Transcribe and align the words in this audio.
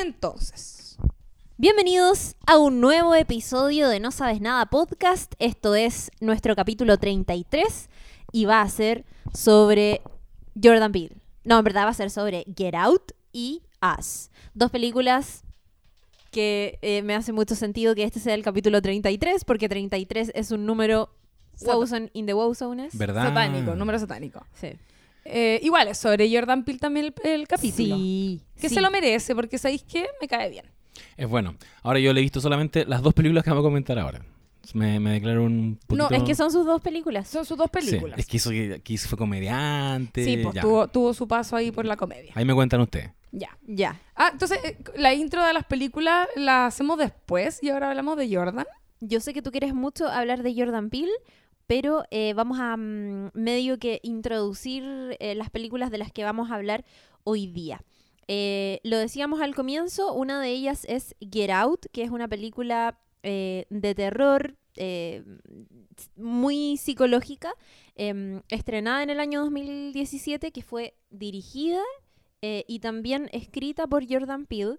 Entonces, 0.00 0.96
Bienvenidos 1.58 2.36
a 2.46 2.56
un 2.56 2.80
nuevo 2.80 3.14
episodio 3.14 3.88
de 3.88 4.00
No 4.00 4.12
Sabes 4.12 4.40
Nada 4.40 4.64
Podcast. 4.66 5.34
Esto 5.38 5.74
es 5.74 6.10
nuestro 6.20 6.56
capítulo 6.56 6.96
33 6.96 7.90
y 8.32 8.46
va 8.46 8.62
a 8.62 8.68
ser 8.70 9.04
sobre 9.34 10.00
Jordan 10.60 10.90
Peele. 10.90 11.16
No, 11.44 11.58
en 11.58 11.64
verdad 11.64 11.84
va 11.84 11.90
a 11.90 11.94
ser 11.94 12.10
sobre 12.10 12.46
Get 12.56 12.74
Out 12.74 13.12
y 13.30 13.62
Us. 13.98 14.30
Dos 14.54 14.70
películas 14.70 15.44
que 16.30 16.78
eh, 16.80 17.02
me 17.02 17.14
hace 17.14 17.32
mucho 17.32 17.54
sentido 17.54 17.94
que 17.94 18.04
este 18.04 18.20
sea 18.20 18.34
el 18.34 18.42
capítulo 18.42 18.80
33 18.80 19.44
porque 19.44 19.68
33 19.68 20.32
es 20.34 20.50
un 20.50 20.64
número 20.64 21.14
thousand 21.62 22.08
in 22.14 22.24
the 22.24 22.32
Wozones. 22.32 22.96
¿Verdad? 22.96 23.28
satánico, 23.28 23.74
número 23.74 23.98
satánico. 23.98 24.46
Sí. 24.54 24.78
Eh, 25.24 25.60
igual, 25.62 25.88
es 25.88 25.98
sobre 25.98 26.30
Jordan 26.34 26.64
Peele 26.64 26.78
también 26.78 27.06
el, 27.06 27.30
el 27.30 27.48
capítulo. 27.48 27.96
Sí. 27.96 28.42
Que 28.60 28.68
sí. 28.68 28.74
se 28.74 28.80
lo 28.80 28.90
merece, 28.90 29.34
porque 29.34 29.58
sabéis 29.58 29.82
que 29.82 30.06
me 30.20 30.28
cae 30.28 30.50
bien. 30.50 30.66
Es 31.16 31.28
bueno. 31.28 31.56
Ahora 31.82 31.98
yo 31.98 32.12
le 32.12 32.20
he 32.20 32.22
visto 32.22 32.40
solamente 32.40 32.84
las 32.86 33.02
dos 33.02 33.14
películas 33.14 33.42
que 33.44 33.50
vamos 33.50 33.62
a 33.62 33.66
comentar 33.68 33.98
ahora. 33.98 34.24
Me, 34.72 34.98
me 34.98 35.12
declaro 35.12 35.44
un 35.44 35.78
poquito... 35.86 36.08
No, 36.10 36.16
es 36.16 36.22
que 36.22 36.34
son 36.34 36.50
sus 36.50 36.64
dos 36.64 36.80
películas. 36.80 37.28
Son 37.28 37.44
sus 37.44 37.56
dos 37.56 37.68
Sí, 37.72 37.86
películas. 37.86 38.18
es 38.18 38.26
que 38.26 38.36
hizo, 38.38 38.50
que 38.50 38.98
fue 38.98 39.18
comediante. 39.18 40.24
Sí, 40.24 40.38
pues 40.38 40.54
ya. 40.54 40.62
tuvo, 40.62 40.88
tuvo 40.88 41.12
su 41.14 41.28
paso 41.28 41.54
ahí 41.56 41.70
por 41.70 41.84
la 41.84 41.96
comedia. 41.96 42.32
Ahí 42.34 42.44
me 42.44 42.54
cuentan 42.54 42.80
ustedes. 42.80 43.10
Ya. 43.30 43.50
Ya. 43.66 44.00
Ah, 44.14 44.30
entonces, 44.32 44.58
eh, 44.64 44.78
la 44.96 45.12
intro 45.12 45.44
de 45.44 45.52
las 45.52 45.64
películas 45.64 46.28
la 46.36 46.66
hacemos 46.66 46.98
después 46.98 47.62
y 47.62 47.70
ahora 47.70 47.90
hablamos 47.90 48.16
de 48.16 48.34
Jordan. 48.34 48.66
Yo 49.00 49.20
sé 49.20 49.34
que 49.34 49.42
tú 49.42 49.50
quieres 49.50 49.74
mucho 49.74 50.08
hablar 50.08 50.42
de 50.42 50.54
Jordan 50.54 50.88
Peele, 50.88 51.12
pero 51.66 52.04
eh, 52.10 52.34
vamos 52.34 52.58
a 52.60 52.76
mm, 52.76 53.30
medio 53.34 53.78
que 53.78 54.00
introducir 54.02 55.16
eh, 55.20 55.34
las 55.34 55.50
películas 55.50 55.90
de 55.90 55.98
las 55.98 56.12
que 56.12 56.24
vamos 56.24 56.50
a 56.50 56.54
hablar 56.54 56.84
hoy 57.24 57.46
día. 57.46 57.82
Eh, 58.26 58.80
lo 58.84 58.98
decíamos 58.98 59.40
al 59.40 59.54
comienzo, 59.54 60.12
una 60.14 60.40
de 60.40 60.50
ellas 60.50 60.86
es 60.88 61.14
Get 61.20 61.50
Out, 61.50 61.86
que 61.92 62.02
es 62.02 62.10
una 62.10 62.28
película 62.28 62.98
de 63.22 63.94
terror 63.96 64.54
muy 66.14 66.76
psicológica, 66.76 67.54
em, 67.94 68.42
estrenada 68.50 69.02
en 69.02 69.08
el 69.08 69.18
año 69.18 69.40
2017, 69.40 70.52
que 70.52 70.60
fue 70.60 70.94
dirigida 71.08 71.80
y 72.42 72.80
también 72.80 73.30
escrita 73.32 73.86
por 73.86 74.06
Jordan 74.06 74.44
Peele. 74.44 74.76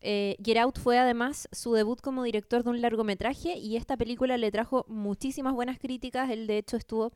Eh, 0.00 0.36
fue 0.80 0.98
además 0.98 1.48
su 1.52 1.72
debut 1.72 2.00
como 2.00 2.22
director 2.22 2.62
de 2.62 2.70
un 2.70 2.80
largometraje 2.80 3.58
y 3.58 3.76
esta 3.76 3.96
película 3.96 4.36
le 4.36 4.50
trajo 4.50 4.84
muchísimas 4.88 5.54
buenas 5.54 5.78
críticas. 5.78 6.30
Él 6.30 6.46
de 6.46 6.58
hecho 6.58 6.76
estuvo 6.76 7.12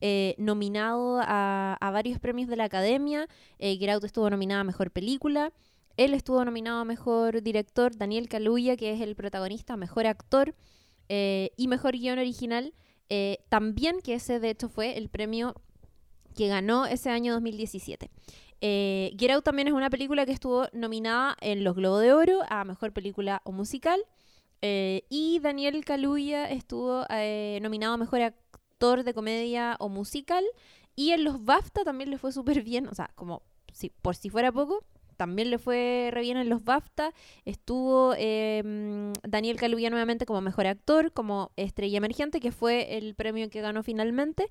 eh, 0.00 0.34
nominado 0.38 1.20
a, 1.22 1.78
varios 1.92 2.20
premios 2.20 2.48
de 2.48 2.56
la 2.56 2.64
Academia. 2.64 3.28
Eh, 3.58 3.78
estuvo 4.04 4.28
nominada 4.30 4.60
a 4.60 4.64
Mejor 4.64 4.90
Película. 4.90 5.52
Él 5.96 6.14
estuvo 6.14 6.44
nominado 6.44 6.78
a 6.80 6.84
Mejor 6.84 7.42
Director. 7.42 7.96
Daniel 7.96 8.28
Kaluuya, 8.28 8.76
que 8.76 8.92
es 8.92 9.00
el 9.00 9.16
protagonista, 9.16 9.76
Mejor 9.76 10.06
Actor. 10.06 10.54
eh, 11.08 11.50
y 11.56 11.68
Mejor 11.68 11.92
Guión 11.92 12.18
Original. 12.18 12.72
eh, 13.10 13.38
también, 13.48 14.00
que 14.02 14.14
ese 14.14 14.38
de 14.38 14.50
hecho 14.50 14.68
fue 14.68 14.98
el 14.98 15.08
premio 15.08 15.54
que 16.36 16.46
ganó 16.46 16.86
ese 16.86 17.10
año 17.10 17.32
2017. 17.32 18.10
Eh, 18.60 19.14
Get 19.18 19.30
Out 19.30 19.44
también 19.44 19.68
es 19.68 19.74
una 19.74 19.90
película 19.90 20.26
que 20.26 20.32
estuvo 20.32 20.66
nominada 20.72 21.36
en 21.40 21.64
los 21.64 21.76
Globos 21.76 22.02
de 22.02 22.12
Oro 22.12 22.40
a 22.48 22.64
Mejor 22.64 22.92
Película 22.92 23.40
o 23.44 23.52
Musical. 23.52 24.00
Eh, 24.60 25.02
y 25.08 25.38
Daniel 25.40 25.84
Kaluuya 25.84 26.50
estuvo 26.50 27.04
eh, 27.10 27.58
nominado 27.62 27.94
a 27.94 27.96
Mejor 27.96 28.22
Actor 28.22 29.04
de 29.04 29.14
Comedia 29.14 29.76
o 29.78 29.88
Musical. 29.88 30.44
Y 30.96 31.12
en 31.12 31.22
los 31.22 31.44
BAFTA 31.44 31.84
también 31.84 32.10
le 32.10 32.18
fue 32.18 32.32
súper 32.32 32.62
bien. 32.62 32.88
O 32.88 32.94
sea, 32.94 33.10
como 33.14 33.42
si, 33.72 33.90
por 33.90 34.16
si 34.16 34.30
fuera 34.30 34.50
poco, 34.50 34.84
también 35.16 35.50
le 35.50 35.58
fue 35.58 36.10
re 36.12 36.22
bien 36.22 36.36
en 36.36 36.48
los 36.48 36.64
BAFTA. 36.64 37.12
Estuvo 37.44 38.14
mm, 38.14 39.12
Daniel 39.22 39.56
Kaluuya 39.56 39.90
nuevamente 39.90 40.26
como 40.26 40.40
Mejor 40.40 40.66
Actor, 40.66 41.12
como 41.12 41.52
Estrella 41.56 41.98
Emergente, 41.98 42.40
que 42.40 42.50
fue 42.50 42.96
el 42.98 43.14
premio 43.14 43.48
que 43.50 43.60
ganó 43.60 43.84
finalmente. 43.84 44.48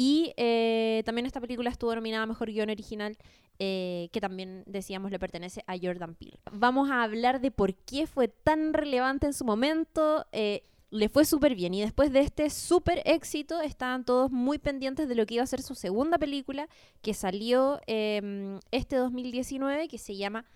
Y 0.00 0.32
eh, 0.36 1.02
también 1.04 1.26
esta 1.26 1.40
película 1.40 1.70
estuvo 1.70 1.92
nominada 1.92 2.22
a 2.22 2.26
Mejor 2.26 2.52
Guión 2.52 2.70
Original, 2.70 3.16
eh, 3.60 4.08
que 4.12 4.20
también 4.20 4.62
decíamos 4.66 5.10
le 5.10 5.18
pertenece 5.18 5.64
a 5.66 5.76
Jordan 5.76 6.14
Peele. 6.14 6.38
Vamos 6.52 6.90
a 6.90 7.02
hablar 7.02 7.40
de 7.40 7.50
por 7.50 7.74
qué 7.74 8.06
fue 8.06 8.28
tan 8.28 8.72
relevante 8.72 9.26
en 9.26 9.32
su 9.32 9.44
momento. 9.44 10.26
eh, 10.32 10.62
le 10.90 11.10
fue 11.10 11.26
súper 11.26 11.54
bien 11.54 11.74
y 11.74 11.82
después 11.82 12.10
de 12.12 12.20
este 12.20 12.48
súper 12.48 13.02
éxito 13.04 13.60
estaban 13.60 14.06
todos 14.06 14.30
muy 14.30 14.58
pendientes 14.58 15.06
de 15.06 15.14
lo 15.14 15.26
que 15.26 15.34
iba 15.34 15.42
a 15.42 15.46
ser 15.46 15.60
su 15.60 15.74
segunda 15.74 16.16
película 16.16 16.66
que 17.02 17.12
salió 17.12 17.78
eh, 17.86 18.58
este 18.70 18.96
2019 18.96 19.86
que 19.88 19.98
se 19.98 20.16
llama 20.16 20.46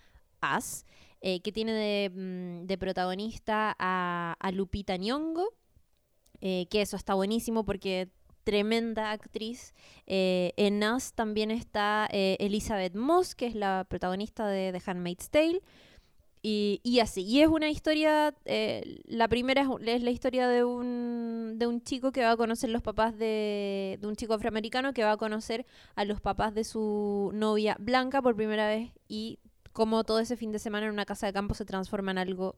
Us, 0.57 0.85
eh, 1.21 1.41
que 1.41 1.51
tiene 1.51 1.73
de, 1.73 2.09
mm, 2.09 2.65
de 2.65 2.77
protagonista 2.79 3.75
a, 3.77 4.35
a 4.39 4.51
Lupita 4.51 4.97
Nyong'o, 4.97 5.49
que 6.41 6.81
eso 6.81 6.97
está 6.97 7.13
buenísimo 7.13 7.63
porque 7.63 8.09
tremenda 8.43 9.11
actriz. 9.11 9.73
Eh, 10.07 10.53
en 10.57 10.83
Us 10.83 11.13
también 11.13 11.51
está 11.51 12.07
eh, 12.11 12.37
Elizabeth 12.39 12.95
Moss, 12.95 13.35
que 13.35 13.47
es 13.47 13.55
la 13.55 13.85
protagonista 13.89 14.47
de 14.47 14.71
The 14.71 14.81
Handmaid's 14.89 15.29
Tale. 15.29 15.61
Y, 16.45 16.81
y 16.83 16.99
así, 16.99 17.21
y 17.21 17.39
es 17.39 17.47
una 17.47 17.69
historia, 17.69 18.35
eh, 18.43 18.99
la 19.05 19.29
primera 19.29 19.61
es, 19.61 19.67
es 19.87 20.03
la 20.03 20.11
historia 20.11 20.49
de 20.49 20.65
un, 20.65 21.55
de 21.57 21.67
un 21.67 21.81
chico 21.81 22.11
que 22.11 22.21
va 22.21 22.31
a 22.31 22.37
conocer 22.37 22.69
los 22.69 22.81
papás 22.81 23.17
de, 23.17 23.97
de 24.01 24.07
un 24.07 24.17
chico 24.17 24.33
afroamericano 24.33 24.93
que 24.93 25.05
va 25.05 25.13
a 25.13 25.17
conocer 25.17 25.65
a 25.95 26.03
los 26.03 26.19
papás 26.19 26.53
de 26.53 26.65
su 26.65 27.31
novia 27.33 27.77
blanca 27.79 28.21
por 28.21 28.35
primera 28.35 28.67
vez 28.67 28.91
y 29.07 29.39
como 29.71 30.03
todo 30.03 30.19
ese 30.19 30.35
fin 30.35 30.51
de 30.51 30.59
semana 30.59 30.87
en 30.87 30.91
una 30.91 31.05
casa 31.05 31.27
de 31.27 31.33
campo 31.33 31.53
se 31.53 31.63
transforma 31.63 32.11
en 32.11 32.17
algo 32.17 32.57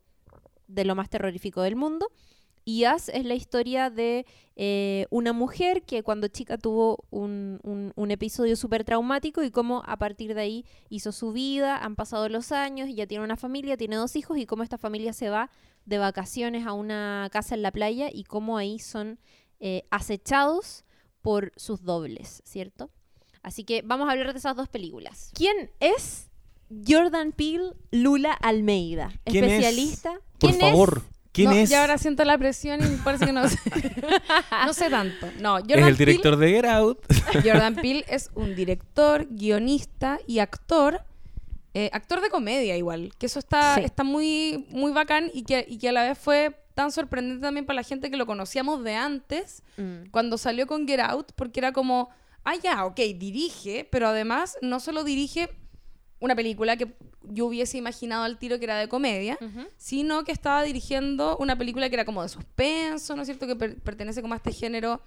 de 0.68 0.84
lo 0.84 0.96
más 0.96 1.10
terrorífico 1.10 1.62
del 1.62 1.76
mundo. 1.76 2.12
Y 2.68 2.86
As 2.86 3.10
es 3.10 3.24
la 3.26 3.36
historia 3.36 3.90
de 3.92 4.26
eh, 4.56 5.06
una 5.12 5.34
mujer 5.34 5.84
que 5.84 6.02
cuando 6.02 6.28
chica 6.28 6.58
tuvo 6.58 7.06
un, 7.12 7.60
un- 7.64 7.94
un 7.96 8.12
episodio 8.12 8.56
súper 8.56 8.84
traumático 8.84 9.44
y 9.44 9.52
cómo 9.52 9.84
a 9.86 9.98
partir 9.98 10.34
de 10.34 10.42
ahí 10.42 10.66
hizo 10.90 11.12
su 11.12 11.32
vida, 11.32 11.78
han 11.78 11.96
pasado 11.96 12.28
los 12.28 12.52
años, 12.52 12.90
ya 12.94 13.06
tiene 13.06 13.24
una 13.24 13.38
familia, 13.38 13.78
tiene 13.78 13.98
dos 13.98 14.16
hijos 14.16 14.38
y 14.40 14.46
cómo 14.48 14.64
esta 14.64 14.78
familia 14.80 15.14
se 15.14 15.30
va 15.30 15.50
de 15.86 16.00
vacaciones 16.00 16.66
a 16.66 16.74
una 16.74 17.30
casa 17.32 17.54
en 17.54 17.62
la 17.62 17.72
playa 17.72 18.10
y 18.12 18.24
cómo 18.24 18.58
ahí 18.58 18.80
son 18.80 19.20
eh, 19.60 19.84
acechados 19.92 20.84
por 21.22 21.52
sus 21.58 21.84
dobles, 21.84 22.42
¿cierto? 22.46 22.90
Así 23.44 23.64
que 23.64 23.84
vamos 23.84 24.08
a 24.10 24.12
hablar 24.14 24.34
de 24.34 24.40
esas 24.40 24.56
dos 24.56 24.70
películas. 24.70 25.30
¿Quién 25.36 25.70
es 25.80 26.32
Jordan 26.88 27.32
Peele 27.32 27.74
Lula 27.92 28.32
Almeida? 28.34 29.12
¿Quién 29.26 29.44
es? 29.44 29.52
Especialista. 29.52 30.14
Por 30.40 30.50
¿Quién 30.50 30.60
favor, 30.62 31.04
¿quién 31.36 31.50
No, 31.52 31.56
es? 31.56 31.70
Y 31.70 31.74
ahora 31.76 31.98
siento 32.00 32.24
la 32.26 32.38
presión 32.38 32.80
y 32.82 32.96
parece 33.04 33.26
que 33.28 33.32
no 33.34 33.48
sé. 33.48 33.58
no 34.66 34.74
sé 34.74 34.90
tanto. 34.90 35.28
No, 35.40 35.58
Jordan 35.58 35.80
es 35.80 35.88
el 35.88 35.94
Peele- 35.94 35.98
director 35.98 36.38
de 36.38 36.50
Get 36.50 36.66
Out. 36.66 37.00
Jordan 37.44 37.76
Peele 37.76 38.06
es 38.08 38.32
un 38.34 38.56
director, 38.56 39.28
guionista 39.30 40.20
y 40.26 40.40
actor. 40.40 41.02
eh, 41.78 41.90
actor 41.92 42.22
de 42.22 42.30
comedia 42.30 42.78
igual. 42.78 43.12
Que 43.20 43.26
eso 43.26 43.38
está, 43.40 43.76
Sí. 43.76 43.82
está 43.84 44.04
muy, 44.06 44.66
muy 44.70 44.94
bacán 44.94 45.30
y 45.34 45.44
que, 45.44 45.66
y 45.68 45.78
que 45.78 45.90
a 45.90 45.92
la 45.92 46.04
vez 46.04 46.18
fue 46.18 46.56
tan 46.74 46.90
sorprendente 46.92 47.42
también 47.42 47.66
para 47.66 47.76
la 47.76 47.84
gente 47.84 48.10
que 48.10 48.16
lo 48.18 48.26
conocíamos 48.26 48.82
de 48.84 48.96
antes, 48.96 49.62
Mm. 49.78 50.10
cuando 50.12 50.38
salió 50.38 50.68
con 50.68 50.88
Get 50.88 51.02
Out, 51.02 51.34
porque 51.36 51.60
era 51.60 51.74
como, 51.74 52.10
ah, 52.46 52.56
ya, 52.56 52.86
ok, 52.86 52.96
dirige, 53.18 53.86
pero 53.92 54.08
además 54.08 54.58
no 54.62 54.80
solo 54.80 55.04
dirige 55.04 55.50
una 56.20 56.36
película 56.36 56.78
que 56.78 56.96
yo 57.24 57.46
hubiese 57.48 57.78
imaginado 57.78 58.24
al 58.24 58.38
tiro 58.38 58.58
que 58.60 58.66
era 58.66 58.78
de 58.78 58.88
comedia, 58.88 59.38
sino 59.78 60.24
que 60.24 60.32
estaba 60.32 60.64
dirigiendo 60.64 61.38
una 61.38 61.58
película 61.58 61.90
que 61.90 61.96
era 61.96 62.06
como 62.06 62.22
de 62.24 62.30
suspenso, 62.30 63.16
¿no 63.16 63.22
es 63.24 63.28
cierto? 63.28 63.48
Que 63.48 63.56
per- 63.56 63.80
pertenece 63.82 64.22
como 64.22 64.34
a 64.34 64.38
este 64.38 64.52
género. 64.52 65.02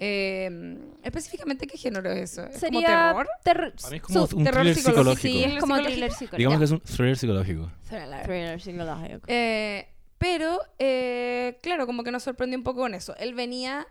eh, 0.00 0.78
específicamente, 1.02 1.66
¿qué 1.66 1.76
género 1.76 2.10
es 2.12 2.30
eso? 2.32 2.42
¿Es 2.42 2.48
como 2.50 2.80
Sería 2.80 2.86
terror? 3.08 3.28
ter- 3.42 3.74
Para 3.76 3.90
mí 3.90 3.96
es 3.96 4.02
como 4.02 4.20
un 4.22 4.44
terror 4.44 4.62
thriller 4.62 4.74
psicológico. 4.76 5.16
psicológico. 5.16 5.20
Sí, 5.20 5.28
es 5.38 5.42
¿Thriller 5.44 5.60
como 5.60 5.74
psicológico? 5.74 5.90
thriller 5.92 6.10
psicológico. 6.12 6.36
Digamos 6.36 6.58
que 6.58 6.64
es 6.64 6.70
un 6.70 6.80
thriller 6.80 7.16
psicológico. 7.16 7.72
Thriller 7.88 8.60
psicológico. 8.60 9.20
Eh, 9.26 9.88
pero, 10.18 10.60
eh, 10.78 11.58
claro, 11.62 11.86
como 11.86 12.02
que 12.04 12.10
nos 12.12 12.22
sorprendió 12.22 12.58
un 12.58 12.64
poco 12.64 12.80
con 12.80 12.94
eso. 12.94 13.16
Él 13.16 13.34
venía 13.34 13.86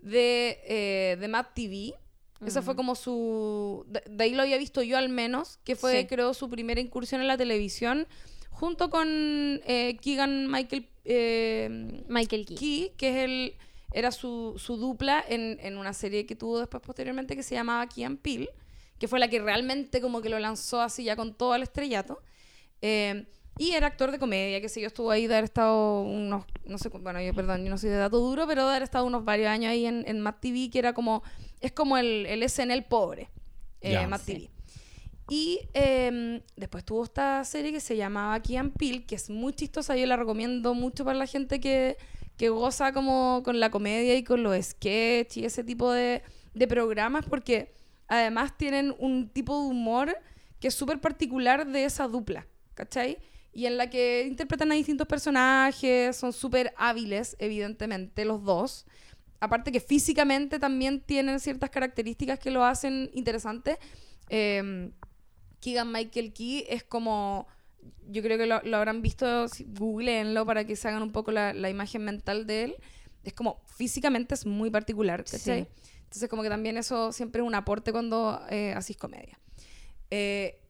de, 0.00 0.58
eh, 0.66 1.16
de 1.20 1.28
Mad 1.28 1.46
TV. 1.54 1.94
Esa 2.46 2.62
fue 2.62 2.74
como 2.76 2.94
su... 2.94 3.84
De, 3.88 4.02
de 4.08 4.24
ahí 4.24 4.34
lo 4.34 4.42
había 4.42 4.58
visto 4.58 4.82
yo 4.82 4.96
al 4.98 5.08
menos, 5.08 5.58
que 5.64 5.76
fue, 5.76 6.00
Sí. 6.00 6.06
creo, 6.06 6.34
su 6.34 6.48
primera 6.50 6.80
incursión 6.80 7.20
en 7.20 7.28
la 7.28 7.36
televisión, 7.36 8.06
junto 8.50 8.90
con 8.90 9.06
eh, 9.08 9.96
Keegan 10.00 10.50
Michael 10.50 10.88
eh, 11.04 12.02
Michael 12.08 12.46
Key. 12.46 12.56
Key, 12.56 12.92
que 12.96 13.08
es 13.10 13.16
el, 13.24 13.54
era 13.92 14.10
su, 14.12 14.54
su 14.56 14.76
dupla 14.76 15.24
en, 15.28 15.58
en 15.60 15.76
una 15.76 15.92
serie 15.92 16.26
que 16.26 16.36
tuvo 16.36 16.58
después 16.60 16.82
posteriormente 16.82 17.34
que 17.36 17.42
se 17.42 17.54
llamaba 17.54 17.86
Key 17.88 18.04
and 18.04 18.18
Peele, 18.18 18.50
que 18.98 19.08
fue 19.08 19.18
la 19.18 19.28
que 19.28 19.40
realmente 19.40 20.00
como 20.00 20.20
que 20.22 20.28
lo 20.28 20.38
lanzó 20.38 20.80
así 20.80 21.04
ya 21.04 21.16
con 21.16 21.34
todo 21.34 21.54
el 21.56 21.62
estrellato. 21.62 22.22
Eh, 22.80 23.26
y 23.58 23.72
era 23.72 23.86
actor 23.86 24.10
de 24.10 24.18
comedia, 24.18 24.60
que 24.60 24.68
sé 24.68 24.80
yo, 24.80 24.86
estuvo 24.86 25.10
ahí 25.10 25.26
de 25.26 25.34
haber 25.34 25.44
estado 25.44 26.02
unos, 26.02 26.44
no 26.64 26.78
sé, 26.78 26.88
bueno, 26.88 27.20
yo 27.20 27.34
perdón, 27.34 27.64
yo 27.64 27.70
no 27.70 27.78
soy 27.78 27.90
de 27.90 27.96
dato 27.96 28.18
duro, 28.18 28.46
pero 28.46 28.64
de 28.64 28.70
haber 28.70 28.82
estado 28.82 29.04
unos 29.04 29.24
varios 29.24 29.48
años 29.48 29.70
ahí 29.70 29.86
en, 29.86 30.04
en 30.06 30.20
Mad 30.20 30.36
TV, 30.40 30.70
que 30.70 30.78
era 30.78 30.92
como, 30.94 31.22
es 31.60 31.72
como 31.72 31.96
el, 31.98 32.26
el 32.26 32.48
SNL 32.48 32.82
pobre, 32.84 33.28
eh. 33.80 34.06
Mad 34.06 34.20
Sí. 34.20 34.32
TV. 34.34 34.50
Y 35.28 35.60
em, 35.72 36.40
después 36.56 36.84
tuvo 36.84 37.04
esta 37.04 37.44
serie 37.44 37.72
que 37.72 37.80
se 37.80 37.96
llamaba 37.96 38.38
Key 38.40 38.56
and 38.56 38.76
Peele, 38.76 39.04
que 39.04 39.14
es 39.14 39.30
muy 39.30 39.52
chistosa. 39.54 39.96
Yo 39.96 40.04
la 40.06 40.16
recomiendo 40.16 40.74
mucho 40.74 41.04
para 41.04 41.16
la 41.16 41.26
gente 41.26 41.58
que, 41.60 41.96
que 42.36 42.48
goza 42.48 42.92
como 42.92 43.40
con 43.44 43.58
la 43.60 43.70
comedia 43.70 44.16
y 44.16 44.24
con 44.24 44.42
los 44.42 44.62
sketches 44.62 45.36
y 45.38 45.44
ese 45.44 45.64
tipo 45.64 45.90
de, 45.92 46.22
de 46.54 46.66
programas, 46.66 47.24
porque 47.24 47.72
además 48.08 48.58
tienen 48.58 48.94
un 48.98 49.28
tipo 49.30 49.58
de 49.62 49.68
humor 49.68 50.16
que 50.60 50.68
es 50.68 50.74
súper 50.74 51.00
particular 51.00 51.66
de 51.66 51.84
esa 51.84 52.08
dupla, 52.08 52.46
¿cachai? 52.74 53.18
Y 53.52 53.66
en 53.66 53.76
la 53.76 53.90
que 53.90 54.26
interpretan 54.26 54.72
a 54.72 54.74
distintos 54.74 55.06
personajes, 55.06 56.16
son 56.16 56.32
súper 56.32 56.72
hábiles, 56.76 57.36
evidentemente, 57.38 58.24
los 58.24 58.42
dos. 58.44 58.86
Aparte 59.40 59.72
que 59.72 59.80
físicamente 59.80 60.58
también 60.58 61.00
tienen 61.00 61.38
ciertas 61.40 61.68
características 61.70 62.38
que 62.38 62.50
lo 62.50 62.64
hacen 62.64 63.10
interesante. 63.12 63.78
Eh, 64.30 64.90
Keegan 65.60 65.92
Michael 65.92 66.32
Key 66.32 66.64
es 66.68 66.82
como. 66.82 67.46
Yo 68.08 68.22
creo 68.22 68.38
que 68.38 68.46
lo, 68.46 68.62
lo 68.62 68.76
habrán 68.76 69.02
visto, 69.02 69.48
si- 69.48 69.64
googleenlo 69.68 70.46
para 70.46 70.64
que 70.64 70.76
se 70.76 70.86
hagan 70.88 71.02
un 71.02 71.10
poco 71.12 71.32
la, 71.32 71.52
la 71.52 71.68
imagen 71.68 72.04
mental 72.04 72.46
de 72.46 72.64
él. 72.64 72.76
Es 73.24 73.32
como 73.32 73.60
físicamente 73.76 74.34
es 74.34 74.46
muy 74.46 74.70
particular, 74.70 75.24
¿cachai? 75.24 75.64
Sí. 75.64 75.68
Entonces, 76.04 76.28
como 76.28 76.42
que 76.42 76.48
también 76.48 76.76
eso 76.76 77.12
siempre 77.12 77.42
es 77.42 77.46
un 77.46 77.54
aporte 77.54 77.90
cuando 77.92 78.40
eh, 78.50 78.72
hacís 78.76 78.96
comedia. 78.96 79.38
Eh, 80.10 80.60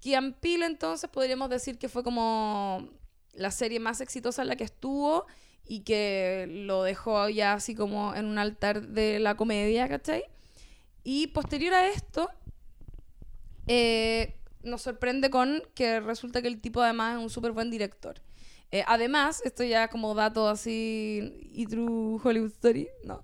Peele, 0.00 0.66
entonces, 0.66 1.10
podríamos 1.10 1.50
decir 1.50 1.78
que 1.78 1.88
fue 1.88 2.02
como 2.02 2.88
la 3.32 3.50
serie 3.50 3.80
más 3.80 4.00
exitosa 4.00 4.42
en 4.42 4.48
la 4.48 4.56
que 4.56 4.64
estuvo 4.64 5.26
y 5.66 5.80
que 5.80 6.46
lo 6.48 6.82
dejó 6.82 7.28
ya 7.28 7.52
así 7.52 7.74
como 7.74 8.14
en 8.14 8.26
un 8.26 8.38
altar 8.38 8.88
de 8.88 9.18
la 9.18 9.36
comedia, 9.36 9.88
¿cachai? 9.88 10.24
Y 11.04 11.28
posterior 11.28 11.74
a 11.74 11.88
esto, 11.88 12.30
eh, 13.66 14.34
nos 14.62 14.82
sorprende 14.82 15.30
con 15.30 15.62
que 15.74 16.00
resulta 16.00 16.42
que 16.42 16.48
el 16.48 16.60
tipo 16.60 16.80
además 16.80 17.16
es 17.16 17.22
un 17.22 17.30
súper 17.30 17.52
buen 17.52 17.70
director. 17.70 18.20
Eh, 18.70 18.84
además, 18.86 19.40
esto 19.44 19.64
ya 19.64 19.88
como 19.88 20.14
dato 20.14 20.48
así 20.48 21.50
y 21.52 21.66
true 21.66 22.18
Hollywood 22.22 22.52
Story, 22.52 22.88
no. 23.04 23.22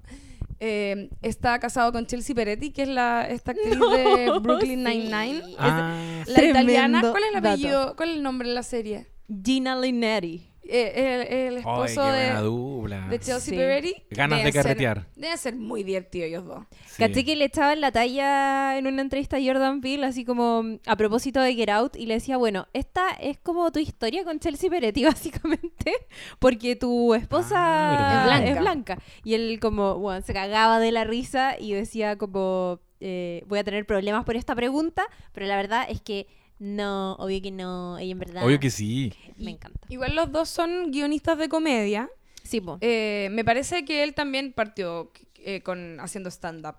Eh, 0.60 1.10
está 1.22 1.58
casado 1.58 1.92
con 1.92 2.06
Chelsea 2.06 2.34
Peretti, 2.34 2.70
que 2.70 2.82
es 2.82 2.88
la, 2.88 3.26
esta 3.28 3.50
actriz 3.52 3.78
de 3.78 4.30
Brooklyn 4.40 4.84
sí. 4.86 4.90
Nine-Nine. 4.98 5.38
Es- 5.38 5.56
Ah, 5.58 6.22
La 6.26 6.44
italiana, 6.44 7.00
¿cuál 7.00 7.22
es 7.24 7.28
el 7.34 7.34
dato. 7.42 7.48
apellido? 7.48 7.96
¿Cuál 7.96 8.10
es 8.10 8.16
el 8.16 8.22
nombre 8.22 8.48
de 8.48 8.54
la 8.54 8.62
serie? 8.62 9.06
Gina 9.44 9.78
Linetti. 9.80 10.48
Eh, 10.66 11.46
el, 11.49 11.58
esposo 11.58 12.05
de, 12.06 12.32
dupla. 12.40 13.08
de 13.08 13.19
Chelsea 13.19 13.40
Sí. 13.40 13.56
Peretti. 13.56 13.94
Ganas 14.11 14.38
de 14.38 14.44
Deben 14.44 14.52
ser- 14.52 14.62
carretear. 14.62 15.06
Deben 15.14 15.38
ser 15.38 15.55
muy 15.56 15.82
divertidos 15.82 16.28
ellos 16.28 16.44
dos. 16.46 16.64
Sí. 16.87 17.02
Caché 17.02 17.25
que 17.25 17.37
le 17.37 17.44
echaba 17.44 17.72
en 17.75 17.81
la 17.82 17.93
talla 17.93 18.78
en 18.78 18.87
una 18.87 19.02
entrevista 19.02 19.37
a 19.37 19.40
Jordan 19.44 19.81
Peele, 19.81 20.06
así 20.06 20.25
como 20.25 20.62
a 20.87 20.96
propósito 20.96 21.40
de 21.40 21.55
Get 21.55 21.69
Out, 21.69 21.96
y 21.96 22.06
le 22.06 22.14
decía, 22.14 22.37
bueno, 22.37 22.66
esta 22.72 23.11
es 23.20 23.38
como 23.38 23.70
tu 23.72 23.78
historia 23.78 24.25
con 24.25 24.38
Chelsea 24.40 24.70
Peretti, 24.70 25.05
básicamente, 25.05 25.93
porque 26.38 26.76
tu 26.76 27.14
esposa 27.14 27.55
Ah, 27.56 28.40
es 28.43 28.50
Es 28.50 28.58
blanca. 28.61 28.99
Y 29.22 29.34
él 29.34 29.58
como, 29.61 29.99
bueno, 29.99 30.22
se 30.25 30.32
cagaba 30.32 30.78
de 30.81 30.93
la 30.93 31.05
risa 31.05 31.56
y 31.58 31.72
decía 31.72 32.16
como, 32.16 32.81
eh, 33.00 33.43
voy 33.46 33.58
a 33.58 33.64
tener 33.64 33.84
problemas 33.87 34.25
por 34.25 34.37
esta 34.37 34.55
pregunta, 34.55 35.05
pero 35.32 35.46
la 35.46 35.56
verdad 35.56 35.87
es 35.88 36.00
que 36.00 36.26
no, 36.58 37.14
obvio 37.14 37.42
que 37.42 37.50
no, 37.50 37.98
ella 37.98 38.12
en 38.12 38.18
verdad 38.18 38.44
Obvio 38.44 38.60
que 38.60 38.70
sí. 38.70 39.12
me 39.36 39.52
encanta. 39.52 39.80
Igual 39.88 40.14
los 40.14 40.30
dos 40.32 40.48
son 40.48 40.90
guionistas 40.90 41.38
de 41.38 41.48
comedia. 41.48 42.10
Sí, 42.42 42.60
po. 42.60 42.78
Eh, 42.80 43.28
me 43.32 43.44
parece 43.44 43.84
que 43.84 44.02
él 44.02 44.14
también 44.14 44.52
partió 44.52 45.10
eh, 45.36 45.62
con 45.62 45.98
haciendo 46.00 46.30
stand-up. 46.30 46.76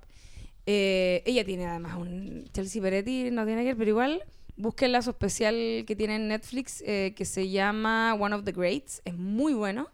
Eh, 0.65 1.21
ella 1.25 1.45
tiene 1.45 1.67
además 1.67 1.97
un 1.97 2.45
Chelsea 2.53 2.81
Peretti, 2.81 3.29
no 3.31 3.45
tiene 3.45 3.61
que 3.61 3.69
ver, 3.69 3.77
pero 3.77 3.89
igual 3.89 4.23
busquen 4.57 5.01
su 5.01 5.09
especial 5.11 5.83
que 5.85 5.95
tiene 5.95 6.15
en 6.15 6.27
Netflix 6.29 6.81
eh, 6.85 7.13
que 7.15 7.25
se 7.25 7.49
llama 7.49 8.13
One 8.13 8.35
of 8.35 8.43
the 8.43 8.51
Greats. 8.51 9.01
Es 9.05 9.15
muy 9.15 9.53
bueno. 9.53 9.89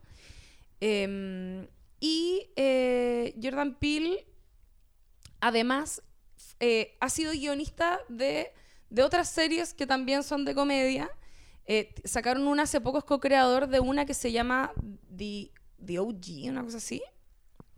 Eh, 0.80 1.68
y 2.02 2.50
eh, 2.56 3.36
Jordan 3.42 3.76
Peele, 3.76 4.26
además, 5.40 6.02
eh, 6.60 6.98
ha 7.00 7.10
sido 7.10 7.32
guionista 7.32 8.00
de, 8.10 8.52
de 8.92 9.02
otras 9.04 9.30
series 9.30 9.74
que 9.74 9.88
también 9.88 10.22
son 10.22 10.46
de 10.46 10.54
comedia. 10.54 11.10
Eh, 11.66 11.96
sacaron 12.04 12.48
una 12.48 12.64
hace 12.64 12.80
poco, 12.82 13.00
es 13.00 13.04
co-creador 13.04 13.68
de 13.68 13.80
una 13.80 14.06
que 14.06 14.14
se 14.14 14.32
llama 14.32 14.72
The, 15.18 15.52
The 15.84 16.00
OG, 16.00 16.50
una 16.50 16.64
cosa 16.64 16.78
así. 16.78 17.02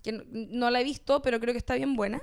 Que 0.02 0.12
no, 0.12 0.24
no 0.28 0.70
la 0.70 0.82
he 0.82 0.84
visto, 0.84 1.22
pero 1.22 1.40
creo 1.40 1.54
que 1.54 1.60
está 1.60 1.76
bien 1.76 1.96
buena. 1.96 2.22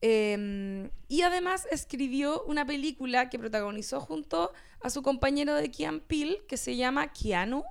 Eh, 0.00 0.90
y 1.08 1.22
además 1.22 1.66
escribió 1.70 2.42
una 2.44 2.64
película 2.66 3.28
que 3.30 3.38
protagonizó 3.38 4.00
junto 4.00 4.52
a 4.80 4.90
su 4.90 5.02
compañero 5.02 5.54
de 5.54 5.70
Keanu 5.70 6.00
Peele, 6.00 6.42
que 6.48 6.56
se 6.56 6.76
llama 6.76 7.12
Keanu, 7.12 7.64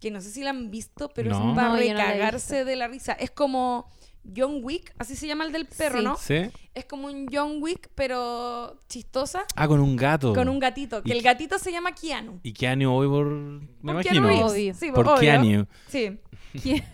que 0.00 0.10
no 0.10 0.20
sé 0.20 0.30
si 0.30 0.42
la 0.42 0.50
han 0.50 0.70
visto, 0.70 1.08
pero 1.10 1.30
No. 1.30 1.50
es 1.50 1.54
para 1.56 1.68
No, 1.70 1.76
recagarse 1.76 2.64
de 2.64 2.76
la 2.76 2.88
risa. 2.88 3.12
Es 3.12 3.30
como 3.30 3.90
John 4.36 4.60
Wick, 4.62 4.92
así 4.98 5.16
se 5.16 5.26
llama 5.26 5.44
el 5.44 5.52
del 5.52 5.66
perro, 5.66 5.98
Sí. 5.98 6.04
¿no? 6.04 6.16
¿Sí? 6.16 6.50
Es 6.74 6.84
como 6.84 7.08
un 7.08 7.26
John 7.32 7.58
Wick, 7.60 7.88
pero 7.94 8.78
chistosa, 8.88 9.44
Ah, 9.56 9.66
con 9.66 9.80
un 9.80 9.96
gato. 9.96 10.34
con 10.34 10.48
un 10.48 10.58
gatito. 10.58 11.02
Que 11.02 11.10
Y- 11.10 11.16
el 11.16 11.22
gatito 11.22 11.58
se 11.58 11.72
llama 11.72 11.92
Keanu. 11.94 12.38
Y 12.42 12.52
Keanu 12.52 12.92
hoy 12.94 13.08
por... 13.08 13.26
Me 13.26 13.66
Por 13.82 13.90
imagino. 14.04 14.28
Keanu. 14.28 14.46
Obvio. 14.46 14.74
Sí, 14.74 14.92
Por 14.92 15.08
obvio. 15.08 15.20
Keanu. 15.20 15.66
Sí. 15.88 16.18
¿Quién- 16.62 16.84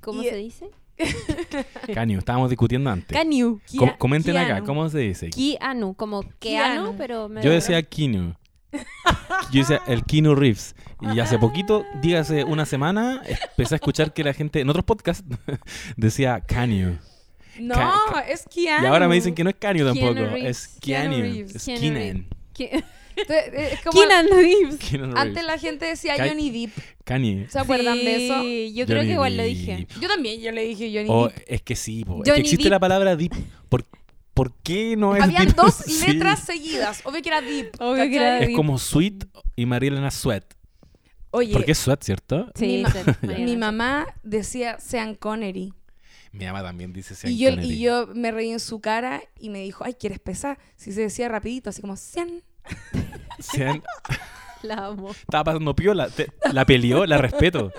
¿Cómo 0.00 0.22
Y- 0.22 0.26
se 0.28 0.36
dice? 0.36 0.70
Keanu, 1.86 2.18
estábamos 2.18 2.50
discutiendo 2.50 2.88
antes. 2.90 3.08
Keanu. 3.16 3.60
Comenten 3.98 4.36
acá, 4.36 4.46
Keanu. 4.46 4.66
¿cómo 4.66 4.88
se 4.88 4.98
dice? 4.98 5.30
Keanu, 5.30 5.94
como 5.94 6.22
Keanu. 6.22 6.38
Keanu, 6.84 6.94
pero 6.96 7.28
me 7.28 7.42
Yo 7.42 7.50
decía 7.50 7.82
Keanu. 7.82 8.34
Yo 9.52 9.60
decía 9.60 9.80
el 9.86 10.04
Keanu 10.04 10.34
Reeves. 10.34 10.74
Y 11.14 11.20
hace 11.20 11.38
poquito, 11.38 11.84
dígase 12.00 12.44
una 12.44 12.64
semana, 12.66 13.22
empecé 13.50 13.74
a 13.74 13.76
escuchar 13.76 14.12
que 14.12 14.24
la 14.24 14.32
gente 14.32 14.60
en 14.60 14.68
otros 14.70 14.84
podcasts 14.84 15.24
decía 15.96 16.40
Keanu. 16.40 16.98
No, 17.60 17.74
Ca- 17.74 18.24
es 18.28 18.44
Keanu. 18.52 18.84
Y 18.84 18.86
ahora 18.86 19.06
me 19.08 19.14
dicen 19.14 19.34
que 19.34 19.44
no 19.44 19.50
es 19.50 19.56
Keanu 19.56 19.84
tampoco, 19.84 20.14
Reeves. 20.14 20.44
es 20.44 20.78
Keanu. 20.80 21.16
Reeves. 21.18 21.54
Es 21.56 21.64
Keanu 21.64 22.24
Entonces, 23.16 23.72
Es 23.72 23.80
como 23.82 24.00
Reeves. 24.02 25.14
Antes 25.14 25.44
la 25.44 25.58
gente 25.58 25.84
decía 25.86 26.16
Ca- 26.16 26.26
Johnny 26.28 26.50
Depp. 26.50 26.72
Kanye. 27.04 27.46
¿Se 27.50 27.58
acuerdan 27.58 27.96
de 27.98 28.26
eso? 28.26 28.34
Yo 28.76 28.86
creo 28.86 28.98
Johnny 28.98 29.08
que 29.08 29.12
igual 29.12 29.36
lo 29.36 29.42
dije. 29.42 29.86
Yo 30.00 30.08
también, 30.08 30.40
yo 30.40 30.50
le 30.52 30.62
dije 30.64 30.90
Johnny 30.92 31.06
O 31.10 31.28
Depp. 31.28 31.38
es 31.46 31.62
que 31.62 31.76
sí, 31.76 32.04
po. 32.04 32.22
es 32.22 32.28
Johnny 32.30 32.42
que 32.42 32.48
existe 32.48 32.70
la 32.70 32.80
palabra 32.80 33.14
deep. 33.14 33.32
¿Por, 33.68 33.84
por 34.34 34.52
qué 34.62 34.96
no 34.96 35.16
es 35.16 35.22
Habían 35.22 35.46
deep? 35.46 35.56
dos 35.56 35.74
Sí. 35.86 36.06
letras 36.12 36.40
seguidas. 36.40 37.00
Obvio 37.04 37.22
que 37.22 37.28
era 37.28 37.40
Deep. 37.40 37.70
Obvio 37.80 38.04
que 38.04 38.16
era 38.16 38.24
¿cachai? 38.26 38.40
Es 38.42 38.46
Deep. 38.48 38.56
como 38.56 38.78
Sweet 38.78 39.24
y 39.56 39.66
Marilena 39.66 40.10
Sweat. 40.10 40.44
Oye, 41.30 41.52
Porque 41.52 41.72
es 41.72 41.78
Sweat, 41.78 42.02
¿cierto? 42.04 42.50
Sí, 42.54 42.84
mi, 43.22 43.56
ma- 43.56 43.70
mamá 43.72 44.06
decía 44.22 44.78
Sean 44.78 45.14
Connery. 45.14 45.72
Mi 46.32 46.44
mamá 46.46 46.62
también 46.62 46.92
dice 46.92 47.14
Sean 47.14 47.32
Y 47.32 47.38
yo, 47.38 47.50
Connery. 47.50 47.70
y 47.72 47.80
yo 47.80 48.06
me 48.14 48.30
reí 48.32 48.50
en 48.50 48.60
su 48.60 48.80
cara 48.80 49.22
y 49.38 49.50
me 49.50 49.60
dijo, 49.60 49.84
ay, 49.84 49.94
¿quieres 49.94 50.18
pesar? 50.20 50.58
Si 50.76 50.92
se 50.92 51.00
decía 51.02 51.28
rapidito, 51.28 51.70
así 51.70 51.80
como 51.80 51.96
Sean. 51.96 52.42
Sean- 53.38 53.82
La 54.62 54.86
amo. 54.86 55.10
Estaba 55.10 55.44
pasando 55.44 55.74
piola. 55.76 56.08
Te- 56.08 56.32
la 56.52 56.64
peleó, 56.64 57.04
la 57.04 57.18
respeto. 57.18 57.70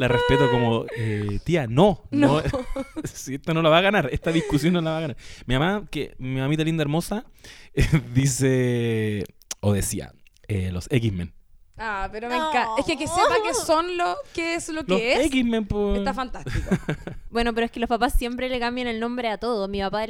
La 0.00 0.08
respeto 0.08 0.50
como, 0.50 0.86
eh, 0.96 1.40
tía, 1.44 1.66
no. 1.66 2.04
No. 2.10 2.40
si 3.04 3.34
esto 3.34 3.52
no 3.52 3.60
la 3.60 3.68
va 3.68 3.76
a 3.76 3.82
ganar. 3.82 4.08
Esta 4.10 4.32
discusión 4.32 4.72
no 4.72 4.80
la 4.80 4.92
va 4.92 4.96
a 4.96 5.00
ganar. 5.02 5.16
Mi 5.44 5.58
mamá, 5.58 5.86
que 5.90 6.14
mi 6.16 6.40
mamita 6.40 6.64
linda 6.64 6.80
hermosa, 6.80 7.26
dice, 8.14 9.26
o 9.60 9.74
decía, 9.74 10.14
eh, 10.48 10.70
los 10.72 10.86
X-Men. 10.90 11.34
Ah, 11.82 12.08
pero 12.12 12.28
me 12.28 12.34
encanta. 12.36 12.68
Es 12.78 12.84
que 12.84 12.96
que 12.98 13.06
sepa 13.06 13.36
que 13.42 13.54
son 13.54 13.96
lo 13.96 14.14
que 14.34 14.54
es 14.54 14.68
lo 14.68 14.84
que 14.84 14.92
Los 14.92 15.00
es. 15.00 15.26
X-Men, 15.26 15.64
pues. 15.64 15.98
Está 15.98 16.12
fantástico. 16.14 16.68
Bueno, 17.30 17.54
pero 17.54 17.64
es 17.66 17.70
que 17.70 17.78
los 17.78 17.88
papás 17.88 18.14
siempre 18.14 18.48
le 18.48 18.58
cambian 18.58 18.88
el 18.88 18.98
nombre 18.98 19.28
a 19.28 19.38
todo. 19.38 19.68
Mi 19.68 19.78
papá 19.80 20.04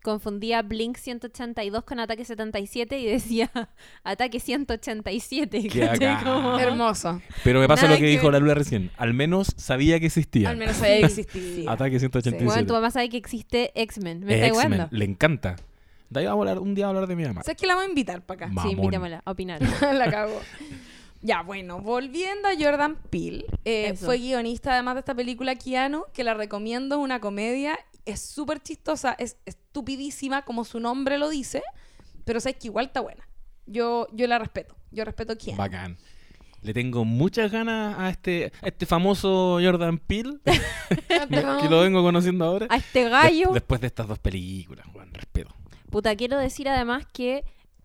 confundía 0.00 0.62
Blink 0.62 0.96
182 0.96 1.82
con 1.82 1.98
Ataque 1.98 2.24
77 2.24 3.00
y 3.00 3.06
decía 3.06 3.50
Ataque 4.04 4.38
187. 4.38 5.68
Qué 5.68 5.80
¿cachai? 5.80 6.06
acá. 6.06 6.20
Como- 6.24 6.58
Hermoso. 6.60 7.20
Pero 7.42 7.58
me 7.58 7.66
pasa 7.66 7.82
Nada 7.82 7.94
lo 7.94 7.98
que 8.00 8.04
que 8.06 8.10
dijo 8.12 8.30
la 8.30 8.38
Lula 8.38 8.54
recién. 8.54 8.92
Al 8.96 9.12
menos 9.12 9.48
sabía 9.56 9.98
que 9.98 10.06
existía. 10.06 10.50
Al 10.50 10.56
menos 10.56 10.76
sabía 10.76 11.00
que 11.00 11.06
existía. 11.06 11.68
Ataque 11.72 11.98
187. 11.98 12.44
Bueno, 12.44 12.64
tu 12.66 12.74
mamá 12.74 12.92
sabe 12.92 13.08
que 13.08 13.16
existe 13.16 13.72
X-Men. 13.74 14.20
¿Me 14.24 14.34
está 14.34 14.46
igualando? 14.46 14.86
le 14.92 15.04
encanta. 15.04 15.56
De 16.10 16.20
ahí 16.20 16.26
vamos 16.26 16.46
a 16.46 16.50
hablar, 16.50 16.62
un 16.62 16.74
día 16.76 16.86
vamos 16.86 16.98
a 16.98 17.02
hablar 17.02 17.08
de 17.08 17.16
mi 17.16 17.26
mamá. 17.28 17.42
¿Sabes 17.42 17.56
que 17.60 17.66
la 17.66 17.74
voy 17.74 17.86
a 17.86 17.88
invitar 17.88 18.22
para 18.22 18.44
acá? 18.46 18.52
Ma- 18.54 18.62
Sí, 18.62 18.68
Mamón. 18.68 18.84
invitémosla 18.84 19.22
a 19.24 19.30
opinar. 19.32 19.60
la 19.94 20.10
cago. 20.12 20.40
Ya, 21.24 21.42
bueno, 21.42 21.80
volviendo 21.80 22.48
a 22.48 22.52
Jordan 22.58 22.96
Peele, 23.08 23.46
eh, 23.64 23.94
fue 23.94 24.18
guionista 24.18 24.72
además 24.72 24.96
de 24.96 25.00
esta 25.00 25.14
película 25.14 25.54
Keanu, 25.54 26.04
que 26.12 26.24
la 26.24 26.34
recomiendo, 26.34 26.96
es 26.96 27.00
una 27.00 27.20
comedia, 27.20 27.78
es 28.04 28.20
súper 28.20 28.60
chistosa, 28.60 29.14
es 29.18 29.36
estupidísima 29.46 30.42
como 30.44 30.64
su 30.64 30.80
nombre 30.80 31.18
lo 31.18 31.28
dice, 31.28 31.62
pero 32.24 32.40
sabes 32.40 32.56
que 32.58 32.66
igual 32.66 32.86
está 32.86 33.00
buena. 33.00 33.28
Yo, 33.66 34.08
yo 34.12 34.26
la 34.26 34.40
respeto, 34.40 34.74
yo 34.90 35.04
respeto 35.04 35.34
a 35.34 35.36
Keanu. 35.36 35.58
Bacán. 35.58 35.96
Le 36.62 36.72
tengo 36.74 37.04
muchas 37.04 37.50
ganas 37.50 37.98
a 37.98 38.10
este, 38.10 38.52
a 38.60 38.68
este 38.68 38.86
famoso 38.86 39.58
Jordan 39.62 39.98
Peele, 39.98 40.38
que 41.28 41.68
lo 41.68 41.80
vengo 41.80 42.02
conociendo 42.02 42.44
ahora. 42.44 42.66
A 42.68 42.76
este 42.76 43.02
Des- 43.02 43.10
gallo. 43.10 43.50
después 43.52 43.80
de 43.80 43.86
estas 43.86 44.08
dos 44.08 44.18
películas, 44.18 44.86
Juan, 44.92 45.12
respeto. 45.14 45.54
Puta, 45.90 46.16
quiero 46.16 46.38
decir 46.38 46.68
además 46.68 47.06
que 47.12 47.44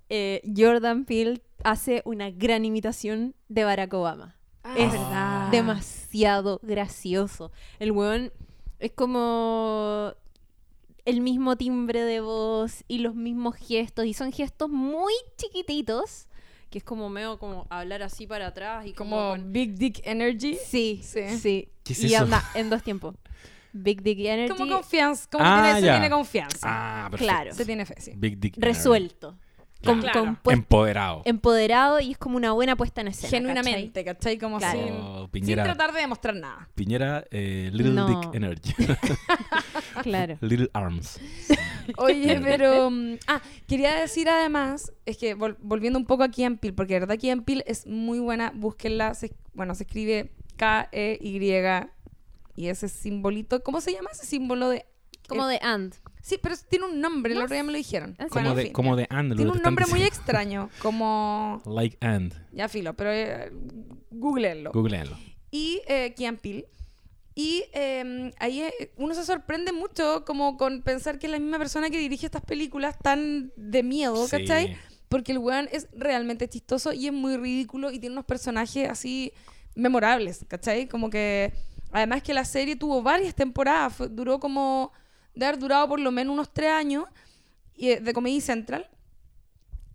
eh, 0.10 0.42
Jordan 0.56 1.06
Peele 1.06 1.42
hace 1.72 2.02
una 2.06 2.30
gran 2.32 2.66
imitación 2.66 3.36
de 3.50 3.64
Barack 3.64 3.94
Obama. 3.94 4.36
es 4.76 4.92
verdad. 4.92 5.50
demasiado 5.50 6.60
gracioso. 6.64 7.52
El 7.80 7.92
weón 7.92 8.32
es 8.80 8.92
como 8.92 10.14
el 11.06 11.22
mismo 11.22 11.56
timbre 11.56 12.02
de 12.04 12.20
voz 12.20 12.84
y 12.88 13.00
los 13.00 13.16
mismos 13.16 13.56
gestos. 13.56 14.06
Y 14.06 14.14
son 14.14 14.32
gestos 14.32 14.70
muy 14.70 15.14
chiquititos. 15.38 16.28
Que 16.70 16.80
es 16.80 16.84
como 16.84 17.08
medio 17.08 17.40
como 17.40 17.66
hablar 17.70 18.04
así 18.04 18.28
para 18.28 18.48
atrás 18.48 18.86
y 18.86 18.92
como... 18.92 19.16
Como 19.16 19.30
con- 19.30 19.54
Big 19.54 19.76
Dick 19.76 20.02
Energy. 20.06 20.58
Sí, 20.62 21.00
Sí. 21.02 21.38
sí. 21.38 21.70
¿Qué 21.86 21.94
es 21.94 22.04
y 22.04 22.14
eso? 22.14 22.26
anda 22.26 22.44
en 22.56 22.70
dos 22.70 22.84
tiempos. 22.84 23.16
Big 23.72 24.02
Dick 24.04 24.20
Energy. 24.20 24.54
Como 24.54 24.70
confianza. 24.74 25.30
Como 25.32 25.46
Ah, 25.48 25.62
tiene, 25.64 25.80
se 25.80 25.86
ya. 25.86 25.94
tiene 25.94 26.10
confianza. 26.10 26.58
Ah, 26.64 27.08
perfecto. 27.10 27.34
Claro. 27.34 27.54
Se 27.54 27.64
tiene 27.66 27.86
fe, 27.86 27.96
sí. 28.00 28.12
Big 28.18 28.38
Dick 28.38 28.58
Energy. 28.58 28.64
Resuelto. 29.88 29.96
Con- 29.96 30.02
Claro. 30.02 30.20
con 30.26 30.36
puest- 30.44 30.54
Empoderado. 30.58 31.22
empoderado 31.26 32.00
y 32.00 32.12
es 32.12 32.18
como 32.18 32.38
una 32.38 32.52
buena 32.52 32.76
puesta 32.76 33.02
en 33.02 33.08
escena. 33.10 33.30
Genuinamente, 33.32 34.04
¿cachai? 34.06 34.38
Como 34.38 34.58
Claro. 34.60 34.80
sin, 34.80 34.94
Oh, 34.94 35.30
sin 35.34 35.56
tratar 35.56 35.94
de 35.94 36.02
demostrar 36.02 36.36
nada. 36.36 36.68
Piñera 36.76 37.26
eh, 37.32 37.70
Little 37.74 37.94
No. 37.94 38.08
Dick 38.08 38.34
Energy. 38.36 38.74
¿cachai? 38.74 39.18
Claro. 40.04 40.38
Little 40.42 40.70
Arms. 40.74 41.20
Oye, 41.98 42.40
pero... 42.44 42.90
mm, 42.92 43.16
ah, 43.28 43.42
quería 43.68 43.96
decir 43.96 44.30
además, 44.30 44.92
es 45.06 45.18
que 45.18 45.36
vol- 45.36 45.58
volviendo 45.62 45.98
un 45.98 46.06
poco 46.06 46.24
a 46.24 46.30
Kian 46.30 46.58
Peele, 46.58 46.74
porque 46.74 46.94
de 46.96 47.00
verdad 47.02 47.18
Kian 47.18 47.44
Peele 47.44 47.64
es 47.68 47.88
muy 47.88 48.20
buena, 48.20 48.52
búsquenla, 48.56 49.14
se- 49.16 49.34
bueno, 49.54 49.74
se 49.76 49.84
escribe 49.84 50.32
K-E-Y 50.58 51.88
y 52.56 52.68
ese 52.70 52.90
simbolito, 52.90 53.62
¿cómo 53.64 53.82
se 53.82 53.94
llama 53.94 54.10
ese 54.12 54.26
símbolo 54.26 54.70
de...? 54.70 54.86
Como 55.28 55.48
eh, 55.50 55.54
de 55.54 55.60
And. 55.62 55.96
Sí, 56.22 56.38
pero 56.42 56.56
tiene 56.70 56.86
un 56.86 57.00
nombre, 57.00 57.34
el 57.34 57.42
otro 57.42 57.54
día 57.54 57.64
me 57.64 57.72
lo 57.72 57.78
dijeron. 57.78 58.16
Bueno, 58.18 58.30
Como 58.50 58.56
de, 58.56 58.72
como 58.72 58.96
de 58.96 59.08
And. 59.10 59.36
Tiene 59.36 59.52
un 59.52 59.62
nombre 59.62 59.86
muy 59.88 60.04
extraño, 60.04 60.70
como... 60.82 61.62
Like 61.66 61.98
And. 62.02 62.34
Ya 62.52 62.68
filo, 62.68 62.94
pero 62.96 63.12
eh, 63.14 63.52
googleenlo. 64.12 64.72
Googleenlo. 64.72 65.18
y 65.52 65.82
eh, 65.88 66.14
Kian 66.16 66.38
Peele. 66.38 66.68
Y 67.36 67.64
eh, 67.74 68.32
ahí 68.40 68.62
eh, 68.62 68.92
uno 68.98 69.14
se 69.14 69.24
sorprende 69.24 69.72
mucho 69.72 70.26
como 70.26 70.58
con 70.58 70.82
pensar 70.82 71.20
que 71.20 71.28
es 71.28 71.32
la 71.32 71.40
misma 71.40 71.60
persona 71.60 71.90
que 71.92 72.00
dirige 72.00 72.26
estas 72.26 72.42
películas 72.42 72.98
tan 73.02 73.52
de 73.56 73.84
miedo, 73.84 74.28
Sí. 74.28 74.32
¿cachai? 74.38 74.76
Porque 75.08 75.32
el 75.34 75.38
weón 75.38 75.70
es 75.72 75.88
realmente 75.94 76.50
chistoso 76.50 76.92
y 76.94 77.06
es 77.08 77.14
muy 77.14 77.38
ridículo 77.38 77.92
y 77.92 78.00
tiene 78.00 78.14
unos 78.16 78.26
personajes 78.26 78.90
así 78.90 79.32
memorables, 79.76 80.46
¿cachai? 80.48 80.88
Como 80.88 81.10
que... 81.10 81.54
Además 81.92 82.22
que 82.22 82.34
la 82.34 82.44
serie 82.44 82.76
tuvo 82.76 83.02
varias 83.02 83.34
temporadas, 83.34 83.94
fue- 83.96 84.10
duró 84.10 84.40
como... 84.40 84.92
De 85.38 85.46
haber 85.46 85.60
durado 85.60 85.88
por 85.88 86.00
lo 86.00 86.12
menos 86.12 86.34
unos 86.34 86.52
tres 86.54 86.70
años 86.72 87.06
y, 87.76 87.90
eh, 87.92 88.00
de 88.00 88.14
Comedy 88.14 88.42
Central. 88.42 88.90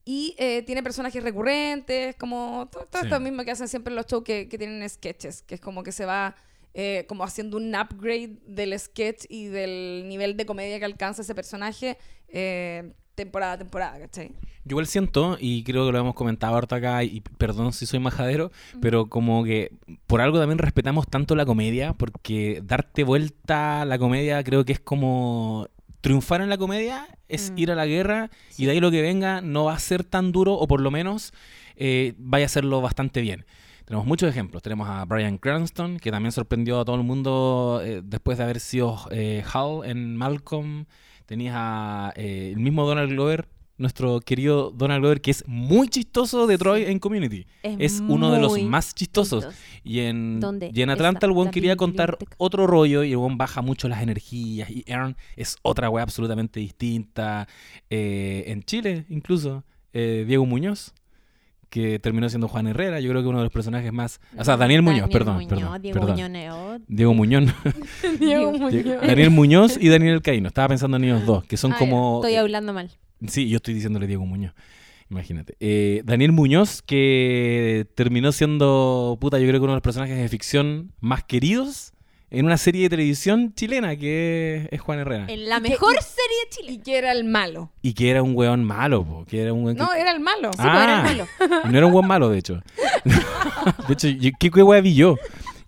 Y 0.05 0.35
eh, 0.39 0.63
tiene 0.63 0.83
personajes 0.83 1.23
recurrentes, 1.23 2.17
como 2.17 2.69
todo, 2.73 2.87
todo 2.87 3.03
Sí. 3.03 3.07
esto 3.09 3.21
mismo 3.21 3.45
que 3.45 3.53
hacen 3.53 3.69
siempre 3.69 3.95
los 3.95 4.07
shows 4.07 4.25
que, 4.25 4.49
que 4.49 4.59
tienen 4.59 4.89
sketches, 4.89 5.43
que 5.43 5.55
es 5.55 5.61
como 5.61 5.83
que 5.83 5.93
se 5.93 6.05
va 6.05 6.35
eh, 6.75 7.05
como 7.09 7.23
haciendo 7.23 7.57
un 7.59 7.75
upgrade 7.75 8.39
del 8.47 8.79
sketch 8.79 9.27
y 9.29 9.47
del 9.47 10.07
nivel 10.09 10.37
de 10.37 10.47
comedia 10.47 10.79
que 10.79 10.87
alcanza 10.87 11.23
ese 11.23 11.35
personaje 11.35 11.99
eh, 12.29 12.95
temporada 13.15 13.53
a 13.53 13.59
temporada, 13.59 13.99
¿cachai? 13.99 14.29
Yo 14.65 14.75
igual 14.75 14.87
siento, 14.87 15.37
y 15.41 15.65
creo 15.65 15.87
que 15.87 15.93
lo 15.93 15.99
hemos 15.99 16.15
comentado 16.15 16.57
harto 16.57 16.75
acá, 16.75 17.03
y 17.03 17.21
perdón 17.39 17.73
si 17.73 17.85
soy 17.87 17.99
majadero, 17.99 18.53
pero 18.81 19.07
como 19.07 19.43
que 19.45 19.73
por 20.07 20.21
algo 20.21 20.39
también 20.39 20.59
respetamos 20.59 21.07
tanto 21.09 21.35
la 21.35 21.45
comedia, 21.45 21.95
porque 21.95 22.61
darte 22.65 23.03
vuelta 23.05 23.83
a 23.83 23.85
la 23.85 23.99
comedia 23.99 24.43
creo 24.45 24.65
que 24.65 24.73
es 24.73 24.81
como 24.81 25.67
triunfar 26.01 26.41
en 26.43 26.49
la 26.49 26.59
comedia, 26.59 27.07
es 27.29 27.51
Mm. 27.51 27.59
ir 27.59 27.71
a 27.73 27.75
la 27.75 27.87
guerra, 27.87 28.31
y 28.57 28.67
de 28.67 28.73
ahí 28.73 28.81
lo 28.81 28.91
que 28.91 29.03
venga 29.03 29.41
no 29.41 29.65
va 29.65 29.75
a 29.75 29.79
ser 29.79 30.05
tan 30.05 30.31
duro, 30.33 30.55
o 30.55 30.67
por 30.67 30.81
lo 30.81 30.91
menos 30.91 31.33
eh, 31.77 32.15
vaya 32.19 32.45
a 32.45 32.47
hacerlo 32.47 32.81
bastante 32.81 33.21
bien. 33.21 33.47
Tenemos 33.85 34.07
muchos 34.07 34.29
ejemplos. 34.31 34.63
Tenemos 34.63 34.89
a 34.89 35.05
Brian 35.05 35.39
Cranston, 35.39 35.99
que 35.99 36.11
también 36.11 36.31
sorprendió 36.31 36.79
a 36.81 36.85
todo 36.85 36.97
el 36.97 37.03
mundo 37.03 37.81
eh, 37.85 38.01
después 38.05 38.39
de 38.39 38.45
haber 38.45 38.61
sido 38.61 38.97
eh, 39.11 39.43
Hal 39.53 39.81
en 39.85 40.17
Malcolm. 40.17 40.85
Tenías 41.33 41.55
a 41.57 42.13
eh, 42.15 42.51
el 42.55 42.61
mismo 42.61 42.87
Donald 42.87 43.11
Glover, 43.11 43.49
nuestro 43.79 44.21
querido 44.21 44.71
Donald 44.71 45.01
Glover, 45.01 45.23
que 45.23 45.31
es 45.31 45.43
muy 45.49 45.89
chistoso 45.89 46.47
de 46.47 46.59
Troy 46.59 46.85
en 46.85 46.99
Community. 46.99 47.47
Es, 47.63 48.03
uno 48.07 48.31
de 48.33 48.39
los 48.39 48.61
más 48.61 48.95
chistosos. 48.95 49.45
chistoso. 49.45 49.63
Y 49.83 50.01
en, 50.01 50.41
¿Dónde 50.41 50.71
y 50.75 50.83
en 50.83 50.91
Atlanta 50.91 51.25
el 51.25 51.33
buen 51.33 51.47
la 51.47 51.53
quería 51.53 51.77
contar 51.77 52.19
otro 52.37 52.67
rollo 52.67 53.03
y 53.03 53.13
el 53.13 53.17
buen 53.17 53.39
baja 53.39 53.63
mucho 53.63 53.89
las 53.89 54.03
energías. 54.03 54.69
Y 54.69 54.85
Aaron 54.93 55.17
es 55.35 55.57
otra 55.63 55.89
wea 55.89 56.03
absolutamente 56.03 56.61
distinta. 56.61 57.49
Eh, 57.89 58.45
en 58.49 58.63
Chile, 58.65 59.07
incluso, 59.09 59.65
eh, 59.95 60.27
Diego 60.29 60.45
Muñoz, 60.45 60.93
que 61.73 61.99
terminó 61.99 62.29
siendo 62.29 62.49
Juan 62.49 62.67
Herrera, 62.67 63.01
yo 63.01 63.09
creo 63.09 63.23
que 63.23 63.29
uno 63.29 63.39
de 63.39 63.45
los 63.45 63.53
personajes 63.53 63.91
más... 63.95 64.21
O 64.37 64.45
sea, 64.45 64.59
Daniel 64.59 64.83
Muñoz, 64.83 65.09
perdón, 65.09 65.37
Muñoz, 65.37 65.49
perdón. 65.49 65.81
Diego 65.81 66.01
perdón. 66.01 66.17
Muñoz. 66.17 66.81
Diego 66.87 67.15
Muñoz. 67.15 67.45
Diego 68.21 68.53
Muñoz. 68.53 69.01
Daniel 69.01 69.31
Muñoz 69.31 69.79
y 69.81 69.89
Daniel 69.89 70.21
Caíno. 70.21 70.49
Estaba 70.49 70.69
pensando 70.69 70.99
en 70.99 71.05
ellos 71.05 71.25
dos, 71.25 71.45
que 71.45 71.57
son 71.57 71.73
como... 71.73 72.21
Estoy 72.23 72.37
hablando 72.37 72.75
mal. 72.75 72.91
Sí, 73.27 73.49
yo 73.49 73.57
estoy 73.57 73.73
diciéndole 73.73 74.07
Diego 74.07 74.27
Muñoz. 74.27 74.53
Imagínate. 75.09 75.57
Eh, 75.61 76.03
Daniel 76.05 76.33
Muñoz, 76.33 76.83
que 76.83 77.87
terminó 77.95 78.33
siendo, 78.33 79.17
puta, 79.19 79.39
yo 79.39 79.49
creo 79.49 79.59
que 79.59 79.65
uno 79.65 79.73
de 79.73 79.77
los 79.77 79.83
personajes 79.83 80.19
de 80.19 80.29
ficción 80.29 80.93
más 81.01 81.25
queridos 81.25 81.95
en 82.33 82.47
una 82.47 82.57
serie 82.57 82.83
de 82.85 82.89
televisión 82.91 83.53
chilena, 83.55 83.95
que 83.97 84.69
es 84.71 84.81
Juan 84.81 84.99
Herrera. 85.01 85.27
En 85.29 85.49
la 85.49 85.59
¿Y 85.59 85.63
qué- 85.63 85.69
mejor 85.71 85.95
y- 85.95 86.03
serie 86.03 86.37
de 86.45 86.49
Chile. 86.51 86.73
Y 86.73 86.79
que 86.79 86.99
era 86.99 87.13
el 87.13 87.25
malo. 87.25 87.71
Y 87.83 87.93
que 87.95 88.11
era 88.11 88.23
un 88.23 88.35
weón 88.35 88.65
malo, 88.65 89.05
po, 89.05 89.25
que 89.27 89.43
era 89.43 89.53
un 89.53 89.65
weón 89.65 89.77
que- 89.77 89.83
No, 89.83 89.93
era 89.93 90.11
el 90.11 90.21
malo. 90.21 90.51
Sí, 90.55 90.63
era 90.63 90.85
el 90.85 90.91
Ah, 90.91 91.03
malo. 91.03 91.27
no 91.71 91.79
era 91.79 91.87
un 91.87 91.93
weón 91.93 92.07
malo, 92.09 92.29
de 92.31 92.39
hecho. 92.39 92.61
de 93.89 93.93
hecho, 93.95 94.09
yo- 94.09 94.31
¿qué, 94.39 94.51
qué 94.51 94.63
weá 94.63 94.81
vi 94.81 94.95
yo? 94.95 95.17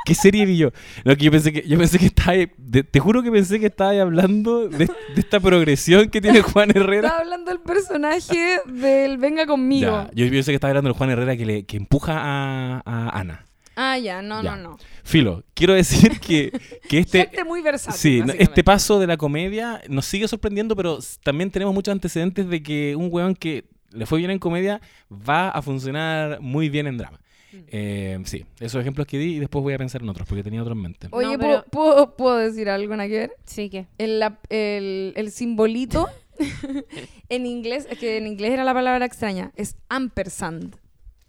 ¿Qué 0.07 0.15
serie 0.15 0.45
vi 0.45 0.59
yo? 0.59 0.71
No, 1.07 1.17
que 1.17 1.25
yo 1.25 1.31
pensé 1.31 1.51
que, 1.51 1.67
yo 1.67 1.79
pensé 1.79 1.99
que 1.99 2.07
estaba... 2.07 2.33
ahí- 2.33 2.51
de- 2.59 2.85
te 2.85 3.01
juro 3.01 3.23
que 3.23 3.31
pensé 3.33 3.59
que 3.59 3.67
estaba 3.67 3.91
ahí 3.91 3.99
hablando 4.01 4.69
de, 4.69 4.87
de 4.87 4.91
esta 5.17 5.41
progresión 5.41 6.11
que 6.11 6.21
tiene 6.21 6.43
Juan 6.43 6.71
Herrera. 6.71 7.09
Estaba 7.09 7.23
hablando 7.23 7.51
del 7.51 7.61
personaje 7.61 8.59
del 8.67 9.17
Venga 9.17 9.47
conmigo. 9.47 10.09
Ya, 10.13 10.25
yo 10.27 10.31
pensé 10.31 10.51
que 10.53 10.57
estaba 10.57 10.71
hablando 10.73 10.89
del 10.91 10.97
Juan 10.99 11.09
Herrera 11.11 11.37
que, 11.39 11.47
le, 11.47 11.65
que 11.65 11.79
empuja 11.79 12.13
a, 12.19 12.83
a 12.85 13.19
Ana. 13.19 13.47
Ah, 13.77 13.99
ya, 13.99 14.23
no, 14.23 14.43
Ya. 14.43 14.57
no, 14.57 14.71
no. 14.71 14.79
Filo, 15.03 15.43
quiero 15.55 15.75
decir 15.75 16.19
que, 16.21 16.53
que 16.89 16.99
este, 16.99 17.21
Gente 17.27 17.45
muy 17.45 17.61
versátil. 17.63 17.99
sí, 18.01 18.23
este 18.39 18.63
paso 18.65 18.99
de 19.01 19.07
la 19.07 19.17
comedia 19.17 19.81
nos 19.89 20.07
sigue 20.07 20.29
sorprendiendo, 20.29 20.77
pero 20.77 20.99
también 21.23 21.51
tenemos 21.51 21.75
muchos 21.75 21.93
antecedentes 21.93 22.49
de 22.49 22.63
que 22.63 22.95
un 22.97 23.09
weón 23.11 23.35
que 23.35 23.65
le 23.93 24.07
fue 24.07 24.19
bien 24.19 24.31
en 24.31 24.39
comedia 24.39 24.81
va 25.11 25.49
a 25.51 25.63
funcionar 25.63 26.41
muy 26.41 26.69
bien 26.69 26.87
en 26.87 26.99
drama. 26.99 27.21
Mm. 27.53 27.57
Eh, 27.69 28.19
sí, 28.25 28.45
esos 28.61 28.81
ejemplos 28.81 29.07
que 29.07 29.19
di 29.19 29.37
y 29.37 29.39
después 29.39 29.63
voy 29.63 29.75
a 29.75 29.79
pensar 29.79 30.03
en 30.03 30.09
otros, 30.09 30.27
porque 30.27 30.43
tenía 30.43 30.61
otros 30.63 30.77
en 30.77 30.83
mente. 30.83 31.09
Oye, 31.13 31.33
No, 31.33 31.39
¿puedo, 31.39 31.63
pero- 31.63 31.71
puedo, 31.71 32.17
puedo 32.17 32.37
decir 32.39 32.69
algo, 32.69 32.97
¿na 32.97 33.07
que 33.07 33.19
ver? 33.19 33.33
Sí, 33.45 33.71
que. 33.71 33.87
El, 33.99 34.21
el, 34.49 35.13
el 35.17 35.31
simbolito 35.31 36.09
en 37.29 37.47
inglés, 37.47 37.87
es 37.91 37.99
que 37.99 38.17
en 38.17 38.27
inglés 38.27 38.53
era 38.53 38.65
la 38.65 38.75
palabra 38.75 39.05
extraña, 39.05 39.53
es 39.57 39.77
ampersand. 39.89 40.77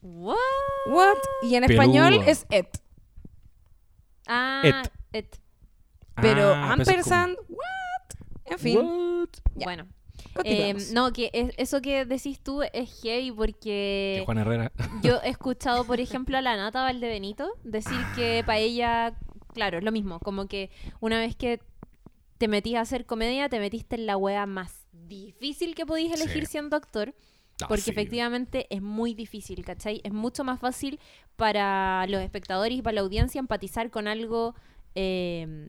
What? 0.07 0.35
What? 0.87 1.17
Y 1.41 1.55
en 1.55 1.63
español 1.63 2.13
es 2.27 2.45
et. 2.51 2.67
Ah, 4.27 4.61
Et. 4.63 4.91
et. 5.13 5.39
Pero 6.21 6.53
Ah, 6.53 6.61
como- 6.61 6.73
ampersand, 6.73 7.37
what? 7.49 8.15
En 8.45 8.59
fin. 8.59 8.77
What? 8.79 9.29
Bueno. 9.55 9.87
Eh, 10.43 10.75
no, 10.93 11.11
que 11.13 11.29
es- 11.33 11.53
eso 11.57 11.81
que 11.81 12.05
decís 12.05 12.39
tú 12.41 12.61
es 12.61 13.01
heavy 13.01 13.29
Que 13.29 13.35
porque 13.35 14.21
Juan 14.25 14.37
Herrera. 14.37 14.71
yo 15.03 15.19
he 15.23 15.29
escuchado, 15.37 15.85
por 15.85 15.99
ejemplo, 15.99 16.37
a 16.37 16.41
la 16.41 16.55
Nata 16.55 16.83
Valdebenito 16.83 17.49
decir 17.63 17.97
que 18.15 18.43
para 18.45 18.59
ella, 18.59 19.17
claro, 19.53 19.77
es 19.77 19.83
lo 19.83 19.91
mismo, 19.91 20.19
como 20.19 20.47
que 20.47 20.69
una 20.99 21.19
vez 21.19 21.35
que 21.35 21.61
te 22.37 22.47
metís 22.47 22.75
a 22.75 22.81
hacer 22.81 23.05
comedia, 23.05 23.49
te 23.49 23.59
metiste 23.59 23.95
en 23.95 24.05
la 24.05 24.17
wea 24.17 24.45
más 24.45 24.85
difícil 24.91 25.73
que 25.75 25.85
podís 25.85 26.11
elegir 26.13 26.45
Sí. 26.45 26.51
siendo 26.53 26.75
actor. 26.75 27.13
No, 27.61 27.67
Porque 27.69 27.83
sí. 27.83 27.91
efectivamente 27.91 28.67
es 28.69 28.81
muy 28.81 29.13
difícil, 29.13 29.63
¿cachai? 29.63 30.01
Es 30.03 30.11
mucho 30.11 30.43
más 30.43 30.59
fácil 30.59 30.99
para 31.37 32.05
los 32.07 32.21
espectadores 32.21 32.77
y 32.77 32.81
para 32.81 32.95
la 32.95 33.01
audiencia 33.01 33.39
empatizar 33.39 33.89
con 33.91 34.07
algo 34.07 34.55
eh, 34.93 35.67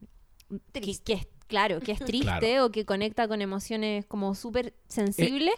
que, 0.73 0.81
que 1.05 1.12
es, 1.12 1.28
claro, 1.47 1.81
que 1.81 1.93
es 1.93 1.99
triste 2.05 2.25
Claro. 2.40 2.66
o 2.66 2.71
que 2.71 2.85
conecta 2.85 3.28
con 3.28 3.40
emociones 3.43 4.05
como 4.07 4.35
súper 4.35 4.75
sensibles. 4.88 5.55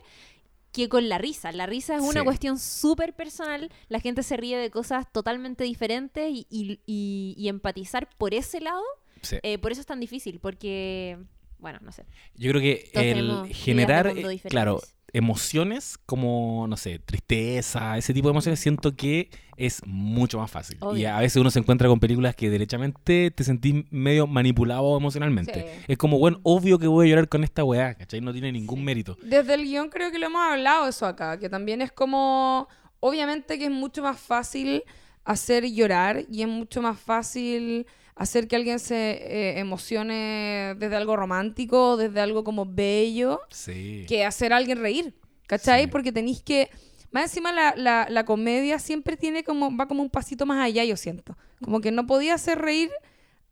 que 0.71 0.91
con 0.91 1.09
la 1.09 1.17
risa. 1.17 1.51
La 1.51 1.65
risa 1.65 1.97
es 1.97 2.03
una 2.03 2.21
Sí. 2.21 2.25
cuestión 2.25 2.59
súper 2.59 3.17
personal. 3.17 3.73
La 3.89 4.01
gente 4.01 4.23
se 4.23 4.37
ríe 4.37 4.59
de 4.59 4.71
cosas 4.71 5.11
totalmente 5.11 5.65
diferentes 5.65 6.31
y, 6.31 6.47
y- 6.51 6.79
y- 6.87 7.35
y 7.39 7.49
empatizar 7.49 8.07
por 8.19 8.35
ese 8.35 8.61
lado, 8.61 8.83
Sí. 9.23 9.37
eh, 9.43 9.57
por 9.59 9.73
eso 9.73 9.81
es 9.81 9.87
tan 9.87 9.99
difícil. 9.99 10.41
Porque, 10.41 11.19
bueno, 11.59 11.79
no 11.83 11.93
sé. 11.93 12.05
Yo 12.35 12.51
creo 12.51 12.61
que 12.61 12.91
el 12.95 13.53
generar, 13.53 14.07
eh, 14.07 14.41
claro, 14.49 14.81
emociones 15.13 15.99
como, 16.07 16.67
no 16.69 16.77
sé, 16.77 16.99
tristeza, 16.99 17.97
ese 17.97 18.13
tipo 18.13 18.29
de 18.29 18.33
emociones, 18.33 18.61
siento 18.61 18.95
que 18.95 19.31
es 19.57 19.83
mucho 19.87 20.39
más 20.39 20.51
fácil. 20.51 20.79
Y 20.95 21.05
a 21.05 21.19
veces 21.19 21.41
uno 21.41 21.51
se 21.51 21.59
encuentra 21.59 21.89
con 21.89 21.99
películas 21.99 22.37
que 22.37 22.51
derechamente 22.51 23.31
te 23.31 23.45
sentís 23.45 23.85
medio 23.91 24.27
manipulado 24.27 24.97
emocionalmente. 24.97 25.55
Sí. 25.55 25.85
Es 25.89 25.99
como, 25.99 26.19
bueno, 26.19 26.41
obvio 26.43 26.79
que 26.79 26.87
voy 26.87 27.07
a 27.07 27.11
llorar 27.11 27.29
con 27.29 27.43
esta 27.43 27.65
weá, 27.65 27.95
¿cachai? 27.95 28.21
No 28.21 28.33
tiene 28.33 28.53
ningún 28.53 28.85
mérito. 28.85 29.17
Desde 29.23 29.55
el 29.55 29.65
guion 29.65 29.89
creo 29.89 30.11
que 30.11 30.19
lo 30.19 30.27
hemos 30.27 30.43
hablado 30.43 30.89
eso 30.89 31.07
acá, 31.07 31.39
que 31.39 31.49
también 31.49 31.83
es 31.83 31.91
como, 31.91 32.69
obviamente 33.01 33.59
que 33.59 33.65
es 33.65 33.71
mucho 33.71 34.03
más 34.03 34.21
fácil 34.21 34.85
hacer 35.25 35.71
llorar 35.71 36.25
y 36.31 36.43
es 36.43 36.49
mucho 36.49 36.81
más 36.81 36.99
fácil 36.99 37.87
hacer 38.19 38.49
que 38.49 38.57
alguien 38.57 38.79
se 38.81 38.97
eh, 38.97 39.59
emocione 39.61 40.75
desde 40.79 40.97
algo 40.97 41.17
romántico, 41.17 41.97
desde 41.97 42.21
algo 42.21 42.45
como 42.45 42.67
bello, 42.67 43.41
Sí. 43.51 44.05
que 44.09 44.25
hacer 44.25 44.53
a 44.53 44.57
alguien 44.57 44.79
reír, 44.79 45.15
¿cachai? 45.47 45.83
Sí. 45.85 45.87
Porque 45.89 46.13
tenéis 46.13 46.43
que... 46.43 46.69
Más 47.11 47.23
encima 47.25 47.53
la, 47.53 47.73
la, 47.75 48.07
la 48.11 48.25
comedia 48.27 48.79
siempre 48.79 49.17
tiene 49.17 49.43
como, 49.43 49.75
va 49.75 49.89
como 49.89 50.03
un 50.03 50.11
pasito 50.11 50.45
más 50.45 50.63
allá, 50.63 50.85
yo 50.85 50.95
siento. 50.99 51.39
Como 51.65 51.81
que 51.81 51.91
no 51.91 52.07
podía 52.07 52.35
hacer 52.35 52.59
reír 52.59 52.91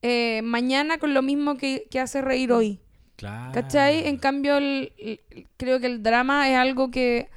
eh, 0.02 0.42
mañana 0.44 0.98
con 0.98 1.14
lo 1.14 1.22
mismo 1.22 1.56
que, 1.56 1.86
que 1.90 1.98
hace 1.98 2.20
reír 2.20 2.52
hoy. 2.52 2.80
Claro. 3.16 3.52
¿Cachai? 3.54 4.08
En 4.08 4.18
cambio, 4.18 4.58
el- 4.58 4.92
el- 4.98 5.20
creo 5.56 5.80
que 5.80 5.86
el 5.86 6.02
drama 6.02 6.50
es 6.50 6.56
algo 6.56 6.90
que, 6.90 7.30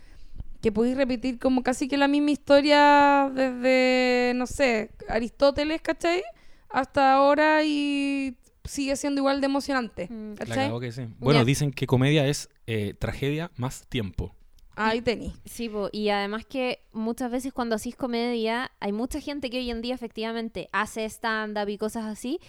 que 0.62 0.74
podéis 0.74 0.98
repetir 0.98 1.40
como 1.40 1.64
casi 1.64 1.88
que 1.88 1.96
la 1.96 2.10
misma 2.10 2.32
historia 2.32 3.32
desde, 3.34 4.34
no 4.36 4.46
sé, 4.46 4.90
Aristóteles, 5.08 5.80
¿cachai? 5.82 6.22
Hasta 6.70 7.14
ahora 7.14 7.64
y 7.64 8.38
sigue 8.64 8.96
siendo 8.96 9.22
igual 9.22 9.42
de 9.42 9.46
emocionante. 9.46 10.08
Mm. 10.10 10.36
Que 10.36 10.92
sí. 10.92 11.08
Bueno, 11.20 11.44
dicen 11.44 11.72
que 11.72 11.88
comedia 11.88 12.28
es 12.28 12.50
eh, 12.68 12.94
tragedia 12.98 13.52
más 13.56 13.88
tiempo. 13.88 14.36
Ahí 14.76 15.02
tení. 15.02 15.34
Sí, 15.44 15.68
po, 15.68 15.90
y 15.92 16.08
además 16.08 16.46
que 16.46 16.80
muchas 16.94 17.30
veces 17.30 17.52
cuando 17.52 17.76
hacís 17.76 17.98
comedia, 17.98 18.72
hay 18.80 18.94
mucha 18.94 19.20
gente 19.20 19.50
que 19.50 19.58
hoy 19.58 19.70
en 19.70 19.82
día 19.82 19.94
efectivamente 19.94 20.70
hace 20.72 21.04
stand-up 21.04 21.68
y 21.68 21.78
cosas 21.78 22.06
así, 22.06 22.40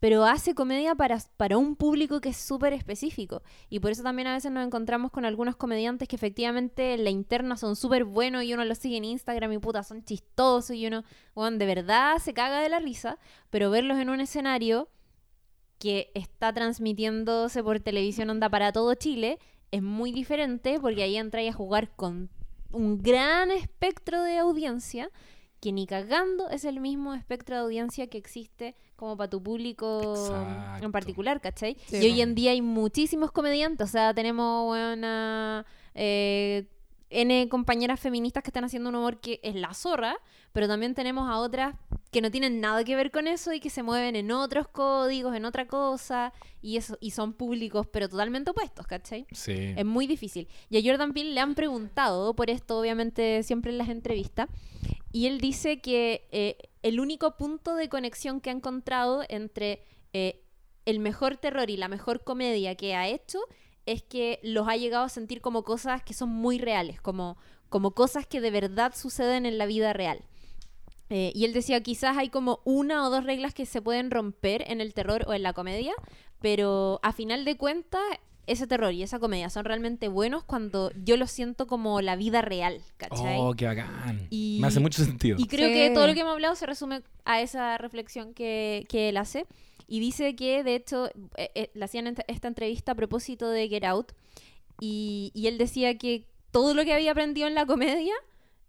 pero 0.00 0.24
hace 0.24 0.54
comedia 0.54 0.94
para, 0.94 1.18
para 1.36 1.56
un 1.56 1.74
público 1.74 2.20
que 2.20 2.28
es 2.30 2.36
súper 2.36 2.72
específico. 2.72 3.42
Y 3.70 3.80
por 3.80 3.90
eso 3.90 4.02
también 4.02 4.28
a 4.28 4.34
veces 4.34 4.52
nos 4.52 4.66
encontramos 4.66 5.10
con 5.10 5.24
algunos 5.24 5.56
comediantes 5.56 6.08
que 6.08 6.16
efectivamente 6.16 6.94
en 6.94 7.04
la 7.04 7.10
interna 7.10 7.56
son 7.56 7.76
súper 7.76 8.04
buenos 8.04 8.44
y 8.44 8.52
uno 8.52 8.64
los 8.64 8.78
sigue 8.78 8.98
en 8.98 9.04
Instagram 9.04 9.52
y 9.52 9.58
puta, 9.58 9.82
son 9.82 10.04
chistosos 10.04 10.76
y 10.76 10.86
uno, 10.86 11.04
bueno, 11.34 11.56
de 11.56 11.66
verdad 11.66 12.18
se 12.18 12.34
caga 12.34 12.60
de 12.60 12.68
la 12.68 12.78
risa, 12.78 13.18
pero 13.50 13.70
verlos 13.70 13.98
en 13.98 14.10
un 14.10 14.20
escenario 14.20 14.88
que 15.78 16.10
está 16.14 16.52
transmitiéndose 16.52 17.62
por 17.62 17.80
televisión 17.80 18.30
onda 18.30 18.48
para 18.48 18.72
todo 18.72 18.94
Chile 18.94 19.38
es 19.70 19.82
muy 19.82 20.12
diferente 20.12 20.78
porque 20.80 21.02
ahí 21.02 21.16
entráis 21.16 21.50
a 21.50 21.56
jugar 21.56 21.94
con 21.96 22.30
un 22.70 23.02
gran 23.02 23.50
espectro 23.50 24.22
de 24.22 24.38
audiencia 24.38 25.10
que 25.60 25.72
ni 25.72 25.86
cagando 25.86 26.48
es 26.50 26.64
el 26.64 26.80
mismo 26.80 27.14
espectro 27.14 27.56
de 27.56 27.62
audiencia 27.62 28.06
que 28.08 28.18
existe 28.18 28.74
como 28.96 29.16
para 29.16 29.30
tu 29.30 29.42
público 29.42 30.14
Exacto. 30.16 30.84
en 30.84 30.92
particular, 30.92 31.40
¿cachai? 31.40 31.76
Sí, 31.86 31.96
y 31.98 32.10
hoy 32.12 32.20
en 32.20 32.34
día 32.34 32.50
hay 32.50 32.62
muchísimos 32.62 33.30
comediantes, 33.30 33.88
o 33.88 33.92
sea, 33.92 34.12
tenemos 34.14 34.74
una... 34.74 35.64
eh, 35.94 36.66
N 37.08 37.48
compañeras 37.48 38.00
feministas 38.00 38.42
que 38.42 38.50
están 38.50 38.64
haciendo 38.64 38.88
un 38.88 38.96
humor 38.96 39.20
que 39.20 39.38
es 39.44 39.54
la 39.54 39.72
zorra, 39.74 40.16
pero 40.52 40.66
también 40.66 40.92
tenemos 40.92 41.30
a 41.30 41.38
otras 41.38 41.76
que 42.10 42.20
no 42.20 42.32
tienen 42.32 42.60
nada 42.60 42.82
que 42.82 42.96
ver 42.96 43.12
con 43.12 43.28
eso 43.28 43.52
y 43.52 43.60
que 43.60 43.70
se 43.70 43.84
mueven 43.84 44.16
en 44.16 44.32
otros 44.32 44.66
códigos, 44.66 45.36
en 45.36 45.44
otra 45.44 45.68
cosa, 45.68 46.32
y 46.60 46.78
eso 46.78 46.98
y 47.00 47.12
son 47.12 47.32
públicos, 47.32 47.86
pero 47.92 48.08
totalmente 48.08 48.50
opuestos, 48.50 48.88
¿cachai? 48.88 49.24
Sí. 49.30 49.72
Es 49.76 49.84
muy 49.84 50.08
difícil. 50.08 50.48
Y 50.68 50.78
a 50.78 50.82
Jordan 50.90 51.12
Peele 51.12 51.30
le 51.30 51.40
han 51.40 51.54
preguntado 51.54 52.34
por 52.34 52.50
esto, 52.50 52.80
obviamente, 52.80 53.44
siempre 53.44 53.70
en 53.70 53.78
las 53.78 53.88
entrevistas, 53.88 54.48
y 55.12 55.26
él 55.28 55.40
dice 55.40 55.80
que 55.80 56.26
eh, 56.32 56.56
el 56.86 57.00
único 57.00 57.36
punto 57.36 57.74
de 57.74 57.88
conexión 57.88 58.40
que 58.40 58.50
ha 58.50 58.52
encontrado 58.52 59.24
entre 59.28 59.82
eh, 60.12 60.44
el 60.84 61.00
mejor 61.00 61.36
terror 61.36 61.68
y 61.68 61.76
la 61.76 61.88
mejor 61.88 62.22
comedia 62.22 62.76
que 62.76 62.94
ha 62.94 63.08
hecho 63.08 63.40
es 63.86 64.04
que 64.04 64.38
los 64.44 64.68
ha 64.68 64.76
llegado 64.76 65.04
a 65.04 65.08
sentir 65.08 65.40
como 65.40 65.64
cosas 65.64 66.04
que 66.04 66.14
son 66.14 66.28
muy 66.28 66.58
reales, 66.58 67.00
como, 67.00 67.38
como 67.70 67.90
cosas 67.90 68.24
que 68.24 68.40
de 68.40 68.52
verdad 68.52 68.94
suceden 68.94 69.46
en 69.46 69.58
la 69.58 69.66
vida 69.66 69.92
real. 69.94 70.22
Eh, 71.10 71.32
y 71.34 71.44
él 71.44 71.52
decía, 71.52 71.82
quizás 71.82 72.16
hay 72.16 72.28
como 72.28 72.60
una 72.64 73.04
o 73.04 73.10
dos 73.10 73.24
reglas 73.24 73.52
que 73.52 73.66
se 73.66 73.82
pueden 73.82 74.12
romper 74.12 74.62
en 74.70 74.80
el 74.80 74.94
terror 74.94 75.24
o 75.26 75.34
en 75.34 75.42
la 75.42 75.54
comedia, 75.54 75.92
pero 76.40 77.00
a 77.02 77.12
final 77.12 77.44
de 77.44 77.56
cuentas, 77.56 78.02
ese 78.46 78.66
terror 78.66 78.92
y 78.92 79.02
esa 79.02 79.18
comedia 79.18 79.50
son 79.50 79.64
realmente 79.64 80.08
buenos 80.08 80.44
cuando 80.44 80.90
yo 81.04 81.16
lo 81.16 81.26
siento 81.26 81.66
como 81.66 82.00
la 82.00 82.16
vida 82.16 82.42
real, 82.42 82.80
¿cachai? 82.96 83.36
Oh, 83.38 83.54
qué 83.54 83.66
bacán. 83.66 84.26
Y- 84.30 84.58
Me 84.60 84.68
hace 84.68 84.80
mucho 84.80 85.04
sentido. 85.04 85.36
Y 85.38 85.46
creo 85.46 85.68
Sí. 85.68 85.74
que 85.74 85.90
todo 85.90 86.06
lo 86.06 86.14
que 86.14 86.20
hemos 86.20 86.32
hablado 86.32 86.54
se 86.54 86.66
resume 86.66 87.02
a 87.24 87.40
esa 87.40 87.76
reflexión 87.78 88.34
que, 88.34 88.86
que 88.88 89.08
él 89.08 89.16
hace. 89.16 89.46
Y 89.88 90.00
dice 90.00 90.34
que, 90.36 90.64
de 90.64 90.74
hecho, 90.74 91.08
eh, 91.36 91.50
eh, 91.54 91.70
le 91.74 91.84
hacían 91.84 92.06
ent- 92.06 92.24
esta 92.28 92.48
entrevista 92.48 92.92
a 92.92 92.94
propósito 92.94 93.48
de 93.50 93.68
Get 93.68 93.84
Out. 93.84 94.12
Y, 94.80 95.30
y 95.34 95.46
él 95.46 95.58
decía 95.58 95.96
que 95.96 96.26
todo 96.50 96.74
lo 96.74 96.84
que 96.84 96.92
había 96.92 97.12
aprendido 97.12 97.46
en 97.48 97.54
la 97.54 97.66
comedia 97.66 98.14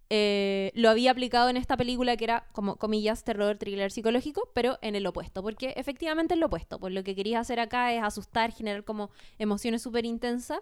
eh, 0.10 0.72
lo 0.74 0.90
había 0.90 1.12
aplicado 1.12 1.50
en 1.50 1.58
esta 1.58 1.76
película 1.78 2.16
que 2.18 2.24
era, 2.24 2.48
como 2.54 2.78
comillas, 2.78 3.24
terror, 3.24 3.58
thriller 3.58 3.92
psicológico, 3.92 4.50
pero 4.54 4.78
en 4.82 4.96
el 4.96 5.06
opuesto. 5.06 5.42
Porque 5.44 5.74
efectivamente 5.76 6.34
es 6.34 6.40
lo 6.40 6.46
opuesto. 6.48 6.80
Pues 6.80 6.94
lo 6.94 7.04
que 7.04 7.16
querías 7.16 7.42
hacer 7.42 7.60
acá 7.60 7.94
es 7.94 8.02
asustar, 8.04 8.52
generar 8.54 8.84
como 8.84 9.10
emociones 9.38 9.82
súper 9.82 10.06
intensas, 10.06 10.60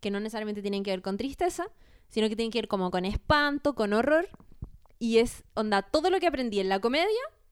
que 0.00 0.10
no 0.10 0.20
necesariamente 0.20 0.62
tienen 0.62 0.82
que 0.84 0.90
ver 0.90 1.02
con 1.02 1.16
tristeza, 1.16 1.66
sino 2.08 2.28
que 2.28 2.36
tienen 2.36 2.52
que 2.52 2.58
ver 2.58 2.68
como 2.68 2.90
con 2.90 3.04
espanto, 3.04 3.74
con 3.74 3.92
horror. 3.92 4.28
Y 4.98 5.18
es, 5.18 5.42
onda, 5.54 5.82
todo 5.82 6.08
lo 6.10 6.20
que 6.20 6.26
aprendí 6.28 6.60
en 6.60 6.68
la 6.68 6.78
comedia, 6.80 7.08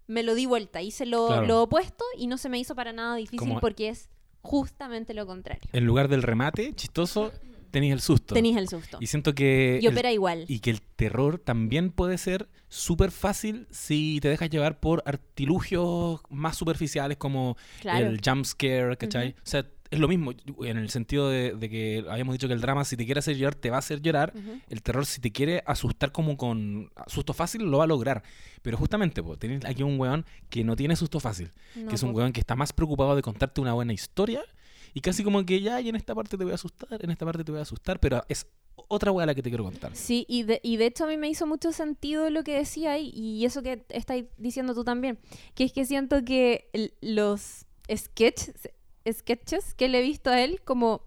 me 0.07 0.23
lo 0.23 0.35
di 0.35 0.47
vuelta, 0.47 0.81
hice 0.83 1.07
lo, 1.07 1.27
Claro. 1.27 1.47
lo 1.47 1.63
opuesto 1.63 2.05
y 2.17 2.27
no 2.29 2.39
se 2.39 2.49
me 2.49 2.59
hizo 2.59 2.75
para 2.75 2.93
nada 2.93 3.17
difícil 3.17 3.39
Como- 3.49 3.61
porque 3.61 3.89
es 3.89 4.11
justamente 4.43 5.15
lo 5.15 5.27
contrario. 5.27 5.63
En 5.73 5.85
lugar 5.87 6.09
del 6.09 6.23
remate 6.23 6.73
chistoso, 6.75 7.33
tenéis 7.73 7.93
el 7.95 8.01
susto. 8.01 8.35
Tenéis 8.35 8.57
el 8.57 8.69
susto. 8.69 8.99
Y 9.01 9.09
siento 9.09 9.35
que... 9.35 9.81
Y 9.83 9.87
el- 9.87 9.93
opera 9.93 10.13
igual. 10.13 10.45
y 10.47 10.61
que 10.61 10.71
el 10.71 10.81
terror 10.83 11.39
también 11.39 11.91
puede 11.91 12.17
ser 12.19 12.49
súper 12.69 13.11
fácil 13.11 13.67
si 13.71 14.19
te 14.23 14.29
dejas 14.29 14.49
llevar 14.51 14.79
por 14.79 15.03
artilugios 15.07 16.21
más 16.31 16.57
superficiales 16.57 17.17
como 17.19 17.57
Claro. 17.81 18.07
el 18.07 18.21
jump 18.25 18.45
scare, 18.45 18.97
¿cachai? 18.97 19.31
O 19.39 19.41
sea, 19.45 19.67
es 19.91 19.99
lo 19.99 20.09
mismo 20.09 20.33
en 20.63 20.79
el 20.79 20.89
sentido 20.89 21.29
de, 21.29 21.53
de 21.55 21.69
que 21.69 22.05
habíamos 22.09 22.33
dicho 22.35 22.49
que 22.49 22.55
el 22.55 22.63
drama 22.63 22.83
si 22.87 22.97
te 22.97 23.05
quiere 23.05 23.19
hacer 23.19 23.37
llorar 23.37 23.55
te 23.57 23.69
va 23.69 23.77
a 23.77 23.81
hacer 23.81 24.01
llorar. 24.01 24.33
El 24.71 24.83
terror 24.83 25.05
si 25.05 25.21
te 25.21 25.33
quiere 25.33 25.63
asustar 25.67 26.13
como 26.13 26.39
con 26.39 26.91
susto 27.09 27.35
fácil 27.35 27.63
lo 27.65 27.79
va 27.79 27.85
a 27.85 27.87
lograr. 27.87 28.23
Pero 28.63 28.79
justamente, 28.79 29.23
pues, 29.23 29.39
tenés 29.39 29.65
aquí 29.67 29.83
un 29.83 29.99
weón 30.01 30.25
que 30.49 30.65
no 30.65 30.77
tiene 30.77 30.97
susto 30.97 31.21
fácil. 31.21 31.51
No, 31.77 31.89
que 31.89 31.97
es 31.97 32.03
un 32.03 32.15
weón 32.15 32.33
que 32.33 32.41
está 32.41 32.57
más 32.57 32.73
preocupado 32.73 33.15
de 33.17 33.21
contarte 33.23 33.61
una 33.61 33.75
buena 33.75 33.93
historia 33.93 34.43
y 34.95 35.01
casi 35.01 35.25
como 35.25 35.45
que 35.45 35.61
ya, 35.61 35.81
y 35.81 35.89
en 35.89 35.97
esta 35.97 36.15
parte 36.15 36.37
te 36.37 36.45
voy 36.45 36.53
a 36.53 36.57
asustar, 36.57 37.03
en 37.03 37.11
esta 37.11 37.25
parte 37.25 37.45
te 37.45 37.51
voy 37.53 37.59
a 37.59 37.63
asustar, 37.63 37.99
pero 38.01 38.23
es 38.29 38.47
otra 38.89 39.11
weá 39.13 39.27
la 39.27 39.35
que 39.35 39.43
te 39.43 39.51
quiero 39.51 39.65
contar. 39.65 39.95
Sí, 39.95 40.25
y 40.29 40.43
de, 40.45 40.61
y 40.63 40.77
de 40.77 40.87
hecho 40.87 41.05
a 41.05 41.07
mí 41.07 41.17
me 41.17 41.29
hizo 41.29 41.47
mucho 41.47 41.73
sentido 41.73 42.29
lo 42.31 42.43
que 42.45 42.57
decía 42.57 42.93
ahí 42.93 43.11
y 43.15 43.45
eso 43.45 43.63
que 43.63 43.85
estáis 43.91 44.27
diciendo 44.39 44.75
tú 44.75 44.85
también, 44.85 45.19
que 45.55 45.65
es 45.65 45.73
que 45.73 45.85
siento 45.85 46.25
que 46.25 46.69
el- 46.73 46.95
los 47.01 47.67
sketches, 47.95 48.53
sketches 49.11 49.75
que 49.75 49.89
le 49.89 49.99
he 50.01 50.03
visto 50.03 50.31
a 50.31 50.41
él 50.41 50.61
como 50.65 51.03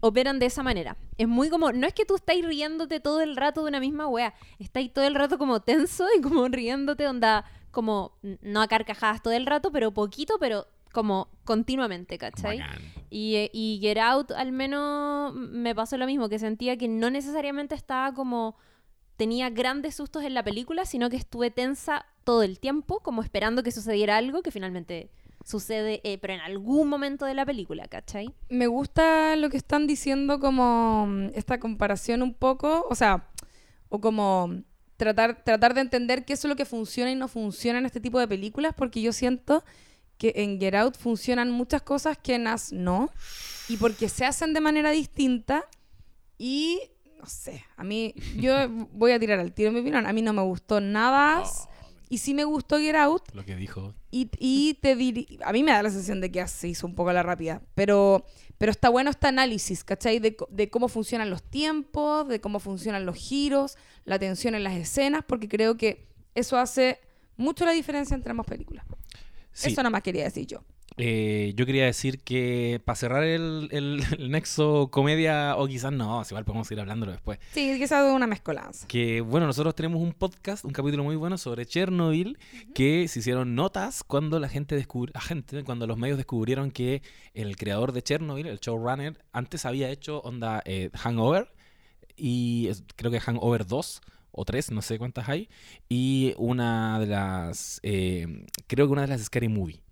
operan 0.00 0.38
de 0.38 0.46
esa 0.46 0.62
manera. 0.62 0.96
Es 1.16 1.28
muy 1.28 1.48
como, 1.48 1.72
no 1.72 1.86
es 1.86 1.94
que 1.94 2.04
tú 2.04 2.14
estáis 2.16 2.44
riéndote 2.44 3.00
todo 3.00 3.22
el 3.22 3.36
rato 3.36 3.62
de 3.62 3.68
una 3.68 3.80
misma 3.80 4.06
wea, 4.06 4.34
estáis 4.58 4.92
todo 4.92 5.04
el 5.06 5.14
rato 5.14 5.38
como 5.38 5.60
tenso 5.62 6.06
y 6.16 6.20
como 6.20 6.46
riéndote, 6.48 7.06
onda, 7.06 7.44
como, 7.70 8.18
no 8.42 8.60
a 8.60 8.68
carcajadas 8.68 9.22
todo 9.22 9.32
el 9.32 9.46
rato, 9.46 9.72
pero 9.72 9.92
poquito, 9.92 10.36
pero 10.38 10.66
como 10.92 11.28
continuamente, 11.44 12.18
¿cachai? 12.18 12.58
Bacán. 12.60 12.82
Y, 13.14 13.36
eh, 13.36 13.50
y 13.52 13.78
Get 13.80 13.98
Out 13.98 14.32
al 14.32 14.50
menos 14.50 15.32
me 15.36 15.72
pasó 15.72 15.96
lo 15.96 16.04
mismo, 16.04 16.28
que 16.28 16.40
sentía 16.40 16.76
que 16.76 16.88
no 16.88 17.10
necesariamente 17.10 17.76
estaba 17.76 18.12
como 18.12 18.56
tenía 19.16 19.50
grandes 19.50 19.94
sustos 19.94 20.24
en 20.24 20.34
la 20.34 20.42
película, 20.42 20.84
sino 20.84 21.08
que 21.08 21.16
estuve 21.16 21.52
tensa 21.52 22.06
todo 22.24 22.42
el 22.42 22.58
tiempo, 22.58 22.98
como 23.04 23.22
esperando 23.22 23.62
que 23.62 23.70
sucediera 23.70 24.16
algo 24.16 24.42
que 24.42 24.50
finalmente 24.50 25.12
sucede, 25.44 26.00
eh, 26.02 26.18
pero 26.18 26.34
en 26.34 26.40
algún 26.40 26.88
momento 26.88 27.24
de 27.24 27.34
la 27.34 27.46
película, 27.46 27.86
¿cachai? 27.86 28.34
Me 28.48 28.66
gusta 28.66 29.36
lo 29.36 29.48
que 29.48 29.58
están 29.58 29.86
diciendo 29.86 30.40
como 30.40 31.06
mm, 31.06 31.26
esta 31.36 31.60
comparación 31.60 32.20
un 32.20 32.34
poco, 32.34 32.84
o 32.90 32.96
sea, 32.96 33.28
o 33.90 34.00
como 34.00 34.64
tratar, 34.96 35.44
tratar 35.44 35.74
de 35.74 35.82
entender 35.82 36.24
qué 36.24 36.32
es 36.32 36.44
lo 36.44 36.56
que 36.56 36.64
funciona 36.64 37.12
y 37.12 37.14
no 37.14 37.28
funciona 37.28 37.78
en 37.78 37.86
este 37.86 38.00
tipo 38.00 38.18
de 38.18 38.26
películas, 38.26 38.74
porque 38.76 39.00
yo 39.00 39.12
siento 39.12 39.62
que 40.18 40.32
en 40.36 40.58
Get 40.60 40.74
Out 40.74 40.96
funcionan 40.96 41.50
muchas 41.50 41.82
cosas 41.82 42.16
que 42.18 42.34
en 42.36 42.46
Us 42.46 42.72
no, 42.72 43.10
y 43.68 43.76
porque 43.76 44.08
se 44.08 44.24
hacen 44.24 44.52
de 44.54 44.60
manera 44.60 44.90
distinta 44.90 45.64
y, 46.38 46.80
no 47.18 47.26
sé, 47.26 47.64
a 47.76 47.84
mí, 47.84 48.14
yo 48.36 48.54
voy 48.92 49.12
a 49.12 49.18
tirar 49.18 49.38
al 49.40 49.52
tiro 49.52 49.72
mi 49.72 49.80
opinión, 49.80 50.06
a 50.06 50.12
mí 50.12 50.22
no 50.22 50.32
me 50.32 50.42
gustó 50.42 50.80
nada 50.80 51.42
Us, 51.42 51.68
Y 52.08 52.18
sí 52.18 52.34
me 52.34 52.44
gustó 52.44 52.78
Get 52.78 52.94
Out. 52.96 53.22
Lo 53.32 53.44
que 53.44 53.56
dijo. 53.56 53.94
Y, 54.10 54.30
y 54.38 54.74
te 54.74 54.96
diri- 54.96 55.38
A 55.44 55.52
mí 55.52 55.62
me 55.64 55.72
da 55.72 55.82
la 55.82 55.90
sensación 55.90 56.20
de 56.20 56.30
que 56.30 56.46
se 56.46 56.68
hizo 56.68 56.86
un 56.86 56.94
poco 56.94 57.12
la 57.12 57.22
rápida. 57.24 57.62
Pero, 57.74 58.24
pero 58.58 58.70
está 58.70 58.88
bueno 58.90 59.10
este 59.10 59.26
análisis, 59.26 59.82
¿cachai? 59.82 60.20
De, 60.20 60.36
de 60.50 60.70
cómo 60.70 60.86
funcionan 60.88 61.30
los 61.30 61.42
tiempos, 61.42 62.28
de 62.28 62.40
cómo 62.40 62.60
funcionan 62.60 63.04
los 63.06 63.16
giros, 63.16 63.76
la 64.04 64.18
tensión 64.18 64.54
en 64.54 64.62
las 64.62 64.74
escenas, 64.74 65.24
porque 65.26 65.48
creo 65.48 65.76
que 65.76 66.06
eso 66.36 66.56
hace 66.58 67.00
mucho 67.36 67.64
la 67.64 67.72
diferencia 67.72 68.14
entre 68.14 68.30
ambas 68.30 68.46
películas. 68.46 68.84
Sí. 69.54 69.68
Eso 69.70 69.82
nada 69.82 69.90
más 69.90 70.02
quería 70.02 70.24
decir 70.24 70.46
yo. 70.46 70.62
Eh, 70.96 71.54
yo 71.56 71.66
quería 71.66 71.86
decir 71.86 72.20
que 72.20 72.80
para 72.84 72.94
cerrar 72.94 73.24
el, 73.24 73.68
el- 73.72 74.00
el 74.18 74.30
nexo 74.30 74.88
comedia, 74.92 75.56
o 75.56 75.66
quizás 75.66 75.90
no, 75.92 76.22
igual 76.28 76.44
podemos 76.44 76.70
ir 76.70 76.78
hablándolo 76.78 77.10
después. 77.10 77.38
Sí, 77.52 77.74
quizás 77.78 78.14
una 78.14 78.26
mezcolanza. 78.28 78.86
Que 78.86 79.20
bueno, 79.20 79.46
nosotros 79.46 79.74
tenemos 79.74 80.00
un 80.00 80.12
podcast, 80.12 80.64
un 80.64 80.72
capítulo 80.72 81.02
muy 81.02 81.16
bueno 81.16 81.36
sobre 81.38 81.66
Chernobyl, 81.66 82.38
que 82.74 83.08
se 83.08 83.18
hicieron 83.20 83.54
notas 83.56 84.04
cuando 84.04 84.38
la 84.38 84.48
gente 84.48 84.76
descubrió, 84.76 85.18
gente, 85.20 85.64
cuando 85.64 85.86
los 85.88 85.96
medios 85.98 86.16
descubrieron 86.16 86.70
que 86.70 87.02
el 87.32 87.56
creador 87.56 87.90
de 87.92 88.02
Chernobyl, 88.02 88.46
el 88.46 88.60
showrunner, 88.60 89.18
antes 89.32 89.64
había 89.64 89.90
hecho 89.90 90.20
onda 90.20 90.62
eh, 90.64 90.90
Hangover, 90.94 91.48
y 92.16 92.68
creo 92.94 93.10
que 93.10 93.18
Hangover 93.20 93.66
2 93.66 94.00
o 94.34 94.44
3, 94.44 94.72
no 94.72 94.82
sé 94.82 94.98
cuántas 94.98 95.28
hay, 95.28 95.48
y 95.88 96.34
una 96.36 96.98
de 96.98 97.06
las, 97.06 97.80
eh, 97.82 98.46
creo 98.66 98.86
que 98.86 98.92
una 98.92 99.02
de 99.02 99.08
las 99.08 99.22
Scary 99.22 99.48
Movie. 99.48 99.82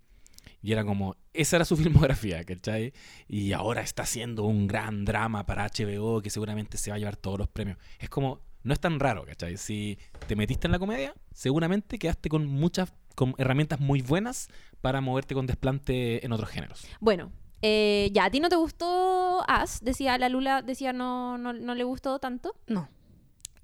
Y 0.61 0.71
era 0.71 0.85
como, 0.85 1.17
esa 1.33 1.57
era 1.57 1.65
su 1.65 1.75
filmografía, 1.77 2.43
¿cachai? 2.43 2.93
Y 3.27 3.51
ahora 3.53 3.81
está 3.81 4.03
haciendo 4.03 4.43
un 4.43 4.67
gran 4.67 5.05
drama 5.05 5.45
para 5.45 5.67
HBO 5.67 6.21
que 6.21 6.29
seguramente 6.29 6.77
se 6.77 6.89
va 6.89 6.95
a 6.95 6.99
llevar 6.99 7.17
todos 7.17 7.37
los 7.37 7.49
premios. 7.49 7.77
Es 7.99 8.09
como, 8.09 8.39
no 8.63 8.73
es 8.73 8.79
tan 8.79 8.99
raro, 8.99 9.25
¿cachai? 9.25 9.57
Si 9.57 9.97
te 10.27 10.35
metiste 10.35 10.67
en 10.67 10.71
la 10.71 10.79
comedia, 10.79 11.13
seguramente 11.33 11.99
quedaste 11.99 12.29
con 12.29 12.45
muchas 12.45 12.93
con 13.15 13.35
herramientas 13.37 13.79
muy 13.79 14.01
buenas 14.01 14.49
para 14.81 15.01
moverte 15.01 15.35
con 15.35 15.45
desplante 15.45 16.25
en 16.25 16.31
otros 16.31 16.49
géneros. 16.49 16.87
Bueno, 16.99 17.31
eh, 17.61 18.09
ya, 18.11 18.25
¿a 18.25 18.29
ti 18.29 18.39
no 18.39 18.49
te 18.49 18.55
gustó 18.55 19.43
As? 19.47 19.81
Decía 19.81 20.17
la 20.17 20.29
Lula, 20.29 20.61
decía 20.61 20.93
no, 20.93 21.37
no, 21.37 21.53
no 21.53 21.75
le 21.75 21.83
gustó 21.83 22.19
tanto. 22.19 22.55
No. 22.67 22.89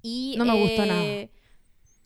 Y, 0.02 0.34
No 0.38 0.44
me 0.44 0.58
gustó 0.60 0.82
eh, 0.84 0.86
nada. 0.86 1.28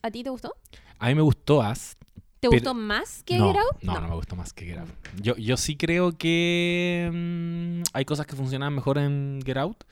¿A 0.02 0.10
ti 0.10 0.22
te 0.22 0.30
gustó? 0.30 0.54
A 0.98 1.08
mí 1.08 1.14
me 1.14 1.22
gustó 1.22 1.62
As. 1.62 1.96
¿Te 2.40 2.48
Pero- 2.50 2.52
gustó 2.52 2.74
más 2.74 3.22
que 3.24 3.38
no, 3.38 3.52
Get 3.52 3.56
Out? 3.62 3.82
No, 3.82 4.00
no, 4.00 4.08
me 4.08 4.14
gustó 4.16 4.36
más 4.36 4.52
que 4.52 4.66
Get 4.66 4.78
Out. 4.78 4.90
Yo, 5.22 5.34
yo 5.36 5.56
sí 5.56 5.76
creo 5.76 6.12
que 6.12 7.10
mm, 7.12 7.82
hay 7.94 8.04
cosas 8.04 8.26
que 8.26 8.36
funcionan 8.36 8.74
mejor 8.74 8.98
en 8.98 9.40
Get 9.46 9.56
Out. 9.56 9.84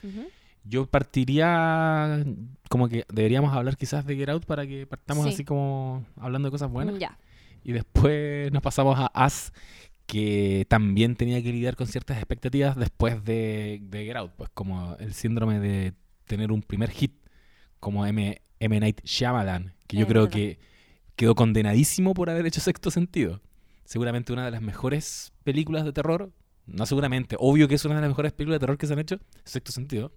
Yo 0.65 0.85
partiría 0.85 2.23
como 2.69 2.87
que 2.87 3.05
deberíamos 3.11 3.53
hablar 3.53 3.75
quizás 3.75 4.05
de 4.05 4.15
Get 4.15 4.29
Out 4.29 4.45
para 4.45 4.65
que 4.67 4.85
partamos 4.87 5.25
Sí. 5.25 5.33
así 5.33 5.43
como 5.45 6.05
hablando 6.17 6.47
de 6.47 6.51
cosas 6.51 6.69
buenas. 6.69 6.97
Ya. 6.99 7.17
Y 7.63 7.71
después 7.71 8.51
nos 8.51 8.61
pasamos 8.61 8.99
a 8.99 9.07
As, 9.07 9.51
que 10.05 10.65
también 10.69 11.15
tenía 11.15 11.41
que 11.41 11.51
lidiar 11.51 11.75
con 11.75 11.87
ciertas 11.87 12.17
expectativas 12.17 12.75
después 12.77 13.23
de, 13.25 13.79
de 13.83 14.05
Get 14.05 14.15
Out. 14.15 14.31
Pues 14.37 14.49
como 14.53 14.95
el 14.99 15.13
síndrome 15.13 15.59
de 15.59 15.93
tener 16.27 16.51
un 16.51 16.61
primer 16.61 16.91
hit 16.91 17.13
como 17.83 18.05
M, 18.05 18.41
M. 18.59 18.79
Night 18.79 19.01
Shyamalan, 19.03 19.73
que 19.87 19.97
yo 19.97 20.03
Es 20.03 20.07
creo 20.09 20.23
verdad. 20.23 20.35
que 20.37 20.59
quedó 21.15 21.35
condenadísimo 21.35 22.13
por 22.13 22.29
haber 22.29 22.45
hecho 22.47 22.61
Sexto 22.61 22.89
Sentido. 22.89 23.41
Seguramente 23.85 24.31
una 24.33 24.45
de 24.45 24.51
las 24.51 24.61
mejores 24.61 25.33
películas 25.43 25.83
de 25.85 25.93
terror. 25.93 26.31
No 26.65 26.85
seguramente, 26.85 27.35
obvio 27.39 27.67
que 27.67 27.75
es 27.75 27.83
una 27.85 27.95
de 27.95 28.01
las 28.01 28.09
mejores 28.09 28.31
películas 28.31 28.55
de 28.55 28.59
terror 28.61 28.77
que 28.77 28.87
se 28.87 28.93
han 28.93 28.99
hecho. 28.99 29.19
Sexto 29.43 29.71
Sentido. 29.73 30.13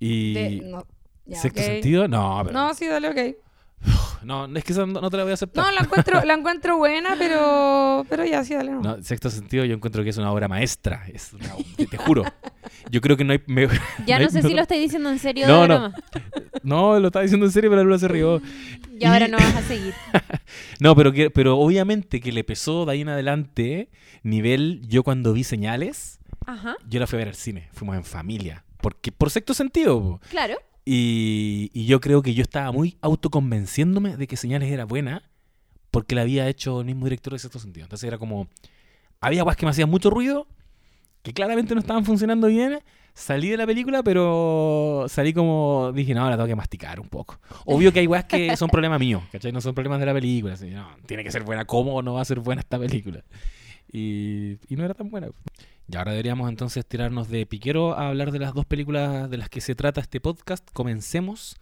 Y... 0.00 0.34
De- 0.34 0.60
no, 0.64 0.84
ya, 1.24 1.38
¿Sexto. 1.40 1.62
Sentido? 1.62 2.08
No, 2.08 2.40
pero... 2.44 2.52
No, 2.58 2.74
sí, 2.74 2.86
dale, 2.86 3.08
ok. 3.08 3.36
No, 4.24 4.44
es 4.46 4.64
que 4.64 4.72
esa 4.72 4.84
no, 4.84 5.00
no 5.00 5.10
te 5.10 5.16
la 5.16 5.22
voy 5.22 5.30
a 5.30 5.34
aceptar. 5.34 5.64
No, 5.64 5.70
la 5.70 5.80
encuentro, 5.80 6.20
la 6.24 6.34
encuentro 6.34 6.76
buena, 6.76 7.14
pero, 7.18 8.04
pero 8.10 8.24
ya, 8.24 8.44
sí, 8.44 8.52
dale. 8.52 8.72
No. 8.72 8.80
No, 8.82 9.02
sexto 9.02 9.30
sentido 9.30 9.64
yo 9.64 9.74
encuentro 9.74 10.02
que 10.04 10.10
es 10.10 10.18
una 10.18 10.30
obra 10.32 10.48
maestra. 10.48 11.04
Es 11.12 11.32
una- 11.32 11.54
te, 11.76 11.86
te 11.86 11.96
juro. 11.96 12.24
Yo 12.90 13.00
creo 13.00 13.16
que 13.16 13.24
no 13.24 13.32
hay... 13.32 13.40
me- 13.46 13.68
Ya 14.06 14.18
no 14.18 14.24
no 14.24 14.26
hay 14.26 14.30
sé 14.30 14.42
si 14.42 14.54
lo 14.54 14.62
estoy 14.62 14.80
diciendo 14.80 15.08
en 15.08 15.18
serio 15.18 15.46
No, 15.46 15.62
de 15.62 15.68
no. 15.68 15.74
broma. 15.78 15.94
No, 16.64 16.98
lo 16.98 17.06
estaba 17.06 17.22
diciendo 17.22 17.46
en 17.46 17.52
serio, 17.52 17.70
pero 17.70 17.84
Lula 17.84 17.98
se 17.98 18.08
rió. 18.08 18.42
Y 18.98 19.04
ahora 19.04 19.28
Y- 19.28 19.30
no 19.30 19.38
vas 19.38 19.54
a 19.54 19.62
seguir. 19.62 19.94
No, 20.80 20.94
pero, 20.96 21.12
que, 21.12 21.30
pero 21.30 21.56
obviamente 21.56 22.20
que 22.20 22.32
le 22.32 22.42
pesó 22.44 22.84
de 22.84 22.92
ahí 22.92 23.00
en 23.02 23.08
adelante 23.08 23.88
nivel... 24.24 24.82
Yo 24.88 25.04
cuando 25.04 25.32
vi 25.32 25.44
señales, 25.44 26.18
Ajá, 26.44 26.76
yo 26.88 26.98
la 26.98 27.06
fui 27.06 27.16
a 27.16 27.20
ver 27.20 27.28
al 27.28 27.34
cine. 27.36 27.68
Fuimos 27.72 27.96
en 27.96 28.04
familia. 28.04 28.64
Porque 28.80 29.12
por 29.12 29.30
sexto 29.30 29.54
sentido. 29.54 30.20
claro. 30.28 30.56
Y, 30.90 31.70
y 31.74 31.84
yo 31.84 32.00
creo 32.00 32.22
que 32.22 32.32
yo 32.32 32.40
estaba 32.40 32.72
muy 32.72 32.96
autoconvenciéndome 33.02 34.16
de 34.16 34.26
que 34.26 34.38
Señales 34.38 34.72
era 34.72 34.86
buena 34.86 35.22
porque 35.90 36.14
la 36.14 36.22
había 36.22 36.48
hecho 36.48 36.80
el 36.80 36.86
mismo 36.86 37.04
director 37.04 37.34
de 37.34 37.38
Sexto 37.38 37.58
Sentido. 37.58 37.84
Entonces 37.84 38.08
era 38.08 38.16
como... 38.16 38.48
Había 39.20 39.42
guas 39.42 39.54
que 39.54 39.66
me 39.66 39.70
hacían 39.70 39.90
mucho 39.90 40.08
ruido, 40.08 40.46
que 41.20 41.34
claramente 41.34 41.74
no 41.74 41.80
estaban 41.80 42.06
funcionando 42.06 42.46
bien. 42.46 42.78
Salí 43.12 43.50
de 43.50 43.58
la 43.58 43.66
película, 43.66 44.02
pero 44.02 45.04
salí 45.10 45.34
como... 45.34 45.92
Dije, 45.92 46.14
no, 46.14 46.24
la 46.30 46.36
tengo 46.36 46.46
que 46.46 46.56
masticar 46.56 47.00
un 47.00 47.08
poco. 47.10 47.38
Obvio 47.66 47.92
que 47.92 47.98
hay 47.98 48.06
guas 48.06 48.24
que 48.24 48.56
son 48.56 48.70
problemas 48.70 48.98
míos, 49.00 49.22
¿cachai? 49.30 49.52
No 49.52 49.60
son 49.60 49.74
problemas 49.74 50.00
de 50.00 50.06
la 50.06 50.14
película. 50.14 50.54
así, 50.54 50.70
no, 50.70 50.88
tiene 51.04 51.22
que 51.22 51.30
ser 51.30 51.42
buena. 51.42 51.66
¿Cómo 51.66 52.00
no 52.00 52.14
va 52.14 52.22
a 52.22 52.24
ser 52.24 52.40
buena 52.40 52.60
esta 52.60 52.78
película? 52.78 53.22
Y, 53.92 54.56
y 54.68 54.76
no 54.76 54.86
era 54.86 54.94
tan 54.94 55.10
buena. 55.10 55.28
Y 55.90 55.96
ahora 55.96 56.12
deberíamos 56.12 56.50
entonces 56.50 56.84
tirarnos 56.84 57.28
de 57.28 57.46
piquero 57.46 57.94
a 57.94 58.08
hablar 58.08 58.30
de 58.30 58.38
las 58.38 58.52
dos 58.52 58.66
películas 58.66 59.30
de 59.30 59.38
las 59.38 59.48
que 59.48 59.62
se 59.62 59.74
trata 59.74 60.02
este 60.02 60.20
podcast. 60.20 60.68
Comencemos 60.72 61.56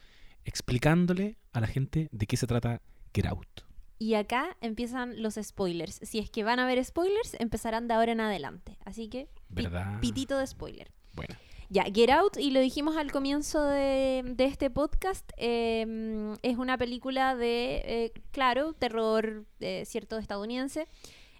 explicándole 0.44 1.36
a 1.52 1.60
la 1.60 1.68
gente 1.68 2.08
de 2.10 2.26
qué 2.26 2.36
se 2.36 2.46
trata 2.46 2.80
Get 3.14 3.26
Out. 3.26 3.60
Y 3.98 4.14
acá 4.14 4.56
empiezan 4.60 5.22
los 5.22 5.34
spoilers. 5.40 6.00
Si 6.02 6.18
es 6.18 6.28
que 6.28 6.42
van 6.42 6.58
a 6.58 6.64
haber 6.64 6.84
spoilers, 6.84 7.36
empezarán 7.38 7.86
de 7.86 7.94
ahora 7.94 8.12
en 8.12 8.20
adelante. 8.20 8.76
Así 8.84 9.08
que, 9.08 9.28
¿Verdad? 9.48 10.00
pitito 10.00 10.36
de 10.38 10.46
spoiler. 10.46 10.90
Bueno, 11.14 11.34
Ya, 11.70 11.84
Get 11.84 12.10
Out, 12.10 12.36
y 12.38 12.50
lo 12.50 12.60
dijimos 12.60 12.96
al 12.96 13.12
comienzo 13.12 13.62
de, 13.64 14.22
de 14.26 14.44
este 14.44 14.70
podcast, 14.70 15.30
eh, 15.36 16.34
es 16.42 16.58
una 16.58 16.76
película 16.76 17.34
de, 17.36 17.82
eh, 17.86 18.12
claro, 18.32 18.72
terror 18.74 19.46
eh, 19.60 19.84
cierto 19.86 20.18
estadounidense. 20.18 20.88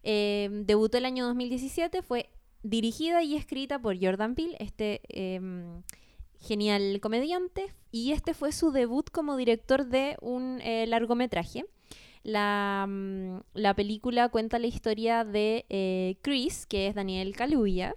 Eh, 0.03 0.49
debutó 0.65 0.99
el 0.99 1.05
año 1.05 1.27
2017, 1.27 2.01
fue 2.03 2.31
dirigida 2.63 3.23
y 3.23 3.37
escrita 3.37 3.79
por 3.79 3.97
Jordan 4.03 4.35
Peele, 4.35 4.57
este 4.61 5.01
eh, 5.09 5.41
genial 6.41 7.01
comediante, 7.01 7.73
y 7.91 8.13
este 8.13 8.35
fue 8.35 8.53
su 8.53 8.71
debut 8.73 9.11
como 9.11 9.37
director 9.37 9.87
de 9.87 10.17
un 10.21 10.61
eh, 10.63 10.87
largometraje. 10.87 11.65
La, 12.23 12.87
mm, 12.89 13.39
la 13.55 13.75
película 13.75 14.29
cuenta 14.29 14.59
la 14.59 14.67
historia 14.67 15.25
de 15.25 15.65
eh, 15.69 16.17
Chris, 16.23 16.67
que 16.67 16.89
es 16.89 16.95
Daniel 16.95 17.35
Kaluuya, 17.37 17.95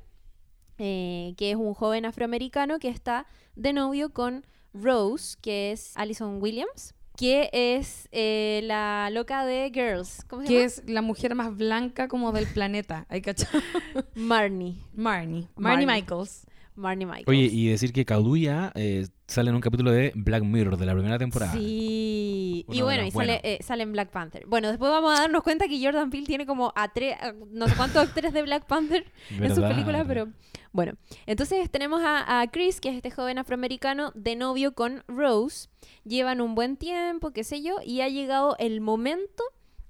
eh, 0.78 1.34
que 1.36 1.52
es 1.52 1.58
un 1.58 1.74
joven 1.74 2.06
afroamericano 2.06 2.80
que 2.80 2.90
está 2.90 3.26
de 3.56 3.74
novio 3.74 4.14
con 4.14 4.46
Rose, 4.74 5.36
que 5.42 5.72
es 5.72 5.92
Alison 5.98 6.42
Williams, 6.42 6.94
que 7.20 7.50
es 7.52 8.08
eh, 8.14 8.62
la 8.64 9.10
loca 9.12 9.46
de 9.46 9.70
Girls. 9.74 10.24
¿Cómo 10.30 10.44
se 10.44 10.48
Que 10.48 10.54
llama? 10.54 10.66
es 10.66 10.84
la 10.88 11.02
mujer 11.02 11.36
más 11.36 11.54
blanca 11.58 12.08
como 12.08 12.32
del 12.32 12.48
planeta. 12.48 13.06
¿Hay 13.10 13.22
cachado? 13.22 13.60
Marnie. 14.16 14.78
Marnie. 14.94 15.50
Marnie. 15.58 15.86
Marnie 15.86 15.86
Michaels. 15.86 16.46
Marnie 16.76 17.06
Michaels. 17.06 17.28
oye, 17.28 17.50
y 17.52 17.68
decir 17.68 17.92
que 17.92 18.06
Kaduya 18.06 18.72
eh, 18.74 19.06
sale 19.28 19.50
en 19.50 19.56
un 19.56 19.62
capítulo 19.62 19.92
de 19.92 20.14
Black 20.16 20.44
Mirror 20.44 20.78
de 20.78 20.86
la 20.86 20.94
primera 20.94 21.18
temporada. 21.18 21.52
Sí. 21.52 22.64
Uno 22.70 22.78
Y 22.78 22.82
bueno, 22.84 23.06
y 23.06 23.12
sale, 23.12 23.42
eh, 23.44 23.60
sale 23.62 23.84
en 23.84 23.92
Black 23.92 24.12
Panther. 24.12 24.46
Bueno, 24.48 24.70
después 24.70 24.90
vamos 24.90 25.12
a 25.20 25.24
darnos 25.24 25.44
cuenta 25.44 25.68
que 25.68 25.84
Jordan 25.84 26.10
Peele 26.10 26.26
tiene 26.26 26.46
como 26.46 26.72
a 26.74 26.88
tres, 26.94 27.18
no 27.52 27.68
sé 27.68 27.76
cuántos 27.76 28.02
actores 28.08 28.32
de 28.32 28.44
Black 28.44 28.66
Panther 28.66 29.06
en 29.30 29.54
sus 29.54 29.66
películas, 29.66 30.06
pero 30.08 30.30
bueno. 30.72 30.94
Entonces 31.26 31.70
tenemos 31.70 32.02
a, 32.04 32.46
Chris, 32.52 32.80
que 32.80 32.90
es 32.90 32.96
este 32.96 33.12
joven 33.12 33.38
afroamericano, 33.38 34.12
de 34.16 34.36
novio 34.36 34.74
con 34.74 35.04
Rose. 35.08 35.70
Llevan 36.04 36.42
un 36.42 36.56
buen 36.56 36.78
tiempo, 36.78 37.32
qué 37.32 37.44
sé 37.44 37.62
yo, 37.62 37.78
y 37.84 38.02
ha 38.02 38.10
llegado 38.10 38.56
el 38.60 38.82
momento 38.82 39.44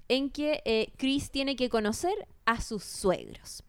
en 0.08 0.30
que 0.30 0.62
eh, 0.64 0.92
Chris 0.96 1.30
tiene 1.30 1.56
que 1.56 1.68
conocer 1.68 2.26
a 2.44 2.60
sus 2.60 2.84
suegros. 2.84 3.62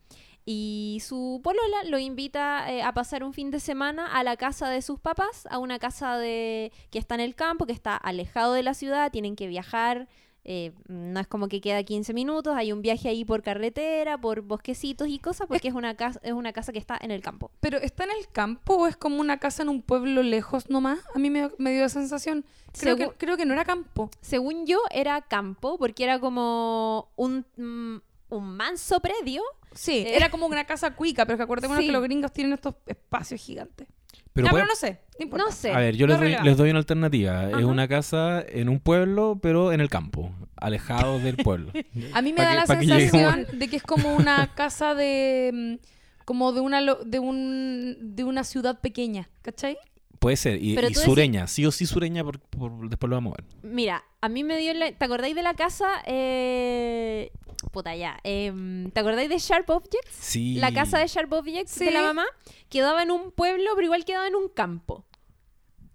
Y 0.43 1.02
su 1.06 1.39
polola 1.43 1.84
lo 1.86 2.00
invita 2.00 2.71
eh, 2.71 2.82
a 2.82 2.93
pasar 2.93 3.24
un 3.24 3.34
fin 3.34 3.52
de 3.52 3.60
semana 3.60 4.08
a 4.08 4.24
la 4.24 4.38
casa 4.38 4.69
de 4.69 4.82
sus 4.82 5.00
papás, 5.00 5.47
a 5.52 5.60
una 5.60 5.78
casa 5.78 6.17
de 6.17 6.71
que 6.89 6.97
está 6.97 7.15
en 7.15 7.21
el 7.21 7.36
campo, 7.36 7.67
que 7.67 7.74
está 7.74 7.95
alejado 7.95 8.54
de 8.54 8.63
la 8.63 8.74
ciudad, 8.74 9.12
tienen 9.12 9.36
que 9.36 9.47
viajar, 9.47 10.08
eh, 10.44 10.72
no 10.88 11.20
es 11.20 11.28
como 11.28 11.48
que 11.48 11.62
queda 11.62 11.84
15 11.84 12.14
minutos, 12.14 12.56
hay 12.56 12.72
un 12.72 12.82
viaje 12.82 13.10
ahí 13.10 13.24
por 13.26 13.44
carretera, 13.44 14.18
por 14.18 14.42
bosquecitos 14.42 15.08
y 15.08 15.20
cosas, 15.20 15.48
porque 15.48 15.68
es 15.68 15.74
una 15.74 15.96
casa, 15.96 16.20
es 16.24 16.34
una 16.34 16.52
casa 16.54 16.72
que 16.74 16.80
está 16.80 16.98
en 17.00 17.12
el 17.12 17.22
campo. 17.22 17.52
¿Pero 17.60 17.78
está 17.78 18.04
en 18.06 18.12
el 18.12 18.28
campo 18.32 18.76
o 18.76 18.88
es 18.88 18.98
como 18.98 19.20
una 19.22 19.38
casa 19.38 19.64
en 19.64 19.70
un 19.70 19.82
pueblo 19.82 20.24
lejos 20.24 20.70
nomás? 20.70 21.00
A 21.14 21.20
mí 21.20 21.30
me, 21.30 21.52
me 21.58 21.72
dio 21.74 21.86
esa 21.86 22.00
sensación. 22.00 22.44
Creo, 22.80 22.96
Según- 22.98 23.12
que, 23.14 23.18
creo 23.18 23.38
que 23.38 23.46
no 23.46 23.54
era 23.54 23.66
campo. 23.66 24.10
Según 24.22 24.66
yo, 24.66 24.80
era 24.92 25.22
campo, 25.22 25.78
porque 25.78 26.04
era 26.04 26.20
como 26.20 27.12
un, 27.16 27.46
mm, 27.58 27.98
un 28.36 28.56
manso 28.56 29.00
predio. 29.00 29.42
Sí, 29.74 30.00
Eh. 30.00 30.16
era 30.16 30.30
como 30.32 30.48
una 30.48 30.66
casa 30.66 30.96
cuica, 30.96 31.26
pero 31.26 31.38
que 31.38 31.44
acuérdate 31.44 31.74
Sí. 31.82 31.86
que 31.86 31.92
los 31.92 32.02
gringos 32.04 32.32
tienen 32.34 32.54
estos 32.54 32.76
espacios 32.88 33.40
gigantes. 33.42 33.88
Pero 34.34 34.48
puede- 34.50 34.63
pero 34.63 34.67
no 34.67 34.76
sé. 34.76 35.00
No. 35.20 35.38
No. 35.38 35.78
A 35.78 35.80
ver, 35.82 35.96
yo 35.96 36.08
No 36.08 36.13
les 36.13 36.20
doy, 36.20 36.26
relevante. 36.28 36.50
les 36.50 36.58
doy 36.58 36.70
una 36.72 36.80
alternativa. 36.80 37.50
Es 37.52 37.63
una 37.65 37.88
casa 37.88 38.44
en 38.48 38.70
un 38.70 38.80
pueblo, 38.80 39.39
pero 39.41 39.72
en 39.72 39.82
el 39.82 39.89
campo, 39.89 40.32
alejado 40.56 41.20
del 41.20 41.38
pueblo. 41.38 41.72
A 42.13 42.22
mí 42.22 42.34
me 42.34 42.41
da 42.41 42.50
que- 42.52 42.56
la 42.56 42.62
que 42.62 42.67
sensación 42.67 43.00
lleguemos. 43.36 43.60
de 43.60 43.67
que 43.67 43.76
es 43.76 43.84
como 43.84 44.15
una 44.15 44.54
casa 44.56 44.96
de. 44.96 45.52
mm, 45.54 45.86
como 46.26 46.54
de 46.54 46.62
una, 46.62 46.82
lo- 46.82 47.04
de 47.04 47.20
un, 47.20 47.98
de 48.00 48.24
una 48.24 48.44
ciudad 48.44 48.80
pequeña, 48.80 49.30
¿cachai? 49.41 49.78
Puede 50.20 50.38
ser, 50.38 50.63
y, 50.63 50.76
decís- 50.76 51.00
sureña, 51.00 51.48
sí 51.48 51.65
o 51.65 51.72
sí 51.72 51.86
sureña, 51.88 52.24
por, 52.24 52.39
por- 52.39 52.88
después 52.89 53.10
lo 53.10 53.15
vamos 53.17 53.34
a 53.38 53.41
ver. 53.41 53.72
Mira, 53.74 54.04
a 54.22 54.30
mí 54.30 54.44
me 54.44 54.56
dio 54.58 54.72
la... 54.76 54.91
¿Te 54.91 55.04
acordáis 55.06 55.34
de 55.36 55.41
la 55.41 55.56
casa? 55.56 55.88
Eh... 56.06 57.32
Puta, 57.71 57.95
ya. 57.95 58.19
Em, 58.24 58.89
¿Te 58.91 59.00
acordáis 59.00 59.30
de 59.30 59.38
Sharp 59.38 59.69
Objects? 59.69 60.10
Sí. 60.12 60.56
La 60.56 60.74
casa 60.74 60.97
de 61.00 61.08
Sharp 61.08 61.32
Objects 61.32 61.71
Sí. 61.71 61.86
de 61.86 61.91
la 61.91 62.02
mamá 62.02 62.26
quedaba 62.69 63.04
en 63.04 63.12
un 63.12 63.32
pueblo, 63.32 63.71
pero 63.76 63.86
igual 63.86 64.04
quedaba 64.06 64.28
en 64.28 64.36
un 64.36 64.50
campo. 64.50 65.06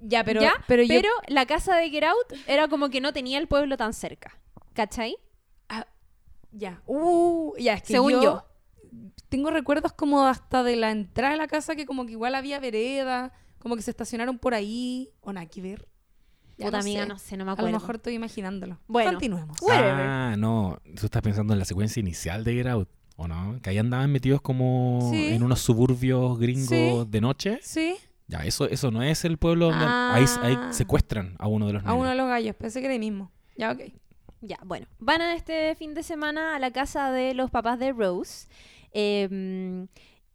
Ya, 0.00 0.22
pero, 0.24 0.40
¿Ya? 0.40 0.52
pero 0.68 0.82
yo. 0.82 1.00
la 1.28 1.46
casa 1.46 1.74
de 1.76 1.90
Get 1.90 2.04
Out 2.04 2.34
era 2.46 2.68
como 2.68 2.90
que 2.90 3.00
no 3.00 3.12
tenía 3.12 3.38
el 3.38 3.48
pueblo 3.48 3.76
tan 3.76 3.92
cerca. 3.92 4.38
¿Cachai? 4.74 5.16
ah, 5.68 5.86
ya. 6.52 6.82
Uh, 6.86 7.54
ya, 7.58 7.74
es 7.74 7.82
que 7.82 7.94
Según 7.94 8.12
yo, 8.12 8.22
yo. 8.22 8.44
Tengo 9.28 9.50
recuerdos 9.50 9.92
como 9.92 10.26
hasta 10.26 10.62
de 10.62 10.76
la 10.76 10.90
entrada 10.90 11.32
de 11.32 11.38
la 11.38 11.48
casa 11.48 11.74
que 11.74 11.86
como 11.86 12.06
que 12.06 12.12
igual 12.12 12.34
había 12.34 12.60
vereda, 12.60 13.32
como 13.58 13.74
que 13.74 13.82
se 13.82 13.90
estacionaron 13.90 14.38
por 14.38 14.54
ahí. 14.54 15.10
O 15.22 15.32
nada 15.32 15.46
que 15.46 15.60
ver. 15.62 15.88
Ya 16.58 16.66
Puta 16.66 16.78
no 16.78 16.82
amiga, 16.82 17.02
sé. 17.02 17.08
no 17.08 17.18
sé, 17.18 17.36
no 17.36 17.44
me 17.44 17.50
A 17.50 17.54
acuerdo. 17.54 17.72
lo 17.72 17.78
mejor 17.80 17.96
estoy 17.96 18.14
imaginándolo. 18.14 18.78
Bueno. 18.88 19.10
Continuemos. 19.10 19.58
Whatever. 19.60 19.92
Ah, 19.94 20.34
no. 20.38 20.78
Tú 20.98 21.06
estás 21.06 21.20
pensando 21.22 21.52
en 21.52 21.58
la 21.58 21.64
secuencia 21.66 22.00
inicial 22.00 22.44
de 22.44 22.54
Get 22.54 22.66
Out, 22.66 22.88
¿o 23.16 23.28
no? 23.28 23.58
Que 23.62 23.70
ahí 23.70 23.78
andaban 23.78 24.10
metidos 24.10 24.40
como 24.40 25.08
Sí. 25.12 25.28
en 25.34 25.42
unos 25.42 25.60
suburbios 25.60 26.38
gringos 26.38 26.68
Sí. 26.68 27.04
de 27.08 27.20
noche. 27.20 27.58
Sí, 27.62 27.96
Ya, 28.28 28.40
eso, 28.44 28.68
eso 28.68 28.90
no 28.90 29.02
es 29.04 29.24
el 29.24 29.38
pueblo 29.38 29.66
donde 29.70 29.84
ahí, 29.86 30.24
ahí 30.42 30.56
Ah. 30.58 30.72
secuestran 30.72 31.36
a 31.38 31.46
uno 31.46 31.66
de 31.68 31.74
los 31.74 31.82
a 31.82 31.86
negros. 31.86 32.00
uno 32.00 32.10
de 32.10 32.16
los 32.16 32.26
gallos. 32.26 32.56
Pensé 32.56 32.80
que 32.80 32.86
era 32.86 32.94
el 32.94 33.00
mismo. 33.00 33.30
Ya, 33.56 33.70
ok. 33.70 33.80
Ya, 34.40 34.58
bueno. 34.64 34.86
Van 34.98 35.20
a 35.22 35.34
este 35.36 35.76
fin 35.76 35.94
de 35.94 36.02
semana 36.02 36.56
a 36.56 36.58
la 36.58 36.72
casa 36.72 37.12
de 37.12 37.34
los 37.34 37.50
papás 37.52 37.78
de 37.78 37.92
Rose. 37.92 38.48
eh, 38.98 39.86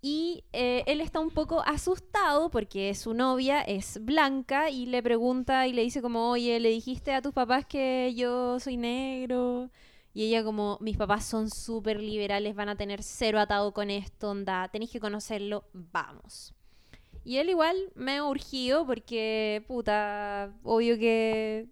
y 0.01 0.43
eh, 0.51 0.83
él 0.87 0.99
está 0.99 1.19
un 1.19 1.29
poco 1.29 1.61
asustado 1.61 2.49
porque 2.49 2.95
su 2.95 3.13
novia 3.13 3.61
es 3.61 4.03
blanca 4.03 4.71
y 4.71 4.87
le 4.87 5.03
pregunta 5.03 5.67
y 5.67 5.73
le 5.73 5.83
dice 5.83 6.01
como, 6.01 6.31
oye, 6.31 6.59
¿le 6.59 6.69
dijiste 6.69 7.13
a 7.13 7.21
tus 7.21 7.33
papás 7.33 7.67
que 7.67 8.11
yo 8.15 8.59
soy 8.59 8.77
negro? 8.77 9.69
Y 10.13 10.25
ella 10.25 10.43
como, 10.43 10.79
mis 10.81 10.97
papás 10.97 11.25
son 11.25 11.49
súper 11.51 12.01
liberales, 12.01 12.55
van 12.55 12.69
a 12.69 12.75
tener 12.75 13.03
cero 13.03 13.39
atado 13.39 13.73
con 13.73 13.91
esto, 13.91 14.31
onda, 14.31 14.67
tenéis 14.69 14.91
que 14.91 14.99
conocerlo, 14.99 15.65
vamos. 15.73 16.55
Y 17.23 17.37
él 17.37 17.49
igual 17.49 17.77
me 17.93 18.17
ha 18.17 18.25
urgido 18.25 18.87
porque, 18.87 19.63
puta, 19.67 20.51
obvio 20.63 20.97
que 20.97 21.67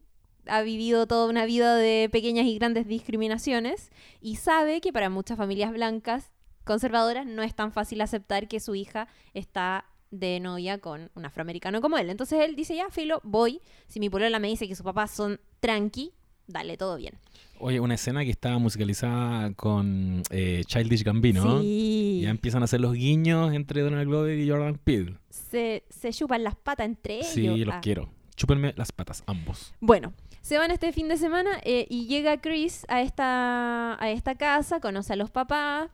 ha 0.46 0.62
vivido 0.62 1.08
toda 1.08 1.28
una 1.28 1.46
vida 1.46 1.76
de 1.76 2.10
pequeñas 2.12 2.46
y 2.46 2.58
grandes 2.60 2.88
discriminaciones 2.88 3.92
y 4.22 4.36
sabe 4.36 4.82
que 4.82 4.94
para 4.94 5.10
muchas 5.10 5.38
familias 5.38 5.72
blancas 5.72 6.32
conservadoras 6.70 7.26
no 7.26 7.42
es 7.42 7.56
tan 7.56 7.72
fácil 7.72 8.00
aceptar 8.02 8.48
que 8.48 8.60
su 8.60 8.76
hija 8.76 9.08
está 9.34 9.86
de 10.12 10.40
novia 10.40 10.78
con 10.78 11.10
un 11.16 11.26
afroamericano 11.26 11.82
como 11.82 11.98
él. 11.98 12.10
Entonces 12.12 12.40
él 12.48 12.56
dice, 12.56 12.76
ya, 12.76 12.90
filo, 12.92 13.22
voy. 13.24 13.60
Si 13.88 14.00
mi 14.00 14.08
polola 14.10 14.38
me 14.38 14.48
dice 14.50 14.68
que 14.68 14.76
sus 14.76 14.84
papás 14.84 15.10
son 15.10 15.40
tranqui, 15.60 16.12
dale, 16.46 16.78
todo 16.78 16.96
bien. 16.98 17.16
Oye, 17.60 17.80
una 17.80 17.96
escena 17.96 18.24
que 18.24 18.30
está 18.32 18.58
musicalizada 18.60 19.52
con 19.54 20.22
eh, 20.30 20.62
Childish 20.66 21.04
Gambino. 21.04 21.60
Sí. 21.62 22.22
Ya 22.24 22.30
empiezan 22.30 22.62
a 22.62 22.66
hacer 22.66 22.82
los 22.82 22.94
guiños 22.94 23.52
entre 23.54 23.82
Donald 23.82 24.08
Glover 24.08 24.38
y 24.40 24.48
Jordan 24.50 24.78
Peele. 24.84 25.18
Se, 25.30 25.84
se 25.90 26.14
chupan 26.14 26.44
las 26.44 26.56
patas 26.56 26.86
entre 26.86 27.16
ellos. 27.16 27.28
Sí, 27.28 27.66
los 27.66 27.76
Ah. 27.76 27.82
quiero. 27.82 28.10
Chúpenme 28.36 28.74
las 28.78 28.92
patas, 28.92 29.24
ambos. 29.28 29.74
Bueno, 29.82 30.14
se 30.42 30.58
van 30.58 30.72
este 30.72 30.94
fin 30.94 31.10
de 31.10 31.18
semana 31.18 31.50
eh, 31.64 31.86
y 31.90 32.08
llega 32.08 32.40
Chris 32.40 32.86
a 32.88 33.02
esta, 33.02 34.02
a 34.02 34.10
esta 34.12 34.36
casa, 34.36 34.80
conoce 34.80 35.12
a 35.14 35.16
los 35.18 35.30
papás, 35.30 35.90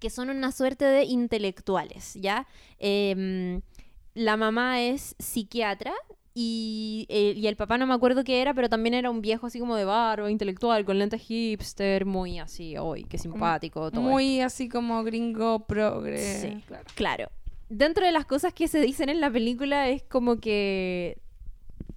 que 0.00 0.10
son 0.10 0.30
una 0.30 0.50
suerte 0.50 0.84
de 0.84 1.04
intelectuales, 1.04 2.14
¿ya? 2.14 2.46
Em, 2.78 3.60
la 4.14 4.36
mamá 4.36 4.80
es 4.80 5.14
psiquiatra 5.18 5.92
y, 6.34 7.06
eh, 7.08 7.34
y 7.36 7.46
el 7.46 7.56
papá 7.56 7.76
no 7.76 7.86
me 7.86 7.94
acuerdo 7.94 8.24
qué 8.24 8.40
era, 8.40 8.54
pero 8.54 8.68
también 8.68 8.94
era 8.94 9.10
un 9.10 9.20
viejo 9.20 9.46
así 9.46 9.58
como 9.60 9.76
de 9.76 9.84
barba, 9.84 10.30
intelectual, 10.30 10.84
con 10.84 10.98
lentes 10.98 11.20
hipster, 11.22 12.06
muy 12.06 12.38
así, 12.38 12.78
uy, 12.78 13.04
qué 13.04 13.18
simpático, 13.18 13.90
todo 13.90 14.00
Muy 14.00 14.40
así 14.40 14.68
como 14.68 15.04
gringo 15.04 15.66
progre. 15.66 16.18
Sí. 16.18 16.62
claro. 16.66 16.84
Claro. 16.94 17.28
Dentro 17.68 18.04
de 18.04 18.12
las 18.12 18.26
cosas 18.26 18.52
que 18.52 18.66
se 18.66 18.80
dicen 18.80 19.08
en 19.08 19.20
la 19.20 19.30
película 19.30 19.88
es 19.88 20.02
como 20.02 20.38
que. 20.38 21.18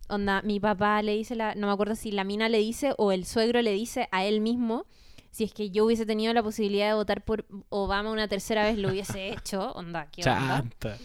Onda, 0.10 0.42
mi 0.44 0.60
papá 0.60 1.02
le 1.02 1.16
dice, 1.16 1.36
la, 1.36 1.56
no 1.56 1.66
me 1.66 1.74
acuerdo 1.74 1.96
si 1.96 2.12
la 2.12 2.24
mina 2.24 2.50
le 2.50 2.60
dice 2.60 2.94
o 2.98 3.12
el 3.12 3.26
suegro 3.26 3.62
le 3.62 3.72
dice 3.72 4.10
a 4.12 4.26
él 4.26 4.42
mismo, 4.42 4.86
si 5.34 5.44
es 5.44 5.52
que 5.52 5.72
yo 5.72 5.86
hubiese 5.86 6.06
tenido 6.06 6.32
la 6.32 6.44
posibilidad 6.44 6.90
de 6.90 6.94
votar 6.94 7.26
por 7.26 7.46
Obama 7.70 8.12
una 8.12 8.28
tercera 8.28 8.66
vez, 8.66 8.78
lo 8.78 8.90
hubiese 8.90 9.30
hecho. 9.34 9.72
Onda, 9.72 10.08
¿qué 10.12 10.22
onda? 10.22 10.62
Chanta. 10.62 10.98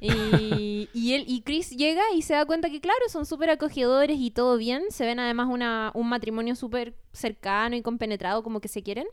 Y, 0.00 0.88
y 0.94 1.12
él 1.12 1.24
y 1.28 1.42
Chris 1.42 1.76
llega 1.76 2.02
y 2.14 2.22
se 2.22 2.32
da 2.32 2.46
cuenta 2.46 2.70
que, 2.70 2.80
claro, 2.80 3.06
son 3.10 3.26
súper 3.26 3.50
acogedores 3.50 4.16
y 4.18 4.30
todo 4.30 4.56
bien. 4.56 4.84
Se 4.88 5.04
ven 5.04 5.20
además 5.20 5.48
una, 5.50 5.90
un 5.92 6.08
matrimonio 6.08 6.56
súper 6.56 6.96
cercano 7.12 7.76
y 7.76 7.82
compenetrado, 7.82 8.42
como 8.42 8.60
que 8.60 8.68
se 8.68 8.82
quieren. 8.82 9.06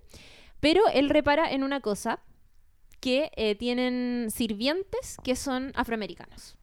Pero 0.62 0.82
él 0.93 1.10
repara 1.10 1.52
en 1.52 1.63
una 1.63 1.82
cosa, 1.82 2.21
que 3.02 3.32
eh, 3.36 3.56
tienen 3.56 4.30
sirvientes 4.32 5.17
que 5.26 5.36
son 5.36 5.73
afroamericanos. 5.76 6.56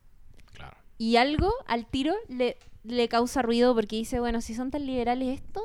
Claro. 0.54 0.78
Y 0.96 1.16
algo 1.16 1.52
al 1.66 1.84
tiro 1.84 2.14
le, 2.28 2.56
le 2.82 3.10
causa 3.10 3.42
ruido 3.42 3.74
porque 3.74 3.96
dice, 3.96 4.20
bueno, 4.20 4.40
si 4.40 4.54
son 4.54 4.70
tan 4.70 4.86
liberales 4.86 5.38
esto, 5.38 5.60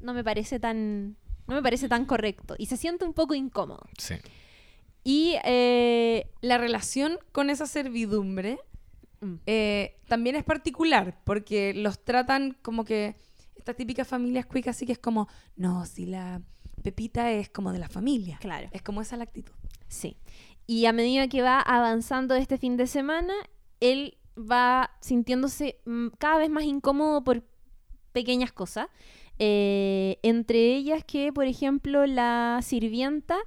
no 0.00 0.12
me 0.12 0.24
parece 0.24 0.58
tan... 0.58 1.16
No 1.50 1.56
me 1.56 1.62
parece 1.62 1.88
tan 1.88 2.06
correcto. 2.06 2.54
Y 2.58 2.66
se 2.66 2.76
siente 2.76 3.04
un 3.04 3.12
poco 3.12 3.34
incómodo. 3.34 3.82
Sí. 3.98 4.14
Y 5.02 5.36
eh, 5.44 6.30
La 6.40 6.58
relación 6.58 7.18
con 7.32 7.50
esa 7.50 7.66
servidumbre 7.66 8.60
mm, 9.20 9.34
eh, 9.46 9.98
también 10.06 10.36
es 10.36 10.44
particular 10.44 11.20
porque 11.24 11.74
los 11.74 12.04
tratan 12.04 12.56
como 12.62 12.84
que 12.84 13.16
estas 13.56 13.76
típicas 13.76 14.06
familias 14.06 14.46
quick 14.46 14.68
así 14.68 14.86
que 14.86 14.92
es 14.92 14.98
como, 14.98 15.28
no, 15.56 15.84
si 15.86 16.06
la 16.06 16.40
Pepita 16.82 17.30
es 17.32 17.50
como 17.50 17.72
de 17.72 17.80
la 17.80 17.88
familia. 17.88 18.38
Claro. 18.40 18.68
Es 18.72 18.82
como 18.82 19.02
esa 19.02 19.16
la 19.16 19.24
actitud. 19.24 19.52
Sí. 19.88 20.16
Y 20.66 20.86
a 20.86 20.92
medida 20.92 21.26
que 21.26 21.42
va 21.42 21.60
avanzando 21.60 22.36
este 22.36 22.58
fin 22.58 22.76
de 22.76 22.86
semana, 22.86 23.34
él 23.80 24.18
va 24.38 24.92
sintiéndose 25.00 25.80
mm, 25.84 26.08
cada 26.18 26.38
vez 26.38 26.48
más 26.48 26.62
incómodo 26.62 27.24
por 27.24 27.42
pequeñas 28.12 28.52
cosas. 28.52 28.86
Eh, 29.42 30.18
entre 30.22 30.76
ellas 30.76 31.02
que, 31.02 31.32
por 31.32 31.46
ejemplo, 31.46 32.06
la 32.06 32.60
sirvienta 32.62 33.38